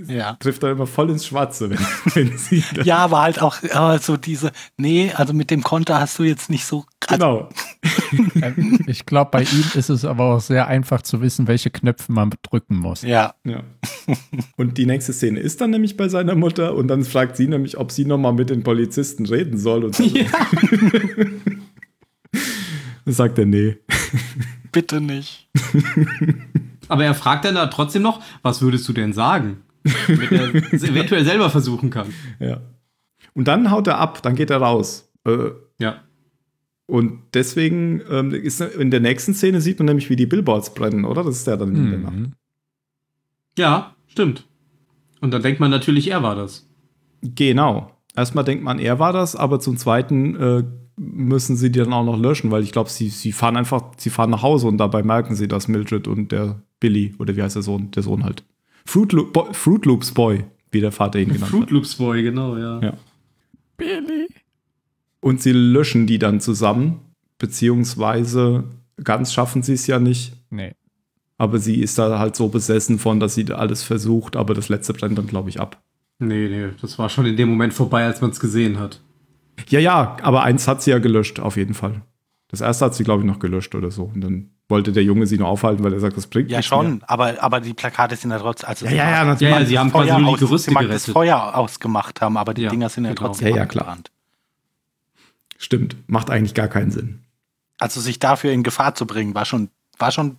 Ja. 0.06 0.34
Trifft 0.34 0.62
dann 0.62 0.72
immer 0.72 0.86
voll 0.86 1.10
ins 1.10 1.26
Schwarze, 1.26 1.70
wenn, 1.70 1.78
wenn 2.14 2.38
sie. 2.38 2.62
Ja, 2.84 2.98
aber 2.98 3.22
halt 3.22 3.42
auch 3.42 3.56
äh, 3.64 3.98
so 3.98 4.16
diese, 4.16 4.52
nee, 4.76 5.12
also 5.12 5.32
mit 5.32 5.50
dem 5.50 5.64
Konter 5.64 5.98
hast 5.98 6.18
du 6.20 6.22
jetzt 6.22 6.50
nicht 6.50 6.64
so. 6.64 6.84
Genau. 7.08 7.48
Ähm, 8.42 8.80
ich 8.88 9.06
glaube, 9.06 9.30
bei 9.30 9.42
ihm 9.42 9.64
ist 9.74 9.88
es 9.88 10.04
aber 10.04 10.34
auch 10.34 10.40
sehr 10.40 10.66
einfach 10.66 11.02
zu 11.02 11.20
wissen, 11.20 11.46
welche 11.46 11.70
Knöpfe 11.70 12.10
man 12.10 12.30
drücken 12.42 12.76
muss. 12.76 13.02
Ja, 13.02 13.34
Ja. 13.44 13.62
Und 14.56 14.78
die 14.78 14.86
nächste 14.86 15.12
Szene 15.12 15.38
ist 15.38 15.60
dann 15.60 15.70
nämlich 15.70 15.96
bei 15.96 16.08
seiner 16.08 16.34
Mutter 16.34 16.74
und 16.74 16.88
dann 16.88 17.04
fragt 17.04 17.36
sie 17.36 17.46
nämlich, 17.46 17.78
ob 17.78 17.92
sie 17.92 18.04
nochmal 18.04 18.32
mit 18.32 18.50
den 18.50 18.64
Polizisten 18.64 19.26
reden 19.26 19.58
soll. 19.58 19.84
Und 19.84 19.98
dann, 20.00 20.12
dann 23.04 23.14
sagt 23.14 23.38
er, 23.38 23.46
nee. 23.46 23.76
bitte 24.72 25.00
nicht. 25.00 25.48
Aber 26.88 27.04
er 27.04 27.14
fragt 27.14 27.44
dann 27.44 27.54
da 27.54 27.66
trotzdem 27.68 28.02
noch, 28.02 28.20
was 28.42 28.60
würdest 28.62 28.88
du 28.88 28.92
denn 28.92 29.12
sagen? 29.12 29.62
Damit 30.08 30.32
er 30.32 30.54
es 30.72 30.82
eventuell 30.82 31.24
selber 31.24 31.48
versuchen 31.50 31.90
kann. 31.90 32.12
Ja. 32.40 32.60
Und 33.34 33.46
dann 33.46 33.70
haut 33.70 33.86
er 33.86 33.98
ab, 33.98 34.20
dann 34.22 34.34
geht 34.34 34.50
er 34.50 34.58
raus. 34.58 35.10
Äh, 35.26 35.50
Ja. 35.78 36.02
Und 36.90 37.20
deswegen 37.34 38.02
ähm, 38.10 38.34
ist 38.34 38.60
in 38.60 38.90
der 38.90 38.98
nächsten 38.98 39.32
Szene 39.32 39.60
sieht 39.60 39.78
man 39.78 39.86
nämlich, 39.86 40.10
wie 40.10 40.16
die 40.16 40.26
Billboards 40.26 40.74
brennen, 40.74 41.04
oder? 41.04 41.22
Das 41.22 41.36
ist 41.36 41.46
ja 41.46 41.56
dann 41.56 41.76
in 41.76 41.90
der 41.90 42.00
Nacht. 42.00 42.16
Mhm. 42.16 42.32
Ja, 43.56 43.94
stimmt. 44.08 44.48
Und 45.20 45.32
dann 45.32 45.40
denkt 45.40 45.60
man 45.60 45.70
natürlich, 45.70 46.10
er 46.10 46.24
war 46.24 46.34
das. 46.34 46.68
Genau. 47.22 47.92
Erstmal 48.16 48.42
denkt 48.42 48.64
man, 48.64 48.80
er 48.80 48.98
war 48.98 49.12
das, 49.12 49.36
aber 49.36 49.60
zum 49.60 49.76
Zweiten 49.76 50.34
äh, 50.34 50.64
müssen 50.96 51.54
sie 51.54 51.70
die 51.70 51.78
dann 51.78 51.92
auch 51.92 52.04
noch 52.04 52.18
löschen, 52.18 52.50
weil 52.50 52.64
ich 52.64 52.72
glaube, 52.72 52.90
sie, 52.90 53.08
sie 53.08 53.30
fahren 53.30 53.56
einfach, 53.56 53.92
sie 53.96 54.10
fahren 54.10 54.30
nach 54.30 54.42
Hause 54.42 54.66
und 54.66 54.78
dabei 54.78 55.04
merken 55.04 55.36
sie, 55.36 55.46
dass 55.46 55.68
Mildred 55.68 56.08
und 56.08 56.32
der 56.32 56.60
Billy, 56.80 57.14
oder 57.20 57.36
wie 57.36 57.42
heißt 57.42 57.54
der 57.54 57.62
Sohn, 57.62 57.92
der 57.92 58.02
Sohn 58.02 58.24
halt. 58.24 58.42
Fruit, 58.84 59.12
Loop, 59.12 59.32
Boy, 59.32 59.54
Fruit 59.54 59.86
Loops 59.86 60.10
Boy, 60.10 60.44
wie 60.72 60.80
der 60.80 60.90
Vater 60.90 61.20
ihn 61.20 61.28
genannt 61.28 61.52
Fruit 61.52 61.62
hat. 61.62 61.70
Loops 61.70 61.94
Boy, 61.94 62.24
genau, 62.24 62.56
ja. 62.56 62.80
Ja. 62.80 62.94
Billy. 63.76 64.26
Und 65.20 65.42
sie 65.42 65.52
löschen 65.52 66.06
die 66.06 66.18
dann 66.18 66.40
zusammen, 66.40 67.00
beziehungsweise 67.38 68.64
ganz 69.02 69.32
schaffen 69.32 69.62
sie 69.62 69.74
es 69.74 69.86
ja 69.86 69.98
nicht. 69.98 70.32
Nee. 70.50 70.72
Aber 71.38 71.58
sie 71.58 71.80
ist 71.80 71.98
da 71.98 72.18
halt 72.18 72.36
so 72.36 72.48
besessen 72.48 72.98
von, 72.98 73.20
dass 73.20 73.34
sie 73.34 73.50
alles 73.52 73.82
versucht, 73.82 74.36
aber 74.36 74.54
das 74.54 74.68
letzte 74.68 74.92
brennt 74.92 75.16
dann, 75.18 75.26
glaube 75.26 75.48
ich, 75.48 75.60
ab. 75.60 75.80
Nee, 76.18 76.48
nee, 76.48 76.68
das 76.80 76.98
war 76.98 77.08
schon 77.08 77.24
in 77.26 77.36
dem 77.36 77.48
Moment 77.48 77.72
vorbei, 77.72 78.04
als 78.04 78.20
man 78.20 78.30
es 78.30 78.40
gesehen 78.40 78.78
hat. 78.78 79.00
Ja, 79.68 79.78
ja, 79.80 80.16
aber 80.22 80.42
eins 80.42 80.68
hat 80.68 80.82
sie 80.82 80.90
ja 80.90 80.98
gelöscht, 80.98 81.40
auf 81.40 81.56
jeden 81.56 81.72
Fall. 81.74 82.02
Das 82.48 82.60
erste 82.60 82.84
hat 82.86 82.94
sie, 82.94 83.04
glaube 83.04 83.22
ich, 83.22 83.26
noch 83.26 83.38
gelöscht 83.38 83.74
oder 83.74 83.90
so. 83.90 84.10
Und 84.12 84.20
dann 84.22 84.50
wollte 84.68 84.92
der 84.92 85.02
Junge 85.04 85.26
sie 85.26 85.38
noch 85.38 85.48
aufhalten, 85.48 85.82
weil 85.84 85.92
er 85.92 86.00
sagt, 86.00 86.16
das 86.16 86.26
bringt 86.26 86.50
Ja, 86.50 86.58
nichts 86.58 86.68
schon, 86.68 86.98
mehr. 86.98 87.10
aber, 87.10 87.42
aber 87.42 87.60
die 87.60 87.72
Plakate 87.74 88.16
sind 88.16 88.30
ja 88.32 88.38
trotzdem. 88.38 88.68
Also 88.68 88.86
Ja, 88.86 88.92
ja, 88.92 89.10
ja, 89.10 89.24
natürlich. 89.24 89.52
Ja, 89.54 89.60
ja, 89.60 89.66
sie 89.66 89.78
haben 89.78 89.90
quasi 89.92 90.10
nur 90.10 90.18
die 90.18 90.24
aus- 90.26 90.40
Gerüste 90.40 90.70
sie 90.70 90.74
mag 90.74 90.82
das 90.88 91.04
gerettet. 91.06 91.12
Feuer 91.12 91.54
ausgemacht 91.56 92.20
haben, 92.20 92.36
aber 92.36 92.52
die 92.54 92.62
Ja, 92.62 92.70
Dinger 92.70 92.88
sind 92.88 93.04
ja 93.04 93.12
genau. 93.14 93.28
trotzdem 93.28 93.48
Ja, 93.48 93.56
ja, 93.56 93.66
klar. 93.66 93.84
abgebrannt. 93.86 94.10
Stimmt, 95.62 95.94
macht 96.06 96.30
eigentlich 96.30 96.54
gar 96.54 96.68
keinen 96.68 96.90
Sinn. 96.90 97.20
Also 97.76 98.00
sich 98.00 98.18
dafür 98.18 98.50
in 98.52 98.62
Gefahr 98.62 98.94
zu 98.94 99.06
bringen, 99.06 99.34
war 99.34 99.44
schon, 99.44 99.68
war 99.98 100.10
schon 100.10 100.26
ein 100.28 100.36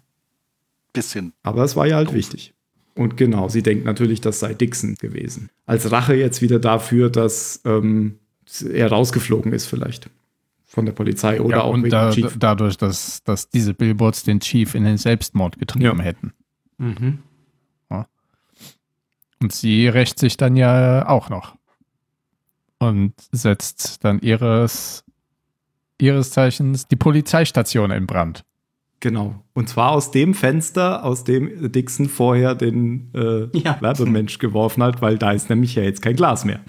bisschen. 0.93 1.33
Aber 1.43 1.63
es 1.63 1.75
war 1.75 1.85
ja 1.85 1.97
halt 1.97 2.07
Doof. 2.07 2.15
wichtig. 2.15 2.53
Und 2.95 3.17
genau, 3.17 3.47
sie 3.47 3.61
denkt 3.61 3.85
natürlich, 3.85 4.19
das 4.19 4.39
sei 4.39 4.55
Dixon 4.55 4.95
gewesen. 4.95 5.49
Als 5.67 5.91
Rache 5.91 6.15
jetzt 6.15 6.41
wieder 6.41 6.57
dafür, 6.59 7.11
dass 7.11 7.61
ähm, 7.65 8.17
er 8.67 8.89
rausgeflogen 8.89 9.53
ist, 9.53 9.67
vielleicht. 9.67 10.09
Von 10.65 10.85
der 10.85 10.93
Polizei 10.93 11.39
oder 11.39 11.57
ja, 11.57 11.61
auch 11.63 11.73
und 11.73 11.81
wegen 11.83 11.91
da, 11.91 12.11
Chief. 12.11 12.35
dadurch, 12.39 12.77
dass, 12.77 13.21
dass 13.23 13.49
diese 13.49 13.73
Billboards 13.75 14.23
den 14.23 14.39
Chief 14.39 14.73
in 14.73 14.85
den 14.85 14.97
Selbstmord 14.97 15.59
getrieben 15.59 15.97
Ja. 15.99 16.03
hätten. 16.03 16.33
Mhm. 16.79 17.19
Und 19.39 19.51
sie 19.53 19.87
rächt 19.87 20.19
sich 20.19 20.37
dann 20.37 20.55
ja 20.55 21.07
auch 21.07 21.29
noch. 21.29 21.55
Und 22.77 23.13
setzt 23.31 24.03
dann 24.03 24.19
ihres, 24.19 25.03
ihres 26.01 26.31
Zeichens 26.31 26.87
die 26.87 26.95
Polizeistation 26.95 27.91
in 27.91 28.07
Brand. 28.07 28.43
Genau. 28.99 29.35
Und 29.53 29.67
zwar 29.67 29.91
aus 29.91 30.11
dem 30.11 30.33
Fenster, 30.35 31.03
aus 31.03 31.23
dem 31.23 31.71
Dixon 31.71 32.07
vorher 32.07 32.53
den 32.55 33.09
äh, 33.15 33.57
Ja. 33.57 33.77
Werbemensch 33.81 34.37
geworfen 34.37 34.83
hat, 34.83 35.01
weil 35.01 35.17
da 35.17 35.31
ist 35.31 35.49
nämlich 35.49 35.73
ja 35.75 35.83
jetzt 35.83 36.01
kein 36.01 36.15
Glas 36.15 36.45
mehr. 36.45 36.59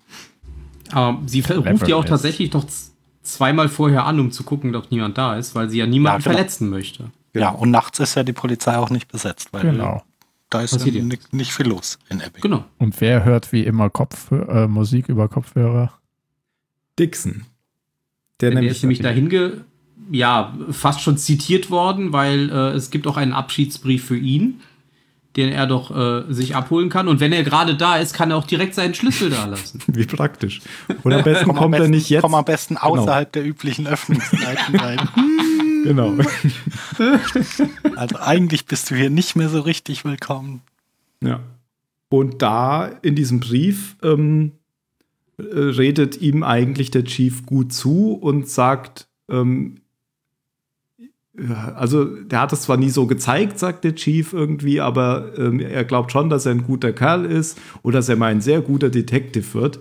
Aber 0.92 1.20
sie 1.26 1.40
ruft 1.40 1.88
ja 1.88 1.96
auch 1.96 2.04
tatsächlich 2.04 2.50
doch 2.50 2.64
z- 2.66 2.92
zweimal 3.22 3.68
vorher 3.68 4.04
an, 4.06 4.18
um 4.18 4.30
zu 4.30 4.44
gucken, 4.44 4.74
ob 4.74 4.90
niemand 4.90 5.18
da 5.18 5.36
ist, 5.36 5.54
weil 5.54 5.68
sie 5.70 5.78
ja 5.78 5.86
niemanden 5.86 6.22
Ja, 6.22 6.24
genau. 6.24 6.34
verletzen 6.36 6.70
möchte. 6.70 7.10
Ja, 7.34 7.50
und 7.50 7.70
nachts 7.70 7.98
ist 7.98 8.14
ja 8.14 8.22
die 8.24 8.32
Polizei 8.34 8.76
auch 8.76 8.90
nicht 8.90 9.10
besetzt, 9.12 9.48
weil 9.52 9.62
Genau. 9.62 10.02
da 10.50 10.60
ist 10.62 10.84
ja 10.84 11.02
nicht, 11.02 11.32
nicht 11.32 11.52
viel 11.52 11.66
los 11.68 11.98
in 12.08 12.20
Epping. 12.20 12.42
Genau. 12.42 12.64
Und 12.78 13.00
wer 13.00 13.24
hört 13.24 13.52
wie 13.52 13.64
immer 13.64 13.90
Kopf, 13.90 14.30
äh, 14.32 14.66
Musik 14.66 15.08
über 15.08 15.28
Kopfhörer? 15.28 15.92
Dixon. 16.98 17.44
Der, 18.42 18.50
Der, 18.50 18.62
ist 18.64 18.82
nämlich 18.82 19.00
dahin 19.00 19.28
ge 19.28 19.52
ja, 20.10 20.52
fast 20.70 21.00
schon 21.00 21.16
zitiert 21.16 21.70
worden, 21.70 22.12
weil 22.12 22.50
äh, 22.50 22.72
es 22.72 22.90
gibt 22.90 23.06
auch 23.06 23.16
einen 23.16 23.32
Abschiedsbrief 23.32 24.04
für 24.04 24.16
ihn, 24.16 24.60
den 25.36 25.50
er 25.50 25.66
doch 25.66 25.90
äh, 25.96 26.30
sich 26.32 26.54
abholen 26.56 26.88
kann. 26.90 27.08
Und 27.08 27.20
wenn 27.20 27.32
er 27.32 27.44
gerade 27.44 27.76
da 27.76 27.96
ist, 27.96 28.12
kann 28.12 28.30
er 28.30 28.36
auch 28.36 28.46
direkt 28.46 28.74
seinen 28.74 28.94
Schlüssel 28.94 29.30
da 29.30 29.46
lassen. 29.46 29.80
Wie 29.86 30.04
praktisch. 30.04 30.60
Und 31.02 31.12
am 31.12 31.22
besten 31.22 31.46
Komm 31.46 31.56
am 31.56 31.62
kommt 31.62 31.74
er 31.76 31.88
nicht 31.88 32.10
jetzt. 32.10 32.22
Komm 32.22 32.34
am 32.34 32.44
besten 32.44 32.74
Genau. 32.74 32.86
außerhalb 32.88 33.32
der 33.32 33.46
üblichen 33.46 33.86
Öffnungszeiten 33.86 34.76
rein. 34.76 35.00
Genau. 35.84 36.12
Also 37.96 38.16
eigentlich 38.20 38.66
bist 38.66 38.88
du 38.88 38.94
hier 38.94 39.10
nicht 39.10 39.34
mehr 39.34 39.48
so 39.48 39.60
richtig 39.62 40.04
willkommen. 40.04 40.62
Ja. 41.20 41.40
Und 42.08 42.40
da 42.40 42.86
in 43.02 43.16
diesem 43.16 43.40
Brief 43.40 43.96
ähm, 44.02 44.52
äh, 45.38 45.42
redet 45.42 46.20
ihm 46.20 46.42
eigentlich 46.42 46.90
der 46.90 47.04
Chief 47.04 47.46
gut 47.46 47.72
zu 47.72 48.12
und 48.12 48.48
sagt, 48.48 49.08
ähm, 49.30 49.76
also 51.74 52.04
der 52.04 52.42
hat 52.42 52.52
es 52.52 52.62
zwar 52.62 52.76
nie 52.76 52.90
so 52.90 53.06
gezeigt, 53.06 53.58
sagt 53.58 53.84
der 53.84 53.94
Chief 53.94 54.32
irgendwie, 54.32 54.80
aber 54.80 55.32
ähm, 55.38 55.60
er 55.60 55.84
glaubt 55.84 56.12
schon, 56.12 56.28
dass 56.28 56.44
er 56.44 56.52
ein 56.52 56.64
guter 56.64 56.92
Kerl 56.92 57.24
ist 57.24 57.58
oder 57.82 57.98
dass 57.98 58.08
er 58.08 58.16
mal 58.16 58.30
ein 58.30 58.42
sehr 58.42 58.60
guter 58.60 58.90
Detective 58.90 59.54
wird. 59.54 59.80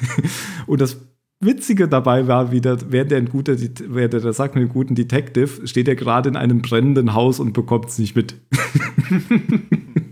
und 0.66 0.80
das 0.80 0.98
Witzige 1.40 1.86
dabei 1.86 2.26
war 2.26 2.50
wieder, 2.50 2.78
während 2.90 3.12
er 3.12 3.18
ein 3.18 3.28
guter, 3.28 3.56
während 3.58 4.14
er 4.14 4.20
das 4.20 4.38
sagt 4.38 4.56
mit 4.56 4.62
einem 4.62 4.72
guten 4.72 4.94
Detective, 4.94 5.66
steht 5.68 5.86
er 5.86 5.94
gerade 5.94 6.30
in 6.30 6.36
einem 6.36 6.62
brennenden 6.62 7.14
Haus 7.14 7.38
und 7.38 7.52
bekommt 7.52 7.90
es 7.90 7.98
nicht 7.98 8.16
mit. 8.16 8.34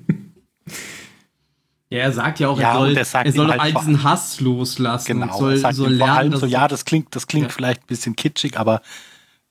Ja, 1.89 1.99
er 2.01 2.13
sagt 2.13 2.41
ja 2.41 2.49
auch, 2.49 2.59
Ja, 2.59 2.73
er 2.73 2.79
soll, 2.79 2.97
er 2.97 3.05
sagt 3.05 3.27
er 3.27 3.33
soll 3.33 3.49
halt 3.49 3.61
all 3.61 3.73
diesen 3.75 4.03
Hass 4.03 4.41
loslassen 4.41 5.07
Genau, 5.21 5.33
und 5.35 5.39
soll, 5.39 5.53
er 5.53 5.59
sagt 5.59 5.75
soll 5.77 5.93
ihm 5.93 5.99
vor 5.99 6.07
lernen, 6.09 6.19
allem 6.33 6.37
so, 6.41 6.47
ja, 6.47 6.67
das 6.67 6.85
klingt, 6.85 7.15
das 7.15 7.27
klingt 7.29 7.47
Ja. 7.47 7.53
vielleicht 7.53 7.83
ein 7.83 7.87
bisschen 7.87 8.17
kitschig, 8.17 8.59
aber 8.59 8.83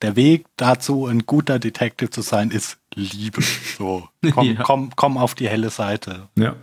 der 0.01 0.17
Weg 0.17 0.45
dazu, 0.57 1.05
ein 1.07 1.25
guter 1.25 1.59
Detective 1.59 2.09
zu 2.09 2.21
sein, 2.21 2.51
ist 2.51 2.77
Liebe. 2.93 3.41
So, 3.77 4.07
komm, 4.33 4.47
Ja. 4.55 4.63
komm, 4.63 4.89
komm 4.95 5.17
auf 5.17 5.33
die 5.35 5.47
helle 5.47 5.69
Seite. 5.69 6.27
Ja. 6.37 6.55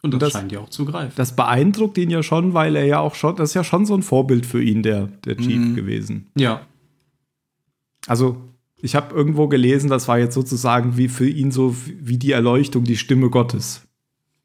und 0.00 0.12
das, 0.14 0.20
das- 0.20 0.32
scheint 0.32 0.52
ja 0.52 0.60
auch 0.60 0.68
zu 0.70 0.84
greifen. 0.84 1.12
Das 1.16 1.34
beeindruckt 1.34 1.98
ihn 1.98 2.08
ja 2.10 2.22
schon, 2.22 2.54
weil 2.54 2.76
er 2.76 2.84
ja 2.86 3.00
auch 3.00 3.14
schon, 3.16 3.36
das 3.36 3.50
ist 3.50 3.54
ja 3.54 3.64
schon 3.64 3.84
so 3.84 3.94
ein 3.96 4.02
Vorbild 4.02 4.46
für 4.46 4.62
ihn, 4.62 4.82
der, 4.82 5.08
der 5.24 5.36
Chief 5.36 5.58
Mhm. 5.58 5.74
gewesen. 5.76 6.28
ja. 6.36 6.62
Also, 8.06 8.40
ich 8.80 8.94
habe 8.94 9.14
irgendwo 9.14 9.48
gelesen, 9.48 9.90
das 9.90 10.08
war 10.08 10.18
jetzt 10.18 10.34
sozusagen 10.34 10.96
wie 10.96 11.08
für 11.08 11.28
ihn 11.28 11.50
so 11.50 11.74
wie 11.86 12.18
die 12.18 12.32
Erleuchtung, 12.32 12.84
die 12.84 12.96
Stimme 12.96 13.30
Gottes. 13.30 13.82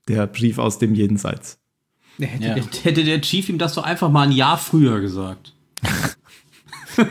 Der 0.07 0.27
Brief 0.27 0.57
aus 0.57 0.79
dem 0.79 0.95
Jenseits. 0.95 1.59
Hätte, 2.19 2.43
Ja. 2.43 2.53
der, 2.55 2.63
hätte 2.83 3.03
der 3.03 3.21
Chief 3.21 3.47
ihm 3.49 3.57
das 3.57 3.73
doch 3.75 3.83
einfach 3.83 4.09
mal 4.09 4.23
ein 4.27 4.31
Jahr 4.31 4.57
früher 4.57 4.99
gesagt. 5.01 5.53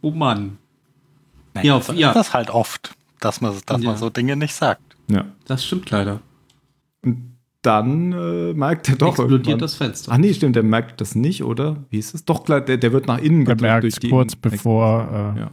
oh 0.00 0.10
Mann. 0.10 0.58
Naja, 1.54 1.76
Ja, 1.76 1.80
so 1.80 1.92
ja. 1.92 2.08
ist 2.10 2.14
das 2.16 2.32
halt 2.34 2.50
oft, 2.50 2.94
dass 3.20 3.40
man, 3.40 3.54
dass 3.66 3.80
Ja. 3.82 3.90
man 3.90 3.96
so 3.98 4.10
Dinge 4.10 4.36
nicht 4.36 4.54
sagt. 4.54 4.82
Ja. 5.08 5.24
Das 5.46 5.64
stimmt 5.64 5.90
leider. 5.90 6.20
Und 7.02 7.33
dann 7.66 8.12
äh, 8.12 8.54
merkt 8.54 8.88
er 8.88 8.96
doch 8.96 9.08
Explodiert 9.08 9.40
irgendwann- 9.40 9.58
das 9.58 9.74
Fenster. 9.74 10.12
Ach 10.12 10.18
nee, 10.18 10.32
stimmt, 10.34 10.56
der 10.56 10.62
merkt 10.62 11.00
das 11.00 11.14
nicht, 11.14 11.42
oder? 11.44 11.76
Wie 11.90 11.98
ist 11.98 12.14
es? 12.14 12.24
Doch, 12.24 12.44
klar, 12.44 12.60
der, 12.60 12.76
der 12.76 12.92
wird 12.92 13.06
nach 13.06 13.18
innen 13.18 13.40
Er 13.42 13.54
gedrückt 13.54 13.60
merkt 13.62 13.82
durch 13.84 13.94
es 13.94 14.00
die 14.00 14.10
kurz 14.10 14.36
bevor, 14.36 15.34
äh, 15.36 15.40
Ja. 15.40 15.50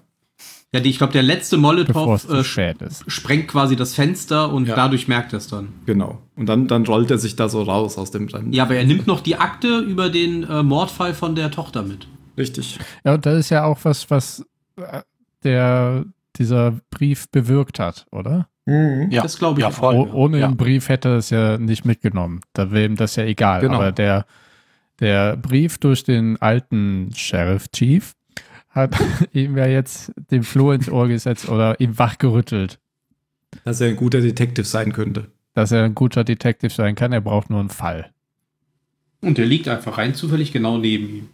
Ja, 0.74 0.80
die, 0.80 0.90
ich 0.90 1.00
glaube, 1.00 1.12
der 1.12 1.24
letzte 1.24 1.58
Molotow 1.58 2.30
äh, 2.30 2.44
spät 2.46 2.82
ist. 2.82 3.04
sprengt 3.12 3.50
quasi 3.50 3.76
das 3.76 3.94
Fenster 3.94 4.54
und 4.54 4.70
Ja. 4.70 4.76
dadurch 4.76 5.10
merkt 5.10 5.34
er 5.34 5.38
es 5.38 5.48
dann. 5.48 5.68
Genau. 5.86 6.20
Und 6.38 6.48
dann, 6.48 6.70
dann 6.70 6.86
rollt 6.86 7.12
er 7.12 7.18
sich 7.18 7.36
da 7.36 7.50
so 7.50 7.62
raus 7.64 7.98
aus 7.98 8.12
dem 8.12 8.28
Rennen. 8.30 8.54
Ja, 8.54 8.64
aber 8.64 8.76
er 8.76 8.86
nimmt 8.86 9.06
noch 9.06 9.20
die 9.20 9.36
Akte 9.36 9.80
über 9.80 10.10
den 10.10 10.44
äh, 10.44 10.64
Mordfall 10.64 11.14
von 11.14 11.36
der 11.36 11.52
Tochter 11.52 11.84
mit. 11.84 12.08
Richtig. 12.38 12.80
Ja, 13.04 13.16
und 13.16 13.26
das 13.26 13.38
ist 13.40 13.50
ja 13.50 13.66
auch 13.66 13.80
was, 13.84 14.10
was 14.10 14.46
äh, 14.78 15.02
der, 15.44 16.06
dieser 16.42 16.80
Brief 16.90 17.30
bewirkt 17.30 17.80
hat, 17.80 18.06
oder? 18.12 18.48
Ja, 18.66 19.22
Das 19.24 19.38
glaube 19.40 19.60
ich 19.60 19.64
ja, 19.64 19.70
auch. 19.70 19.74
voll. 19.74 19.96
Oh, 19.96 20.10
ohne 20.14 20.40
ja. 20.40 20.48
den 20.48 20.56
Brief 20.58 20.88
hätte 20.90 21.10
er 21.10 21.16
es 21.18 21.30
ja 21.30 21.58
nicht 21.58 21.84
mitgenommen. 21.86 22.42
Da 22.54 22.72
wäre 22.72 22.86
ihm 22.86 22.96
das 22.96 23.16
ja 23.16 23.24
egal. 23.24 23.62
Genau. 23.62 23.76
Aber 23.76 23.92
der, 23.92 24.26
der 25.00 25.36
Brief 25.36 25.78
durch 25.80 26.04
den 26.04 26.38
alten 26.42 27.10
Sheriff 27.16 27.70
Chief 27.72 28.14
hat 28.70 28.96
ihm 29.34 29.58
ja 29.58 29.66
jetzt 29.68 30.12
den 30.32 30.44
Floh 30.44 30.72
ins 30.74 30.90
Ohr 30.90 31.08
gesetzt 31.08 31.50
oder 31.50 31.80
ihm 31.80 31.98
wachgerüttelt, 31.98 32.80
Dass 33.66 33.82
er 33.82 33.90
ein 33.90 33.96
guter 33.96 34.22
Detective 34.22 34.66
sein 34.66 34.94
könnte. 34.94 35.28
dass 35.54 35.72
er 35.72 35.84
ein 35.84 35.96
guter 35.96 36.24
Detective 36.24 36.72
sein 36.72 36.96
kann. 36.96 37.12
Er 37.14 37.22
braucht 37.22 37.50
nur 37.50 37.60
einen 37.60 37.70
Fall. 37.70 38.12
Und 39.22 39.38
der 39.38 39.46
liegt 39.46 39.68
einfach 39.68 39.98
rein 39.98 40.14
zufällig 40.16 40.52
genau 40.54 40.78
neben 40.78 41.10
ihm. 41.10 41.30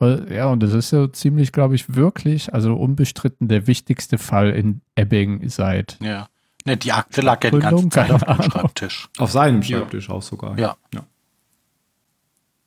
Ja, 0.00 0.46
und 0.46 0.62
das 0.62 0.72
ist 0.72 0.90
ja 0.90 1.12
ziemlich, 1.12 1.52
glaube 1.52 1.74
ich, 1.74 1.94
wirklich, 1.94 2.52
also 2.54 2.74
unbestritten 2.74 3.48
der 3.48 3.66
wichtigste 3.66 4.18
Fall 4.18 4.50
in 4.50 4.80
Ebbing 4.94 5.48
seit. 5.48 5.98
Ja. 6.02 6.28
Ne, 6.66 6.76
die 6.76 6.92
Akte 6.92 7.22
lag 7.22 7.42
ja 7.44 7.50
die 7.50 7.58
ganze 7.58 7.88
Zeit 7.88 8.10
auf 8.10 8.22
dem. 8.22 8.50
Schreibtisch. 8.50 9.08
Auf 9.18 9.30
seinem 9.30 9.62
Ja. 9.62 9.78
Schreibtisch 9.78 10.10
auch 10.10 10.22
sogar. 10.22 10.58
Ja. 10.58 10.76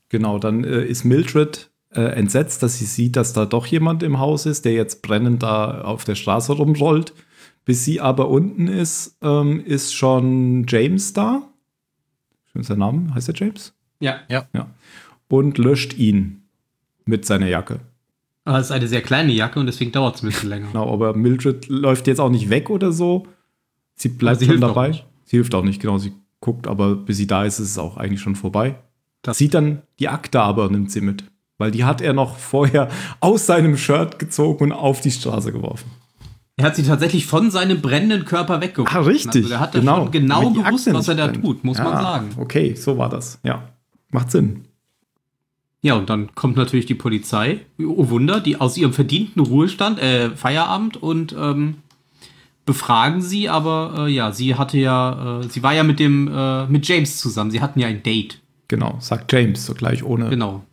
Genau, 0.10 0.40
dann 0.40 0.64
äh, 0.64 0.84
ist 0.84 1.04
Mildred 1.04 1.72
äh, 1.92 2.02
entsetzt, 2.02 2.64
dass 2.64 2.78
sie 2.78 2.86
sieht, 2.86 3.16
dass 3.16 3.34
da 3.34 3.46
doch 3.46 3.66
jemand 3.66 4.04
im 4.04 4.20
Haus 4.20 4.46
ist, 4.46 4.66
der 4.66 4.74
jetzt 4.74 5.02
brennend 5.02 5.44
da 5.44 5.82
auf 5.82 6.06
der 6.06 6.16
Straße 6.16 6.54
rumrollt. 6.54 7.14
Bis 7.66 7.86
sie 7.86 8.02
aber 8.02 8.30
unten 8.30 8.68
ist, 8.68 9.18
ähm, 9.22 9.64
ist 9.66 9.94
schon 9.94 10.66
James 10.68 11.14
da. 11.14 11.44
Ist 12.54 12.70
der 12.70 12.78
Name? 12.78 13.14
Heißt 13.16 13.30
der 13.30 13.36
James? 13.36 13.74
Ja. 14.54 14.68
Und 15.30 15.58
löscht 15.58 15.94
ihn 15.94 16.43
mit 17.06 17.26
seiner 17.26 17.48
Jacke. 17.48 17.80
Aber 18.46 18.60
es 18.60 18.66
ist 18.68 18.72
eine 18.72 18.88
sehr 18.88 19.02
kleine 19.02 19.32
Jacke 19.32 19.60
und 19.60 19.66
deswegen 19.68 19.92
dauert 19.92 20.16
es 20.16 20.24
ein 20.24 20.28
bisschen 20.28 20.50
länger. 20.50 20.68
Genau, 20.68 20.92
aber 20.92 21.16
Mildred 21.16 21.68
läuft 21.70 22.08
jetzt 22.08 22.20
auch 22.20 22.30
nicht 22.30 22.50
weg 22.50 22.70
oder 22.70 22.92
so. 22.92 23.26
Sie 23.96 24.10
bleibt 24.10 24.40
sie 24.40 24.48
schon 24.48 24.60
dabei. 24.62 25.04
Sie 25.24 25.38
hilft 25.38 25.56
auch 25.56 25.64
nicht, 25.64 25.82
genau. 25.82 25.98
Sie 25.98 26.14
guckt, 26.42 26.68
aber 26.68 26.96
bis 26.96 27.18
sie 27.18 27.28
da 27.28 27.46
ist, 27.46 27.60
ist 27.60 27.70
es 27.72 27.78
auch 27.78 27.96
eigentlich 27.96 28.20
schon 28.22 28.36
vorbei. 28.36 28.76
Das- 29.22 29.38
Sieht 29.38 29.54
dann 29.54 29.82
die 30.00 30.10
Akte 30.10 30.42
aber, 30.42 30.70
nimmt 30.70 30.92
sie 30.92 31.02
mit. 31.02 31.24
Weil 31.58 31.72
die 31.72 31.86
hat 31.86 32.02
er 32.02 32.14
noch 32.14 32.38
vorher 32.38 32.90
aus 33.22 33.46
seinem 33.46 33.78
Shirt 33.78 34.20
gezogen 34.20 34.66
und 34.66 34.72
auf 34.74 35.00
die 35.00 35.12
Straße 35.12 35.54
geworfen. 35.54 35.90
Er 36.58 36.66
hat 36.66 36.76
sie 36.76 36.84
tatsächlich 36.84 37.26
von 37.26 37.50
seinem 37.50 37.80
brennenden 37.82 38.26
Körper 38.26 38.60
weggeholt. 38.60 38.94
Ah, 38.94 39.00
richtig. 39.00 39.36
Also 39.46 39.50
der 39.50 39.60
hat 39.60 39.72
genau, 39.72 40.04
schon 40.04 40.12
genau 40.12 40.50
gewusst, 40.52 40.94
was 40.94 41.08
er 41.08 41.16
da 41.16 41.28
brennt. 41.28 41.44
tut, 41.46 41.64
muss 41.64 41.78
ja, 41.78 41.84
man 41.86 42.04
sagen. 42.04 42.30
Okay, 42.38 42.76
so 42.76 42.98
war 42.98 43.10
das. 43.10 43.40
Ja, 43.44 43.70
macht 44.10 44.30
Sinn. 44.32 44.66
Ja, 45.84 45.96
und 45.96 46.10
dann 46.10 46.34
kommt 46.34 46.56
natürlich 46.56 46.86
die 46.86 46.96
Polizei, 46.96 47.60
oh 47.78 48.10
Wunder, 48.10 48.40
die 48.40 48.60
aus 48.60 48.78
ihrem 48.78 48.94
verdienten 48.94 49.42
Ruhestand, 49.42 50.00
äh, 50.00 50.30
Feierabend 50.32 50.96
und 50.98 51.36
ähm, 51.38 51.76
befragen 52.66 53.22
sie, 53.22 53.50
aber 53.50 54.06
äh, 54.08 54.12
ja, 54.12 54.32
sie 54.32 54.56
hatte 54.56 54.78
ja, 54.78 55.42
äh, 55.42 55.44
sie 55.50 55.62
war 55.62 55.74
ja 55.74 55.84
mit 55.84 56.00
dem, 56.00 56.30
äh, 56.34 56.66
mit 56.68 56.88
James 56.88 57.18
zusammen, 57.20 57.52
sie 57.52 57.60
hatten 57.62 57.80
ja 57.80 57.88
ein 57.88 58.02
Date. 58.02 58.40
Genau, 58.70 58.96
sagt 59.02 59.32
James 59.34 59.66
so 59.66 59.74
gleich 59.74 60.04
ohne, 60.06 60.30
Genau. 60.30 60.64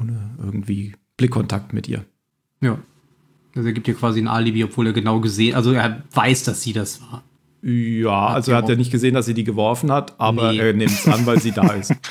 ohne 0.00 0.30
irgendwie 0.40 0.94
Blickkontakt 1.16 1.72
mit 1.72 1.88
ihr. 1.88 2.04
Ja. 2.60 2.78
Also 3.56 3.68
er 3.68 3.72
gibt 3.72 3.88
ihr 3.88 3.94
quasi 3.94 4.20
ein 4.20 4.28
Alibi, 4.28 4.62
obwohl 4.64 4.86
er 4.86 4.92
genau 4.92 5.18
gesehen, 5.20 5.56
also 5.56 5.72
er 5.72 6.04
weiß, 6.12 6.44
dass 6.44 6.62
sie 6.62 6.72
das 6.72 7.00
war. 7.02 7.24
Ja, 7.62 8.26
also 8.28 8.52
er 8.52 8.58
hat 8.58 8.68
ja 8.68 8.76
nicht 8.76 8.92
gesehen, 8.92 9.14
dass 9.14 9.26
sie 9.26 9.34
die 9.34 9.42
geworfen 9.44 9.90
hat, 9.90 10.14
aber 10.20 10.52
Nee. 10.52 10.58
er 10.58 10.72
nimmt 10.74 10.92
es 10.92 11.08
an, 11.08 11.24
weil 11.26 11.40
sie 11.40 11.50
da 11.50 11.66
ist. 11.72 11.92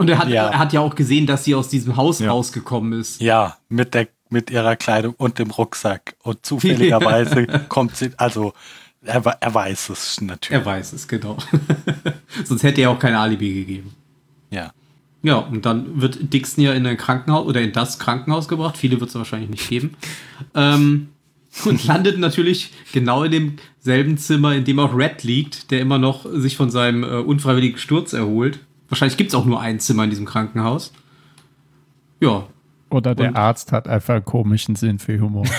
Und 0.00 0.08
er 0.08 0.18
hat, 0.18 0.28
Ja. 0.28 0.48
er 0.48 0.58
hat 0.58 0.72
ja 0.72 0.80
auch 0.80 0.94
gesehen, 0.94 1.26
dass 1.26 1.44
sie 1.44 1.54
aus 1.54 1.68
diesem 1.68 1.96
Haus 1.96 2.20
Ja. 2.20 2.30
rausgekommen 2.30 2.98
ist. 2.98 3.20
Ja, 3.20 3.58
mit, 3.68 3.92
der, 3.94 4.08
mit 4.30 4.50
ihrer 4.50 4.74
Kleidung 4.76 5.14
und 5.18 5.38
dem 5.38 5.50
Rucksack. 5.50 6.16
Und 6.22 6.44
zufälligerweise 6.46 7.46
kommt 7.68 7.96
sie, 7.96 8.10
also 8.16 8.54
er, 9.04 9.24
er 9.24 9.54
weiß 9.54 9.90
es 9.90 10.20
natürlich. 10.22 10.58
Er 10.58 10.64
weiß 10.64 10.94
es, 10.94 11.06
genau. 11.06 11.36
Sonst 12.44 12.62
hätte 12.62 12.80
er 12.80 12.90
auch 12.90 12.98
kein 12.98 13.14
Alibi 13.14 13.52
gegeben. 13.52 13.94
Ja. 14.50 14.72
Ja, 15.22 15.36
und 15.36 15.66
dann 15.66 16.00
wird 16.00 16.32
Dixon 16.32 16.64
ja 16.64 16.72
in 16.72 16.86
ein 16.86 16.96
Krankenhaus 16.96 17.46
oder 17.46 17.60
in 17.60 17.72
das 17.72 17.98
Krankenhaus 17.98 18.48
gebracht. 18.48 18.78
Viele 18.78 19.00
wird 19.00 19.10
es 19.10 19.16
wahrscheinlich 19.16 19.50
nicht 19.50 19.68
geben. 19.68 19.94
Ähm, 20.54 21.08
und 21.66 21.84
landet 21.86 22.18
natürlich 22.18 22.72
genau 22.92 23.24
in 23.24 23.58
demselben 23.82 24.16
Zimmer, 24.16 24.54
in 24.54 24.64
dem 24.64 24.78
auch 24.78 24.96
Red 24.96 25.24
liegt, 25.24 25.70
der 25.70 25.80
immer 25.82 25.98
noch 25.98 26.24
sich 26.32 26.56
von 26.56 26.70
seinem 26.70 27.04
äh, 27.04 27.08
unfreiwilligen 27.18 27.76
Sturz 27.78 28.14
erholt. 28.14 28.60
Wahrscheinlich 28.90 29.16
gibt 29.16 29.30
es 29.30 29.34
auch 29.34 29.46
nur 29.46 29.60
ein 29.60 29.80
Zimmer 29.80 30.04
in 30.04 30.10
diesem 30.10 30.26
Krankenhaus. 30.26 30.92
Ja, 32.20 32.44
Oder 32.90 33.14
der 33.14 33.28
Und- 33.28 33.36
Arzt 33.36 33.70
hat 33.72 33.86
einfach 33.88 34.14
einen 34.16 34.24
komischen 34.24 34.74
Sinn 34.74 34.98
für 34.98 35.18
Humor. 35.20 35.46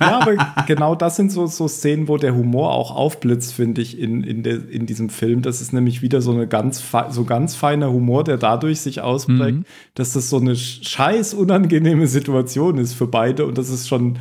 Ja, 0.00 0.20
aber 0.20 0.64
genau 0.66 0.96
das 0.96 1.14
sind 1.16 1.30
so, 1.30 1.46
so 1.46 1.68
Szenen, 1.68 2.08
wo 2.08 2.16
der 2.18 2.34
Humor 2.34 2.72
auch 2.72 2.90
aufblitzt, 2.94 3.54
finde 3.54 3.80
ich, 3.80 3.96
in, 3.98 4.24
in, 4.24 4.42
der, 4.42 4.68
in 4.68 4.86
diesem 4.86 5.08
Film. 5.08 5.40
Das 5.40 5.60
ist 5.60 5.72
nämlich 5.72 6.02
wieder 6.02 6.20
so 6.20 6.32
eine 6.32 6.48
ganz, 6.48 6.82
so 7.10 7.24
ganz 7.24 7.54
feiner 7.54 7.90
Humor, 7.92 8.24
der 8.24 8.36
dadurch 8.36 8.80
sich 8.80 9.00
ausprägt, 9.02 9.58
Mhm. 9.58 9.64
dass 9.94 10.12
das 10.14 10.28
so 10.28 10.38
eine 10.38 10.56
scheiß 10.56 11.32
unangenehme 11.34 12.08
Situation 12.08 12.76
ist 12.78 12.92
für 12.94 13.06
beide 13.06 13.46
und 13.46 13.56
dass 13.56 13.68
es 13.68 13.86
schon 13.86 14.18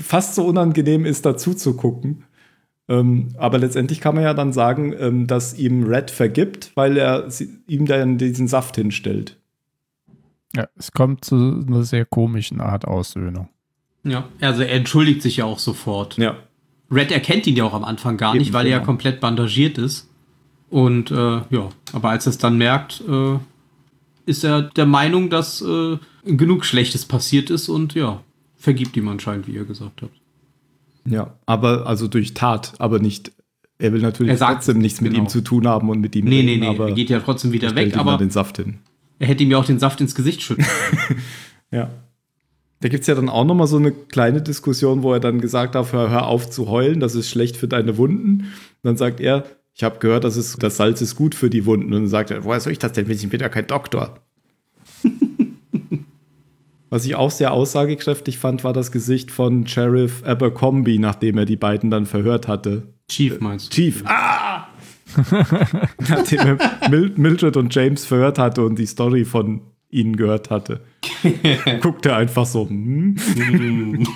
fast 0.00 0.34
so 0.34 0.44
unangenehm 0.44 1.06
ist, 1.06 1.24
dazu 1.24 1.54
zu 1.54 1.74
gucken. 1.74 2.24
Ähm, 2.88 3.28
aber 3.36 3.58
letztendlich 3.58 4.00
kann 4.00 4.14
man 4.14 4.24
ja 4.24 4.32
dann 4.34 4.52
sagen, 4.52 4.94
ähm, 4.98 5.26
dass 5.26 5.58
ihm 5.58 5.84
Red 5.84 6.10
vergibt, 6.10 6.72
weil 6.74 6.96
er 6.96 7.30
sie, 7.30 7.50
ihm 7.66 7.84
dann 7.86 8.16
diesen 8.16 8.48
Saft 8.48 8.76
hinstellt. 8.76 9.36
ja, 10.56 10.66
es 10.76 10.92
kommt 10.92 11.24
zu 11.24 11.64
einer 11.66 11.84
sehr 11.84 12.06
komischen 12.06 12.60
Art 12.60 12.86
Aussöhnung. 12.86 13.48
ja. 14.04 14.24
Also 14.40 14.62
er 14.62 14.72
entschuldigt 14.72 15.20
sich 15.22 15.38
ja 15.38 15.44
auch 15.44 15.58
sofort. 15.58 16.16
Ja. 16.16 16.36
Red 16.90 17.12
erkennt 17.12 17.46
ihn 17.46 17.56
ja 17.56 17.64
auch 17.64 17.74
am 17.74 17.84
Anfang 17.84 18.16
gar 18.16 18.30
Eben, 18.34 18.38
nicht, 18.38 18.54
weil 18.54 18.64
er 18.64 18.72
ja 18.72 18.78
genau. 18.78 18.86
komplett 18.86 19.20
bandagiert 19.20 19.76
ist. 19.76 20.08
Und 20.70 21.10
äh, 21.10 21.14
ja, 21.50 21.68
aber 21.92 22.10
als 22.10 22.26
er 22.26 22.30
es 22.30 22.38
dann 22.38 22.56
merkt, 22.56 23.02
äh, 23.06 23.38
ist 24.24 24.44
er 24.44 24.62
der 24.62 24.86
Meinung, 24.86 25.28
dass 25.28 25.60
äh, 25.60 25.98
genug 26.24 26.64
Schlechtes 26.64 27.04
passiert 27.04 27.50
ist 27.50 27.68
und 27.68 27.94
ja, 27.94 28.22
vergibt 28.56 28.96
ihm 28.96 29.08
anscheinend, 29.08 29.46
wie 29.46 29.52
ihr 29.52 29.64
gesagt 29.64 30.00
habt. 30.02 30.16
Ja, 31.10 31.34
aber 31.46 31.86
also 31.86 32.08
durch 32.08 32.34
Tat, 32.34 32.74
aber 32.78 32.98
nicht. 32.98 33.32
Er 33.78 33.92
will 33.92 34.00
natürlich 34.00 34.32
Er 34.32 34.36
sagt- 34.38 34.54
trotzdem 34.56 34.78
nichts 34.78 35.00
mit 35.00 35.12
genau. 35.12 35.24
ihm 35.24 35.28
zu 35.28 35.40
tun 35.40 35.66
haben 35.68 35.88
und 35.88 36.00
mit 36.00 36.16
ihm 36.16 36.24
Nee, 36.24 36.42
nee, 36.42 36.50
reden, 36.52 36.60
nee, 36.62 36.66
aber 36.68 36.88
er 36.88 36.94
geht 36.94 37.10
ja 37.10 37.20
trotzdem 37.20 37.52
wieder 37.52 37.74
weg, 37.76 37.96
aber 37.96 38.16
den 38.18 38.30
Saft 38.30 38.56
hin. 38.56 38.78
er 39.20 39.28
hätte 39.28 39.44
ihm 39.44 39.50
ja 39.52 39.58
auch 39.58 39.64
den 39.64 39.78
Saft 39.78 40.00
ins 40.00 40.14
Gesicht 40.14 40.42
schütten. 40.42 40.64
Ja. 41.70 41.90
Da 42.80 42.88
gibt 42.88 43.02
es 43.02 43.06
ja 43.08 43.14
dann 43.14 43.28
auch 43.28 43.44
noch 43.44 43.54
mal 43.54 43.66
so 43.66 43.76
eine 43.76 43.90
kleine 43.92 44.40
Diskussion, 44.40 45.02
wo 45.02 45.12
er 45.12 45.20
dann 45.20 45.40
gesagt 45.40 45.74
hat, 45.74 45.92
hör, 45.92 46.10
hör 46.10 46.26
auf 46.28 46.48
zu 46.48 46.68
heulen, 46.68 47.00
das 47.00 47.14
ist 47.14 47.28
schlecht 47.28 47.56
für 47.56 47.68
deine 47.68 47.98
Wunden. 47.98 48.40
Und 48.40 48.46
dann 48.84 48.96
sagt 48.96 49.20
er, 49.20 49.44
ich 49.74 49.82
habe 49.82 49.98
gehört, 49.98 50.24
das, 50.24 50.36
ist, 50.36 50.62
das 50.62 50.76
Salz 50.76 51.00
ist 51.02 51.14
gut 51.16 51.34
für 51.34 51.50
die 51.50 51.66
Wunden. 51.66 51.86
Und 51.86 51.92
dann 52.02 52.08
sagt 52.08 52.30
er, 52.30 52.44
woher 52.44 52.60
soll 52.60 52.72
ich 52.72 52.78
das 52.78 52.92
denn 52.92 53.06
wissen? 53.08 53.24
Ich 53.24 53.30
bin 53.30 53.40
ja 53.40 53.48
kein 53.48 53.66
Doktor. 53.66 54.20
Was 56.90 57.04
ich 57.04 57.14
auch 57.14 57.30
sehr 57.30 57.52
aussagekräftig 57.52 58.38
fand, 58.38 58.64
war 58.64 58.72
das 58.72 58.92
Gesicht 58.92 59.30
von 59.30 59.66
Sheriff 59.66 60.22
Abercrombie, 60.24 60.98
nachdem 60.98 61.38
er 61.38 61.44
die 61.44 61.56
beiden 61.56 61.90
dann 61.90 62.06
verhört 62.06 62.48
hatte. 62.48 62.94
Chief 63.10 63.40
meinst 63.40 63.72
du? 63.72 63.74
Chief. 63.74 64.02
Ah! 64.06 64.68
Nachdem 66.08 66.38
er 66.38 66.88
Mil 66.90 67.12
Mildred 67.16 67.56
und 67.56 67.74
James 67.74 68.04
verhört 68.04 68.38
hatte 68.38 68.62
und 68.64 68.78
die 68.78 68.86
Story 68.86 69.24
von 69.24 69.62
ihnen 69.90 70.16
gehört 70.16 70.50
hatte, 70.50 70.82
guckt 71.80 72.04
er 72.04 72.16
einfach 72.16 72.44
so. 72.44 72.68
Hm? 72.68 73.16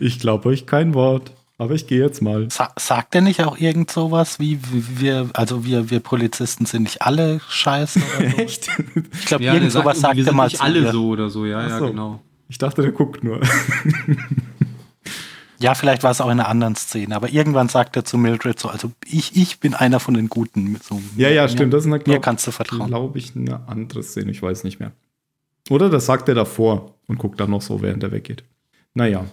ich 0.00 0.18
glaube 0.18 0.48
euch 0.48 0.66
kein 0.66 0.94
Wort, 0.94 1.32
aber 1.60 1.74
ich 1.74 1.86
gehe 1.86 2.00
jetzt 2.00 2.20
mal. 2.22 2.48
Sa 2.50 2.72
sagt 2.78 3.14
er 3.14 3.20
nicht 3.20 3.44
auch 3.44 3.56
irgend 3.58 3.90
sowas 3.90 4.40
wie 4.40 4.58
wir, 4.62 5.30
also 5.34 5.64
wir, 5.64 5.90
wir 5.90 6.00
Polizisten 6.00 6.66
sind 6.66 6.82
nicht 6.82 7.02
alle 7.02 7.40
scheiße 7.48 8.00
oder 8.18 8.30
so? 8.30 8.36
Echt? 8.38 8.68
Ich 9.12 9.26
glaube, 9.26 9.44
Ja, 9.44 9.54
irgend 9.54 9.70
sowas 9.72 10.00
sagt 10.00 10.16
wir 10.16 10.22
er 10.22 10.26
sind 10.26 10.36
mal 10.36 10.44
nicht 10.46 10.56
zu 10.56 10.62
alle 10.62 10.80
ihr. 10.80 10.92
so 10.92 11.08
oder 11.08 11.30
so, 11.30 11.46
ja, 11.46 11.60
Ach 11.60 11.68
ja, 11.68 11.78
genau. 11.80 12.20
Ich 12.48 12.58
dachte, 12.58 12.82
der 12.82 12.92
guckt 12.92 13.22
nur. 13.22 13.40
Ja, 15.62 15.74
vielleicht 15.74 16.02
war 16.04 16.10
es 16.10 16.22
auch 16.22 16.26
in 16.30 16.40
einer 16.40 16.48
anderen 16.48 16.74
Szene, 16.74 17.14
aber 17.14 17.28
irgendwann 17.28 17.68
sagt 17.68 17.94
er 17.94 18.02
zu 18.06 18.16
Mildred 18.16 18.58
so, 18.58 18.70
also 18.70 18.92
ich, 19.04 19.36
ich 19.36 19.60
bin 19.60 19.74
einer 19.74 20.00
von 20.00 20.14
den 20.14 20.30
Guten. 20.30 20.78
So, 20.82 21.02
Ja, 21.18 21.28
ja, 21.28 21.42
mir- 21.42 21.48
stimmt. 21.50 21.74
Das 21.74 21.80
ist 21.82 21.86
eine, 21.86 21.98
Mir 21.98 22.02
glaub, 22.04 22.22
kannst 22.22 22.46
du 22.46 22.50
vertrauen. 22.50 22.86
glaube 22.86 23.18
ich, 23.18 23.36
eine 23.36 23.68
andere 23.68 24.02
Szene. 24.02 24.30
Ich 24.30 24.40
weiß 24.40 24.64
nicht 24.64 24.80
mehr. 24.80 24.92
Oder 25.68 25.90
das 25.90 26.06
sagt 26.06 26.30
er 26.30 26.34
davor 26.34 26.94
und 27.08 27.18
guckt 27.18 27.38
dann 27.40 27.50
noch 27.50 27.60
so, 27.60 27.82
während 27.82 28.02
er 28.02 28.10
weggeht. 28.10 28.42
Naja. 28.94 29.26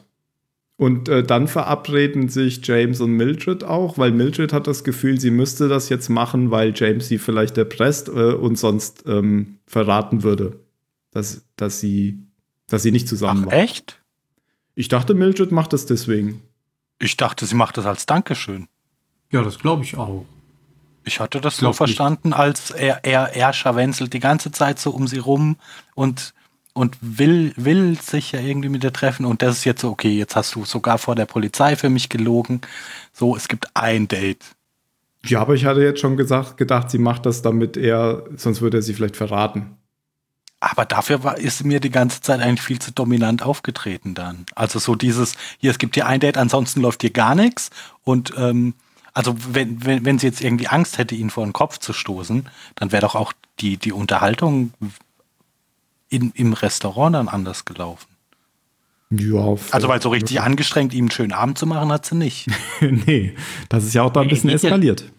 Und 0.77 1.09
äh, 1.09 1.23
dann 1.23 1.47
verabreden 1.47 2.29
sich 2.29 2.65
James 2.65 3.01
und 3.01 3.11
Mildred 3.11 3.63
auch, 3.63 3.97
weil 3.97 4.11
Mildred 4.11 4.53
hat 4.53 4.67
das 4.67 4.83
Gefühl, 4.83 5.19
sie 5.19 5.31
müsste 5.31 5.67
das 5.67 5.89
jetzt 5.89 6.07
machen, 6.07 6.51
weil 6.51 6.71
James 6.75 7.07
sie 7.07 7.17
vielleicht 7.17 7.57
erpresst 7.57 8.09
äh, 8.09 8.33
und 8.33 8.59
sonst 8.59 9.03
ähm, 9.07 9.57
verraten 9.65 10.21
würde, 10.21 10.59
dass, 11.09 11.41
dass, 11.55 11.79
sie, 11.79 12.19
dass 12.67 12.83
sie 12.83 12.91
nicht 12.91 13.07
zusammen 13.07 13.45
Ach, 13.47 13.51
waren. 13.51 13.59
echt? 13.59 13.99
Ich 14.75 14.87
dachte, 14.87 15.15
Mildred 15.15 15.51
macht 15.51 15.73
das 15.73 15.87
deswegen. 15.87 16.43
Ich 16.99 17.17
dachte, 17.17 17.47
sie 17.47 17.55
macht 17.55 17.77
das 17.77 17.87
als 17.87 18.05
Dankeschön. 18.05 18.67
Ja, 19.31 19.41
das 19.41 19.57
glaube 19.57 19.83
ich 19.83 19.97
auch. 19.97 20.25
Ich 21.03 21.19
hatte 21.19 21.41
das 21.41 21.57
so 21.57 21.69
nicht. 21.69 21.77
verstanden, 21.77 22.33
als 22.33 22.69
er, 22.69 23.03
er, 23.03 23.35
er 23.35 23.53
scharwenzelt 23.53 24.13
die 24.13 24.19
ganze 24.19 24.51
Zeit 24.51 24.77
so 24.77 24.91
um 24.91 25.07
sie 25.07 25.17
rum 25.17 25.57
und, 25.95 26.35
und 26.77 26.95
will, 27.01 27.53
will 27.55 27.99
sich 27.99 28.33
ja 28.33 28.39
irgendwie 28.39 28.69
mit 28.69 28.83
ihr 28.83 28.93
treffen. 28.93 29.25
Und 29.25 29.41
das 29.41 29.57
ist 29.57 29.65
jetzt 29.65 29.81
so, 29.81 29.89
okay, 29.89 30.15
jetzt 30.15 30.35
hast 30.35 30.53
du 30.53 30.63
sogar 30.63 30.99
vor 30.99 31.15
der 31.15 31.25
Polizei 31.25 31.75
für 31.75 31.89
mich 31.89 32.07
gelogen. 32.07 32.61
So, 33.13 33.35
es 33.35 33.47
gibt 33.47 33.75
ein 33.75 34.07
Date. 34.07 34.45
Ja, 35.25 35.41
aber 35.41 35.55
ich 35.55 35.65
hatte 35.65 35.81
jetzt 35.81 35.99
schon 35.99 36.17
gesagt, 36.17 36.57
gedacht, 36.57 36.91
sie 36.91 36.99
macht 36.99 37.25
das, 37.25 37.41
damit 37.41 37.77
er, 37.77 38.25
sonst 38.35 38.61
würde 38.61 38.77
er 38.77 38.81
sie 38.83 38.93
vielleicht 38.93 39.17
verraten. 39.17 39.75
Aber 40.59 40.85
dafür 40.85 41.23
war, 41.23 41.39
ist 41.39 41.63
mir 41.65 41.79
die 41.79 41.89
ganze 41.89 42.21
Zeit 42.21 42.41
eigentlich 42.41 42.61
viel 42.61 42.79
zu 42.79 42.91
dominant 42.91 43.41
aufgetreten 43.41 44.13
dann. 44.13 44.45
Also 44.53 44.77
so 44.77 44.93
dieses, 44.93 45.33
hier, 45.57 45.71
es 45.71 45.79
gibt 45.79 45.95
hier 45.95 46.05
ein 46.05 46.19
Date, 46.19 46.37
ansonsten 46.37 46.81
läuft 46.81 47.01
hier 47.01 47.11
gar 47.11 47.33
nichts. 47.33 47.71
Und 48.03 48.33
ähm, 48.37 48.75
also 49.13 49.35
wenn, 49.51 49.83
wenn, 49.83 50.05
wenn 50.05 50.19
sie 50.19 50.27
jetzt 50.27 50.41
irgendwie 50.41 50.67
Angst 50.67 50.99
hätte, 50.99 51.15
ihn 51.15 51.31
vor 51.31 51.43
den 51.43 51.53
Kopf 51.53 51.79
zu 51.79 51.91
stoßen, 51.91 52.47
dann 52.75 52.91
wäre 52.91 53.01
doch 53.01 53.15
auch 53.15 53.33
die, 53.59 53.77
die 53.77 53.91
Unterhaltung 53.91 54.73
in, 56.09 56.31
im 56.35 56.53
Restaurant 56.53 57.15
dann 57.15 57.27
anders 57.27 57.65
gelaufen. 57.65 58.07
Ja, 59.09 59.55
Also 59.71 59.87
weil 59.87 60.01
so 60.01 60.09
richtig 60.09 60.41
angestrengt, 60.41 60.93
ihm 60.93 61.05
einen 61.05 61.11
schönen 61.11 61.31
Abend 61.31 61.57
zu 61.57 61.65
machen, 61.65 61.91
hat 61.91 62.05
sie 62.05 62.15
nicht. 62.15 62.47
nee, 62.81 63.33
das 63.69 63.85
ist 63.85 63.93
ja 63.93 64.03
auch 64.03 64.11
da 64.11 64.21
ein 64.21 64.27
bisschen 64.27 64.49
geht 64.49 64.61
ja- 64.63 64.67
eskaliert. 64.69 65.11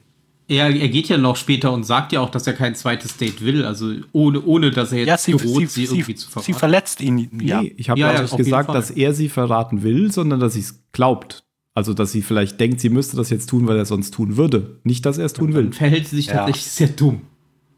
Er, 0.51 0.69
er 0.71 0.89
geht 0.89 1.09
ja 1.11 1.19
noch 1.19 1.37
später 1.37 1.71
und 1.73 1.85
sagt 1.85 2.13
ja 2.13 2.21
auch, 2.21 2.31
dass 2.31 2.47
er 2.47 2.55
kein 2.55 2.75
zweites 2.75 3.19
Date 3.19 3.43
will, 3.45 3.67
also 3.67 3.93
ohne, 4.13 4.41
ohne 4.43 4.71
dass 4.71 4.93
er 4.93 5.01
jetzt 5.01 5.09
Ja, 5.09 5.19
sie, 5.19 5.33
droht, 5.33 5.43
sie, 5.43 5.67
sie, 5.67 5.85
irgendwie 5.85 6.13
sie, 6.13 6.15
zu 6.17 6.27
sie 6.27 6.33
verraten. 6.33 6.55
verletzt 6.55 7.01
ihn. 7.03 7.29
Ja. 7.43 7.61
Nee, 7.61 7.75
ich 7.77 7.91
habe 7.91 8.01
Ja, 8.01 8.15
ja, 8.15 8.23
nicht 8.23 8.35
gesagt, 8.35 8.71
dass 8.75 8.91
er 8.91 9.13
sie 9.13 9.29
verraten 9.29 9.83
will, 9.83 10.11
sondern 10.11 10.41
dass 10.41 10.55
sie 10.55 10.61
es 10.61 10.83
glaubt. 10.93 11.45
Also, 11.75 11.93
dass 11.93 12.13
sie 12.13 12.23
vielleicht 12.23 12.59
denkt, 12.61 12.81
sie 12.81 12.89
müsste 12.89 13.17
das 13.19 13.29
jetzt 13.29 13.51
tun, 13.51 13.67
weil 13.69 13.77
er 13.77 13.85
sonst 13.85 14.13
tun 14.15 14.39
würde. 14.39 14.81
Nicht, 14.85 15.05
dass 15.05 15.19
er 15.19 15.27
es 15.27 15.35
tun 15.35 15.53
will. 15.53 15.65
Dann 15.65 15.73
verhält 15.75 16.09
sie 16.09 16.17
sich 16.17 16.27
Ja. 16.29 16.37
tatsächlich 16.39 16.65
sehr 16.65 16.89
dumm. 16.89 17.21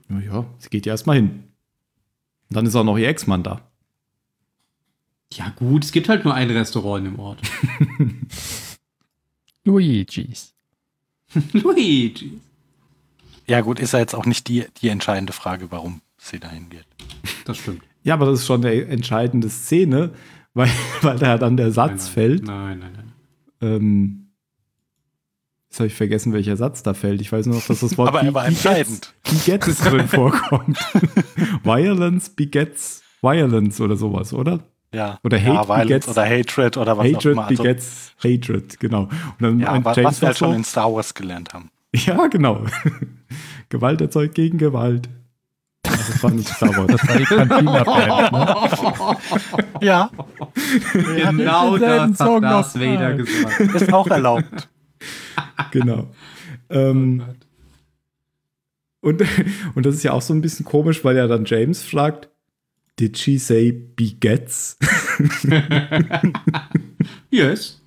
Naja, 0.09 0.47
sie 0.59 0.69
geht 0.71 0.87
ja 0.87 0.93
erstmal 0.93 1.17
hin. 1.17 1.43
Und 2.51 2.57
dann 2.57 2.67
ist 2.67 2.75
auch 2.75 2.85
noch 2.85 2.99
ihr 2.99 3.09
Ex-Mann 3.09 3.43
da. 3.43 3.61
Ja 5.33 5.51
gut, 5.51 5.85
es 5.85 5.93
gibt 5.93 6.09
halt 6.09 6.25
nur 6.25 6.35
ein 6.35 6.51
Restaurant 6.51 7.07
im 7.07 7.19
Ort. 7.21 7.39
Luigi's. 9.65 10.53
Luigi. 11.53 12.41
ja 13.47 13.61
gut, 13.61 13.79
ist 13.79 13.93
ja 13.93 14.01
jetzt 14.01 14.15
auch 14.15 14.27
nicht 14.27 14.49
die, 14.49 14.67
die 14.83 14.89
entscheidende 14.89 15.33
Frage, 15.33 15.71
warum 15.71 16.01
sie 16.19 16.41
dahin 16.41 16.69
geht. 16.71 16.87
Das 17.45 17.59
stimmt. 17.59 17.83
Ja, 18.03 18.15
aber 18.15 18.27
das 18.27 18.41
ist 18.41 18.47
schon 18.47 18.65
eine 18.65 18.85
entscheidende 18.87 19.49
Szene, 19.49 20.13
weil, 20.55 20.71
weil 21.03 21.19
da 21.19 21.39
dann 21.39 21.57
der 21.57 21.71
Satz 21.71 22.05
nein, 22.05 22.13
fällt. 22.13 22.43
Nein, 22.45 22.79
nein, 22.81 22.93
nein. 22.97 23.13
Ähm, 23.61 24.20
jetzt 25.71 25.79
habe 25.79 25.87
ich 25.87 25.95
vergessen, 25.95 26.33
welcher 26.33 26.57
Satz 26.57 26.83
da 26.83 26.95
fällt. 26.95 27.21
Ich 27.21 27.31
weiß 27.33 27.47
nur 27.47 27.57
noch, 27.57 27.67
dass 27.67 27.81
das 27.81 27.97
Wort 27.97 28.09
Aber 28.11 28.23
er 28.23 28.35
war 28.35 28.45
begets- 28.45 28.65
entscheidend. 28.67 29.15
begets 29.31 29.79
drin 29.83 30.09
vorkommt. 30.09 30.79
Violence 31.65 32.31
begets 32.31 33.03
Violence 33.23 33.81
oder 33.81 33.97
sowas, 33.97 34.33
oder? 34.33 34.61
Ja. 34.93 35.19
Oder 35.23 35.39
ja, 35.39 35.55
Hate 35.59 35.69
Violence 35.69 36.07
begets- 36.07 36.09
oder 36.09 36.25
Hatred 36.29 36.77
oder 36.77 36.99
was 36.99 37.07
auch 37.07 37.13
Hatred 37.15 37.33
immer. 37.33 37.47
Also, 37.47 37.63
begets 37.63 38.13
Hatred, 38.19 38.81
genau. 38.81 39.03
Und 39.03 39.11
dann 39.39 39.61
ja, 39.61 39.85
was, 39.85 39.97
James 39.97 40.09
was 40.09 40.21
wir 40.21 40.27
halt 40.29 40.39
schon 40.39 40.55
in 40.55 40.65
Star 40.65 40.93
Wars 40.93 41.15
gelernt 41.15 41.55
haben. 41.55 41.71
Ja, 41.95 42.27
genau. 42.27 42.65
Gewalt 43.69 44.01
erzeugt 44.01 44.35
gegen 44.35 44.59
Gewalt. 44.59 45.09
Also, 45.87 46.13
Das 46.13 46.23
war 46.25 46.31
nicht 46.33 46.49
Star 46.49 46.77
Wars. 46.77 46.87
Das 46.89 47.09
war 47.09 47.17
die 47.17 47.25
Cantina-Band. 47.25 48.33
Ne? 48.33 49.17
Ja, 49.81 50.11
Genau 50.93 51.79
das 51.79 52.19
Song 52.19 52.37
hat 52.37 52.43
Darth 52.45 52.75
Vader 52.81 53.15
gesagt. 53.15 53.61
ist 53.61 53.93
auch 53.93 54.07
erlaubt. 54.09 54.69
Genau. 55.71 56.11
Ähm, 56.73 57.25
und, 59.01 59.23
und 59.75 59.87
das 59.87 59.97
ist 59.97 60.05
ja 60.05 60.13
auch 60.13 60.23
so 60.23 60.33
ein 60.33 60.41
bisschen 60.41 60.65
komisch, 60.65 61.05
weil 61.05 61.17
ja 61.17 61.27
dann 61.27 61.45
James 61.45 61.83
fragt, 61.83 62.29
Did 62.99 63.19
she 63.19 63.39
say 63.39 63.73
begets? 63.73 64.77
Yes. 67.31 67.81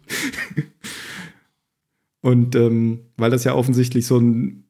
Und 2.21 2.55
ähm, 2.55 3.01
weil 3.17 3.29
das 3.29 3.43
ja 3.43 3.53
offensichtlich 3.53 4.07
so 4.07 4.17
ein 4.17 4.63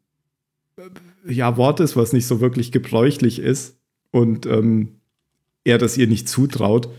äh, 0.77 1.31
ja, 1.31 1.55
Wort 1.57 1.80
ist, 1.80 1.95
was 1.95 2.11
nicht 2.11 2.25
so 2.25 2.41
wirklich 2.41 2.71
gebräuchlich 2.71 3.39
ist 3.39 3.77
und 4.11 4.45
ähm, 4.47 4.99
er 5.63 5.77
das 5.77 5.97
ihr 5.97 6.07
nicht 6.07 6.27
zutraut, 6.27 6.89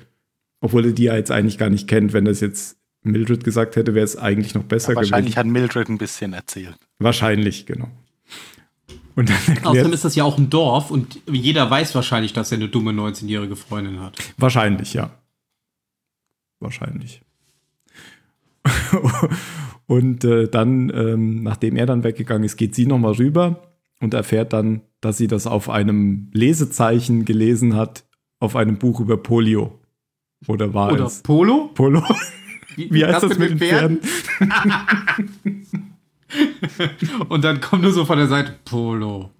obwohl 0.60 0.86
er 0.86 0.92
die 0.92 1.04
ja 1.04 1.16
jetzt 1.16 1.30
eigentlich 1.32 1.58
gar 1.58 1.68
nicht 1.68 1.88
kennt. 1.88 2.12
Wenn 2.12 2.24
das 2.24 2.40
jetzt 2.40 2.78
Mildred 3.04 3.44
gesagt 3.44 3.76
hätte, 3.76 3.94
wäre 3.94 4.04
es 4.04 4.16
eigentlich 4.16 4.54
noch 4.54 4.64
besser 4.64 4.92
Ja, 4.92 4.96
wahrscheinlich 4.96 5.34
gewesen. 5.34 5.38
hat 5.38 5.46
Mildred 5.46 5.88
ein 5.88 5.98
bisschen 5.98 6.32
erzählt. 6.32 6.76
Wahrscheinlich, 6.98 7.66
genau. 7.66 7.88
Und 9.14 9.30
dann 9.30 9.64
Außerdem 9.64 9.92
ist 9.92 10.04
das 10.04 10.16
ja 10.16 10.24
auch 10.24 10.38
ein 10.38 10.50
Dorf 10.50 10.90
und 10.90 11.20
jeder 11.30 11.70
weiß 11.70 11.94
wahrscheinlich, 11.94 12.32
dass 12.32 12.50
er 12.50 12.58
eine 12.58 12.68
dumme 12.68 12.90
19-jährige 12.90 13.54
Freundin 13.54 14.00
hat. 14.00 14.18
Wahrscheinlich, 14.38 14.94
ja. 14.94 15.10
Wahrscheinlich. 16.58 17.20
und 19.86 20.24
äh, 20.24 20.48
dann, 20.48 20.90
ähm, 20.90 21.42
nachdem 21.42 21.76
er 21.76 21.86
dann 21.86 22.02
weggegangen 22.02 22.44
ist, 22.44 22.56
geht 22.56 22.74
sie 22.74 22.86
nochmal 22.86 23.12
rüber 23.12 23.62
und 24.00 24.14
erfährt 24.14 24.52
dann, 24.52 24.80
dass 25.00 25.18
sie 25.18 25.28
das 25.28 25.46
auf 25.46 25.68
einem 25.68 26.30
Lesezeichen 26.32 27.24
gelesen 27.24 27.76
hat, 27.76 28.04
auf 28.40 28.56
einem 28.56 28.78
Buch 28.78 29.00
über 29.00 29.16
Polio. 29.16 29.78
Oder 30.48 30.74
war 30.74 30.92
Oder 30.92 31.06
es? 31.06 31.22
Polo? 31.22 31.70
Polo? 31.74 32.02
Wie 32.76 33.04
heißt 33.04 33.22
das 33.22 33.38
mit 33.38 33.50
den 33.50 33.58
Pferden? 33.58 34.00
Und 37.28 37.44
dann 37.44 37.60
kommt 37.60 37.82
nur 37.82 37.92
so 37.92 38.04
von 38.04 38.18
der 38.18 38.28
Seite 38.28 38.54
Polo. 38.64 39.30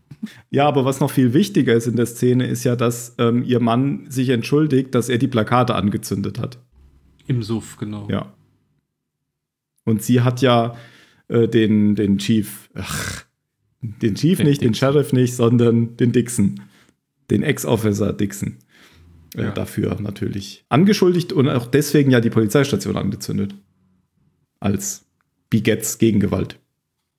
Ja, 0.50 0.66
aber 0.66 0.84
was 0.84 1.00
noch 1.00 1.10
viel 1.10 1.34
wichtiger 1.34 1.74
ist 1.74 1.86
in 1.86 1.96
der 1.96 2.06
Szene, 2.06 2.46
ist 2.46 2.64
ja, 2.64 2.76
dass 2.76 3.14
ähm, 3.18 3.44
ihr 3.44 3.60
Mann 3.60 4.06
sich 4.08 4.30
entschuldigt, 4.30 4.94
dass 4.94 5.08
er 5.08 5.18
die 5.18 5.28
Plakate 5.28 5.74
angezündet 5.74 6.38
hat. 6.38 6.58
Im 7.26 7.42
Suff, 7.42 7.76
genau. 7.76 8.08
Ja. 8.10 8.32
Und 9.84 10.02
sie 10.02 10.22
hat 10.22 10.40
ja 10.40 10.76
äh, 11.28 11.48
den, 11.48 11.94
den 11.94 12.18
Chief, 12.18 12.70
ach, 12.74 13.24
den 13.82 14.14
Chief 14.14 14.38
Den 14.38 14.46
nicht, 14.46 14.62
den 14.62 14.72
Dixon. 14.72 14.92
Sheriff 14.92 15.12
nicht, 15.12 15.34
sondern 15.34 15.96
den 15.96 16.12
Dixon. 16.12 16.60
Den 17.30 17.42
Ex-Officer 17.42 18.12
Dixon. 18.12 18.56
Äh, 19.34 19.42
Ja. 19.44 19.50
Dafür 19.50 20.00
natürlich 20.00 20.64
angeschuldigt 20.68 21.32
und 21.32 21.48
auch 21.48 21.66
deswegen 21.66 22.10
ja 22.10 22.20
die 22.20 22.30
Polizeistation 22.30 22.96
angezündet. 22.96 23.54
Als 24.60 25.04
Begets 25.50 25.98
Gegengewalt. 25.98 26.58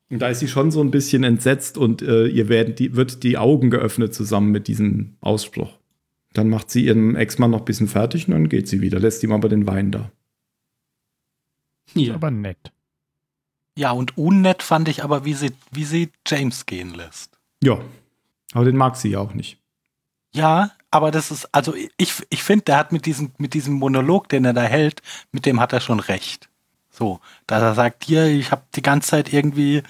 Und 0.09 0.19
da 0.19 0.29
ist 0.29 0.39
sie 0.39 0.47
schon 0.47 0.71
so 0.71 0.81
ein 0.81 0.91
bisschen 0.91 1.23
entsetzt 1.23 1.77
und 1.77 2.01
äh, 2.01 2.27
ihr 2.27 2.47
werden 2.47 2.75
die, 2.75 2.95
wird 2.95 3.23
die 3.23 3.37
Augen 3.37 3.69
geöffnet 3.69 4.13
zusammen 4.13 4.51
mit 4.51 4.67
diesem 4.67 5.15
Ausspruch. 5.19 5.79
Dann 6.33 6.49
macht 6.49 6.69
sie 6.69 6.85
ihren 6.85 7.15
Ex-Mann 7.15 7.51
noch 7.51 7.59
ein 7.59 7.65
bisschen 7.65 7.87
fertig 7.87 8.27
und 8.27 8.33
dann 8.33 8.49
geht 8.49 8.67
sie 8.67 8.81
wieder, 8.81 8.99
lässt 8.99 9.23
ihm 9.23 9.31
aber 9.31 9.49
den 9.49 9.67
Wein 9.67 9.91
da. 9.91 10.11
Ja. 11.93 12.15
Aber 12.15 12.29
nett. 12.31 12.71
Ja, 13.77 13.91
und 13.91 14.17
unnett 14.17 14.63
fand 14.63 14.87
ich 14.89 15.03
aber, 15.03 15.25
wie 15.25 15.33
sie, 15.33 15.51
wie 15.71 15.83
sie 15.85 16.09
James 16.27 16.65
gehen 16.65 16.93
lässt. 16.93 17.37
Ja, 17.63 17.79
aber 18.53 18.65
den 18.65 18.77
mag 18.77 18.95
sie 18.95 19.09
ja 19.09 19.19
auch 19.19 19.33
nicht. 19.33 19.57
Ja, 20.33 20.71
aber 20.95 21.11
das 21.11 21.29
ist, 21.29 21.53
also 21.53 21.75
ich, 21.97 22.13
ich 22.29 22.41
finde, 22.41 22.63
der 22.63 22.77
hat 22.77 22.93
mit 22.93 23.05
diesem, 23.05 23.33
mit 23.37 23.53
diesem 23.53 23.73
Monolog, 23.73 24.29
den 24.29 24.45
er 24.45 24.53
da 24.53 24.61
hält, 24.61 25.01
mit 25.33 25.45
dem 25.45 25.59
hat 25.59 25.73
er 25.73 25.81
schon 25.81 25.99
recht. 25.99 26.47
So, 26.89 27.19
dass 27.47 27.61
er 27.61 27.75
sagt, 27.75 28.05
hier, 28.05 28.27
ich 28.27 28.51
habe 28.51 28.63
die 28.75 28.81
ganze 28.81 29.09
Zeit 29.09 29.33
irgendwie 29.33 29.83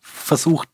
versucht, 0.00 0.68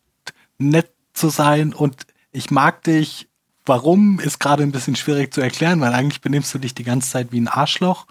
nett 0.59 0.91
zu 1.15 1.31
sein 1.31 1.73
und 1.73 2.07
ich 2.33 2.51
mag 2.51 2.85
dich. 2.85 3.29
Warum 3.65 4.21
ist 4.21 4.41
gerade 4.41 4.63
ein 4.63 4.73
bisschen 4.73 4.95
schwierig 4.95 5.33
zu 5.33 5.41
erklären, 5.41 5.81
weil 5.81 5.95
eigentlich 5.95 6.21
benimmst 6.21 6.53
du 6.53 6.59
dich 6.59 6.75
die 6.75 6.85
ganze 6.85 7.09
Zeit 7.09 7.33
wie 7.33 7.41
ein 7.41 7.49
Arschloch. 7.49 8.07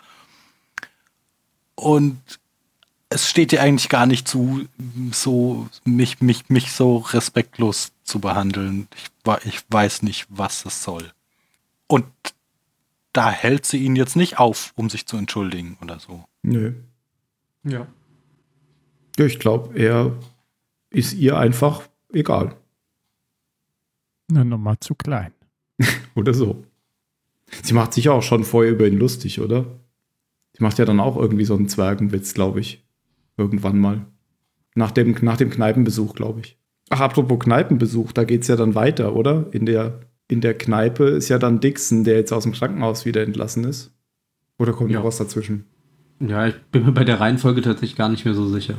Und 1.76 2.20
es 3.10 3.30
steht 3.30 3.52
dir 3.52 3.62
eigentlich 3.62 3.90
gar 3.90 4.08
nicht 4.08 4.28
zu, 4.28 4.68
so 5.12 5.68
mich, 5.86 6.22
mich, 6.22 6.50
mich 6.50 6.72
so 6.72 6.98
respektlos 6.98 7.92
zu 8.04 8.20
behandeln. 8.20 8.88
Ich, 8.96 9.46
ich 9.46 9.60
weiß 9.70 10.02
nicht, 10.02 10.26
was 10.30 10.66
es 10.66 10.82
soll. 10.82 11.12
Und 11.88 12.06
da 13.14 13.32
hält 13.32 13.66
sie 13.66 13.84
ihn 13.84 13.96
jetzt 13.96 14.16
nicht 14.16 14.40
auf, 14.40 14.74
um 14.76 14.90
sich 14.90 15.08
zu 15.08 15.18
entschuldigen 15.18 15.78
oder 15.82 16.00
so. 16.00 16.26
Nö. 16.44 16.74
Ja. 17.64 17.88
Ja, 19.18 19.26
ich 19.26 19.40
glaube, 19.40 19.78
er 19.78 20.16
ist 20.90 21.14
ihr 21.14 21.38
einfach 21.38 21.88
egal. 22.14 22.56
Eine 24.30 24.46
Nummer 24.46 24.80
zu 24.80 24.94
klein. 24.94 25.34
Oder 26.16 26.34
so. 26.34 26.66
Sie 27.64 27.74
macht 27.74 27.94
sich 27.94 28.06
ja 28.06 28.12
auch 28.12 28.24
schon 28.24 28.44
vorher 28.44 28.74
über 28.74 28.88
ihn 28.88 28.98
lustig, 28.98 29.40
oder? 29.40 29.66
Sie 30.54 30.64
macht 30.64 30.80
ja 30.80 30.86
dann 30.86 31.00
auch 31.00 31.16
irgendwie 31.16 31.46
so 31.46 31.56
einen 31.56 31.70
Zwergenwitz, 31.70 32.34
glaube 32.34 32.60
ich. 32.60 32.86
Irgendwann 33.38 33.80
mal. 33.80 34.06
Nach 34.76 34.92
dem, 34.92 35.16
nach 35.22 35.38
dem 35.38 35.50
Kneipenbesuch, 35.50 36.14
glaube 36.14 36.42
ich. 36.42 36.60
Ach, 36.90 37.00
apropos 37.00 37.40
Kneipenbesuch, 37.40 38.12
da 38.12 38.24
geht 38.24 38.42
es 38.42 38.48
ja 38.48 38.56
dann 38.56 38.76
weiter, 38.76 39.16
oder? 39.16 39.48
In 39.52 39.66
der, 39.66 40.02
in 40.28 40.42
der 40.42 40.58
Kneipe 40.58 41.06
ist 41.06 41.30
ja 41.30 41.40
dann 41.40 41.60
Dixon, 41.60 42.04
der 42.04 42.16
jetzt 42.16 42.34
aus 42.34 42.44
dem 42.44 42.52
Krankenhaus 42.54 43.06
wieder 43.06 43.24
entlassen 43.24 43.64
ist. 43.64 43.92
Oder 44.60 44.74
kommt 44.74 44.92
Ja. 44.92 45.00
noch 45.00 45.06
was 45.06 45.18
dazwischen? 45.18 45.66
Ja, 46.20 46.48
ich 46.48 46.56
bin 46.72 46.86
mir 46.86 46.92
bei 46.92 47.04
der 47.04 47.20
Reihenfolge 47.20 47.62
tatsächlich 47.62 47.96
gar 47.96 48.10
nicht 48.10 48.26
mehr 48.26 48.34
so 48.34 48.48
sicher. 48.48 48.76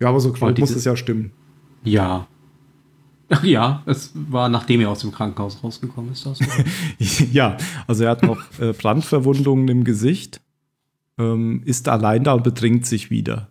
Ja, 0.00 0.08
aber 0.08 0.20
so 0.20 0.32
Und 0.40 0.58
muss 0.58 0.70
es 0.70 0.84
ja 0.84 0.96
stimmen. 0.96 1.32
Ja. 1.82 2.26
Ach 3.28 3.42
ja, 3.42 3.82
es 3.86 4.12
war 4.14 4.48
nachdem 4.48 4.80
er 4.80 4.90
aus 4.90 5.00
dem 5.00 5.10
Krankenhaus 5.10 5.62
rausgekommen 5.64 6.12
ist. 6.12 6.24
Das 6.26 6.38
ja, 7.32 7.56
also 7.88 8.04
er 8.04 8.10
hat 8.10 8.22
noch 8.22 8.38
äh, 8.60 8.72
Brandverwundungen 8.72 9.66
im 9.68 9.84
Gesicht, 9.84 10.40
ähm, 11.18 11.62
ist 11.64 11.88
allein 11.88 12.22
da 12.22 12.34
und 12.34 12.44
betrinkt 12.44 12.86
sich 12.86 13.10
wieder. 13.10 13.50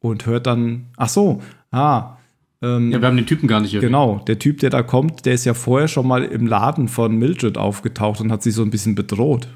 Und 0.00 0.26
hört 0.26 0.46
dann, 0.46 0.86
ach 0.96 1.08
so, 1.08 1.40
ah, 1.70 2.16
ähm, 2.62 2.92
ja, 2.92 3.00
wir 3.00 3.08
haben 3.08 3.16
den 3.16 3.26
Typen 3.26 3.48
gar 3.48 3.60
nicht 3.60 3.74
erwähnt. 3.74 3.88
genau, 3.90 4.22
der 4.26 4.38
Typ, 4.38 4.60
der 4.60 4.70
da 4.70 4.82
kommt, 4.82 5.26
der 5.26 5.34
ist 5.34 5.44
ja 5.44 5.54
vorher 5.54 5.88
schon 5.88 6.06
mal 6.06 6.24
im 6.24 6.46
Laden 6.46 6.88
von 6.88 7.16
Mildred 7.16 7.58
aufgetaucht 7.58 8.20
und 8.20 8.30
hat 8.32 8.42
sie 8.42 8.50
so 8.52 8.62
ein 8.62 8.70
bisschen 8.70 8.94
bedroht. 8.94 9.48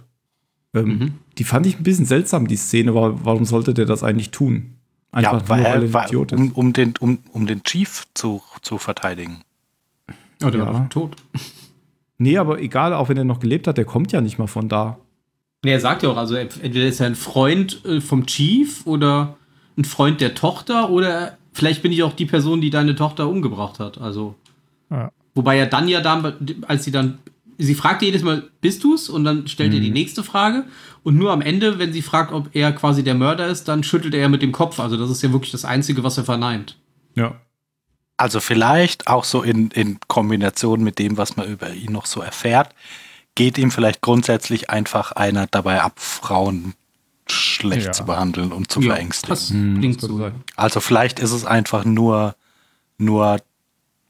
Ähm, 0.75 0.87
Mhm. 0.99 1.13
Die 1.39 1.45
fand 1.45 1.67
ich 1.67 1.79
ein 1.79 1.83
bisschen 1.83 2.07
seltsam, 2.07 2.49
die 2.49 2.57
Szene, 2.57 2.91
aber 2.91 3.25
warum 3.25 3.45
sollte 3.45 3.73
der 3.75 3.85
das 3.87 4.03
eigentlich 4.03 4.31
tun? 4.31 4.75
Einfach 5.13 5.41
ja, 5.43 5.49
weil, 5.49 5.59
nur, 5.61 5.67
weil 5.67 5.73
er 5.75 5.83
ein 5.87 5.93
weil, 5.95 6.07
Idiot 6.09 6.33
ist. 6.33 6.39
um, 6.39 6.53
um, 6.53 6.73
den, 6.73 6.95
um, 7.01 7.19
um 7.33 7.47
den 7.47 7.63
Chief 7.63 8.05
zu, 8.15 8.43
zu 8.63 8.79
verteidigen. 8.79 9.43
Oh, 10.45 10.51
der 10.51 10.61
Ja. 10.61 10.73
war 10.75 10.89
tot. 10.91 11.17
Nee, 12.19 12.39
aber 12.39 12.61
egal, 12.61 12.93
auch 12.95 13.09
wenn 13.09 13.17
er 13.17 13.25
noch 13.25 13.41
gelebt 13.41 13.67
hat, 13.67 13.77
der 13.79 13.85
kommt 13.85 14.13
ja 14.13 14.21
nicht 14.21 14.39
mal 14.39 14.47
von 14.47 14.69
da. 14.69 14.99
Nee, 15.65 15.73
er 15.73 15.81
sagt 15.81 16.03
ja 16.03 16.11
auch, 16.11 16.17
also 16.17 16.35
entweder 16.35 16.87
ist 16.87 17.01
er 17.01 17.07
ein 17.07 17.15
Freund 17.15 17.85
äh, 17.85 18.01
vom 18.01 18.27
Chief 18.27 18.87
oder 18.87 19.37
ein 19.77 19.85
Freund 19.85 20.21
der 20.21 20.35
Tochter 20.35 20.91
oder 20.91 21.37
vielleicht 21.57 21.83
bin 21.83 21.93
ich 21.93 22.03
auch 22.03 22.13
die 22.13 22.27
Person, 22.27 22.61
die 22.61 22.71
deine 22.71 22.95
Tochter 22.95 23.29
umgebracht 23.29 23.81
hat. 23.81 23.99
Also. 23.99 24.35
Ja. 24.91 25.11
Wobei 25.35 25.59
er 25.59 25.67
dann 25.67 25.89
ja 25.89 26.01
dann, 26.01 26.65
als 26.67 26.85
sie 26.85 26.91
dann, 26.91 27.19
sie 27.59 27.75
fragt 27.75 28.03
jedes 28.03 28.23
Mal, 28.23 28.45
bist 28.61 28.85
du's? 28.85 29.09
Und 29.09 29.25
dann 29.25 29.49
stellt 29.49 29.75
er 29.75 29.81
die 29.81 29.91
nächste 29.91 30.23
Frage. 30.23 30.65
Und 31.03 31.17
nur 31.17 31.33
am 31.33 31.43
Ende, 31.43 31.79
wenn 31.79 31.93
sie 31.93 32.03
fragt, 32.03 32.33
ob 32.33 32.55
er 32.55 32.73
quasi 32.73 33.03
der 33.03 33.15
Mörder 33.15 33.47
ist, 33.47 33.69
dann 33.69 33.85
schüttelt 33.85 34.15
er 34.15 34.29
mit 34.29 34.43
dem 34.43 34.53
Kopf. 34.53 34.81
Also 34.81 34.97
das 34.97 35.11
ist 35.11 35.23
ja 35.23 35.33
wirklich 35.33 35.53
das 35.53 35.65
Einzige, 35.65 36.03
was 36.05 36.19
er 36.19 36.25
verneint. 36.25 36.77
Ja. 37.15 37.37
Also 38.17 38.41
vielleicht 38.41 39.09
auch 39.09 39.25
so 39.25 39.43
in, 39.43 39.71
in 39.71 39.99
Kombination 40.09 40.83
mit 40.83 40.99
dem, 40.99 41.19
was 41.19 41.37
man 41.37 41.49
über 41.49 41.73
ihn 41.73 41.93
noch 41.93 42.07
so 42.07 42.21
erfährt, 42.21 42.75
geht 43.35 43.59
ihm 43.59 43.71
vielleicht 43.71 44.01
grundsätzlich 44.01 44.71
einfach 44.71 45.13
einer 45.13 45.47
dabei 45.47 45.83
ab, 45.83 46.01
Frauen 46.01 46.75
schlecht 47.29 47.87
Ja. 47.87 47.93
zu 47.93 48.05
behandeln 48.05 48.53
und 48.53 48.71
zu 48.71 48.81
Ja, 48.81 48.95
verängstigen. 48.95 49.31
Das 49.31 49.51
Hm, 49.51 49.79
klingt 49.79 50.03
das 50.03 50.09
so. 50.09 50.31
Also 50.57 50.81
vielleicht 50.81 51.19
ist 51.19 51.33
es 51.33 51.45
einfach 51.45 51.85
nur, 51.85 52.37
nur 52.99 53.39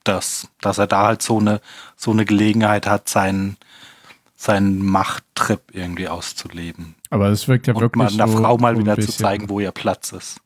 das, 0.05 0.48
dass 0.60 0.78
er 0.78 0.86
da 0.86 1.06
halt 1.06 1.22
so 1.22 1.38
eine, 1.38 1.60
so 1.97 2.10
eine 2.12 2.24
Gelegenheit 2.24 2.86
hat, 2.86 3.09
seinen, 3.09 3.56
seinen 4.36 4.84
Machttrip 4.84 5.62
irgendwie 5.72 6.09
auszuleben. 6.09 6.94
Aber 7.10 7.28
es 7.28 7.48
wirkt 7.48 7.66
ja 7.66 7.74
und 7.74 7.80
wirklich 7.80 8.02
mal 8.02 8.12
einer 8.12 8.28
so, 8.30 8.38
Frau 8.38 8.59
mal 8.59 8.78
wieder 8.78 8.98
zu 9.01 9.10
zeigen, 9.10 9.48
wo 9.48 9.60
ihr 9.60 9.72
Platz 9.72 10.12
ist. 10.12 10.40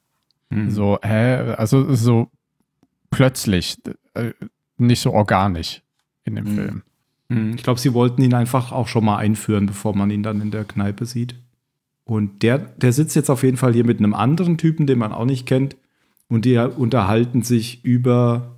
Hm. 0.51 0.71
So, 0.71 0.99
hä? 1.03 1.55
Also 1.55 1.95
so 1.95 2.31
plötzlich, 3.11 3.77
äh, 4.15 4.33
nicht 4.79 5.01
so 5.03 5.13
organisch 5.13 5.83
in 6.25 6.37
dem 6.37 6.45
Mhm. 6.45 6.55
Film. 6.55 6.83
Hm, 7.29 7.55
Ich 7.57 7.63
glaube, 7.63 7.79
sie 7.81 7.93
wollten 7.95 8.23
ihn 8.23 8.35
einfach 8.35 8.73
auch 8.73 8.89
schon 8.89 9.05
mal 9.05 9.19
einführen, 9.19 9.67
bevor 9.67 9.95
man 9.97 10.11
ihn 10.11 10.23
dann 10.23 10.41
in 10.41 10.51
der 10.51 10.65
Kneipe 10.65 11.05
sieht. 11.07 11.35
Und 12.11 12.43
der, 12.43 12.59
der 12.59 12.93
sitzt 12.93 13.15
jetzt 13.15 13.31
auf 13.31 13.45
jeden 13.45 13.57
Fall 13.57 13.73
hier 13.73 13.85
mit 13.85 13.99
einem 13.99 14.15
anderen 14.15 14.59
Typen, 14.59 14.89
den 14.89 14.99
man 14.99 15.13
auch 15.13 15.27
nicht 15.27 15.47
kennt. 15.47 15.77
Und 16.27 16.45
die 16.45 16.59
unterhalten 16.59 17.43
sich 17.43 17.85
über, 17.85 18.57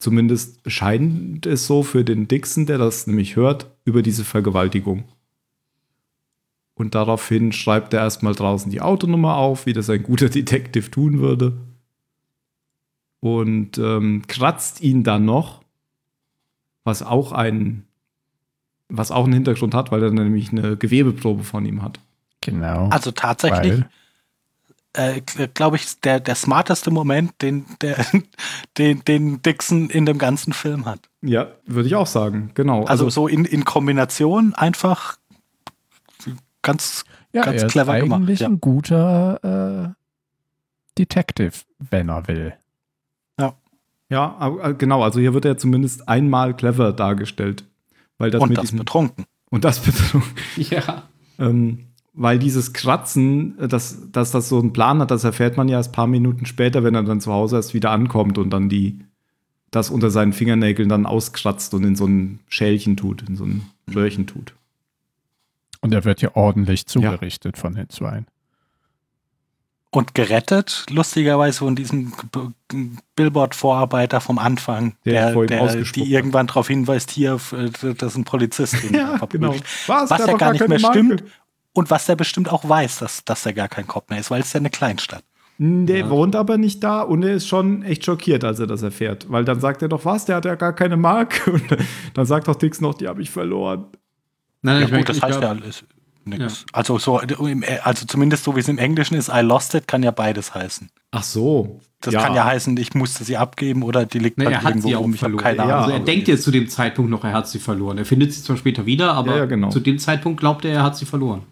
zumindest 0.00 0.68
scheint 0.68 1.46
es 1.46 1.68
so 1.68 1.84
für 1.84 2.04
den 2.04 2.26
Dixon, 2.26 2.66
der 2.66 2.78
das 2.78 3.06
nämlich 3.06 3.36
hört, 3.36 3.70
über 3.84 4.02
diese 4.02 4.24
Vergewaltigung. 4.24 5.04
Und 6.74 6.96
daraufhin 6.96 7.52
schreibt 7.52 7.94
er 7.94 8.00
erstmal 8.00 8.34
draußen 8.34 8.72
die 8.72 8.80
Autonummer 8.80 9.36
auf, 9.36 9.66
wie 9.66 9.72
das 9.72 9.88
ein 9.88 10.02
guter 10.02 10.28
Detective 10.28 10.90
tun 10.90 11.20
würde. 11.20 11.58
Und 13.20 13.78
ähm, 13.78 14.22
kratzt 14.26 14.80
ihn 14.80 15.04
dann 15.04 15.26
noch 15.26 15.62
was 16.82 17.04
auch 17.04 17.30
ein, 17.30 17.84
was 18.88 19.12
auch 19.12 19.26
einen 19.26 19.34
Hintergrund 19.34 19.76
hat, 19.76 19.92
weil 19.92 20.02
er 20.02 20.10
nämlich 20.10 20.50
eine 20.50 20.76
Gewebeprobe 20.76 21.44
von 21.44 21.64
ihm 21.64 21.82
hat. 21.82 22.00
Genau. 22.40 22.88
Also 22.88 23.10
tatsächlich, 23.10 23.84
äh, 24.94 25.20
glaube 25.54 25.76
ich, 25.76 26.00
der, 26.00 26.20
der 26.20 26.34
smarteste 26.34 26.90
Moment, 26.90 27.40
den, 27.42 27.66
der, 27.80 28.04
den, 28.78 29.04
den 29.04 29.42
Dixon 29.42 29.90
in 29.90 30.06
dem 30.06 30.18
ganzen 30.18 30.52
Film 30.52 30.86
hat. 30.86 31.00
Ja, 31.22 31.48
würde 31.66 31.88
ich 31.88 31.94
auch 31.94 32.06
sagen, 32.06 32.52
genau. 32.54 32.84
Also, 32.84 33.10
so 33.10 33.28
in, 33.28 33.44
in 33.44 33.64
Kombination 33.64 34.54
einfach 34.54 35.18
ganz, 36.62 37.04
ja, 37.32 37.42
ganz 37.42 37.62
er 37.62 37.66
ist 37.66 37.72
clever 37.72 37.98
gemacht. 37.98 38.20
eigentlich 38.20 38.40
Ja. 38.40 38.48
ein 38.48 38.60
guter 38.60 39.94
äh, 39.94 39.94
Detective, 40.98 41.52
wenn 41.78 42.08
er 42.08 42.26
will. 42.28 42.54
ja, 44.10 44.36
aber, 44.38 44.64
äh, 44.70 44.74
genau, 44.74 45.02
also 45.02 45.20
hier 45.20 45.34
wird 45.34 45.44
er 45.44 45.58
zumindest 45.58 46.08
einmal 46.08 46.56
clever 46.56 46.92
dargestellt. 46.94 47.64
Weil 48.16 48.30
das 48.30 48.40
und 48.42 48.48
mit 48.48 48.56
das 48.58 48.62
diesem, 48.62 48.78
betrunken. 48.78 49.26
und 49.50 49.64
das 49.64 49.80
betrug, 49.84 50.22
Ja. 50.56 51.02
ähm, 51.38 51.87
weil 52.20 52.38
dieses 52.38 52.72
Kratzen, 52.72 53.58
äh, 53.58 53.68
dass, 53.68 54.10
dass 54.12 54.30
das 54.32 54.48
so 54.48 54.58
einen 54.58 54.72
Plan 54.72 55.00
hat, 55.00 55.10
das 55.10 55.24
erfährt 55.24 55.56
man 55.56 55.68
ja 55.68 55.78
erst 55.78 55.90
ein 55.90 55.92
paar 55.92 56.06
Minuten 56.06 56.46
später, 56.46 56.82
wenn 56.84 56.94
er 56.94 57.02
dann 57.04 57.20
zu 57.20 57.32
Hause 57.32 57.56
erst 57.56 57.74
wieder 57.74 57.90
ankommt 57.90 58.38
und 58.38 58.50
dann 58.50 58.68
die, 58.68 58.98
das 59.70 59.90
unter 59.90 60.10
seinen 60.10 60.32
Fingernägeln 60.32 60.88
dann 60.88 61.06
auskratzt 61.06 61.74
und 61.74 61.84
in 61.84 61.94
so 61.96 62.06
ein 62.06 62.40
Schälchen 62.48 62.96
tut, 62.96 63.22
in 63.28 63.36
so 63.36 63.44
ein 63.44 63.62
Röhrchen 63.94 64.26
tut. 64.26 64.54
Und 65.80 65.94
er 65.94 66.04
wird 66.04 66.20
ja 66.22 66.30
ordentlich 66.34 66.86
zugerichtet 66.86 67.56
von 67.56 67.74
den 67.74 67.88
Zweien. 67.88 68.26
Und 69.90 70.14
gerettet, 70.14 70.84
lustigerweise 70.90 71.60
von 71.60 71.74
diesem 71.76 72.12
Billboard-Vorarbeiter 73.16 74.20
vom 74.20 74.38
Anfang, 74.38 74.94
Der 75.04 75.32
der, 75.32 75.46
der 75.46 75.82
die 75.82 76.12
irgendwann 76.12 76.46
darauf 76.46 76.68
hinweist, 76.68 77.10
hier, 77.10 77.34
f- 77.34 77.54
das 77.96 78.12
ist 78.12 78.16
ein 78.18 78.24
Polizist. 78.24 78.74
er 78.92 79.18
verprügelt. 79.18 79.62
Was, 79.86 80.10
Was 80.10 80.26
ja 80.26 80.36
gar 80.36 80.52
nicht 80.52 80.68
mehr 80.68 80.80
Marke. 80.80 80.98
stimmt. 80.98 81.24
Und 81.78 81.90
was 81.92 82.06
der 82.06 82.16
bestimmt 82.16 82.50
auch 82.52 82.68
weiß, 82.68 82.98
dass, 82.98 83.24
dass 83.24 83.46
er 83.46 83.52
gar 83.52 83.68
kein 83.68 83.86
Kopf 83.86 84.10
mehr 84.10 84.18
ist, 84.18 84.32
weil 84.32 84.40
es 84.40 84.52
ja 84.52 84.58
eine 84.58 84.68
Kleinstadt. 84.70 85.22
Der 85.58 85.98
Ja. 85.98 86.10
wohnt 86.10 86.34
aber 86.34 86.58
nicht 86.58 86.82
da 86.82 87.02
und 87.02 87.22
er 87.22 87.34
ist 87.34 87.46
schon 87.46 87.82
echt 87.84 88.04
schockiert, 88.04 88.42
als 88.42 88.58
er 88.58 88.66
das 88.66 88.82
erfährt. 88.82 89.26
Weil 89.30 89.44
dann 89.44 89.60
sagt 89.60 89.82
er 89.82 89.88
doch, 89.88 90.04
was, 90.04 90.24
der 90.24 90.36
hat 90.36 90.44
ja 90.44 90.56
gar 90.56 90.72
keine 90.72 90.96
Marke. 90.96 91.50
Und 91.52 91.62
dann 92.14 92.26
sagt 92.26 92.48
doch 92.48 92.56
Dix 92.56 92.80
noch, 92.80 92.94
die 92.94 93.06
habe 93.06 93.22
ich 93.22 93.30
verloren. 93.30 93.86
Nein, 94.62 94.80
nein, 94.80 94.80
Ja 94.82 94.88
ich 94.88 94.94
gut, 95.06 95.08
das 95.08 95.22
heißt 95.22 95.38
glaub- 95.40 95.42
ja 95.56 95.62
alles 95.62 95.84
nichts. 96.24 96.66
Also 96.72 96.98
so, 96.98 97.16
also 97.84 98.06
zumindest 98.06 98.44
so 98.44 98.54
wie 98.56 98.60
es 98.60 98.68
im 98.68 98.78
Englischen 98.78 99.14
ist, 99.14 99.28
I 99.32 99.40
lost 99.40 99.74
it, 99.74 99.86
kann 99.88 100.02
ja 100.02 100.10
beides 100.10 100.54
heißen. 100.54 100.90
Ach 101.12 101.22
so. 101.22 101.80
Das 102.00 102.12
kann 102.14 102.34
ja 102.34 102.44
heißen, 102.44 102.76
ich 102.76 102.94
musste 102.94 103.22
sie 103.24 103.36
abgeben 103.36 103.82
oder 103.82 104.04
die 104.04 104.18
liegt 104.18 104.36
Nee, 104.38 104.44
halt 104.46 104.54
er 104.56 104.62
hat 104.62 104.70
irgendwo 104.76 104.96
rum, 104.98 105.14
ich 105.14 105.22
habe 105.22 105.36
keine 105.36 105.60
Ahnung. 105.62 105.70
Ja, 105.70 105.78
also 105.80 105.90
er 105.92 106.00
denkt 106.00 106.28
jetzt 106.28 106.42
zu 106.42 106.50
dem 106.50 106.68
Zeitpunkt 106.68 107.10
noch, 107.10 107.24
er 107.24 107.32
hat 107.32 107.48
sie 107.48 107.58
verloren. 107.60 107.98
Er 107.98 108.04
findet 108.04 108.32
sie 108.34 108.42
zwar 108.42 108.56
später 108.56 108.84
wieder, 108.84 109.14
aber 109.14 109.32
Ja, 109.32 109.36
ja, 109.38 109.44
genau. 109.46 109.70
zu 109.70 109.80
dem 109.80 109.98
Zeitpunkt 109.98 110.38
glaubt 110.40 110.64
er, 110.64 110.72
er 110.72 110.82
hat 110.82 110.96
sie 110.96 111.06
verloren. 111.06 111.42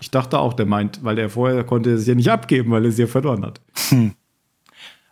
Ich 0.00 0.10
dachte 0.10 0.38
auch, 0.38 0.52
der 0.52 0.66
meint, 0.66 1.02
weil 1.04 1.18
er 1.18 1.30
vorher 1.30 1.64
konnte 1.64 1.98
sie 1.98 2.10
ja 2.10 2.14
nicht 2.14 2.30
abgeben, 2.30 2.70
weil 2.70 2.84
er 2.84 2.92
sie 2.92 3.02
ja 3.02 3.08
verloren 3.08 3.44
hat. 3.44 3.60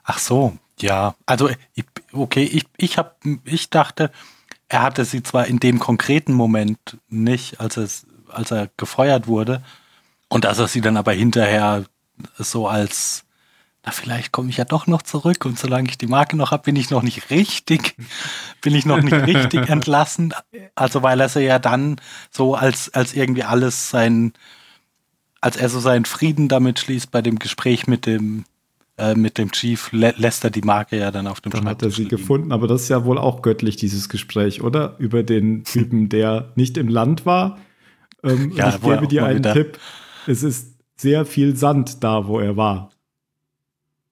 Ach 0.05 0.19
so, 0.19 0.57
ja. 0.81 1.15
Also 1.27 1.51
okay, 2.13 2.45
ich, 2.45 2.65
ich 2.77 2.99
hab, 2.99 3.19
ich 3.45 3.71
dachte, 3.71 4.11
er 4.69 4.83
hatte 4.83 5.05
sie 5.05 5.23
zwar 5.23 5.47
in 5.47 5.59
dem 5.59 5.79
konkreten 5.79 6.33
Moment 6.33 6.99
nicht, 7.09 7.61
als 7.61 7.77
es, 7.77 8.07
als 8.29 8.51
er 8.51 8.71
gefeuert 8.77 9.27
wurde, 9.27 9.63
Und 10.29 10.45
dass 10.45 10.59
er 10.59 10.67
sie 10.67 10.81
dann 10.81 10.97
aber 10.97 11.13
hinterher 11.13 11.85
so 12.39 12.67
als, 12.67 13.25
na, 13.85 13.93
vielleicht 13.93 14.33
komme 14.33 14.51
ich 14.51 14.57
ja 14.57 14.65
doch 14.65 14.89
noch 14.89 15.03
zurück 15.03 15.45
und 15.45 15.59
solange 15.59 15.89
ich 15.89 15.97
die 15.99 16.09
Marke 16.09 16.37
noch 16.37 16.51
habe, 16.51 16.65
bin 16.65 16.75
ich 16.75 16.91
noch 16.91 17.03
nicht 17.03 17.31
richtig, 17.31 17.97
bin 18.61 18.75
ich 18.75 18.85
noch 18.85 19.01
nicht 19.01 19.15
richtig 19.15 19.69
entlassen. 19.69 20.35
Also 20.75 21.03
weil 21.05 21.21
er 21.21 21.29
sie 21.29 21.43
ja 21.43 21.61
dann 21.61 22.01
so 22.31 22.55
als, 22.57 22.93
als 22.95 23.15
irgendwie 23.15 23.45
alles 23.45 23.91
sein, 23.91 24.33
als 25.45 25.57
er 25.57 25.69
so 25.69 25.79
seinen 25.81 26.07
Frieden 26.07 26.49
damit 26.49 26.79
schließt 26.79 27.11
bei 27.11 27.21
dem 27.21 27.39
Gespräch 27.39 27.87
mit 27.87 28.07
dem, 28.07 28.45
äh, 28.97 29.15
mit 29.15 29.37
dem 29.37 29.53
Chief, 29.53 29.93
lä 29.93 30.13
lässt 30.17 30.43
er 30.45 30.51
die 30.51 30.63
Marke 30.63 30.97
ja 30.99 31.11
dann 31.11 31.27
auf 31.27 31.41
dem 31.43 31.53
Dann 31.53 31.67
hat 31.67 31.83
er 31.83 31.91
sie 31.91 32.05
liegen. 32.05 32.17
gefunden, 32.17 32.51
aber 32.53 32.67
das 32.67 32.83
ist 32.85 32.89
ja 32.89 33.05
wohl 33.05 33.19
auch 33.19 33.43
göttlich, 33.43 33.77
dieses 33.77 34.09
Gespräch, 34.09 34.63
oder? 34.63 34.95
Über 34.99 35.23
den 35.23 35.65
Typen, 35.65 36.09
der 36.09 36.53
nicht 36.57 36.79
im 36.79 36.89
Land 36.89 37.27
war. 37.27 37.59
Ähm, 38.23 38.53
Ja, 38.57 38.71
ich 38.71 38.81
gebe 38.81 39.07
dir 39.07 39.27
einen 39.27 39.41
wieder- 39.41 39.53
Tipp. 39.53 39.79
Es 40.27 40.43
ist 40.43 40.79
sehr 40.97 41.27
viel 41.27 41.57
Sand 41.57 42.03
da, 42.03 42.27
wo 42.27 42.41
er 42.41 42.57
war. 42.57 42.91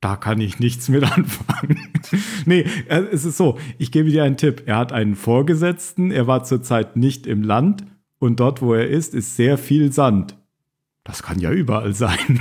Da 0.03 0.17
kann 0.17 0.41
ich 0.41 0.59
nichts 0.59 0.89
mit 0.91 1.05
anfangen. 1.17 1.79
nee, 2.45 2.67
äh, 2.89 3.05
es 3.11 3.25
ist 3.25 3.39
so, 3.39 3.59
ich 3.79 3.91
gebe 3.93 4.11
dir 4.11 4.25
einen 4.25 4.37
Tipp. 4.37 4.65
Er 4.67 4.77
hat 4.77 4.93
einen 4.93 5.15
Vorgesetzten, 5.17 6.11
er 6.11 6.27
war 6.27 6.45
zurzeit 6.45 6.97
nicht 6.97 7.27
im 7.27 7.43
Land 7.43 7.85
und 8.19 8.39
dort, 8.41 8.61
wo 8.61 8.75
er 8.75 8.89
ist, 8.89 9.15
ist 9.15 9.37
sehr 9.37 9.57
viel 9.57 9.93
Sand. 9.93 10.37
Das 11.05 11.23
kann 11.23 11.39
ja 11.41 11.51
überall 11.51 11.95
sein. 11.95 12.41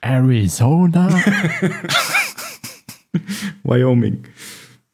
Arizona? 0.00 1.08
Wyoming. 3.62 4.24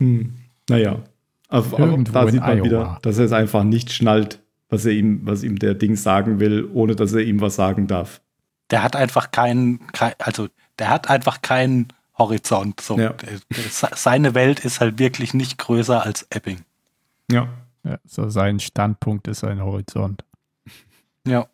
Hm. 0.01 0.35
Naja. 0.69 1.03
Aber, 1.48 1.66
aber 1.77 1.86
Irgendwo 1.90 2.12
da 2.12 2.28
sieht 2.28 2.40
man 2.40 2.59
Iowa. 2.59 2.65
wieder, 2.65 2.98
dass 3.03 3.19
er 3.19 3.27
es 3.27 3.32
einfach 3.32 3.62
nicht 3.62 3.93
schnallt, 3.93 4.40
was 4.69 4.85
er 4.85 4.93
ihm, 4.93 5.20
was 5.24 5.43
ihm 5.44 5.59
der 5.59 5.74
Ding 5.74 5.97
sagen 5.97 6.40
will, 6.40 6.69
ohne 6.73 6.97
dass 6.97 7.12
er 7.12 7.20
ihm 7.20 7.40
was 7.40 7.55
sagen 7.57 7.86
darf. 7.86 8.20
Der 8.70 8.82
hat 8.82 8.97
einfach 8.97 9.31
keinen, 9.31 9.86
kein, 9.93 10.15
also 10.19 10.48
der 10.78 10.90
hat 10.90 11.09
einfach 11.09 11.40
keinen 11.43 11.89
Horizont. 12.19 12.81
So. 12.81 12.98
Ja. 12.98 13.15
Seine 13.70 14.35
Welt 14.35 14.61
ist 14.61 14.81
halt 14.81 14.98
wirklich 14.98 15.35
nicht 15.35 15.59
größer 15.59 16.03
als 16.05 16.27
Epping. 16.31 16.62
Ja. 17.31 17.48
Ja, 17.86 17.98
so 18.04 18.28
sein 18.28 18.58
Standpunkt 18.58 19.28
ist 19.28 19.44
ein 19.44 19.62
Horizont. 19.62 20.24
Ja. 21.26 21.46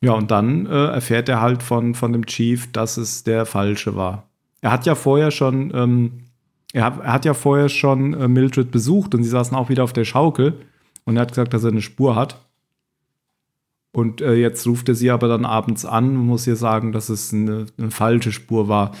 Ja, 0.00 0.12
und 0.12 0.30
dann 0.30 0.66
äh, 0.66 0.86
erfährt 0.86 1.28
er 1.28 1.40
halt 1.40 1.62
von, 1.62 1.94
von 1.94 2.12
dem 2.12 2.26
Chief, 2.26 2.70
dass 2.72 2.96
es 2.96 3.24
der 3.24 3.46
falsche 3.46 3.96
war. 3.96 4.28
Er 4.60 4.70
hat 4.70 4.86
ja 4.86 4.94
vorher 4.94 5.30
schon, 5.30 5.72
ähm, 5.74 6.24
er, 6.72 6.84
hat, 6.84 7.00
er 7.00 7.12
hat 7.12 7.24
ja 7.24 7.34
vorher 7.34 7.68
schon 7.68 8.14
äh, 8.14 8.28
Mildred 8.28 8.70
besucht 8.70 9.14
und 9.14 9.22
sie 9.22 9.30
saßen 9.30 9.56
auch 9.56 9.68
wieder 9.68 9.84
auf 9.84 9.92
der 9.92 10.04
Schaukel 10.04 10.54
und 11.04 11.16
er 11.16 11.22
hat 11.22 11.30
gesagt, 11.30 11.54
dass 11.54 11.64
er 11.64 11.70
eine 11.70 11.82
Spur 11.82 12.14
hat. 12.14 12.44
Und 13.92 14.20
äh, 14.20 14.34
jetzt 14.34 14.66
ruft 14.66 14.88
er 14.90 14.94
sie 14.94 15.10
aber 15.10 15.28
dann 15.28 15.46
abends 15.46 15.86
an 15.86 16.16
und 16.16 16.26
muss 16.26 16.46
ihr 16.46 16.56
sagen, 16.56 16.92
dass 16.92 17.08
es 17.08 17.32
eine, 17.32 17.66
eine 17.78 17.90
falsche 17.90 18.30
Spur 18.30 18.68
war. 18.68 18.92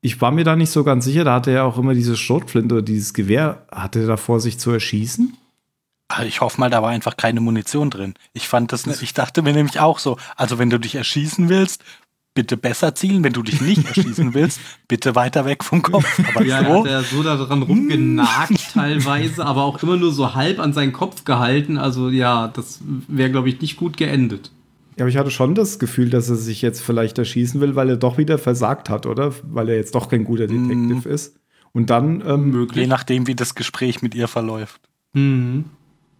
Ich 0.00 0.20
war 0.20 0.30
mir 0.30 0.44
da 0.44 0.54
nicht 0.54 0.70
so 0.70 0.84
ganz 0.84 1.04
sicher, 1.04 1.24
da 1.24 1.34
hatte 1.34 1.50
er 1.50 1.64
auch 1.64 1.76
immer 1.76 1.94
diese 1.94 2.16
Schrotflinte 2.16 2.76
oder 2.76 2.82
dieses 2.82 3.14
Gewehr. 3.14 3.66
Hatte 3.70 4.00
er 4.00 4.06
da 4.06 4.16
vor, 4.16 4.40
sich 4.40 4.58
zu 4.58 4.70
erschießen? 4.70 5.36
Aber 6.08 6.24
Ich 6.24 6.40
hoffe 6.40 6.60
mal, 6.60 6.70
da 6.70 6.82
war 6.82 6.90
einfach 6.90 7.16
keine 7.16 7.40
Munition 7.40 7.90
drin. 7.90 8.14
Ich 8.32 8.48
fand 8.48 8.72
das, 8.72 8.86
ich 8.86 9.12
dachte 9.12 9.42
mir 9.42 9.52
nämlich 9.52 9.80
auch 9.80 9.98
so, 9.98 10.16
also 10.36 10.58
wenn 10.58 10.70
du 10.70 10.78
dich 10.78 10.94
erschießen 10.94 11.48
willst, 11.48 11.84
bitte 12.38 12.56
besser 12.56 12.94
zielen. 12.94 13.24
Wenn 13.24 13.32
du 13.32 13.42
dich 13.42 13.60
nicht 13.60 13.84
erschießen 13.96 14.32
willst, 14.32 14.60
bitte 14.86 15.16
weiter 15.16 15.44
weg 15.44 15.64
vom 15.64 15.82
Kopf. 15.82 16.06
Aber 16.34 16.44
Ja, 16.44 16.60
er 16.60 16.64
so, 16.66 16.84
hat 16.84 16.90
ja 16.90 17.02
so 17.02 17.22
daran 17.24 17.62
rumgenagt 17.62 18.52
teilweise, 18.72 19.44
aber 19.44 19.64
auch 19.64 19.82
immer 19.82 19.96
nur 19.96 20.12
so 20.12 20.34
halb 20.34 20.60
an 20.60 20.72
seinen 20.72 20.92
Kopf 20.92 21.24
gehalten. 21.24 21.78
Also 21.78 22.08
ja, 22.10 22.46
das 22.46 22.80
wäre, 23.08 23.32
glaube 23.32 23.48
ich, 23.48 23.60
nicht 23.60 23.76
gut 23.76 23.96
geendet. 23.96 24.52
Ja, 24.98 25.04
aber 25.04 25.10
ich 25.10 25.16
hatte 25.16 25.30
schon 25.30 25.54
das 25.54 25.78
Gefühl, 25.78 26.10
dass 26.10 26.28
er 26.28 26.34
sich 26.34 26.60
jetzt 26.60 26.80
vielleicht 26.80 27.18
erschießen 27.18 27.60
will, 27.60 27.76
weil 27.76 27.88
er 27.88 27.96
doch 27.96 28.18
wieder 28.18 28.36
versagt 28.36 28.90
hat, 28.90 29.06
oder? 29.06 29.32
Weil 29.44 29.68
er 29.68 29.76
jetzt 29.76 29.94
doch 29.94 30.08
kein 30.08 30.24
guter 30.24 30.48
Detective 30.48 31.08
ist. 31.08 31.38
Und 31.72 31.88
dann, 31.90 32.20
ähm, 32.26 32.46
je 32.46 32.58
Möglich. 32.58 32.88
nachdem, 32.88 33.28
wie 33.28 33.36
das 33.36 33.54
Gespräch 33.54 34.02
mit 34.02 34.16
ihr 34.16 34.26
verläuft. 34.26 34.80
Mhm. 35.12 35.66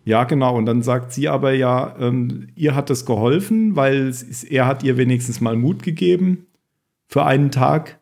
ja, 0.04 0.24
genau. 0.24 0.56
Und 0.56 0.66
dann 0.66 0.82
sagt 0.82 1.12
sie 1.12 1.28
aber 1.28 1.52
ja, 1.52 1.96
ähm, 1.98 2.48
ihr 2.54 2.76
hat 2.76 2.88
es 2.88 3.04
geholfen, 3.04 3.74
weil 3.74 4.06
es 4.06 4.22
ist, 4.22 4.44
er 4.44 4.66
hat 4.66 4.84
ihr 4.84 4.96
wenigstens 4.96 5.40
mal 5.40 5.56
Mut 5.56 5.82
gegeben 5.82 6.46
für 7.08 7.24
einen 7.24 7.50
Tag. 7.50 7.98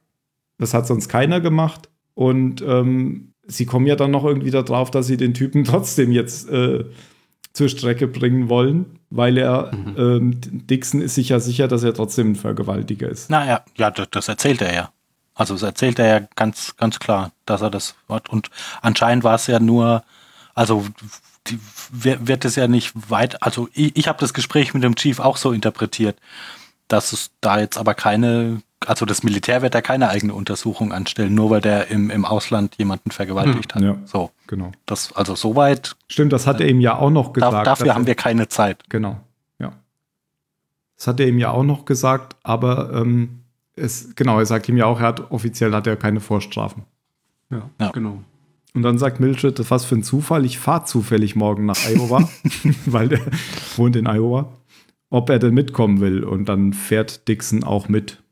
Das 0.59 0.75
hat 0.75 0.87
sonst 0.87 1.09
keiner 1.09 1.41
gemacht. 1.41 1.89
Und 2.13 2.63
ähm, 2.67 3.33
sie 3.47 3.65
kommen 3.65 3.87
ja 3.87 3.97
dann 3.97 4.11
noch 4.11 4.25
irgendwie 4.25 4.51
darauf, 4.51 4.91
dass 4.91 5.07
sie 5.07 5.17
den 5.17 5.33
Typen 5.33 5.65
trotzdem 5.65 6.13
jetzt 6.13 6.51
äh, 6.51 6.85
zur 7.57 7.71
Strecke 7.71 8.07
bringen 8.07 8.51
wollen, 8.51 8.99
weil 9.09 9.39
er, 9.39 9.71
ähm, 9.73 10.39
Dixon 10.43 11.01
ist 11.01 11.15
sich 11.15 11.31
ja 11.31 11.41
sicher, 11.41 11.69
dass 11.69 11.83
er 11.83 11.95
trotzdem 11.95 12.33
ein 12.33 12.37
Vergewaltiger 12.37 13.09
ist. 13.09 13.31
Naja, 13.31 13.63
ja, 13.77 13.91
das, 13.91 14.09
das 14.11 14.29
erzählt 14.29 14.61
er 14.61 14.75
ja. 14.75 14.93
Also 15.35 15.55
das 15.55 15.63
erzählt 15.63 15.99
er 15.99 16.07
ja 16.07 16.29
ganz, 16.37 16.77
ganz 16.77 16.99
klar, 16.99 17.33
dass 17.47 17.63
er 17.63 17.71
das 17.71 17.95
hat. 18.11 18.29
Und 18.29 18.51
anscheinend 18.83 19.25
war 19.25 19.37
es 19.37 19.47
ja 19.47 19.59
nur, 19.59 20.05
also 20.55 20.85
die, 21.47 21.59
wird 21.91 22.45
es 22.45 22.57
ja 22.57 22.69
nicht 22.69 22.93
weit, 23.11 23.43
also 23.43 23.69
ich, 23.73 23.97
ich 23.97 24.07
habe 24.07 24.19
das 24.21 24.35
Gespräch 24.35 24.75
mit 24.75 24.83
dem 24.83 24.95
Chief 24.95 25.19
auch 25.19 25.39
so 25.39 25.53
interpretiert, 25.53 26.19
dass 26.89 27.15
es 27.15 27.31
da 27.41 27.59
jetzt 27.59 27.79
aber 27.79 27.95
keine, 27.95 28.61
also 28.85 29.07
das 29.07 29.23
Militär 29.23 29.63
wird 29.63 29.75
da 29.75 29.81
keine 29.81 30.11
eigene 30.11 30.35
Untersuchung 30.35 30.93
anstellen, 30.93 31.35
nur 31.35 31.49
weil 31.49 31.63
der 31.63 31.89
im, 31.89 32.11
im 32.11 32.27
Ausland 32.27 32.77
jemanden 32.77 33.13
vergewaltigt 33.13 33.75
hat. 33.75 33.83
Ja. 33.83 33.97
So, 34.05 34.31
Genau. 34.47 34.73
das, 34.87 35.13
also 35.15 35.35
soweit, 35.35 35.97
Stimmt, 36.09 36.33
das 36.33 36.47
hat 36.47 36.61
er 36.61 36.69
ihm 36.69 36.81
ja 36.81 36.97
auch 36.99 37.11
noch 37.11 37.33
da, 37.33 37.49
gesagt. 37.49 37.67
dafür 37.67 37.95
haben 37.95 38.03
er- 38.05 38.09
wir 38.09 38.15
keine 38.15 38.49
Zeit. 38.49 38.85
Genau, 38.89 39.21
ja. 39.59 39.73
Das 40.97 41.07
hat 41.09 41.21
er 41.21 41.29
ihm 41.29 41.39
ja 41.39 41.51
auch 41.51 41.63
noch 41.65 41.85
gesagt, 41.85 42.37
aber 42.43 42.93
ähm, 42.95 43.41
es, 43.75 44.15
genau, 44.15 44.39
er 44.39 44.47
sagt 44.47 44.69
ihm 44.69 44.77
ja 44.77 44.87
auch, 44.87 45.01
er 45.01 45.07
hat 45.09 45.31
offiziell 45.31 45.73
hat 45.75 45.87
er 45.87 45.97
keine 45.97 46.21
Vorstrafen. 46.21 46.85
Ja, 47.51 47.69
Ja. 47.81 47.91
genau. 47.91 48.23
Und 48.75 48.83
dann 48.83 48.99
sagt 48.99 49.21
Mildred, 49.21 49.59
das 49.59 49.71
was 49.71 49.85
für 49.87 49.95
ein 49.95 50.03
Zufall, 50.03 50.45
ich 50.45 50.59
fahre 50.59 50.85
zufällig 50.85 51.35
morgen 51.35 51.65
nach 51.65 51.79
Iowa, 51.89 52.29
weil 52.87 53.09
der 53.09 53.21
wohnt 53.77 53.97
in 53.97 54.07
Iowa, 54.07 54.53
ob 55.09 55.31
er 55.31 55.39
denn 55.39 55.55
mitkommen 55.55 56.01
will. 56.01 56.23
Und 56.25 56.47
dann 56.49 56.73
fährt 56.75 57.27
Dixon 57.27 57.65
auch 57.65 57.89
mit. 57.89 58.23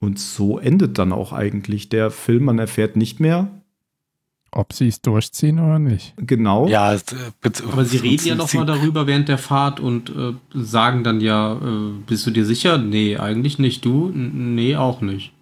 Und 0.00 0.18
so 0.18 0.58
endet 0.58 0.98
dann 0.98 1.10
auch 1.12 1.32
eigentlich 1.32 1.88
der 1.88 2.10
Film. 2.10 2.44
Man 2.44 2.58
erfährt 2.58 2.96
nicht 2.96 3.18
mehr 3.20 3.48
Ob 4.56 4.72
sie 4.72 4.86
es 4.88 5.00
durchziehen 5.02 5.58
oder 5.58 5.78
nicht. 5.80 6.14
genau. 6.16 6.68
Ja, 6.68 6.92
es, 6.94 7.02
äh, 7.12 7.50
Aber 7.70 7.84
sie 7.84 7.96
reden 7.96 8.24
ja 8.26 8.34
noch 8.36 8.48
sie- 8.48 8.58
mal 8.58 8.64
darüber 8.66 9.06
während 9.08 9.28
der 9.28 9.38
Fahrt 9.38 9.80
und 9.80 10.10
äh, 10.10 10.32
sagen 10.54 11.02
dann 11.02 11.20
ja, 11.20 11.54
äh, 11.54 11.90
bist 12.06 12.24
du 12.26 12.30
dir 12.30 12.44
sicher? 12.46 12.78
Nee, 12.78 13.16
eigentlich 13.18 13.58
nicht. 13.58 13.84
Du? 13.84 14.10
Nee, 14.14 14.76
auch 14.76 15.00
nicht. 15.00 15.32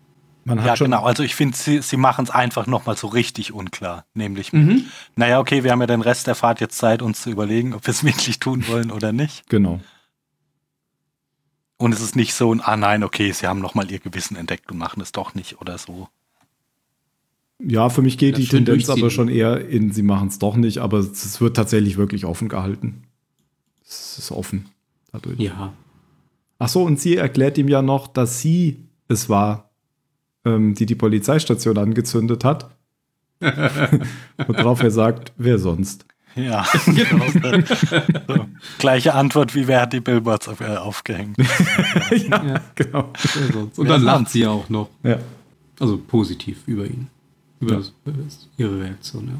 Man 0.44 0.60
hat 0.60 0.66
Ja, 0.66 0.76
schon, 0.76 0.86
genau. 0.86 1.04
Also 1.04 1.22
ich 1.22 1.34
finde, 1.34 1.56
sie, 1.56 1.82
sie 1.82 1.96
machen 1.98 2.24
es 2.24 2.30
einfach 2.30 2.66
nochmal 2.66 2.96
so 2.96 3.06
richtig 3.06 3.52
unklar. 3.52 4.06
Nämlich, 4.14 4.52
Mhm. 4.52 4.86
naja, 5.14 5.38
okay, 5.40 5.62
wir 5.62 5.70
haben 5.72 5.80
ja 5.80 5.86
den 5.86 6.00
Rest 6.00 6.26
der 6.26 6.34
Fahrt 6.34 6.60
jetzt 6.60 6.78
Zeit, 6.78 7.02
uns 7.02 7.20
zu 7.22 7.30
überlegen, 7.30 7.74
ob 7.74 7.86
wir 7.86 7.90
es 7.92 8.02
wirklich 8.04 8.40
tun 8.40 8.66
wollen 8.66 8.90
oder 8.90 9.12
nicht. 9.12 9.48
Genau. 9.50 9.78
Und 11.76 11.92
es 11.92 12.00
ist 12.00 12.16
nicht 12.16 12.32
so 12.34 12.52
ein, 12.54 12.60
ah 12.60 12.76
nein, 12.76 13.02
okay, 13.02 13.32
sie 13.32 13.46
haben 13.46 13.60
nochmal 13.60 13.90
ihr 13.90 13.98
Gewissen 13.98 14.36
entdeckt 14.36 14.70
und 14.70 14.78
machen 14.78 15.00
es 15.02 15.12
doch 15.12 15.34
nicht 15.34 15.60
oder 15.60 15.78
so. 15.78 16.08
Ja, 17.64 17.88
für 17.90 18.02
mich 18.02 18.18
geht 18.18 18.36
die 18.38 18.46
Tendenz 18.46 18.88
aber 18.90 19.10
schon 19.10 19.28
eher 19.28 19.68
in, 19.68 19.92
sie 19.92 20.02
machen 20.02 20.28
es 20.28 20.38
doch 20.38 20.56
nicht, 20.56 20.78
aber 20.78 20.98
es 20.98 21.40
wird 21.40 21.56
tatsächlich 21.56 21.96
wirklich 21.96 22.24
offen 22.24 22.48
gehalten. 22.48 23.02
Es 23.86 24.18
ist 24.18 24.32
offen 24.32 24.66
dadurch. 25.12 25.38
Ja. 25.38 25.72
Ach 26.58 26.68
so, 26.68 26.82
und 26.82 26.98
sie 27.00 27.16
erklärt 27.16 27.58
ihm 27.58 27.68
ja 27.68 27.82
noch, 27.82 28.08
dass 28.08 28.40
sie 28.40 28.80
es 29.08 29.28
war, 29.28 29.70
ähm, 30.44 30.74
die 30.74 30.86
die 30.86 30.94
Polizeistation 30.94 31.78
angezündet 31.78 32.44
hat. 32.44 32.70
Worauf 34.46 34.82
er 34.82 34.90
sagt, 34.90 35.32
wer 35.36 35.58
sonst? 35.58 36.04
Ja, 36.34 36.64
genau. 36.86 37.24
so. 38.28 38.46
Gleiche 38.78 39.14
Antwort 39.14 39.54
wie 39.54 39.66
wer 39.66 39.82
hat 39.82 39.92
die 39.92 40.00
Billboards 40.00 40.48
auf, 40.48 40.60
äh, 40.60 40.76
aufgehängt. 40.76 41.36
ja, 42.28 42.44
Ja. 42.44 42.60
genau. 42.74 43.10
Und 43.76 43.88
dann 43.88 44.02
lacht 44.02 44.30
sie 44.30 44.40
ja 44.40 44.50
auch 44.50 44.68
noch. 44.70 44.88
Ja. 45.02 45.18
Also 45.78 45.98
positiv 45.98 46.62
über 46.66 46.86
ihn. 46.86 47.08
Über 47.62 47.78
Ja. 47.78 48.12
ihre 48.58 48.80
Reaktion, 48.80 49.28
ja. 49.28 49.34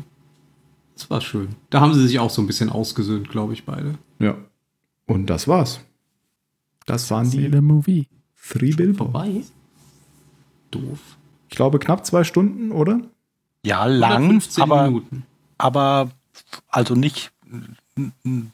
Das 0.95 1.11
war 1.11 1.21
schön. 1.21 1.49
Da 1.71 1.81
haben 1.81 1.93
sie 1.95 2.07
sich 2.07 2.19
auch 2.19 2.31
so 2.31 2.41
ein 2.43 2.47
bisschen 2.47 2.71
ausgesöhnt, 2.71 3.29
glaube 3.29 3.53
ich, 3.53 3.65
beide. 3.65 3.95
ja. 4.19 4.37
Und 5.07 5.27
das 5.27 5.49
war's. 5.49 5.81
Das 6.87 7.11
waren 7.11 7.25
die 7.31 7.39
Seele 7.43 7.61
Movie. 7.61 8.07
Three 8.41 8.71
Billboards. 8.73 9.13
Vorbei? 9.13 9.43
Doof. 10.71 10.99
Ich 11.51 11.57
glaube 11.57 11.79
knapp 11.79 12.07
zwei 12.07 12.25
Stunden, 12.25 12.71
oder? 12.73 13.01
Ja, 13.65 13.85
lang, 13.87 14.23
115 14.23 14.63
aber, 14.63 14.85
Minuten. 14.85 15.25
aber 15.59 16.11
also 16.69 16.95
nicht 16.95 17.33
ein- 18.25 18.53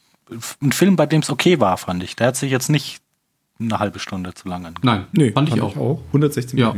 Film, 0.70 0.96
bei 0.96 1.06
dem 1.06 1.20
es 1.22 1.30
okay 1.30 1.60
war, 1.60 1.76
fand 1.78 2.02
ich. 2.02 2.16
Der 2.16 2.28
hat 2.28 2.36
sich 2.36 2.50
jetzt 2.50 2.68
nicht 2.68 3.00
eine 3.60 3.78
halbe 3.78 3.98
Stunde 3.98 4.34
zu 4.34 4.48
lang 4.48 4.66
angeguckt. 4.66 4.84
Nein, 4.84 5.32
fand 5.32 5.48
ich 5.50 5.60
auch. 5.60 5.74
116 6.08 6.58
Ja. 6.58 6.74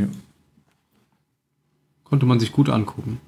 Konnte 2.11 2.25
man 2.25 2.39
sich 2.39 2.51
gut 2.51 2.69
angucken. 2.69 3.19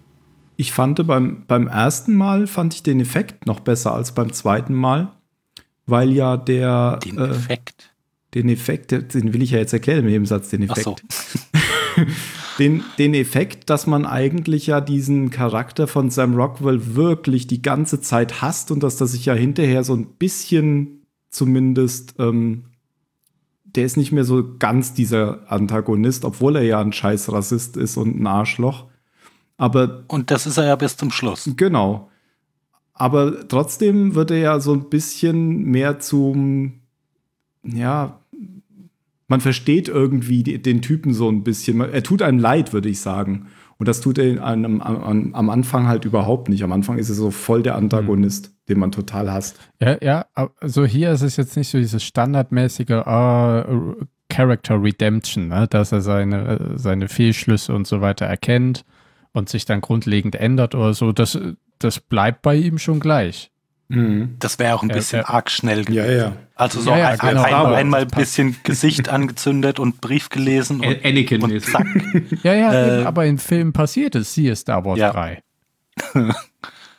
Ich 0.58 0.72
fand 0.74 1.08
beim, 1.08 1.46
beim 1.48 1.68
ersten 1.68 2.16
Mal 2.16 2.48
fand 2.48 2.76
ich 2.76 2.84
den 2.84 3.00
Effekt 3.00 3.48
noch 3.48 3.62
besser 3.62 3.96
als 3.96 4.14
beim 4.14 4.32
zweiten 4.34 4.74
Mal, 4.76 5.12
weil 5.88 6.12
ja 6.12 6.38
der 6.38 6.98
Den 6.98 7.18
äh, 7.18 7.30
Effekt. 7.30 7.96
den 8.34 8.50
Effekt, 8.50 8.92
den 8.92 9.34
will 9.34 9.42
ich 9.42 9.52
ja 9.52 9.60
jetzt 9.60 9.74
erklären 9.74 10.04
mit 10.04 10.14
dem 10.14 10.26
Satz, 10.26 10.50
den 10.50 10.70
Ach 10.70 10.78
Effekt. 10.78 11.02
so. 11.10 12.06
Den, 12.60 12.84
den 13.00 13.16
Effekt, 13.16 13.72
dass 13.72 13.88
man 13.88 14.06
eigentlich 14.06 14.68
ja 14.68 14.80
diesen 14.80 15.32
Charakter 15.32 15.88
von 15.88 16.12
Sam 16.12 16.36
Rockwell 16.36 16.96
wirklich 16.96 17.48
die 17.48 17.64
ganze 17.64 18.00
Zeit 18.00 18.44
hasst 18.44 18.70
und 18.70 18.84
dass 18.84 18.98
das 18.98 19.14
sich 19.14 19.26
ja 19.26 19.34
hinterher 19.34 19.84
so 19.84 19.96
ein 19.96 20.06
bisschen 20.06 21.04
zumindest, 21.32 22.14
ähm, 22.20 22.66
der 23.76 23.86
ist 23.86 23.98
nicht 23.98 24.12
mehr 24.12 24.24
so 24.24 24.56
ganz 24.60 24.94
dieser 24.94 25.52
Antagonist, 25.52 26.26
obwohl 26.26 26.56
er 26.58 26.64
ja 26.64 26.80
ein 26.80 26.94
scheiß 26.94 27.32
Rassist 27.32 27.78
ist 27.78 27.98
und 27.98 28.20
ein 28.20 28.28
Arschloch. 28.28 28.88
Aber 29.58 30.04
Und 30.08 30.32
das 30.32 30.46
ist 30.46 30.58
er 30.58 30.66
ja 30.66 30.76
bis 30.76 30.98
zum 30.98 31.12
Schluss. 31.12 31.50
Genau. 31.58 32.10
Aber 32.94 33.48
trotzdem 33.48 34.16
wird 34.16 34.32
er 34.32 34.38
ja 34.38 34.60
so 34.60 34.74
ein 34.74 34.90
bisschen 34.90 35.64
mehr 35.64 36.00
zum, 36.00 36.82
ja, 37.64 38.20
man 39.28 39.42
versteht 39.42 39.88
irgendwie 39.88 40.44
den 40.44 40.82
Typen 40.82 41.14
so 41.14 41.30
ein 41.30 41.44
bisschen. 41.44 41.82
Er 41.82 42.04
tut 42.04 42.22
einem 42.22 42.40
leid, 42.40 42.72
würde 42.74 42.90
ich 42.90 43.00
sagen. 43.00 43.48
Und 43.78 43.88
das 43.88 44.02
tut 44.02 44.20
er 44.20 44.46
einem, 44.46 44.82
am, 44.82 45.34
am 45.34 45.50
Anfang 45.50 45.88
halt 45.88 46.06
überhaupt 46.06 46.50
nicht. 46.50 46.64
Am 46.64 46.72
Anfang 46.72 47.00
ist 47.00 47.10
er 47.10 47.16
so 47.16 47.32
voll 47.32 47.64
der 47.64 47.76
Antagonist, 47.76 48.53
den 48.70 48.80
man 48.80 48.92
total 48.92 49.32
hasst. 49.32 49.60
Ja, 49.82 49.98
ja, 50.02 50.26
also 50.60 50.86
hier 50.86 51.12
ist 51.12 51.22
es 51.22 51.38
jetzt 51.38 51.58
nicht 51.58 51.70
so 51.70 51.78
dieses 51.78 52.04
standardmäßige 52.04 52.92
ah, 52.92 53.66
Character 54.30 54.82
Redemption, 54.82 55.50
ne? 55.50 55.68
dass 55.70 55.92
er 55.92 56.02
seine, 56.02 56.72
seine 56.76 57.08
Fehlschlüsse 57.08 57.74
und 57.74 57.88
so 57.88 58.02
weiter 58.02 58.26
erkennt 58.26 58.86
und 59.34 59.50
sich 59.50 59.66
dann 59.66 59.82
grundlegend 59.82 60.36
ändert 60.36 60.76
oder 60.76 60.94
so. 60.94 61.12
Das, 61.12 61.38
das 61.80 62.00
bleibt 62.00 62.42
bei 62.42 62.56
ihm 62.56 62.80
schon 62.80 63.00
gleich. 63.00 63.52
Das 64.40 64.58
wäre 64.58 64.74
auch 64.74 64.82
ein 64.82 64.88
bisschen 64.88 65.20
ja. 65.20 65.28
arg 65.30 65.52
schnell 65.52 65.86
gewesen. 65.86 66.06
Ja, 66.06 66.12
ja. 66.12 66.34
Also 66.56 66.80
so 66.80 66.90
Ja, 66.90 66.98
ja, 66.98 67.08
ein, 67.10 67.18
genau. 67.20 67.44
ein, 67.44 67.54
Aber 67.54 67.76
einmal 67.76 68.02
ein 68.02 68.08
bisschen 68.08 68.56
Gesicht 68.64 69.10
angezündet 69.10 69.78
und 69.80 70.02
Brief 70.02 70.30
gelesen 70.30 70.80
und, 70.80 70.86
Ä- 71.06 71.44
und 71.44 71.62
zack. 71.62 71.86
Ja, 72.44 72.54
ja, 72.54 72.74
Äh, 72.74 72.98
eben, 72.98 73.08
aber 73.08 73.26
in 73.26 73.38
Filmen 73.38 73.72
passiert 73.74 74.16
es, 74.16 74.34
siehe 74.34 74.56
Star 74.56 74.84
Wars 74.84 74.98
Ja. 74.98 75.12
3. 75.12 75.44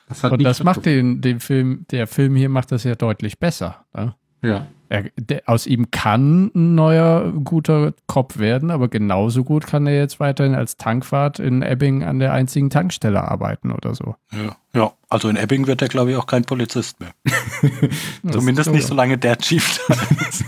Das 0.09 0.25
Und 0.25 0.43
das 0.43 0.63
macht 0.63 0.87
den, 0.87 1.21
den 1.21 1.41
Film, 1.41 1.87
der 1.91 2.07
Film 2.07 2.37
hier 2.37 2.49
macht 2.49 2.73
das 2.73 2.85
ja 2.85 2.95
deutlich 2.95 3.39
besser. 3.39 3.85
Ne? 3.95 4.15
Ja. 4.43 4.67
Er, 4.91 5.05
der, 5.17 5.43
aus 5.47 5.67
ihm 5.67 5.91
kann 5.91 6.51
ein 6.55 6.75
neuer 6.75 7.33
guter 7.33 7.95
Kopf 8.07 8.39
werden, 8.39 8.71
aber 8.71 8.89
genauso 8.89 9.43
gut 9.43 9.67
kann 9.67 9.87
er 9.87 9.97
jetzt 9.97 10.21
weiterhin 10.21 10.55
als 10.55 10.77
Tankwart 10.77 11.39
in 11.39 11.63
Ebbing 11.63 12.05
an 12.05 12.19
der 12.19 12.35
einzigen 12.35 12.69
Tankstelle 12.69 13.27
arbeiten 13.27 13.73
oder 13.73 13.95
so. 13.95 14.15
Ja, 14.31 14.57
ja, 14.75 14.93
also 15.09 15.29
in 15.31 15.37
Ebbing 15.37 15.67
wird 15.67 15.81
er, 15.81 15.89
glaube 15.89 16.11
ich, 16.11 16.17
auch 16.17 16.27
kein 16.27 16.45
Polizist 16.45 17.01
mehr. 17.01 17.13
Zumindest 18.31 18.71
nicht 18.71 18.87
so 18.87 18.95
lange 18.95 19.17
der 19.17 19.39
Chief 19.39 19.81
da 19.89 19.95
ist. 20.29 20.45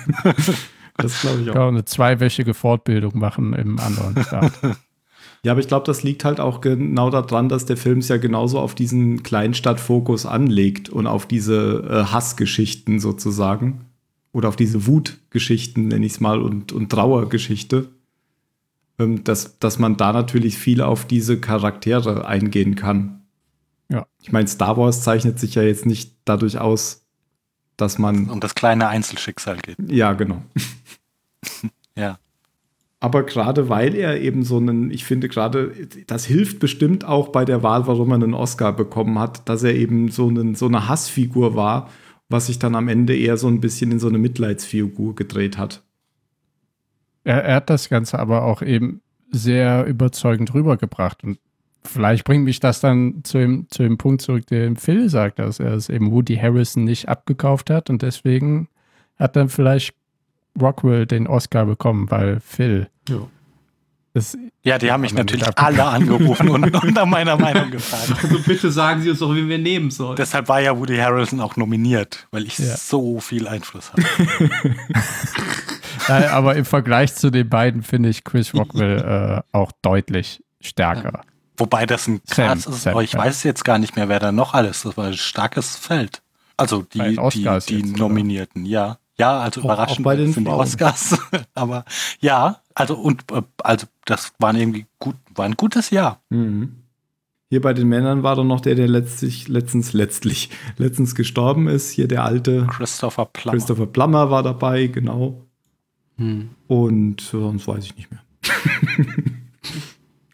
Das 0.98 1.20
glaube 1.20 1.40
ich 1.42 1.46
Kann 1.48 1.58
auch 1.58 1.68
eine 1.68 1.84
zweiwöchige 1.84 2.54
Fortbildung 2.54 3.18
machen 3.18 3.52
im 3.52 3.78
anderen 3.78 4.22
Staat. 4.22 4.52
Ja, 5.46 5.52
aber 5.52 5.60
ich 5.60 5.68
glaube, 5.68 5.86
das 5.86 6.02
liegt 6.02 6.24
halt 6.24 6.40
auch 6.40 6.60
genau 6.60 7.08
daran, 7.08 7.48
dass 7.48 7.66
der 7.66 7.76
Film 7.76 8.00
es 8.00 8.08
ja 8.08 8.16
genauso 8.16 8.58
auf 8.58 8.74
diesen 8.74 9.22
Kleinstadtfokus 9.22 10.26
anlegt 10.26 10.88
und 10.88 11.06
auf 11.06 11.24
diese 11.24 11.84
äh, 11.88 12.12
Hassgeschichten 12.12 12.98
sozusagen. 12.98 13.86
Oder 14.32 14.48
auf 14.48 14.56
diese 14.56 14.88
Wutgeschichten, 14.88 15.86
nenne 15.86 16.04
ich 16.04 16.14
es 16.14 16.20
mal, 16.20 16.42
und, 16.42 16.72
und 16.72 16.90
Trauergeschichte. 16.90 17.86
Ähm, 18.98 19.22
dass, 19.22 19.60
dass 19.60 19.78
man 19.78 19.96
da 19.96 20.12
natürlich 20.12 20.58
viel 20.58 20.80
auf 20.80 21.04
diese 21.04 21.38
Charaktere 21.38 22.26
eingehen 22.26 22.74
kann. 22.74 23.22
Ja. 23.88 24.04
Ich 24.20 24.32
meine, 24.32 24.48
Star 24.48 24.76
Wars 24.76 25.02
zeichnet 25.02 25.38
sich 25.38 25.54
ja 25.54 25.62
jetzt 25.62 25.86
nicht 25.86 26.12
dadurch 26.24 26.58
aus, 26.58 27.06
dass 27.76 27.98
man. 28.00 28.30
um 28.30 28.40
das 28.40 28.56
kleine 28.56 28.88
Einzelschicksal 28.88 29.58
geht. 29.58 29.76
Ja, 29.88 30.12
genau. 30.14 30.42
Ja. 31.98 32.18
Aber 33.06 33.22
gerade 33.22 33.68
weil 33.68 33.94
er 33.94 34.20
eben 34.20 34.42
so 34.42 34.56
einen, 34.56 34.90
ich 34.90 35.04
finde 35.04 35.28
gerade, 35.28 35.70
das 36.08 36.24
hilft 36.24 36.58
bestimmt 36.58 37.04
auch 37.04 37.28
bei 37.28 37.44
der 37.44 37.62
Wahl, 37.62 37.86
warum 37.86 38.10
er 38.10 38.16
einen 38.16 38.34
Oscar 38.34 38.72
bekommen 38.72 39.20
hat, 39.20 39.48
dass 39.48 39.62
er 39.62 39.76
eben 39.76 40.10
so, 40.10 40.26
einen, 40.26 40.56
so 40.56 40.66
eine 40.66 40.88
Hassfigur 40.88 41.54
war, 41.54 41.88
was 42.28 42.48
sich 42.48 42.58
dann 42.58 42.74
am 42.74 42.88
Ende 42.88 43.16
eher 43.16 43.36
so 43.36 43.46
ein 43.46 43.60
bisschen 43.60 43.92
in 43.92 44.00
so 44.00 44.08
eine 44.08 44.18
Mitleidsfigur 44.18 45.14
gedreht 45.14 45.56
hat. 45.56 45.84
Er, 47.22 47.44
er 47.44 47.54
hat 47.54 47.70
das 47.70 47.88
Ganze 47.88 48.18
aber 48.18 48.42
auch 48.42 48.60
eben 48.60 49.02
sehr 49.30 49.86
überzeugend 49.86 50.52
rübergebracht. 50.52 51.22
Und 51.22 51.38
vielleicht 51.84 52.24
bringt 52.24 52.42
mich 52.42 52.58
das 52.58 52.80
dann 52.80 53.20
zu 53.22 53.38
dem, 53.38 53.68
zu 53.70 53.84
dem 53.84 53.98
Punkt 53.98 54.20
zurück, 54.20 54.48
den 54.48 54.74
Phil 54.74 55.08
sagt, 55.10 55.38
dass 55.38 55.60
er 55.60 55.74
es 55.74 55.90
eben 55.90 56.10
Woody 56.10 56.34
Harrison 56.34 56.82
nicht 56.82 57.08
abgekauft 57.08 57.70
hat 57.70 57.88
und 57.88 58.02
deswegen 58.02 58.66
hat 59.16 59.36
dann 59.36 59.48
vielleicht 59.48 59.94
Rockwell 60.60 61.06
den 61.06 61.28
Oscar 61.28 61.66
bekommen, 61.66 62.10
weil 62.10 62.40
Phil. 62.40 62.88
Ja. 63.08 63.18
Das, 64.14 64.36
Ja, 64.62 64.78
die 64.78 64.90
haben 64.90 65.02
mich 65.02 65.12
natürlich 65.12 65.46
alle 65.58 65.84
angerufen 65.84 66.48
und, 66.48 66.74
und 66.74 66.94
nach 66.94 67.04
meiner 67.04 67.36
Meinung 67.38 67.70
gefragt. 67.70 68.14
Also 68.22 68.38
bitte 68.38 68.70
sagen 68.70 69.02
Sie 69.02 69.10
uns 69.10 69.18
doch, 69.18 69.34
wen 69.34 69.46
wir 69.48 69.58
nehmen 69.58 69.90
sollen. 69.90 70.16
Deshalb 70.16 70.48
war 70.48 70.60
ja 70.60 70.78
Woody 70.78 70.96
Harrelson 70.96 71.38
auch 71.40 71.56
nominiert, 71.56 72.26
weil 72.30 72.46
ich 72.46 72.58
Ja. 72.58 72.76
so 72.76 73.20
viel 73.20 73.46
Einfluss 73.46 73.92
habe. 73.92 74.02
Nein, 76.08 76.24
aber 76.28 76.56
im 76.56 76.64
Vergleich 76.64 77.14
zu 77.14 77.30
den 77.30 77.48
beiden 77.48 77.82
finde 77.82 78.08
ich 78.08 78.24
Chris 78.24 78.54
Rockwell 78.54 79.42
äh, 79.52 79.56
auch 79.56 79.72
deutlich 79.82 80.42
stärker. 80.60 81.22
Wobei 81.58 81.84
das 81.86 82.06
ein 82.06 82.20
Sam, 82.24 82.46
krasses, 82.48 82.82
Sam, 82.84 82.92
aber 82.92 83.02
ich 83.02 83.12
ja. 83.12 83.18
weiß 83.18 83.42
jetzt 83.42 83.64
gar 83.64 83.78
nicht 83.78 83.96
mehr, 83.96 84.08
wer 84.08 84.18
da 84.20 84.32
noch 84.32 84.54
alles. 84.54 84.82
Das 84.82 84.96
war 84.96 85.06
ein 85.08 85.14
starkes 85.16 85.76
Feld. 85.76 86.22
Also 86.56 86.82
die, 86.82 86.98
die, 87.00 87.16
die 87.32 87.42
jetzt, 87.42 87.70
oder? 87.70 87.98
Nominierten, 87.98 88.64
ja. 88.64 88.98
Ja, 89.18 89.40
also 89.40 89.60
überraschend 89.62 90.00
auch 90.00 90.04
bei 90.10 90.16
den 90.16 90.32
sind 90.32 90.44
die. 90.44 90.50
Oscars. 90.50 91.18
aber 91.54 91.84
ja, 92.20 92.60
also 92.76 92.94
und 92.94 93.24
äh, 93.32 93.42
also 93.64 93.86
das 94.04 94.34
waren 94.38 94.54
irgendwie 94.56 94.86
gut, 94.98 95.16
war 95.34 95.46
ein 95.46 95.56
gutes 95.56 95.90
Jahr. 95.90 96.20
Mhm. 96.28 96.76
Hier 97.48 97.60
bei 97.60 97.72
den 97.72 97.88
Männern 97.88 98.22
war 98.22 98.36
doch 98.36 98.44
noch 98.44 98.60
der, 98.60 98.74
der 98.74 98.86
letztlich, 98.86 99.48
letztens, 99.48 99.92
letztlich, 99.92 100.50
letztens 100.76 101.14
gestorben 101.14 101.68
ist. 101.68 101.90
Hier 101.90 102.06
der 102.06 102.24
alte 102.24 102.66
Christopher 102.66 103.24
Plummer. 103.24 103.56
Christopher 103.56 103.86
Plummer 103.86 104.30
war 104.30 104.42
dabei, 104.42 104.88
genau. 104.88 105.46
Hm. 106.18 106.50
Und 106.66 107.20
sonst 107.22 107.66
weiß 107.66 107.84
ich 107.84 107.96
nicht 107.96 108.10
mehr. 108.10 108.20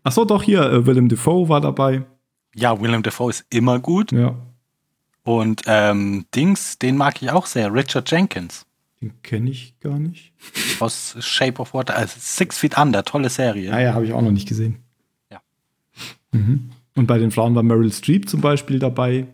Ach 0.02 0.12
so, 0.12 0.24
doch 0.24 0.42
hier, 0.42 0.62
äh, 0.62 0.84
Willem 0.84 1.08
Dafoe 1.08 1.48
war 1.48 1.60
dabei. 1.60 2.02
Ja, 2.56 2.80
Willem 2.80 3.04
Dafoe 3.04 3.30
ist 3.30 3.46
immer 3.50 3.78
gut. 3.78 4.10
Ja, 4.10 4.34
Und 5.22 5.62
ähm, 5.66 6.26
Dings, 6.34 6.78
den 6.78 6.96
mag 6.96 7.22
ich 7.22 7.30
auch 7.30 7.46
sehr. 7.46 7.72
Richard 7.72 8.10
Jenkins 8.10 8.66
den 9.02 9.20
kenne 9.22 9.50
ich 9.50 9.78
gar 9.80 9.98
nicht. 9.98 10.32
aus 10.80 11.16
Shape 11.20 11.60
of 11.60 11.74
Water. 11.74 11.96
Also 11.96 12.14
Six 12.18 12.58
Feet 12.58 12.78
Under, 12.78 13.04
tolle 13.04 13.28
Serie. 13.28 13.72
Ah 13.72 13.80
ja, 13.80 13.94
habe 13.94 14.06
ich 14.06 14.12
auch 14.12 14.22
noch 14.22 14.30
nicht 14.30 14.48
gesehen. 14.48 14.78
Ja. 15.30 15.40
Mhm. 16.32 16.70
Und 16.94 17.06
bei 17.06 17.18
den 17.18 17.30
Frauen 17.30 17.54
war 17.54 17.62
Meryl 17.62 17.92
Streep 17.92 18.28
zum 18.28 18.40
Beispiel 18.40 18.78
dabei. 18.78 19.26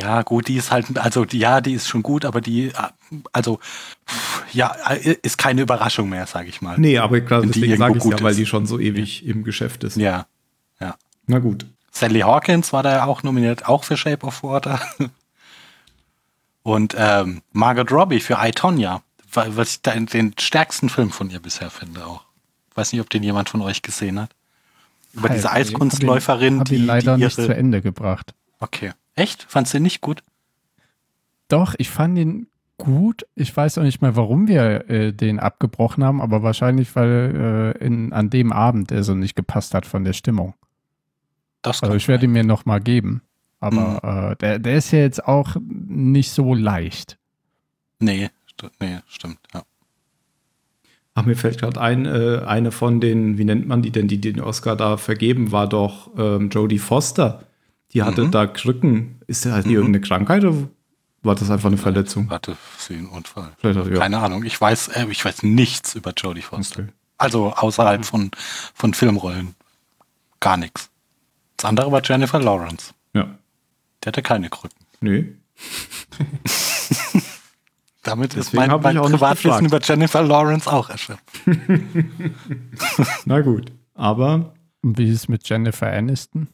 Ja, 0.00 0.22
gut, 0.22 0.48
die 0.48 0.56
ist 0.56 0.72
halt, 0.72 0.98
also 0.98 1.24
ja, 1.24 1.60
die 1.60 1.72
ist 1.72 1.88
schon 1.88 2.02
gut, 2.02 2.24
aber 2.24 2.40
die, 2.40 2.70
also 3.32 3.60
ja, 4.52 4.72
ist 5.22 5.38
keine 5.38 5.62
Überraschung 5.62 6.10
mehr, 6.10 6.26
sage 6.26 6.48
ich 6.48 6.60
mal. 6.60 6.78
Nee, 6.78 6.98
aber 6.98 7.20
die 7.20 7.46
deswegen 7.46 7.76
sage 7.78 7.96
ich 7.96 8.04
ja, 8.04 8.10
gut 8.10 8.22
weil 8.22 8.32
ist. 8.32 8.36
die 8.38 8.46
schon 8.46 8.66
so 8.66 8.78
ewig 8.78 9.24
im 9.24 9.44
Geschäft 9.44 9.84
ist. 9.84 9.96
Ja. 9.96 10.26
Na 11.26 11.38
gut. 11.38 11.66
Sally 11.90 12.20
Hawkins 12.20 12.72
war 12.72 12.82
da 12.82 12.92
ja 12.92 13.04
auch 13.06 13.22
nominiert, 13.22 13.66
auch 13.66 13.84
für 13.84 13.96
Shape 13.96 14.26
of 14.26 14.42
Water. 14.42 14.80
Und 16.66 16.96
ähm, 16.98 17.42
Margot 17.52 17.92
Robbie 17.92 18.18
für 18.18 18.38
I, 18.40 18.50
Tonya, 18.50 19.00
wa- 19.32 19.46
was 19.50 19.70
ich 19.74 19.82
da 19.82 19.92
in 19.92 20.06
den 20.06 20.34
stärksten 20.36 20.88
Film 20.88 21.10
von 21.10 21.30
ihr 21.30 21.38
bisher 21.38 21.70
finde 21.70 22.04
auch. 22.04 22.24
Weiß 22.74 22.92
nicht, 22.92 23.00
ob 23.00 23.08
den 23.08 23.22
jemand 23.22 23.48
von 23.48 23.60
euch 23.62 23.82
gesehen 23.82 24.20
hat. 24.20 24.30
Über 25.12 25.28
diese 25.28 25.52
Halt, 25.52 25.66
Eiskunstläuferin, 25.68 26.58
Hab 26.58 26.68
ihn 26.70 26.80
die, 26.80 26.84
leider 26.84 27.16
die 27.16 27.22
nicht 27.22 27.36
zu 27.36 27.42
ihre. 27.42 27.54
Ende 27.56 27.82
gebracht. 27.82 28.34
Okay. 28.58 28.92
Echt? 29.14 29.46
Fandst 29.48 29.72
du 29.74 29.78
den 29.78 29.84
nicht 29.84 30.00
gut? 30.00 30.24
Doch, 31.46 31.76
ich 31.78 31.88
fand 31.88 32.18
ihn 32.18 32.48
gut. 32.78 33.24
Ich 33.36 33.56
weiß 33.56 33.78
auch 33.78 33.82
nicht 33.84 34.02
mehr, 34.02 34.16
warum 34.16 34.48
wir 34.48 34.90
äh, 34.90 35.12
den 35.12 35.38
abgebrochen 35.38 36.02
haben, 36.02 36.20
aber 36.20 36.42
wahrscheinlich, 36.42 36.96
weil 36.96 37.74
äh, 37.80 37.84
in, 37.84 38.12
an 38.12 38.28
dem 38.28 38.52
Abend 38.52 38.90
er 38.90 39.04
so 39.04 39.14
nicht 39.14 39.36
gepasst 39.36 39.72
hat 39.72 39.86
von 39.86 40.02
der 40.02 40.14
Stimmung. 40.14 40.54
Das 41.62 41.84
Also 41.84 41.94
ich 41.94 42.08
werde 42.08 42.24
ihn 42.24 42.32
mir 42.32 42.42
nochmal 42.42 42.80
geben. 42.80 43.22
Aber 43.60 44.32
äh, 44.32 44.36
der, 44.36 44.58
der 44.58 44.76
ist 44.76 44.90
ja 44.92 44.98
jetzt 45.00 45.24
auch 45.26 45.56
nicht 45.60 46.30
so 46.30 46.54
leicht. 46.54 47.18
Nee, 47.98 48.30
st 48.50 48.70
nee, 48.80 48.98
stimmt. 49.08 49.38
Ja. 49.54 49.62
Ach, 51.14 51.24
mir 51.24 51.36
fällt 51.36 51.58
gerade 51.60 51.80
ein, 51.80 52.04
äh, 52.04 52.42
eine 52.46 52.70
von 52.72 53.00
den, 53.00 53.38
wie 53.38 53.44
nennt 53.46 53.66
man 53.66 53.80
die 53.80 53.90
denn, 53.90 54.06
die 54.08 54.20
den 54.20 54.40
Oscar 54.40 54.76
da 54.76 54.98
vergeben, 54.98 55.50
war 55.50 55.66
doch 55.68 56.10
ähm, 56.18 56.50
Jodie 56.50 56.78
Foster. 56.78 57.44
Die 57.92 58.02
hatte 58.02 58.24
Mhm. 58.26 58.30
da 58.32 58.46
Krücken. 58.46 59.20
Ist 59.26 59.46
das 59.46 59.64
die 59.64 59.70
Mhm. 59.70 59.76
irgendeine 59.76 60.00
Krankheit 60.02 60.44
oder 60.44 60.68
war 61.22 61.34
das 61.34 61.50
einfach 61.50 61.68
eine 61.68 61.78
Verletzung? 61.78 62.28
Warte, 62.28 62.54
für 62.76 62.92
einen 62.94 63.06
Unfall. 63.08 63.52
Vielleicht 63.58 63.80
auch, 63.80 63.88
ja. 63.88 63.98
Keine 63.98 64.18
Ahnung. 64.18 64.44
Ich 64.44 64.60
weiß, 64.60 64.88
äh, 64.88 65.06
ich 65.10 65.24
weiß 65.24 65.42
nichts 65.42 65.94
über 65.94 66.12
Jodie 66.14 66.42
Foster. 66.42 66.82
Okay. 66.82 66.92
Also 67.16 67.50
außerhalb 67.54 68.04
von, 68.04 68.30
von 68.74 68.92
Filmrollen. 68.92 69.54
Gar 70.40 70.58
nichts. 70.58 70.90
Das 71.56 71.64
andere 71.64 71.90
war 71.90 72.02
Jennifer 72.04 72.38
Lawrence. 72.38 72.92
Die 74.06 74.08
hatte 74.08 74.22
keine 74.22 74.48
Krücken. 74.48 74.78
Nö. 75.00 75.24
Damit 78.04 78.34
ist 78.34 78.52
Deswegen 78.52 78.70
mein, 78.70 78.78
ich 78.78 78.82
mein 78.84 78.98
auch 78.98 79.08
nicht 79.08 79.18
Privatwissen 79.20 79.66
über 79.66 79.80
Jennifer 79.82 80.22
Lawrence 80.22 80.72
auch 80.72 80.90
erschöpft. 80.90 81.24
Na 83.24 83.40
gut. 83.40 83.72
Aber 83.94 84.54
Und 84.82 84.96
wie 84.98 85.08
ist 85.10 85.16
es 85.16 85.28
mit 85.28 85.48
Jennifer 85.48 85.90
Aniston? 85.90 86.46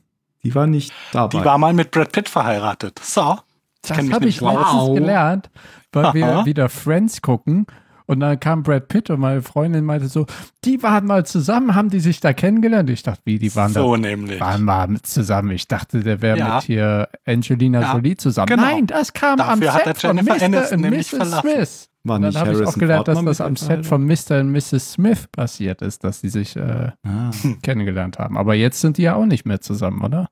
die 0.44 0.54
war 0.54 0.66
nicht 0.66 0.92
dabei. 1.12 1.38
Die 1.38 1.44
war 1.44 1.58
mal 1.58 1.74
mit 1.74 1.90
Brad 1.90 2.10
Pitt 2.10 2.28
verheiratet. 2.30 2.98
So. 3.04 3.38
Ich 3.84 3.88
Das 3.90 3.98
habe 3.98 4.28
ich 4.28 4.40
letztens 4.40 4.40
Wow. 4.40 4.94
gelernt, 4.94 5.50
weil 5.92 6.14
wir 6.14 6.26
Aha. 6.26 6.46
wieder 6.46 6.68
Friends 6.70 7.20
gucken. 7.20 7.66
Und 8.12 8.20
dann 8.20 8.38
kam 8.38 8.62
Brad 8.62 8.88
Pitt 8.88 9.10
und 9.10 9.20
meine 9.20 9.42
Freundin 9.42 9.84
meinte 9.84 10.08
so, 10.08 10.26
die 10.64 10.82
waren 10.82 11.06
mal 11.06 11.26
zusammen, 11.26 11.74
haben 11.74 11.90
die 11.90 12.00
sich 12.00 12.20
da 12.20 12.32
kennengelernt? 12.32 12.88
Ich 12.90 13.02
dachte, 13.02 13.22
wie, 13.24 13.38
die 13.38 13.54
waren 13.56 13.72
so 13.72 13.94
da 13.96 14.00
nämlich. 14.00 14.38
waren 14.40 14.62
mal 14.62 14.88
zusammen. 15.02 15.50
Ich 15.50 15.66
dachte, 15.68 16.00
der 16.00 16.22
wäre 16.22 16.38
Ja. 16.38 16.54
mit 16.56 16.64
hier 16.64 17.08
Angelina 17.26 17.80
Ja, 17.80 17.94
Jolie 17.94 18.16
zusammen. 18.16 18.46
genau. 18.46 18.62
Nein, 18.62 18.86
das 18.86 19.12
kam 19.12 19.40
am 19.40 19.60
Dafür 19.60 19.74
hat 19.74 19.84
Set 19.84 19.98
von 20.00 20.16
Mr. 20.16 20.42
Aniston 20.42 20.84
und 20.84 20.90
Mrs. 20.90 21.08
verlassen. 21.08 21.40
Smith. 21.50 21.88
war 22.04 22.20
dann 22.20 22.34
habe 22.36 22.52
ich 22.52 22.66
auch 22.66 22.74
gelernt, 22.74 23.08
dass 23.08 23.24
das 23.24 23.40
am 23.40 23.56
Set 23.56 23.86
von 23.86 24.04
Mr. 24.06 24.40
und 24.40 24.50
Mrs. 24.52 24.92
Smith 24.92 25.26
passiert 25.32 25.82
ist, 25.82 26.04
dass 26.04 26.20
die 26.20 26.28
sich 26.28 26.54
äh? 26.56 26.90
Ah. 27.04 27.30
kennengelernt 27.62 28.18
haben. 28.18 28.36
Aber 28.36 28.54
jetzt 28.54 28.80
sind 28.80 28.98
die 28.98 29.02
ja 29.02 29.14
auch 29.14 29.26
nicht 29.26 29.46
mehr 29.46 29.60
zusammen, 29.60 30.02
oder? 30.02 30.28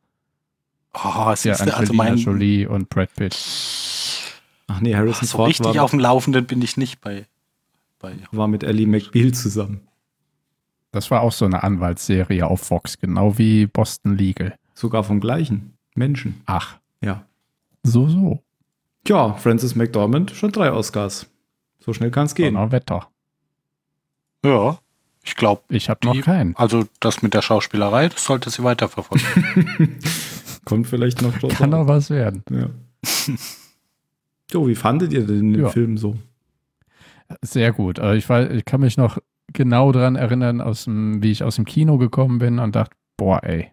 Oh, 0.94 0.98
Ja, 1.05 1.36
siehst 1.36 1.61
du, 1.61 1.65
Angelina 1.65 1.77
also 1.78 1.93
mein, 1.94 2.16
Jolie 2.16 2.66
und 2.66 2.89
Brad 2.90 3.15
Pitt. 3.15 3.36
Ach 4.66 4.81
nee, 4.81 4.94
Harrison 4.94 5.27
so 5.27 5.36
Ford 5.39 5.48
richtig 5.48 5.74
war, 5.74 5.82
auf 5.85 5.90
dem 5.90 6.01
Laufenden 6.01 6.47
bin 6.47 6.61
ich 6.62 6.77
nicht 6.77 7.01
bei. 7.01 7.27
Bei 8.01 8.16
war 8.32 8.48
mit 8.48 8.62
Ellie 8.64 8.86
McBeal 8.86 9.32
zusammen. 9.32 9.82
Das 10.90 11.10
war 11.12 11.20
auch 11.20 11.31
so 11.32 11.44
eine 11.44 11.62
Anwaltsserie 11.62 12.44
auf 12.47 12.62
Fox, 12.62 12.98
genau 12.98 13.39
wie 13.39 13.66
Boston 13.66 14.16
Legal. 14.16 14.56
Sogar 14.74 15.05
vom 15.05 15.20
gleichen 15.20 15.74
Menschen. 15.94 16.40
Ach, 16.47 16.78
Ja. 17.01 17.24
so, 17.85 18.09
so. 18.09 18.43
Tja, 19.05 19.35
Frances 19.35 19.77
McDormand, 19.77 20.32
schon 20.32 20.51
drei 20.52 20.72
Oscars. 20.72 21.27
So 21.78 21.93
schnell 21.93 22.10
kann 22.10 22.27
es 22.27 22.35
gehen. 22.35 22.55
Donnerwetter. 22.55 23.09
ja, 24.44 24.78
ich 25.22 25.36
glaube, 25.36 25.62
Ich 25.68 25.89
habe 25.90 26.06
noch 26.06 26.20
keinen. 26.22 26.56
also 26.56 26.85
das 26.98 27.22
mit 27.22 27.35
der 27.35 27.43
Schauspielerei, 27.43 28.09
das 28.09 28.24
sollte 28.24 28.51
sie 28.51 28.64
weiterverfolgen. 28.64 29.98
Kommt 30.64 30.86
vielleicht 30.86 31.22
noch 31.22 31.36
drauf 31.39 31.52
Kann 31.55 31.72
an. 31.72 31.81
noch 31.81 31.86
was 31.89 32.10
werden. 32.10 32.43
Ja. 32.51 32.70
So, 34.52 34.66
wie 34.66 34.74
fandet 34.74 35.12
ihr 35.12 35.24
denn 35.24 35.52
den 35.52 35.60
Ja. 35.62 35.68
Film 35.68 35.97
so? 35.97 36.16
Sehr 37.43 37.73
gut. 37.73 37.98
Also 37.98 38.16
ich, 38.16 38.28
weiß, 38.28 38.51
ich 38.52 38.65
kann 38.65 38.81
mich 38.81 38.97
noch 38.97 39.19
genau 39.52 39.93
daran 39.93 40.16
erinnern, 40.16 40.61
aus 40.61 40.85
dem, 40.85 41.23
wie 41.23 41.31
ich 41.31 41.43
aus 41.43 41.57
dem 41.57 41.65
Kino 41.65 41.98
gekommen 41.98 42.39
bin 42.39 42.59
und 42.59 42.74
dachte, 42.74 42.97
boah, 43.16 43.43
ey, 43.43 43.70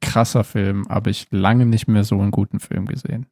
krasser 0.00 0.44
Film, 0.44 0.86
habe 0.88 1.10
ich 1.10 1.26
lange 1.30 1.66
nicht 1.66 1.88
mehr 1.88 2.04
so 2.04 2.20
einen 2.20 2.30
guten 2.30 2.60
Film 2.60 2.86
gesehen. 2.86 3.26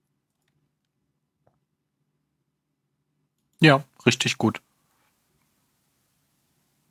ja, 3.61 3.85
richtig 4.07 4.39
gut. 4.39 4.61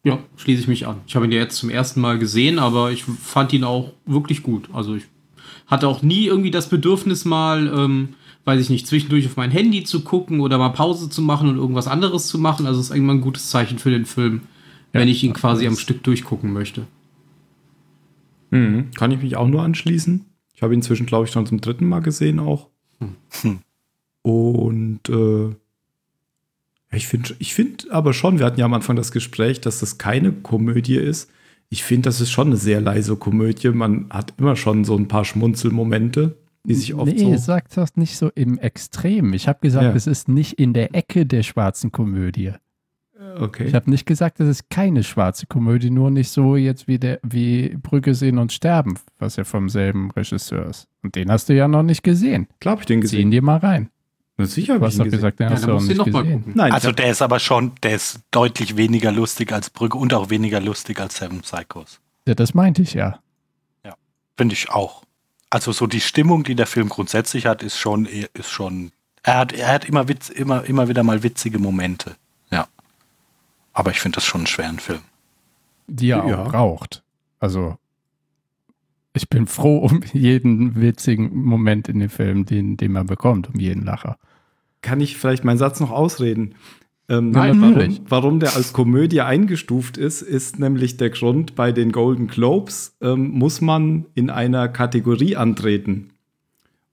Ja, 0.04 0.20
schließe 0.38 0.62
ich 0.62 0.68
mich 0.68 0.88
an. 0.88 1.02
Ich 1.08 1.16
habe 1.16 1.26
ihn 1.26 1.32
ja 1.32 1.40
jetzt 1.40 1.58
zum 1.58 1.70
ersten 1.70 2.00
Mal 2.00 2.20
gesehen, 2.20 2.58
aber 2.58 2.92
ich 2.92 3.04
fand 3.04 3.52
ihn 3.52 3.66
auch 3.66 3.92
wirklich 4.06 4.44
gut. 4.44 4.70
Also 4.72 4.96
ich 4.96 5.04
hatte 5.68 5.88
auch 5.88 6.02
nie 6.02 6.26
irgendwie 6.26 6.52
das 6.52 6.70
Bedürfnis 6.70 7.26
mal, 7.26 7.68
ähm, 7.68 8.16
weiß 8.50 8.60
ich 8.62 8.72
nicht, 8.72 8.88
zwischendurch 8.88 9.28
auf 9.28 9.38
mein 9.38 9.52
Handy 9.52 9.84
zu 9.84 10.04
gucken 10.04 10.40
oder 10.40 10.58
mal 10.58 10.70
Pause 10.70 11.08
zu 11.08 11.22
machen 11.22 11.50
und 11.50 11.58
irgendwas 11.58 11.88
anderes 11.88 12.28
zu 12.28 12.40
machen. 12.40 12.66
Also 12.66 12.80
es 12.80 12.88
ist 12.88 12.96
irgendwann 12.96 13.18
ein 13.18 13.22
gutes 13.22 13.52
Zeichen 13.52 13.78
für 13.78 13.92
den 13.92 14.06
Film, 14.06 14.42
wenn 14.92 15.08
ich 15.08 15.24
ihn 15.24 15.34
quasi 15.34 15.68
am 15.68 15.78
Stück 15.78 16.02
durchgucken 16.02 16.52
möchte. 16.52 16.88
Mhm. 18.50 18.90
Kann 18.98 19.12
ich 19.12 19.22
mich 19.22 19.38
auch 19.38 19.48
nur 19.48 19.62
anschließen. 19.62 20.26
Ich 20.56 20.64
habe 20.64 20.74
ihn 20.74 20.80
inzwischen, 20.80 21.06
glaube 21.06 21.26
ich, 21.26 21.32
schon 21.32 21.46
zum 21.46 21.62
dritten 21.62 21.88
Mal 21.88 22.00
gesehen 22.00 22.40
auch. 22.40 22.70
Hm. 23.42 23.60
Und 24.24 25.08
äh, 25.10 25.56
ich 26.92 27.08
finde 27.08 27.36
ich 27.38 27.54
find 27.54 27.92
aber 27.92 28.14
schon, 28.14 28.40
wir 28.40 28.48
hatten 28.48 28.60
ja 28.60 28.66
am 28.66 28.74
Anfang 28.74 28.96
das 28.96 29.12
Gespräch, 29.12 29.62
dass 29.62 29.80
das 29.80 30.00
keine 30.00 30.32
Komödie 30.32 30.98
ist. 30.98 31.30
Ich 31.70 31.84
finde, 31.84 32.10
das 32.10 32.20
ist 32.20 32.32
schon 32.32 32.48
eine 32.48 32.58
sehr 32.58 32.82
leise 32.82 33.16
Komödie. 33.16 33.70
Man 33.70 34.08
hat 34.10 34.34
immer 34.38 34.56
schon 34.56 34.86
so 34.86 34.98
ein 34.98 35.08
paar 35.08 35.24
Schmunzelmomente, 35.24 36.36
die 36.64 36.76
sich 36.76 36.94
oft 36.94 37.12
nee, 37.14 37.36
so. 37.36 37.38
sag 37.38 37.70
das 37.70 37.96
nicht 37.96 38.18
so 38.18 38.30
im 38.36 38.58
Extrem. 38.58 39.34
Ich 39.34 39.48
habe 39.48 39.60
gesagt, 39.62 39.86
Ja. 39.86 39.94
es 39.94 40.08
ist 40.08 40.28
nicht 40.28 40.54
in 40.60 40.74
der 40.74 40.94
Ecke 40.96 41.26
der 41.26 41.44
schwarzen 41.44 41.92
Komödie. 41.92 42.52
Okay. 43.38 43.66
Ich 43.66 43.74
habe 43.76 43.90
nicht 43.90 44.06
gesagt, 44.06 44.40
es 44.40 44.48
ist 44.48 44.70
keine 44.70 45.04
schwarze 45.04 45.46
Komödie, 45.46 45.90
nur 45.90 46.10
nicht 46.10 46.30
so 46.30 46.56
jetzt 46.56 46.88
wie, 46.88 47.00
der, 47.00 47.20
wie 47.22 47.76
Brücke 47.82 48.16
sehen 48.16 48.38
und 48.38 48.52
sterben, 48.54 48.98
was 49.18 49.36
ja 49.36 49.44
vom 49.44 49.68
selben 49.70 50.10
Regisseur 50.12 50.66
ist. 50.68 50.88
Und 51.04 51.16
den 51.16 51.30
hast 51.32 51.50
du 51.50 51.54
ja 51.54 51.68
noch 51.68 51.84
nicht 51.84 52.02
gesehen. 52.04 52.48
Klar 52.60 52.74
habe 52.74 52.82
ich 52.82 52.86
den 52.88 53.02
gesehen. 53.02 53.30
dir 53.32 53.42
mal 53.42 53.58
rein. 53.58 53.90
Na, 54.38 54.46
sicher 54.46 54.76
habe 54.76 54.86
Du 54.86 54.88
ich 54.88 55.00
hast 55.00 55.06
ihn 55.06 55.12
gesagt, 55.12 55.40
den 55.40 55.48
Ja, 55.50 55.54
hast 55.54 55.66
du 55.68 55.74
auch 55.74 55.82
nicht 55.82 55.98
noch 55.98 56.08
mal 56.08 56.24
gesehen. 56.24 56.44
Nein, 56.56 56.72
Also 56.72 56.92
der 56.94 57.12
ist 57.12 57.22
aber 57.22 57.40
schon, 57.40 57.74
der 57.84 57.96
ist 57.96 58.22
deutlich 58.32 58.78
weniger 58.78 59.12
lustig 59.12 59.52
als 59.52 59.70
Brücke 59.70 59.98
und 59.98 60.14
auch 60.14 60.30
weniger 60.30 60.62
lustig 60.62 61.00
als 61.02 61.18
Seven 61.18 61.42
Psychos. 61.42 62.00
Ja, 62.26 62.36
das 62.36 62.54
meinte 62.54 62.82
ich 62.82 62.94
ja. 62.94 63.20
Finde 64.38 64.54
ich 64.54 64.70
auch. 64.70 65.04
Also 65.50 65.72
so 65.72 65.88
die 65.88 66.02
Stimmung, 66.02 66.44
die 66.44 66.56
der 66.56 66.68
Film 66.68 66.90
grundsätzlich 66.90 67.46
hat, 67.46 67.64
ist 67.64 67.78
schon, 67.78 68.06
ist 68.06 68.50
schon. 68.52 68.92
Er 69.24 69.38
hat, 69.38 69.54
er 69.54 69.68
hat 69.74 69.86
immer 69.86 70.08
Witz, 70.08 70.30
immer, 70.30 70.64
immer 70.66 70.88
wieder 70.88 71.04
mal 71.04 71.24
witzige 71.24 71.60
Momente. 71.60 72.16
Ja. 72.52 72.68
Aber 73.74 73.92
ich 73.92 74.00
finde 74.00 74.16
das 74.18 74.26
schon 74.26 74.42
einen 74.42 74.48
schweren 74.48 74.80
Film. 74.80 75.02
Die 75.88 76.10
er 76.10 76.26
Ja. 76.28 76.44
auch 76.44 76.50
braucht. 76.52 77.04
Also, 77.40 77.78
ich 79.14 79.28
bin 79.30 79.48
froh 79.48 79.78
um 79.80 80.02
jeden 80.14 80.80
witzigen 80.80 81.36
Moment 81.36 81.90
in 81.90 82.00
dem 82.00 82.10
Film, 82.10 82.46
den, 82.46 82.78
den 82.78 82.92
man 82.92 83.08
bekommt, 83.08 83.50
um 83.50 83.60
jeden 83.60 83.84
Lacher. 83.86 84.18
kann 84.82 85.02
ich 85.02 85.18
vielleicht 85.18 85.44
meinen 85.44 85.58
Satz 85.58 85.80
noch 85.80 85.92
ausreden? 85.92 86.56
Ähm, 87.10 87.32
Nein, 87.32 87.60
warum, 87.62 87.98
warum 88.08 88.40
der 88.40 88.56
als 88.56 88.72
Komödie 88.72 89.22
eingestuft 89.22 89.98
ist, 89.98 90.22
ist 90.22 90.60
nämlich 90.60 90.98
der 90.98 91.10
Grund, 91.10 91.56
bei 91.56 91.72
den 91.72 91.92
Golden 91.92 92.28
Globes 92.28 92.96
ähm, 93.02 93.32
muss 93.32 93.62
man 93.62 94.06
in 94.14 94.30
einer 94.30 94.68
Kategorie 94.70 95.36
antreten. 95.36 96.12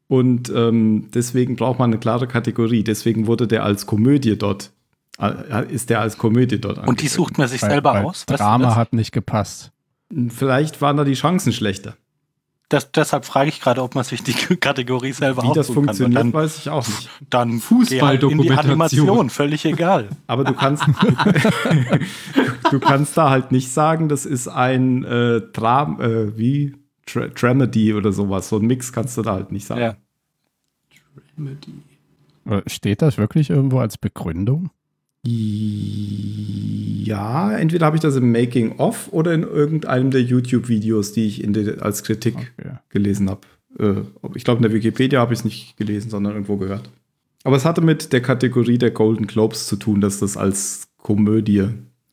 Und 0.08 0.50
ähm, 0.54 1.08
deswegen 1.12 1.56
braucht 1.56 1.78
man 1.78 1.90
eine 1.90 1.98
klare 2.00 2.26
Kategorie. 2.26 2.82
Deswegen 2.84 3.26
wurde 3.26 3.46
der 3.46 3.64
als 3.64 3.86
Komödie 3.86 4.38
dort, 4.38 4.70
äh, 5.20 5.70
ist 5.72 5.90
der 5.90 6.00
als 6.00 6.16
Komödie 6.16 6.60
dort 6.60 6.78
Und 6.78 6.84
die 6.84 6.88
angetreten. 6.90 7.12
sucht 7.14 7.38
man 7.38 7.48
sich 7.48 7.60
Weil- 7.62 7.70
selber 7.70 7.94
weil 7.94 8.04
aus. 8.04 8.20
weißt 8.26 8.30
du 8.30 8.34
Drama 8.36 8.64
das? 8.68 8.76
hat 8.76 8.92
nicht 8.94 9.12
gepasst. 9.12 9.72
Vielleicht 10.28 10.80
waren 10.80 10.96
da 10.96 11.04
die 11.04 11.14
Chancen 11.14 11.52
schlechter. 11.52 11.96
Das, 12.68 12.90
deshalb 12.90 13.24
frage 13.24 13.48
ich 13.48 13.60
gerade, 13.60 13.80
ob 13.80 13.94
man 13.94 14.02
sich 14.02 14.24
die 14.24 14.32
Kategorie 14.32 15.12
selber 15.12 15.44
Wie 15.44 15.52
das 15.52 15.68
funktioniert, 15.68 16.16
kann. 16.16 16.26
Und 16.28 16.34
weiß 16.34 16.58
ich 16.58 16.68
auch 16.68 16.86
nicht. 16.86 17.08
Dann, 17.30 17.50
dann 17.50 17.60
Fußballdokumentation. 17.60 18.10
halt 18.16 18.32
in 18.32 18.42
die 18.42 18.98
Animation, 18.98 19.30
völlig 19.30 19.64
egal. 19.64 20.08
Aber 20.26 20.42
du 20.42 20.52
kannst, 20.52 20.84
du 22.70 22.80
kannst 22.80 23.16
da 23.16 23.30
halt 23.30 23.52
nicht 23.52 23.70
sagen, 23.70 24.08
das 24.08 24.26
ist 24.26 24.48
ein 24.48 25.04
äh, 25.04 25.42
Dram, 25.52 26.00
äh, 26.00 26.36
wie 26.36 26.74
Tra 27.06 27.28
Dramedy 27.28 27.94
oder 27.94 28.10
sowas. 28.10 28.48
So 28.48 28.56
ein 28.56 28.66
Mix 28.66 28.92
kannst 28.92 29.16
du 29.16 29.22
da 29.22 29.34
halt 29.34 29.52
nicht 29.52 29.66
sagen. 29.66 29.80
Ja. 29.80 29.96
Äh, 32.46 32.62
Steht 32.66 33.00
das 33.00 33.16
wirklich 33.16 33.50
irgendwo 33.50 33.78
als 33.78 33.96
Begründung? 33.96 34.70
Ja, 37.04 37.52
entweder 37.56 37.86
habe 37.86 37.96
ich 37.96 38.02
das 38.02 38.16
im 38.16 38.32
Making 38.32 38.78
of 38.78 39.08
oder 39.12 39.32
in 39.34 39.42
irgendeinem 39.42 40.10
der 40.10 40.22
YouTube-Videos, 40.22 41.12
die 41.12 41.26
ich 41.26 41.42
der, 41.44 41.82
als 41.82 42.02
Kritik 42.02 42.34
Okay. 42.36 42.72
gelesen 42.90 43.30
habe. 43.30 43.40
Äh, 43.78 44.02
ich 44.34 44.44
glaube, 44.44 44.58
in 44.58 44.62
der 44.62 44.72
Wikipedia 44.72 45.20
habe 45.20 45.32
ich 45.32 45.40
es 45.40 45.44
nicht 45.44 45.76
gelesen, 45.76 46.10
sondern 46.10 46.32
irgendwo 46.34 46.56
gehört. 46.56 46.90
Aber 47.44 47.56
es 47.56 47.64
hatte 47.64 47.80
mit 47.80 48.12
der 48.12 48.20
Kategorie 48.22 48.78
der 48.78 48.90
Golden 48.90 49.26
Globes 49.26 49.66
zu 49.66 49.76
tun, 49.76 50.00
dass 50.00 50.18
das 50.18 50.36
als 50.36 50.88
Komödie 50.98 51.68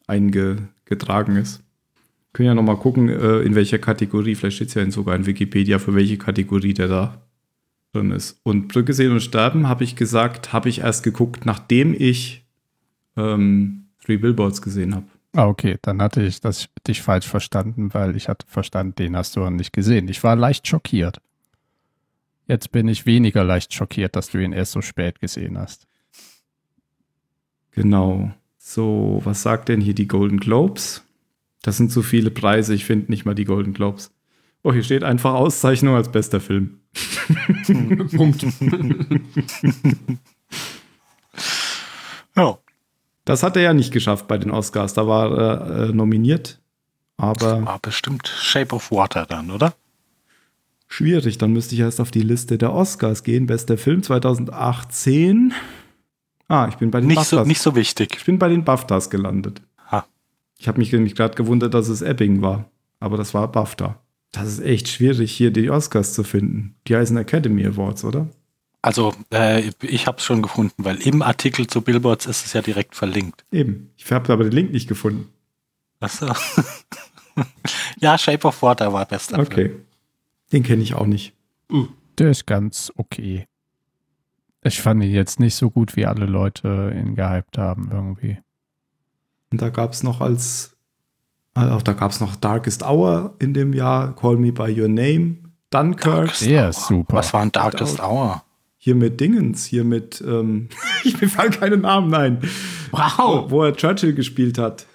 eingetragen 0.06 1.38
ist. 1.38 1.64
Können 2.34 2.48
ja 2.48 2.56
noch 2.56 2.64
mal 2.64 2.78
gucken, 2.78 3.10
äh, 3.10 3.40
in 3.40 3.56
welcher 3.56 3.80
Kategorie, 3.80 4.36
vielleicht 4.36 4.58
steht 4.58 4.70
es 4.70 4.74
ja 4.76 4.82
in 4.82 4.92
sogar 4.92 5.16
in 5.16 5.26
Wikipedia, 5.26 5.80
für 5.80 5.96
welche 5.96 6.18
Kategorie 6.18 6.74
der 6.74 6.88
da 6.88 7.22
drin 7.94 8.12
ist. 8.12 8.40
Und 8.44 8.68
Brücke 8.70 8.94
sehen 8.94 9.12
und 9.12 9.22
sterben, 9.22 9.68
habe 9.68 9.84
ich 9.84 9.96
gesagt, 9.96 10.54
habe 10.54 10.70
ich 10.70 10.80
erst 10.80 11.04
geguckt, 11.04 11.46
nachdem 11.46 11.96
ich 11.98 12.43
ähm, 13.18 13.88
Three 14.04 14.18
Billboards 14.18 14.62
gesehen 14.62 14.96
habe. 14.96 15.06
Ah, 15.36 15.48
okay, 15.48 15.78
dann 15.82 16.02
hatte 16.02 16.22
ich 16.22 16.42
das 16.42 16.70
dich 16.88 17.02
falsch 17.02 17.28
verstanden, 17.28 17.94
weil 17.94 18.16
ich 18.16 18.30
hatte 18.30 18.46
verstanden, 18.48 18.96
den 18.96 19.16
hast 19.18 19.36
du 19.36 19.40
noch 19.40 19.50
nicht 19.50 19.74
gesehen. 19.74 20.08
Ich 20.08 20.24
war 20.24 20.36
leicht 20.36 20.68
schockiert. 20.68 21.20
Jetzt 22.48 22.72
bin 22.72 22.88
ich 22.88 23.06
weniger 23.06 23.44
leicht 23.44 23.74
schockiert, 23.74 24.16
dass 24.16 24.30
du 24.30 24.38
ihn 24.38 24.54
erst 24.54 24.74
so 24.74 24.82
spät 24.82 25.20
gesehen 25.20 25.58
hast. 25.58 25.88
Genau. 27.72 28.32
So, 28.58 29.22
was 29.24 29.42
sagt 29.42 29.70
denn 29.70 29.82
hier 29.82 29.96
die 29.96 30.08
Golden 30.08 30.40
Globes? 30.40 31.04
Das 31.64 31.78
sind 31.78 31.92
so 31.92 32.02
viele 32.02 32.30
Preise, 32.30 32.74
ich 32.74 32.86
finde 32.86 33.12
nicht 33.12 33.26
mal 33.26 33.34
die 33.34 33.46
Golden 33.46 33.74
Globes. 33.74 34.12
Oh, 34.62 34.72
hier 34.72 34.84
steht 34.84 35.04
einfach 35.04 35.34
Auszeichnung 35.34 35.96
als 35.96 36.12
bester 36.12 36.40
Film. 36.40 36.80
Punkt. 38.16 38.46
Ja. 42.36 42.58
Das 43.26 43.44
hat 43.44 43.56
er 43.56 43.62
ja 43.64 43.74
nicht 43.74 43.92
geschafft 43.94 44.28
bei 44.28 44.38
den 44.38 44.52
Oscars. 44.52 44.94
Da 44.94 45.08
war 45.08 45.32
er 45.38 45.90
äh, 45.90 45.94
nominiert, 45.94 46.60
aber 47.18 47.66
War 47.66 47.80
bestimmt 47.80 48.28
Shape 48.28 48.76
of 48.76 48.92
Water 48.92 49.26
dann, 49.26 49.52
oder? 49.52 49.74
schwierig. 50.88 51.40
Dann 51.40 51.54
müsste 51.54 51.74
ich 51.74 51.82
erst 51.82 52.00
auf 52.00 52.12
die 52.12 52.22
Liste 52.22 52.58
der 52.60 52.72
Oscars 52.72 53.24
gehen. 53.24 53.48
Bester 53.48 53.78
Film 53.80 54.04
2018. 54.04 55.54
Ah, 56.48 56.68
ich 56.70 56.76
bin 56.76 56.92
bei 56.92 57.00
den 57.00 57.08
Nicht 57.08 57.24
so, 57.24 57.38
BAFTAs. 57.38 57.48
nicht 57.48 57.62
so 57.62 57.76
wichtig. 57.76 58.16
Ich 58.18 58.26
bin 58.26 58.38
bei 58.38 58.48
den 58.50 58.64
BAFTAs 58.64 59.10
gelandet. 59.10 59.62
Ha. 59.90 60.06
Ich 60.60 60.68
habe 60.68 60.78
mich 60.78 60.92
nämlich 60.92 61.16
gerade 61.16 61.34
gewundert, 61.36 61.74
dass 61.74 61.88
es 61.88 62.02
Ebbing 62.04 62.42
war. 62.44 62.70
Aber 63.00 63.18
das 63.18 63.34
war 63.34 63.52
BAFTA. 63.52 64.00
Das 64.32 64.48
ist 64.48 64.60
echt 64.62 64.88
schwierig, 64.88 65.32
hier 65.32 65.50
die 65.52 65.70
Oscars 65.72 66.14
zu 66.14 66.24
finden. 66.24 66.76
Die 66.88 66.96
heißen 66.96 67.18
Academy 67.18 67.66
Awards, 67.66 68.04
oder? 68.04 68.28
Also, 68.84 69.14
äh, 69.34 69.72
ich 69.82 70.08
habe 70.08 70.18
es 70.18 70.26
schon 70.26 70.42
gefunden, 70.42 70.84
weil 70.84 70.98
im 71.08 71.22
Artikel 71.22 71.68
zu 71.68 71.82
Billboards 71.82 72.26
ist 72.26 72.46
es 72.46 72.52
ja 72.52 72.62
direkt 72.62 72.96
verlinkt. 72.96 73.46
Eben. 73.50 73.92
Ich 73.96 74.12
habe 74.12 74.32
aber 74.32 74.44
den 74.44 74.52
Link 74.52 74.74
nicht 74.74 74.90
gefunden. 74.90 75.30
Achso. 76.02 76.34
ja, 78.00 78.18
Shape 78.18 78.46
of 78.46 78.62
Water 78.62 78.92
war 78.92 79.06
bester 79.06 79.38
Film. 79.38 79.48
Okay. 79.48 79.76
Den 80.52 80.64
kenne 80.64 80.84
ich 80.84 80.96
auch 80.96 81.06
nicht. 81.06 81.34
Der 82.18 82.30
ist 82.30 82.46
ganz 82.46 82.92
okay. 82.98 83.48
Ich 84.64 84.82
fand 84.82 85.02
ihn 85.02 85.12
jetzt 85.12 85.40
nicht 85.40 85.56
so 85.56 85.70
gut, 85.70 85.96
wie 85.96 86.06
alle 86.06 86.26
Leute 86.26 86.94
ihn 86.94 87.16
gehypt 87.16 87.58
haben, 87.58 87.90
irgendwie. 87.90 88.38
Und 89.50 89.62
da 89.62 89.70
gab 89.70 89.94
es 89.94 90.04
noch 90.04 90.20
als, 90.20 90.76
also 91.54 91.74
auch 91.76 91.82
da 91.84 91.94
gab 91.94 92.12
es 92.12 92.20
noch 92.20 92.36
Darkest 92.36 92.84
Hour 92.84 93.36
in 93.40 93.54
dem 93.54 93.72
Jahr, 93.72 94.14
Call 94.14 94.36
Me 94.36 94.52
By 94.52 94.78
Your 94.78 94.90
Name, 94.90 95.38
Dunkirk, 95.70 96.04
Darkest 96.28 96.46
Der 96.46 96.64
Hour. 96.64 96.70
ist 96.70 96.88
super. 96.88 97.16
Was 97.16 97.34
war 97.34 97.42
ein 97.42 97.52
Darkest 97.54 98.02
Hour? 98.02 98.44
Hier 98.84 98.96
mit 98.96 99.22
Dingens, 99.22 99.64
hier 99.66 99.86
mit, 99.86 100.22
ähm, 100.28 100.68
ich 101.06 101.22
mir 101.22 101.30
fallen 101.30 101.52
keine 101.52 101.78
Namen 101.78 102.14
ein, 102.14 102.42
wo, 102.92 102.98
Wow. 102.98 103.50
wo 103.50 103.64
er 103.64 103.74
Churchill 103.74 104.14
gespielt 104.14 104.58
hat. 104.58 104.86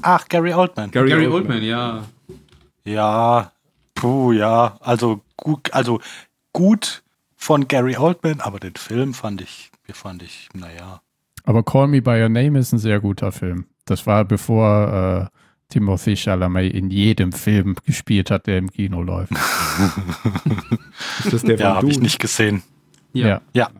Ach, 0.00 0.28
Gary 0.28 0.54
Oldman. 0.54 0.92
Gary 0.92 1.26
Oldman, 1.26 1.60
ja. 1.64 2.04
Ja, 2.84 3.50
puh, 3.96 4.30
ja. 4.30 4.76
Also 4.80 5.22
gut, 5.36 5.74
also 5.74 6.00
gut 6.52 7.02
von 7.34 7.66
Gary 7.66 7.96
Oldman, 7.96 8.40
aber 8.40 8.60
den 8.60 8.76
Film 8.76 9.12
fand 9.12 9.40
ich, 9.40 9.72
fand 9.92 10.22
ich, 10.22 10.48
naja. 10.54 11.00
Aber 11.42 11.64
Call 11.64 11.88
Me 11.88 12.00
By 12.00 12.22
Your 12.22 12.28
Name 12.28 12.60
ist 12.60 12.70
ein 12.72 12.78
sehr 12.78 13.00
guter 13.00 13.32
Film. 13.32 13.66
Das 13.86 14.06
war 14.06 14.24
bevor 14.24 15.30
äh, 15.32 15.36
Timothy 15.68 16.16
Chalamet 16.16 16.72
in 16.72 16.90
jedem 16.90 17.32
Film 17.32 17.74
gespielt 17.84 18.30
hat, 18.30 18.46
der 18.46 18.58
im 18.58 18.70
Kino 18.70 19.02
läuft. 19.02 19.32
Ist 21.24 21.32
das 21.32 21.42
der 21.42 21.58
Ja, 21.58 21.74
habe 21.74 21.90
ich 21.90 21.98
nicht 21.98 22.20
gesehen. 22.20 22.62
Ja. 23.12 23.40
Ja. 23.54 23.70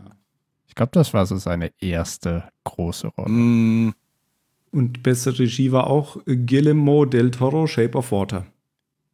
Ich 0.69 0.75
glaube, 0.75 0.93
das 0.93 1.13
war 1.13 1.27
so 1.27 1.37
seine 1.37 1.71
erste 1.81 2.45
große 2.65 3.09
Rolle. 3.09 3.31
Mm, 3.31 3.93
Und 4.71 5.03
beste 5.03 5.39
Regie 5.39 5.73
war 5.73 5.89
auch 5.89 6.17
Guillermo 6.25 7.05
del 7.05 7.31
Toro, 7.31 7.67
Shape 7.67 7.99
of 7.99 8.11
Water. 8.13 8.47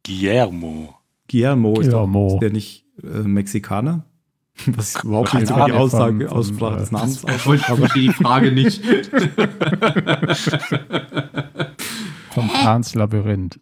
Guillermo. 0.03 0.95
Guillermo, 1.27 1.73
ist, 1.79 1.87
doch, 1.91 2.05
Guillermo. 2.05 2.33
ist 2.35 2.39
der 2.41 2.51
nicht 2.51 2.85
äh, 3.03 3.07
Mexikaner? 3.27 4.05
Was 4.67 4.95
ich 4.95 5.03
überhaupt 5.03 5.29
Keine 5.29 5.43
nicht 5.43 5.51
über 5.55 5.65
die. 5.65 5.71
Aussage, 5.73 6.27
Von- 6.27 6.37
Aussprache 6.37 6.71
von, 6.71 6.79
des 6.79 6.89
äh, 6.89 6.93
Namens 6.93 7.23
Ich 7.23 7.45
wollte 7.45 7.63
verstehe 7.75 8.01
die 8.03 8.13
Frage 8.13 8.51
nicht. 8.51 8.81
Vom 12.31 12.47
Pans 12.49 12.95
Labyrinth. 12.95 13.59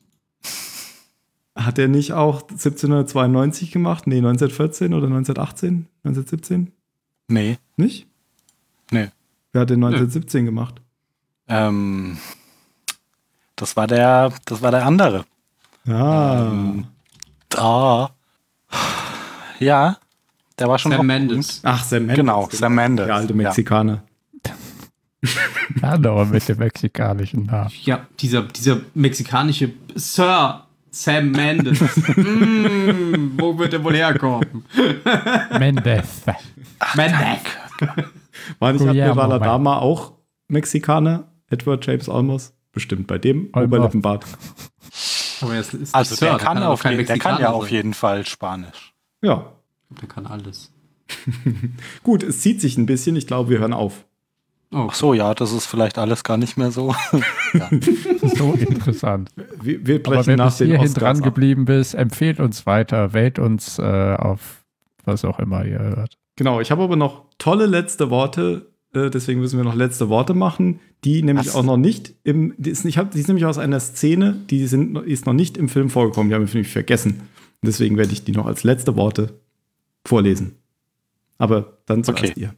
Hat 1.57 1.79
er 1.79 1.87
nicht 1.87 2.13
auch 2.13 2.41
1792 2.43 3.71
gemacht? 3.71 4.05
Nee, 4.07 4.17
1914 4.17 4.93
oder 4.93 5.07
1918? 5.07 5.87
1917? 6.03 6.71
Nee, 7.29 7.57
Nicht? 7.75 8.07
nee. 8.91 9.09
Wer 9.51 9.61
hat 9.61 9.69
den 9.69 9.83
1917 9.83 10.45
gemacht? 10.45 10.75
Ähm, 11.47 12.17
das 13.55 13.75
war 13.75 13.87
der, 13.87 14.31
das 14.45 14.61
war 14.61 14.71
der 14.71 14.85
andere. 14.85 15.25
Ah, 15.87 16.47
Ähm, 16.51 16.85
Da. 17.49 18.11
Ja, 19.59 19.97
der 20.59 20.67
war 20.67 20.77
schon 20.77 20.91
Sam 20.91 21.07
Mendes. 21.07 21.61
ach, 21.63 21.83
Sam 21.83 22.01
Mendes. 22.05 22.17
Genau, 22.17 22.47
Sam 22.51 22.75
Mendes. 22.75 23.05
Der 23.07 23.15
alte 23.15 23.33
Ja. 23.33 23.37
Mexikaner. 23.37 24.03
Andere 25.81 26.25
mit 26.27 26.47
dem 26.47 26.57
mexikanischen 26.59 27.45
Namen. 27.47 27.71
Ja, 27.83 28.05
dieser, 28.19 28.43
dieser 28.43 28.81
mexikanische 28.93 29.73
Sir 29.95 30.66
Sam 30.91 31.31
Mendes. 31.31 31.79
mm, 31.81 33.31
wo 33.37 33.57
wird 33.57 33.73
er 33.73 33.83
wohl 33.83 33.95
herkommen? 33.95 34.65
Mendez. 35.59 36.23
Mendes. 36.95 37.19
War 38.59 38.73
nicht 38.73 38.87
Admiral 38.87 39.31
Adama 39.33 39.79
auch 39.79 40.13
Mexikaner? 40.47 41.31
Edward 41.49 41.85
James 41.85 42.09
Olmos? 42.09 42.53
Bestimmt 42.71 43.07
bei 43.07 43.17
dem 43.17 43.49
Olmos. 43.53 43.67
Oberlippenbart. 43.67 44.25
Aber 45.41 45.53
er 45.53 45.61
ist, 45.61 45.73
ist 45.73 45.93
Also 45.95 46.15
Sir, 46.15 46.29
der 46.29 46.37
kann, 46.37 46.57
doch 46.57 46.67
auf 46.67 46.81
kein 46.83 46.93
jeden, 46.93 47.05
der 47.05 47.17
kann 47.17 47.33
ja 47.33 47.37
Mexikaner 47.37 47.55
auf 47.55 47.63
sein. 47.65 47.73
jeden 47.73 47.93
Fall 47.93 48.25
Spanisch. 48.25 48.93
Ja. 49.21 49.53
Der 50.01 50.07
kann 50.07 50.25
alles. 50.25 50.71
Gut, 52.03 52.23
es 52.23 52.41
zieht 52.41 52.59
sich 52.61 52.77
ein 52.77 52.85
bisschen. 52.85 53.15
Ich 53.15 53.27
glaube, 53.27 53.49
wir 53.49 53.59
hören 53.59 53.73
auf. 53.73 54.05
Oh, 54.71 54.87
Ach 54.89 54.93
so, 54.93 55.13
ja, 55.13 55.33
das 55.33 55.53
ist 55.53 55.65
vielleicht 55.65 55.97
alles 55.97 56.23
gar 56.25 56.37
nicht 56.37 56.57
mehr 56.57 56.71
so. 56.71 56.93
So 58.35 58.53
interessant. 58.53 59.29
Wir, 59.61 59.85
wir 59.85 59.95
Aber 59.95 60.03
brechen 60.15 60.27
wenn 60.27 60.37
nach 60.37 60.55
den 60.57 60.67
hierhin 60.67 60.87
Oscars 60.87 61.01
dran 61.03 61.17
ab. 61.19 61.23
geblieben 61.23 61.65
bist, 61.65 61.95
empfehlt 61.95 62.39
uns 62.39 62.65
weiter, 62.65 63.13
wählt 63.13 63.39
uns 63.39 63.79
äh, 63.79 64.15
auf 64.17 64.65
was 65.05 65.23
auch 65.23 65.39
immer 65.39 65.65
ihr 65.65 65.79
hört. 65.79 66.17
Genau, 66.35 66.59
ich 66.59 66.69
habe 66.71 66.83
aber 66.83 66.95
noch 66.97 67.25
tolle 67.37 67.65
letzte 67.65 68.09
Worte. 68.09 68.69
Äh, 68.93 69.09
deswegen 69.09 69.39
müssen 69.39 69.57
wir 69.57 69.63
noch 69.63 69.75
letzte 69.75 70.09
Worte 70.09 70.33
machen, 70.33 70.79
die 71.03 71.23
nämlich 71.23 71.47
Was? 71.47 71.55
auch 71.55 71.63
noch 71.63 71.77
nicht 71.77 72.13
im. 72.23 72.53
Die 72.57 72.69
ist, 72.71 72.83
ich 72.85 72.97
hab, 72.97 73.11
die 73.11 73.19
ist 73.19 73.27
nämlich 73.27 73.45
aus 73.45 73.57
einer 73.57 73.79
Szene, 73.79 74.35
die 74.49 74.67
sind, 74.67 74.97
ist 74.97 75.25
noch 75.25 75.33
nicht 75.33 75.57
im 75.57 75.69
Film 75.69 75.89
vorgekommen. 75.89 76.29
Die 76.29 76.35
haben 76.35 76.45
wir 76.45 76.53
nämlich 76.53 76.71
vergessen. 76.71 77.11
Und 77.61 77.67
deswegen 77.67 77.97
werde 77.97 78.11
ich 78.11 78.23
die 78.25 78.33
noch 78.33 78.45
als 78.45 78.63
letzte 78.63 78.95
Worte 78.97 79.39
vorlesen. 80.05 80.57
Aber 81.37 81.77
dann 81.85 82.03
zuerst 82.03 82.23
Okay. 82.23 82.33
ihr. 82.35 82.53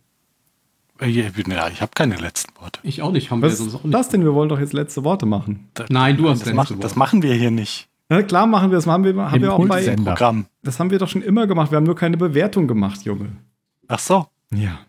Ja, 1.02 1.68
ich 1.70 1.82
habe 1.82 1.92
keine 1.96 2.16
letzten 2.18 2.60
Worte. 2.62 2.80
ich 2.84 3.02
auch 3.02 3.12
nicht. 3.12 3.32
Haben 3.32 3.42
wir 3.42 3.50
Was 3.50 3.58
sonst 3.58 3.76
auch 3.76 3.84
nicht. 3.84 3.94
das 3.94 4.10
denn? 4.10 4.24
Wir 4.24 4.34
wollen 4.34 4.50
doch 4.50 4.60
jetzt 4.60 4.74
letzte 4.74 5.04
Worte 5.04 5.26
machen. 5.26 5.70
Nein, 5.90 6.18
du 6.18 6.28
hast 6.30 6.40
Das, 6.42 6.48
letzte 6.48 6.56
mach, 6.56 6.70
Worte. 6.70 6.82
das 6.82 6.96
machen 6.96 7.24
wir 7.24 7.34
hier 7.34 7.52
nicht. 7.52 7.88
Na 8.10 8.22
klar 8.24 8.48
machen 8.48 8.72
wir 8.72 8.76
das. 8.76 8.88
Haben 8.88 9.04
wir, 9.04 9.16
haben 9.16 9.42
wir 9.42 9.54
auch 9.54 9.58
bei. 9.60 9.80
Impulssender. 9.80 10.12
Programm. 10.12 10.46
Das 10.64 10.80
haben 10.80 10.90
wir 10.92 10.98
doch 11.00 11.08
schon 11.08 11.22
immer 11.22 11.48
gemacht. 11.48 11.72
Wir 11.72 11.78
haben 11.78 11.86
nur 11.86 11.96
keine 11.96 12.18
Bewertung 12.18 12.68
gemacht, 12.68 13.04
Junge. 13.06 13.30
Ach 13.88 14.00
so. 14.00 14.26
Ja. 14.52 14.80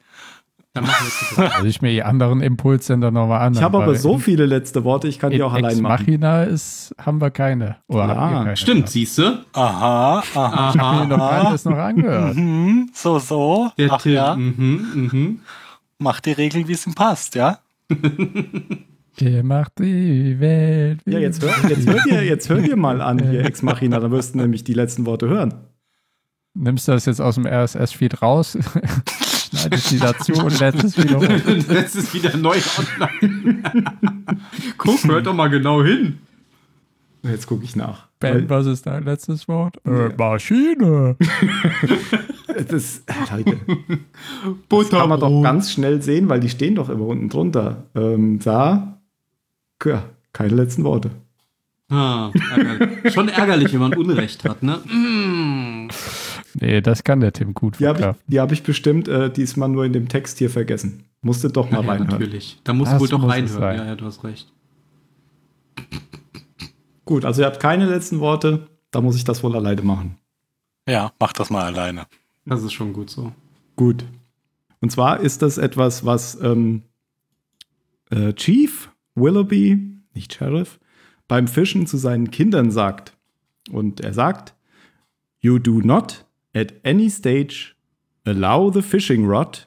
Dann 0.73 0.85
machen 0.85 1.07
wir 1.37 1.45
es 1.47 1.53
Also 1.57 1.67
ich 1.67 1.83
mir 1.83 1.91
die 1.91 2.03
anderen 2.03 2.41
Impulssender 2.43 3.11
nochmal 3.11 3.41
an. 3.43 3.55
Ich 3.55 3.63
habe 3.63 3.83
aber 3.83 3.95
so 3.97 4.19
viele 4.19 4.47
letzte 4.47 4.85
Worte, 4.85 5.09
ich 5.09 5.19
kann 5.19 5.33
die 5.33 5.43
auch 5.43 5.53
allein 5.53 5.81
machen. 5.81 6.05
Machina 6.07 6.45
ist, 6.45 6.95
haben 6.99 7.21
wir 7.21 7.31
keine. 7.31 7.77
Oder 7.89 8.07
Ja, 8.07 8.15
keine? 8.15 8.57
Stimmt, 8.57 8.89
siehst 8.89 9.19
du? 9.19 9.45
Aha, 9.53 10.23
aha. 10.35 10.71
Ich 10.73 10.81
habe 10.81 11.07
mir 11.09 11.17
noch 11.17 11.25
alles 11.25 11.65
noch 11.65 11.77
angehört. 11.77 12.37
Mhm, 12.37 12.89
so, 12.95 13.19
so. 13.19 13.71
Der 13.79 13.93
Ach 13.93 14.01
Tim. 14.01 14.13
ja, 14.13 14.35
Mhm, 14.37 14.87
mhm. 14.95 15.41
Mach 16.01 16.21
die 16.21 16.33
Regeln, 16.33 16.67
wie 16.67 16.73
es 16.73 16.87
ihm 16.87 16.95
passt, 16.95 17.35
ja? 17.35 17.61
Ihr 19.19 19.43
macht 19.43 19.79
die 19.79 20.41
Welt. 20.41 21.01
Ja, 21.05 21.19
jetzt 21.19 21.43
hör, 21.43 21.69
jetzt, 21.69 21.87
hör 21.87 22.03
dir, 22.05 22.25
jetzt 22.25 22.49
hör 22.49 22.61
dir 22.61 22.77
mal 22.77 23.01
an, 23.03 23.19
hier 23.31 23.45
Ex 23.45 23.63
Machina, 23.63 24.01
dann 24.01 24.11
wirst 24.11 24.35
du 24.35 24.39
nämlich 24.39 24.65
die 24.65 24.73
letzten 24.73 25.05
Worte 25.07 25.29
hören. 25.29 25.55
Nimmst 26.55 26.89
du 26.89 26.93
das 26.93 27.07
jetzt 27.07 27.21
aus 27.21 27.37
dem 27.37 27.47
RSS-Feed 27.47 28.23
raus, 28.23 28.59
schneidest 29.51 29.91
die 29.91 29.99
dazu 29.99 30.33
und 30.33 30.59
lädst 30.59 30.85
es 30.85 30.97
wieder 30.97 31.19
hoch. 31.19 31.65
Das 31.69 31.95
ist 31.95 32.15
wieder 32.15 32.37
neu 32.37 32.57
online. 32.79 33.63
Guck, 34.79 35.05
hört 35.05 35.27
doch 35.27 35.35
mal 35.35 35.49
genau 35.49 35.85
hin. 35.85 36.19
Jetzt 37.23 37.47
gucke 37.47 37.65
ich 37.65 37.77
nach. 37.77 38.09
Ben, 38.19 38.49
was 38.49 38.67
ist 38.67 38.87
dein 38.87 39.05
letztes 39.05 39.47
Wort? 39.49 39.77
Äh, 39.87 40.11
Maschine. 40.17 41.17
Das, 42.69 43.03
Leute, 43.31 43.57
das 44.69 44.91
kann 44.91 45.09
man 45.09 45.19
doch 45.21 45.43
ganz 45.43 45.73
schnell 45.73 46.03
sehen, 46.03 46.29
weil 46.29 46.41
die 46.41 46.49
stehen 46.51 46.75
doch 46.75 46.91
immer 46.91 47.07
unten 47.07 47.29
drunter. 47.31 47.85
Ähm, 47.95 48.39
da, 48.43 48.99
ja, 49.85 50.03
keine 50.35 50.55
letzten 50.57 50.85
Worte. 50.85 51.11
Ah, 51.89 52.31
ärgerlich. 52.55 53.15
Schon 53.15 53.29
ärgerlich, 53.29 53.73
wenn 53.73 53.81
man 53.81 53.95
Unrecht 53.95 54.45
hat, 54.45 54.63
ne? 54.63 54.77
Mm. 54.79 55.89
Nee, 56.61 56.81
das 56.83 57.03
kann 57.05 57.21
der 57.21 57.33
Tim 57.33 57.55
gut 57.55 57.79
Die 57.79 57.87
habe 57.87 57.99
ich, 57.99 58.03
verkraften. 58.05 58.25
die 58.31 58.41
hab 58.41 58.53
ich 58.53 58.63
bestimmt 58.63 59.09
äh, 59.09 59.31
diesmal 59.31 59.69
nur 59.71 59.85
in 59.85 59.93
dem 59.95 60.09
Text 60.09 60.39
hier 60.39 60.51
vergessen. 60.51 61.05
Musste 61.23 61.49
doch 61.49 61.71
mal 61.71 61.83
Ja, 61.83 61.89
reinhören. 61.93 62.11
natürlich. 62.11 62.61
Da 62.65 62.73
musst 62.75 62.93
Das 62.93 62.99
du 62.99 63.03
wohl 63.03 63.09
doch 63.09 63.27
reinhören. 63.29 63.77
Ja, 63.77 63.85
ja, 63.87 63.95
du 63.97 64.05
hast 64.05 64.23
recht. 64.25 64.53
Gut, 67.11 67.25
also 67.25 67.43
ihr 67.43 67.47
habt 67.47 67.59
keine 67.59 67.87
letzten 67.87 68.21
Worte, 68.21 68.69
da 68.93 69.01
muss 69.01 69.17
ich 69.17 69.25
das 69.25 69.43
wohl 69.43 69.57
alleine 69.57 69.83
machen. 69.83 70.17
Ja, 70.87 71.11
mach 71.19 71.33
das 71.33 71.51
mal 71.51 71.65
alleine. 71.65 72.07
Das 72.45 72.63
ist 72.63 72.73
schon 72.73 72.93
gut 72.93 73.11
so. 73.11 73.33
Gut. 73.75 74.05
Und 74.81 74.93
zwar 74.93 75.19
ist 75.19 75.43
das 75.43 75.59
etwas, 75.59 76.07
was 76.07 76.41
ähm, 76.41 76.85
äh, 78.11 78.33
Chief 78.35 78.93
Willoughby, 79.17 79.91
nicht 80.15 80.35
Sheriff, 80.35 80.79
beim 81.27 81.49
Fischen 81.49 81.89
zu 81.89 81.97
seinen 81.97 82.31
Kindern 82.31 82.71
sagt. 82.71 83.17
Und 83.73 84.01
er 84.03 84.15
sagt, 84.15 84.55
You 85.41 85.59
do 85.59 85.81
not 85.81 86.25
at 86.55 86.75
any 86.85 87.11
stage 87.11 87.75
allow 88.25 88.71
the 88.71 88.83
fishing 88.83 89.27
rod 89.27 89.67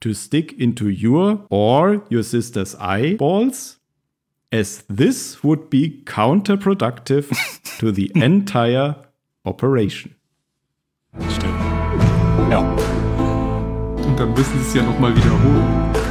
to 0.00 0.12
stick 0.12 0.58
into 0.58 0.90
your 0.90 1.46
or 1.48 2.02
your 2.10 2.22
sister's 2.22 2.76
eyeballs, 2.78 3.80
as 4.52 4.84
this 4.88 5.42
would 5.42 5.70
be 5.70 6.02
counterproductive 6.04 7.30
to 7.78 7.90
the 7.90 8.12
entire 8.14 8.96
operation. 9.44 10.14
Stimmt. 11.30 11.54
Ja. 12.50 12.58
Und 12.58 14.18
dann 14.18 14.34
müssen 14.34 14.58
sie 14.60 14.68
es 14.68 14.74
ja 14.74 14.82
nochmal 14.82 15.16
wiederholen. 15.16 16.01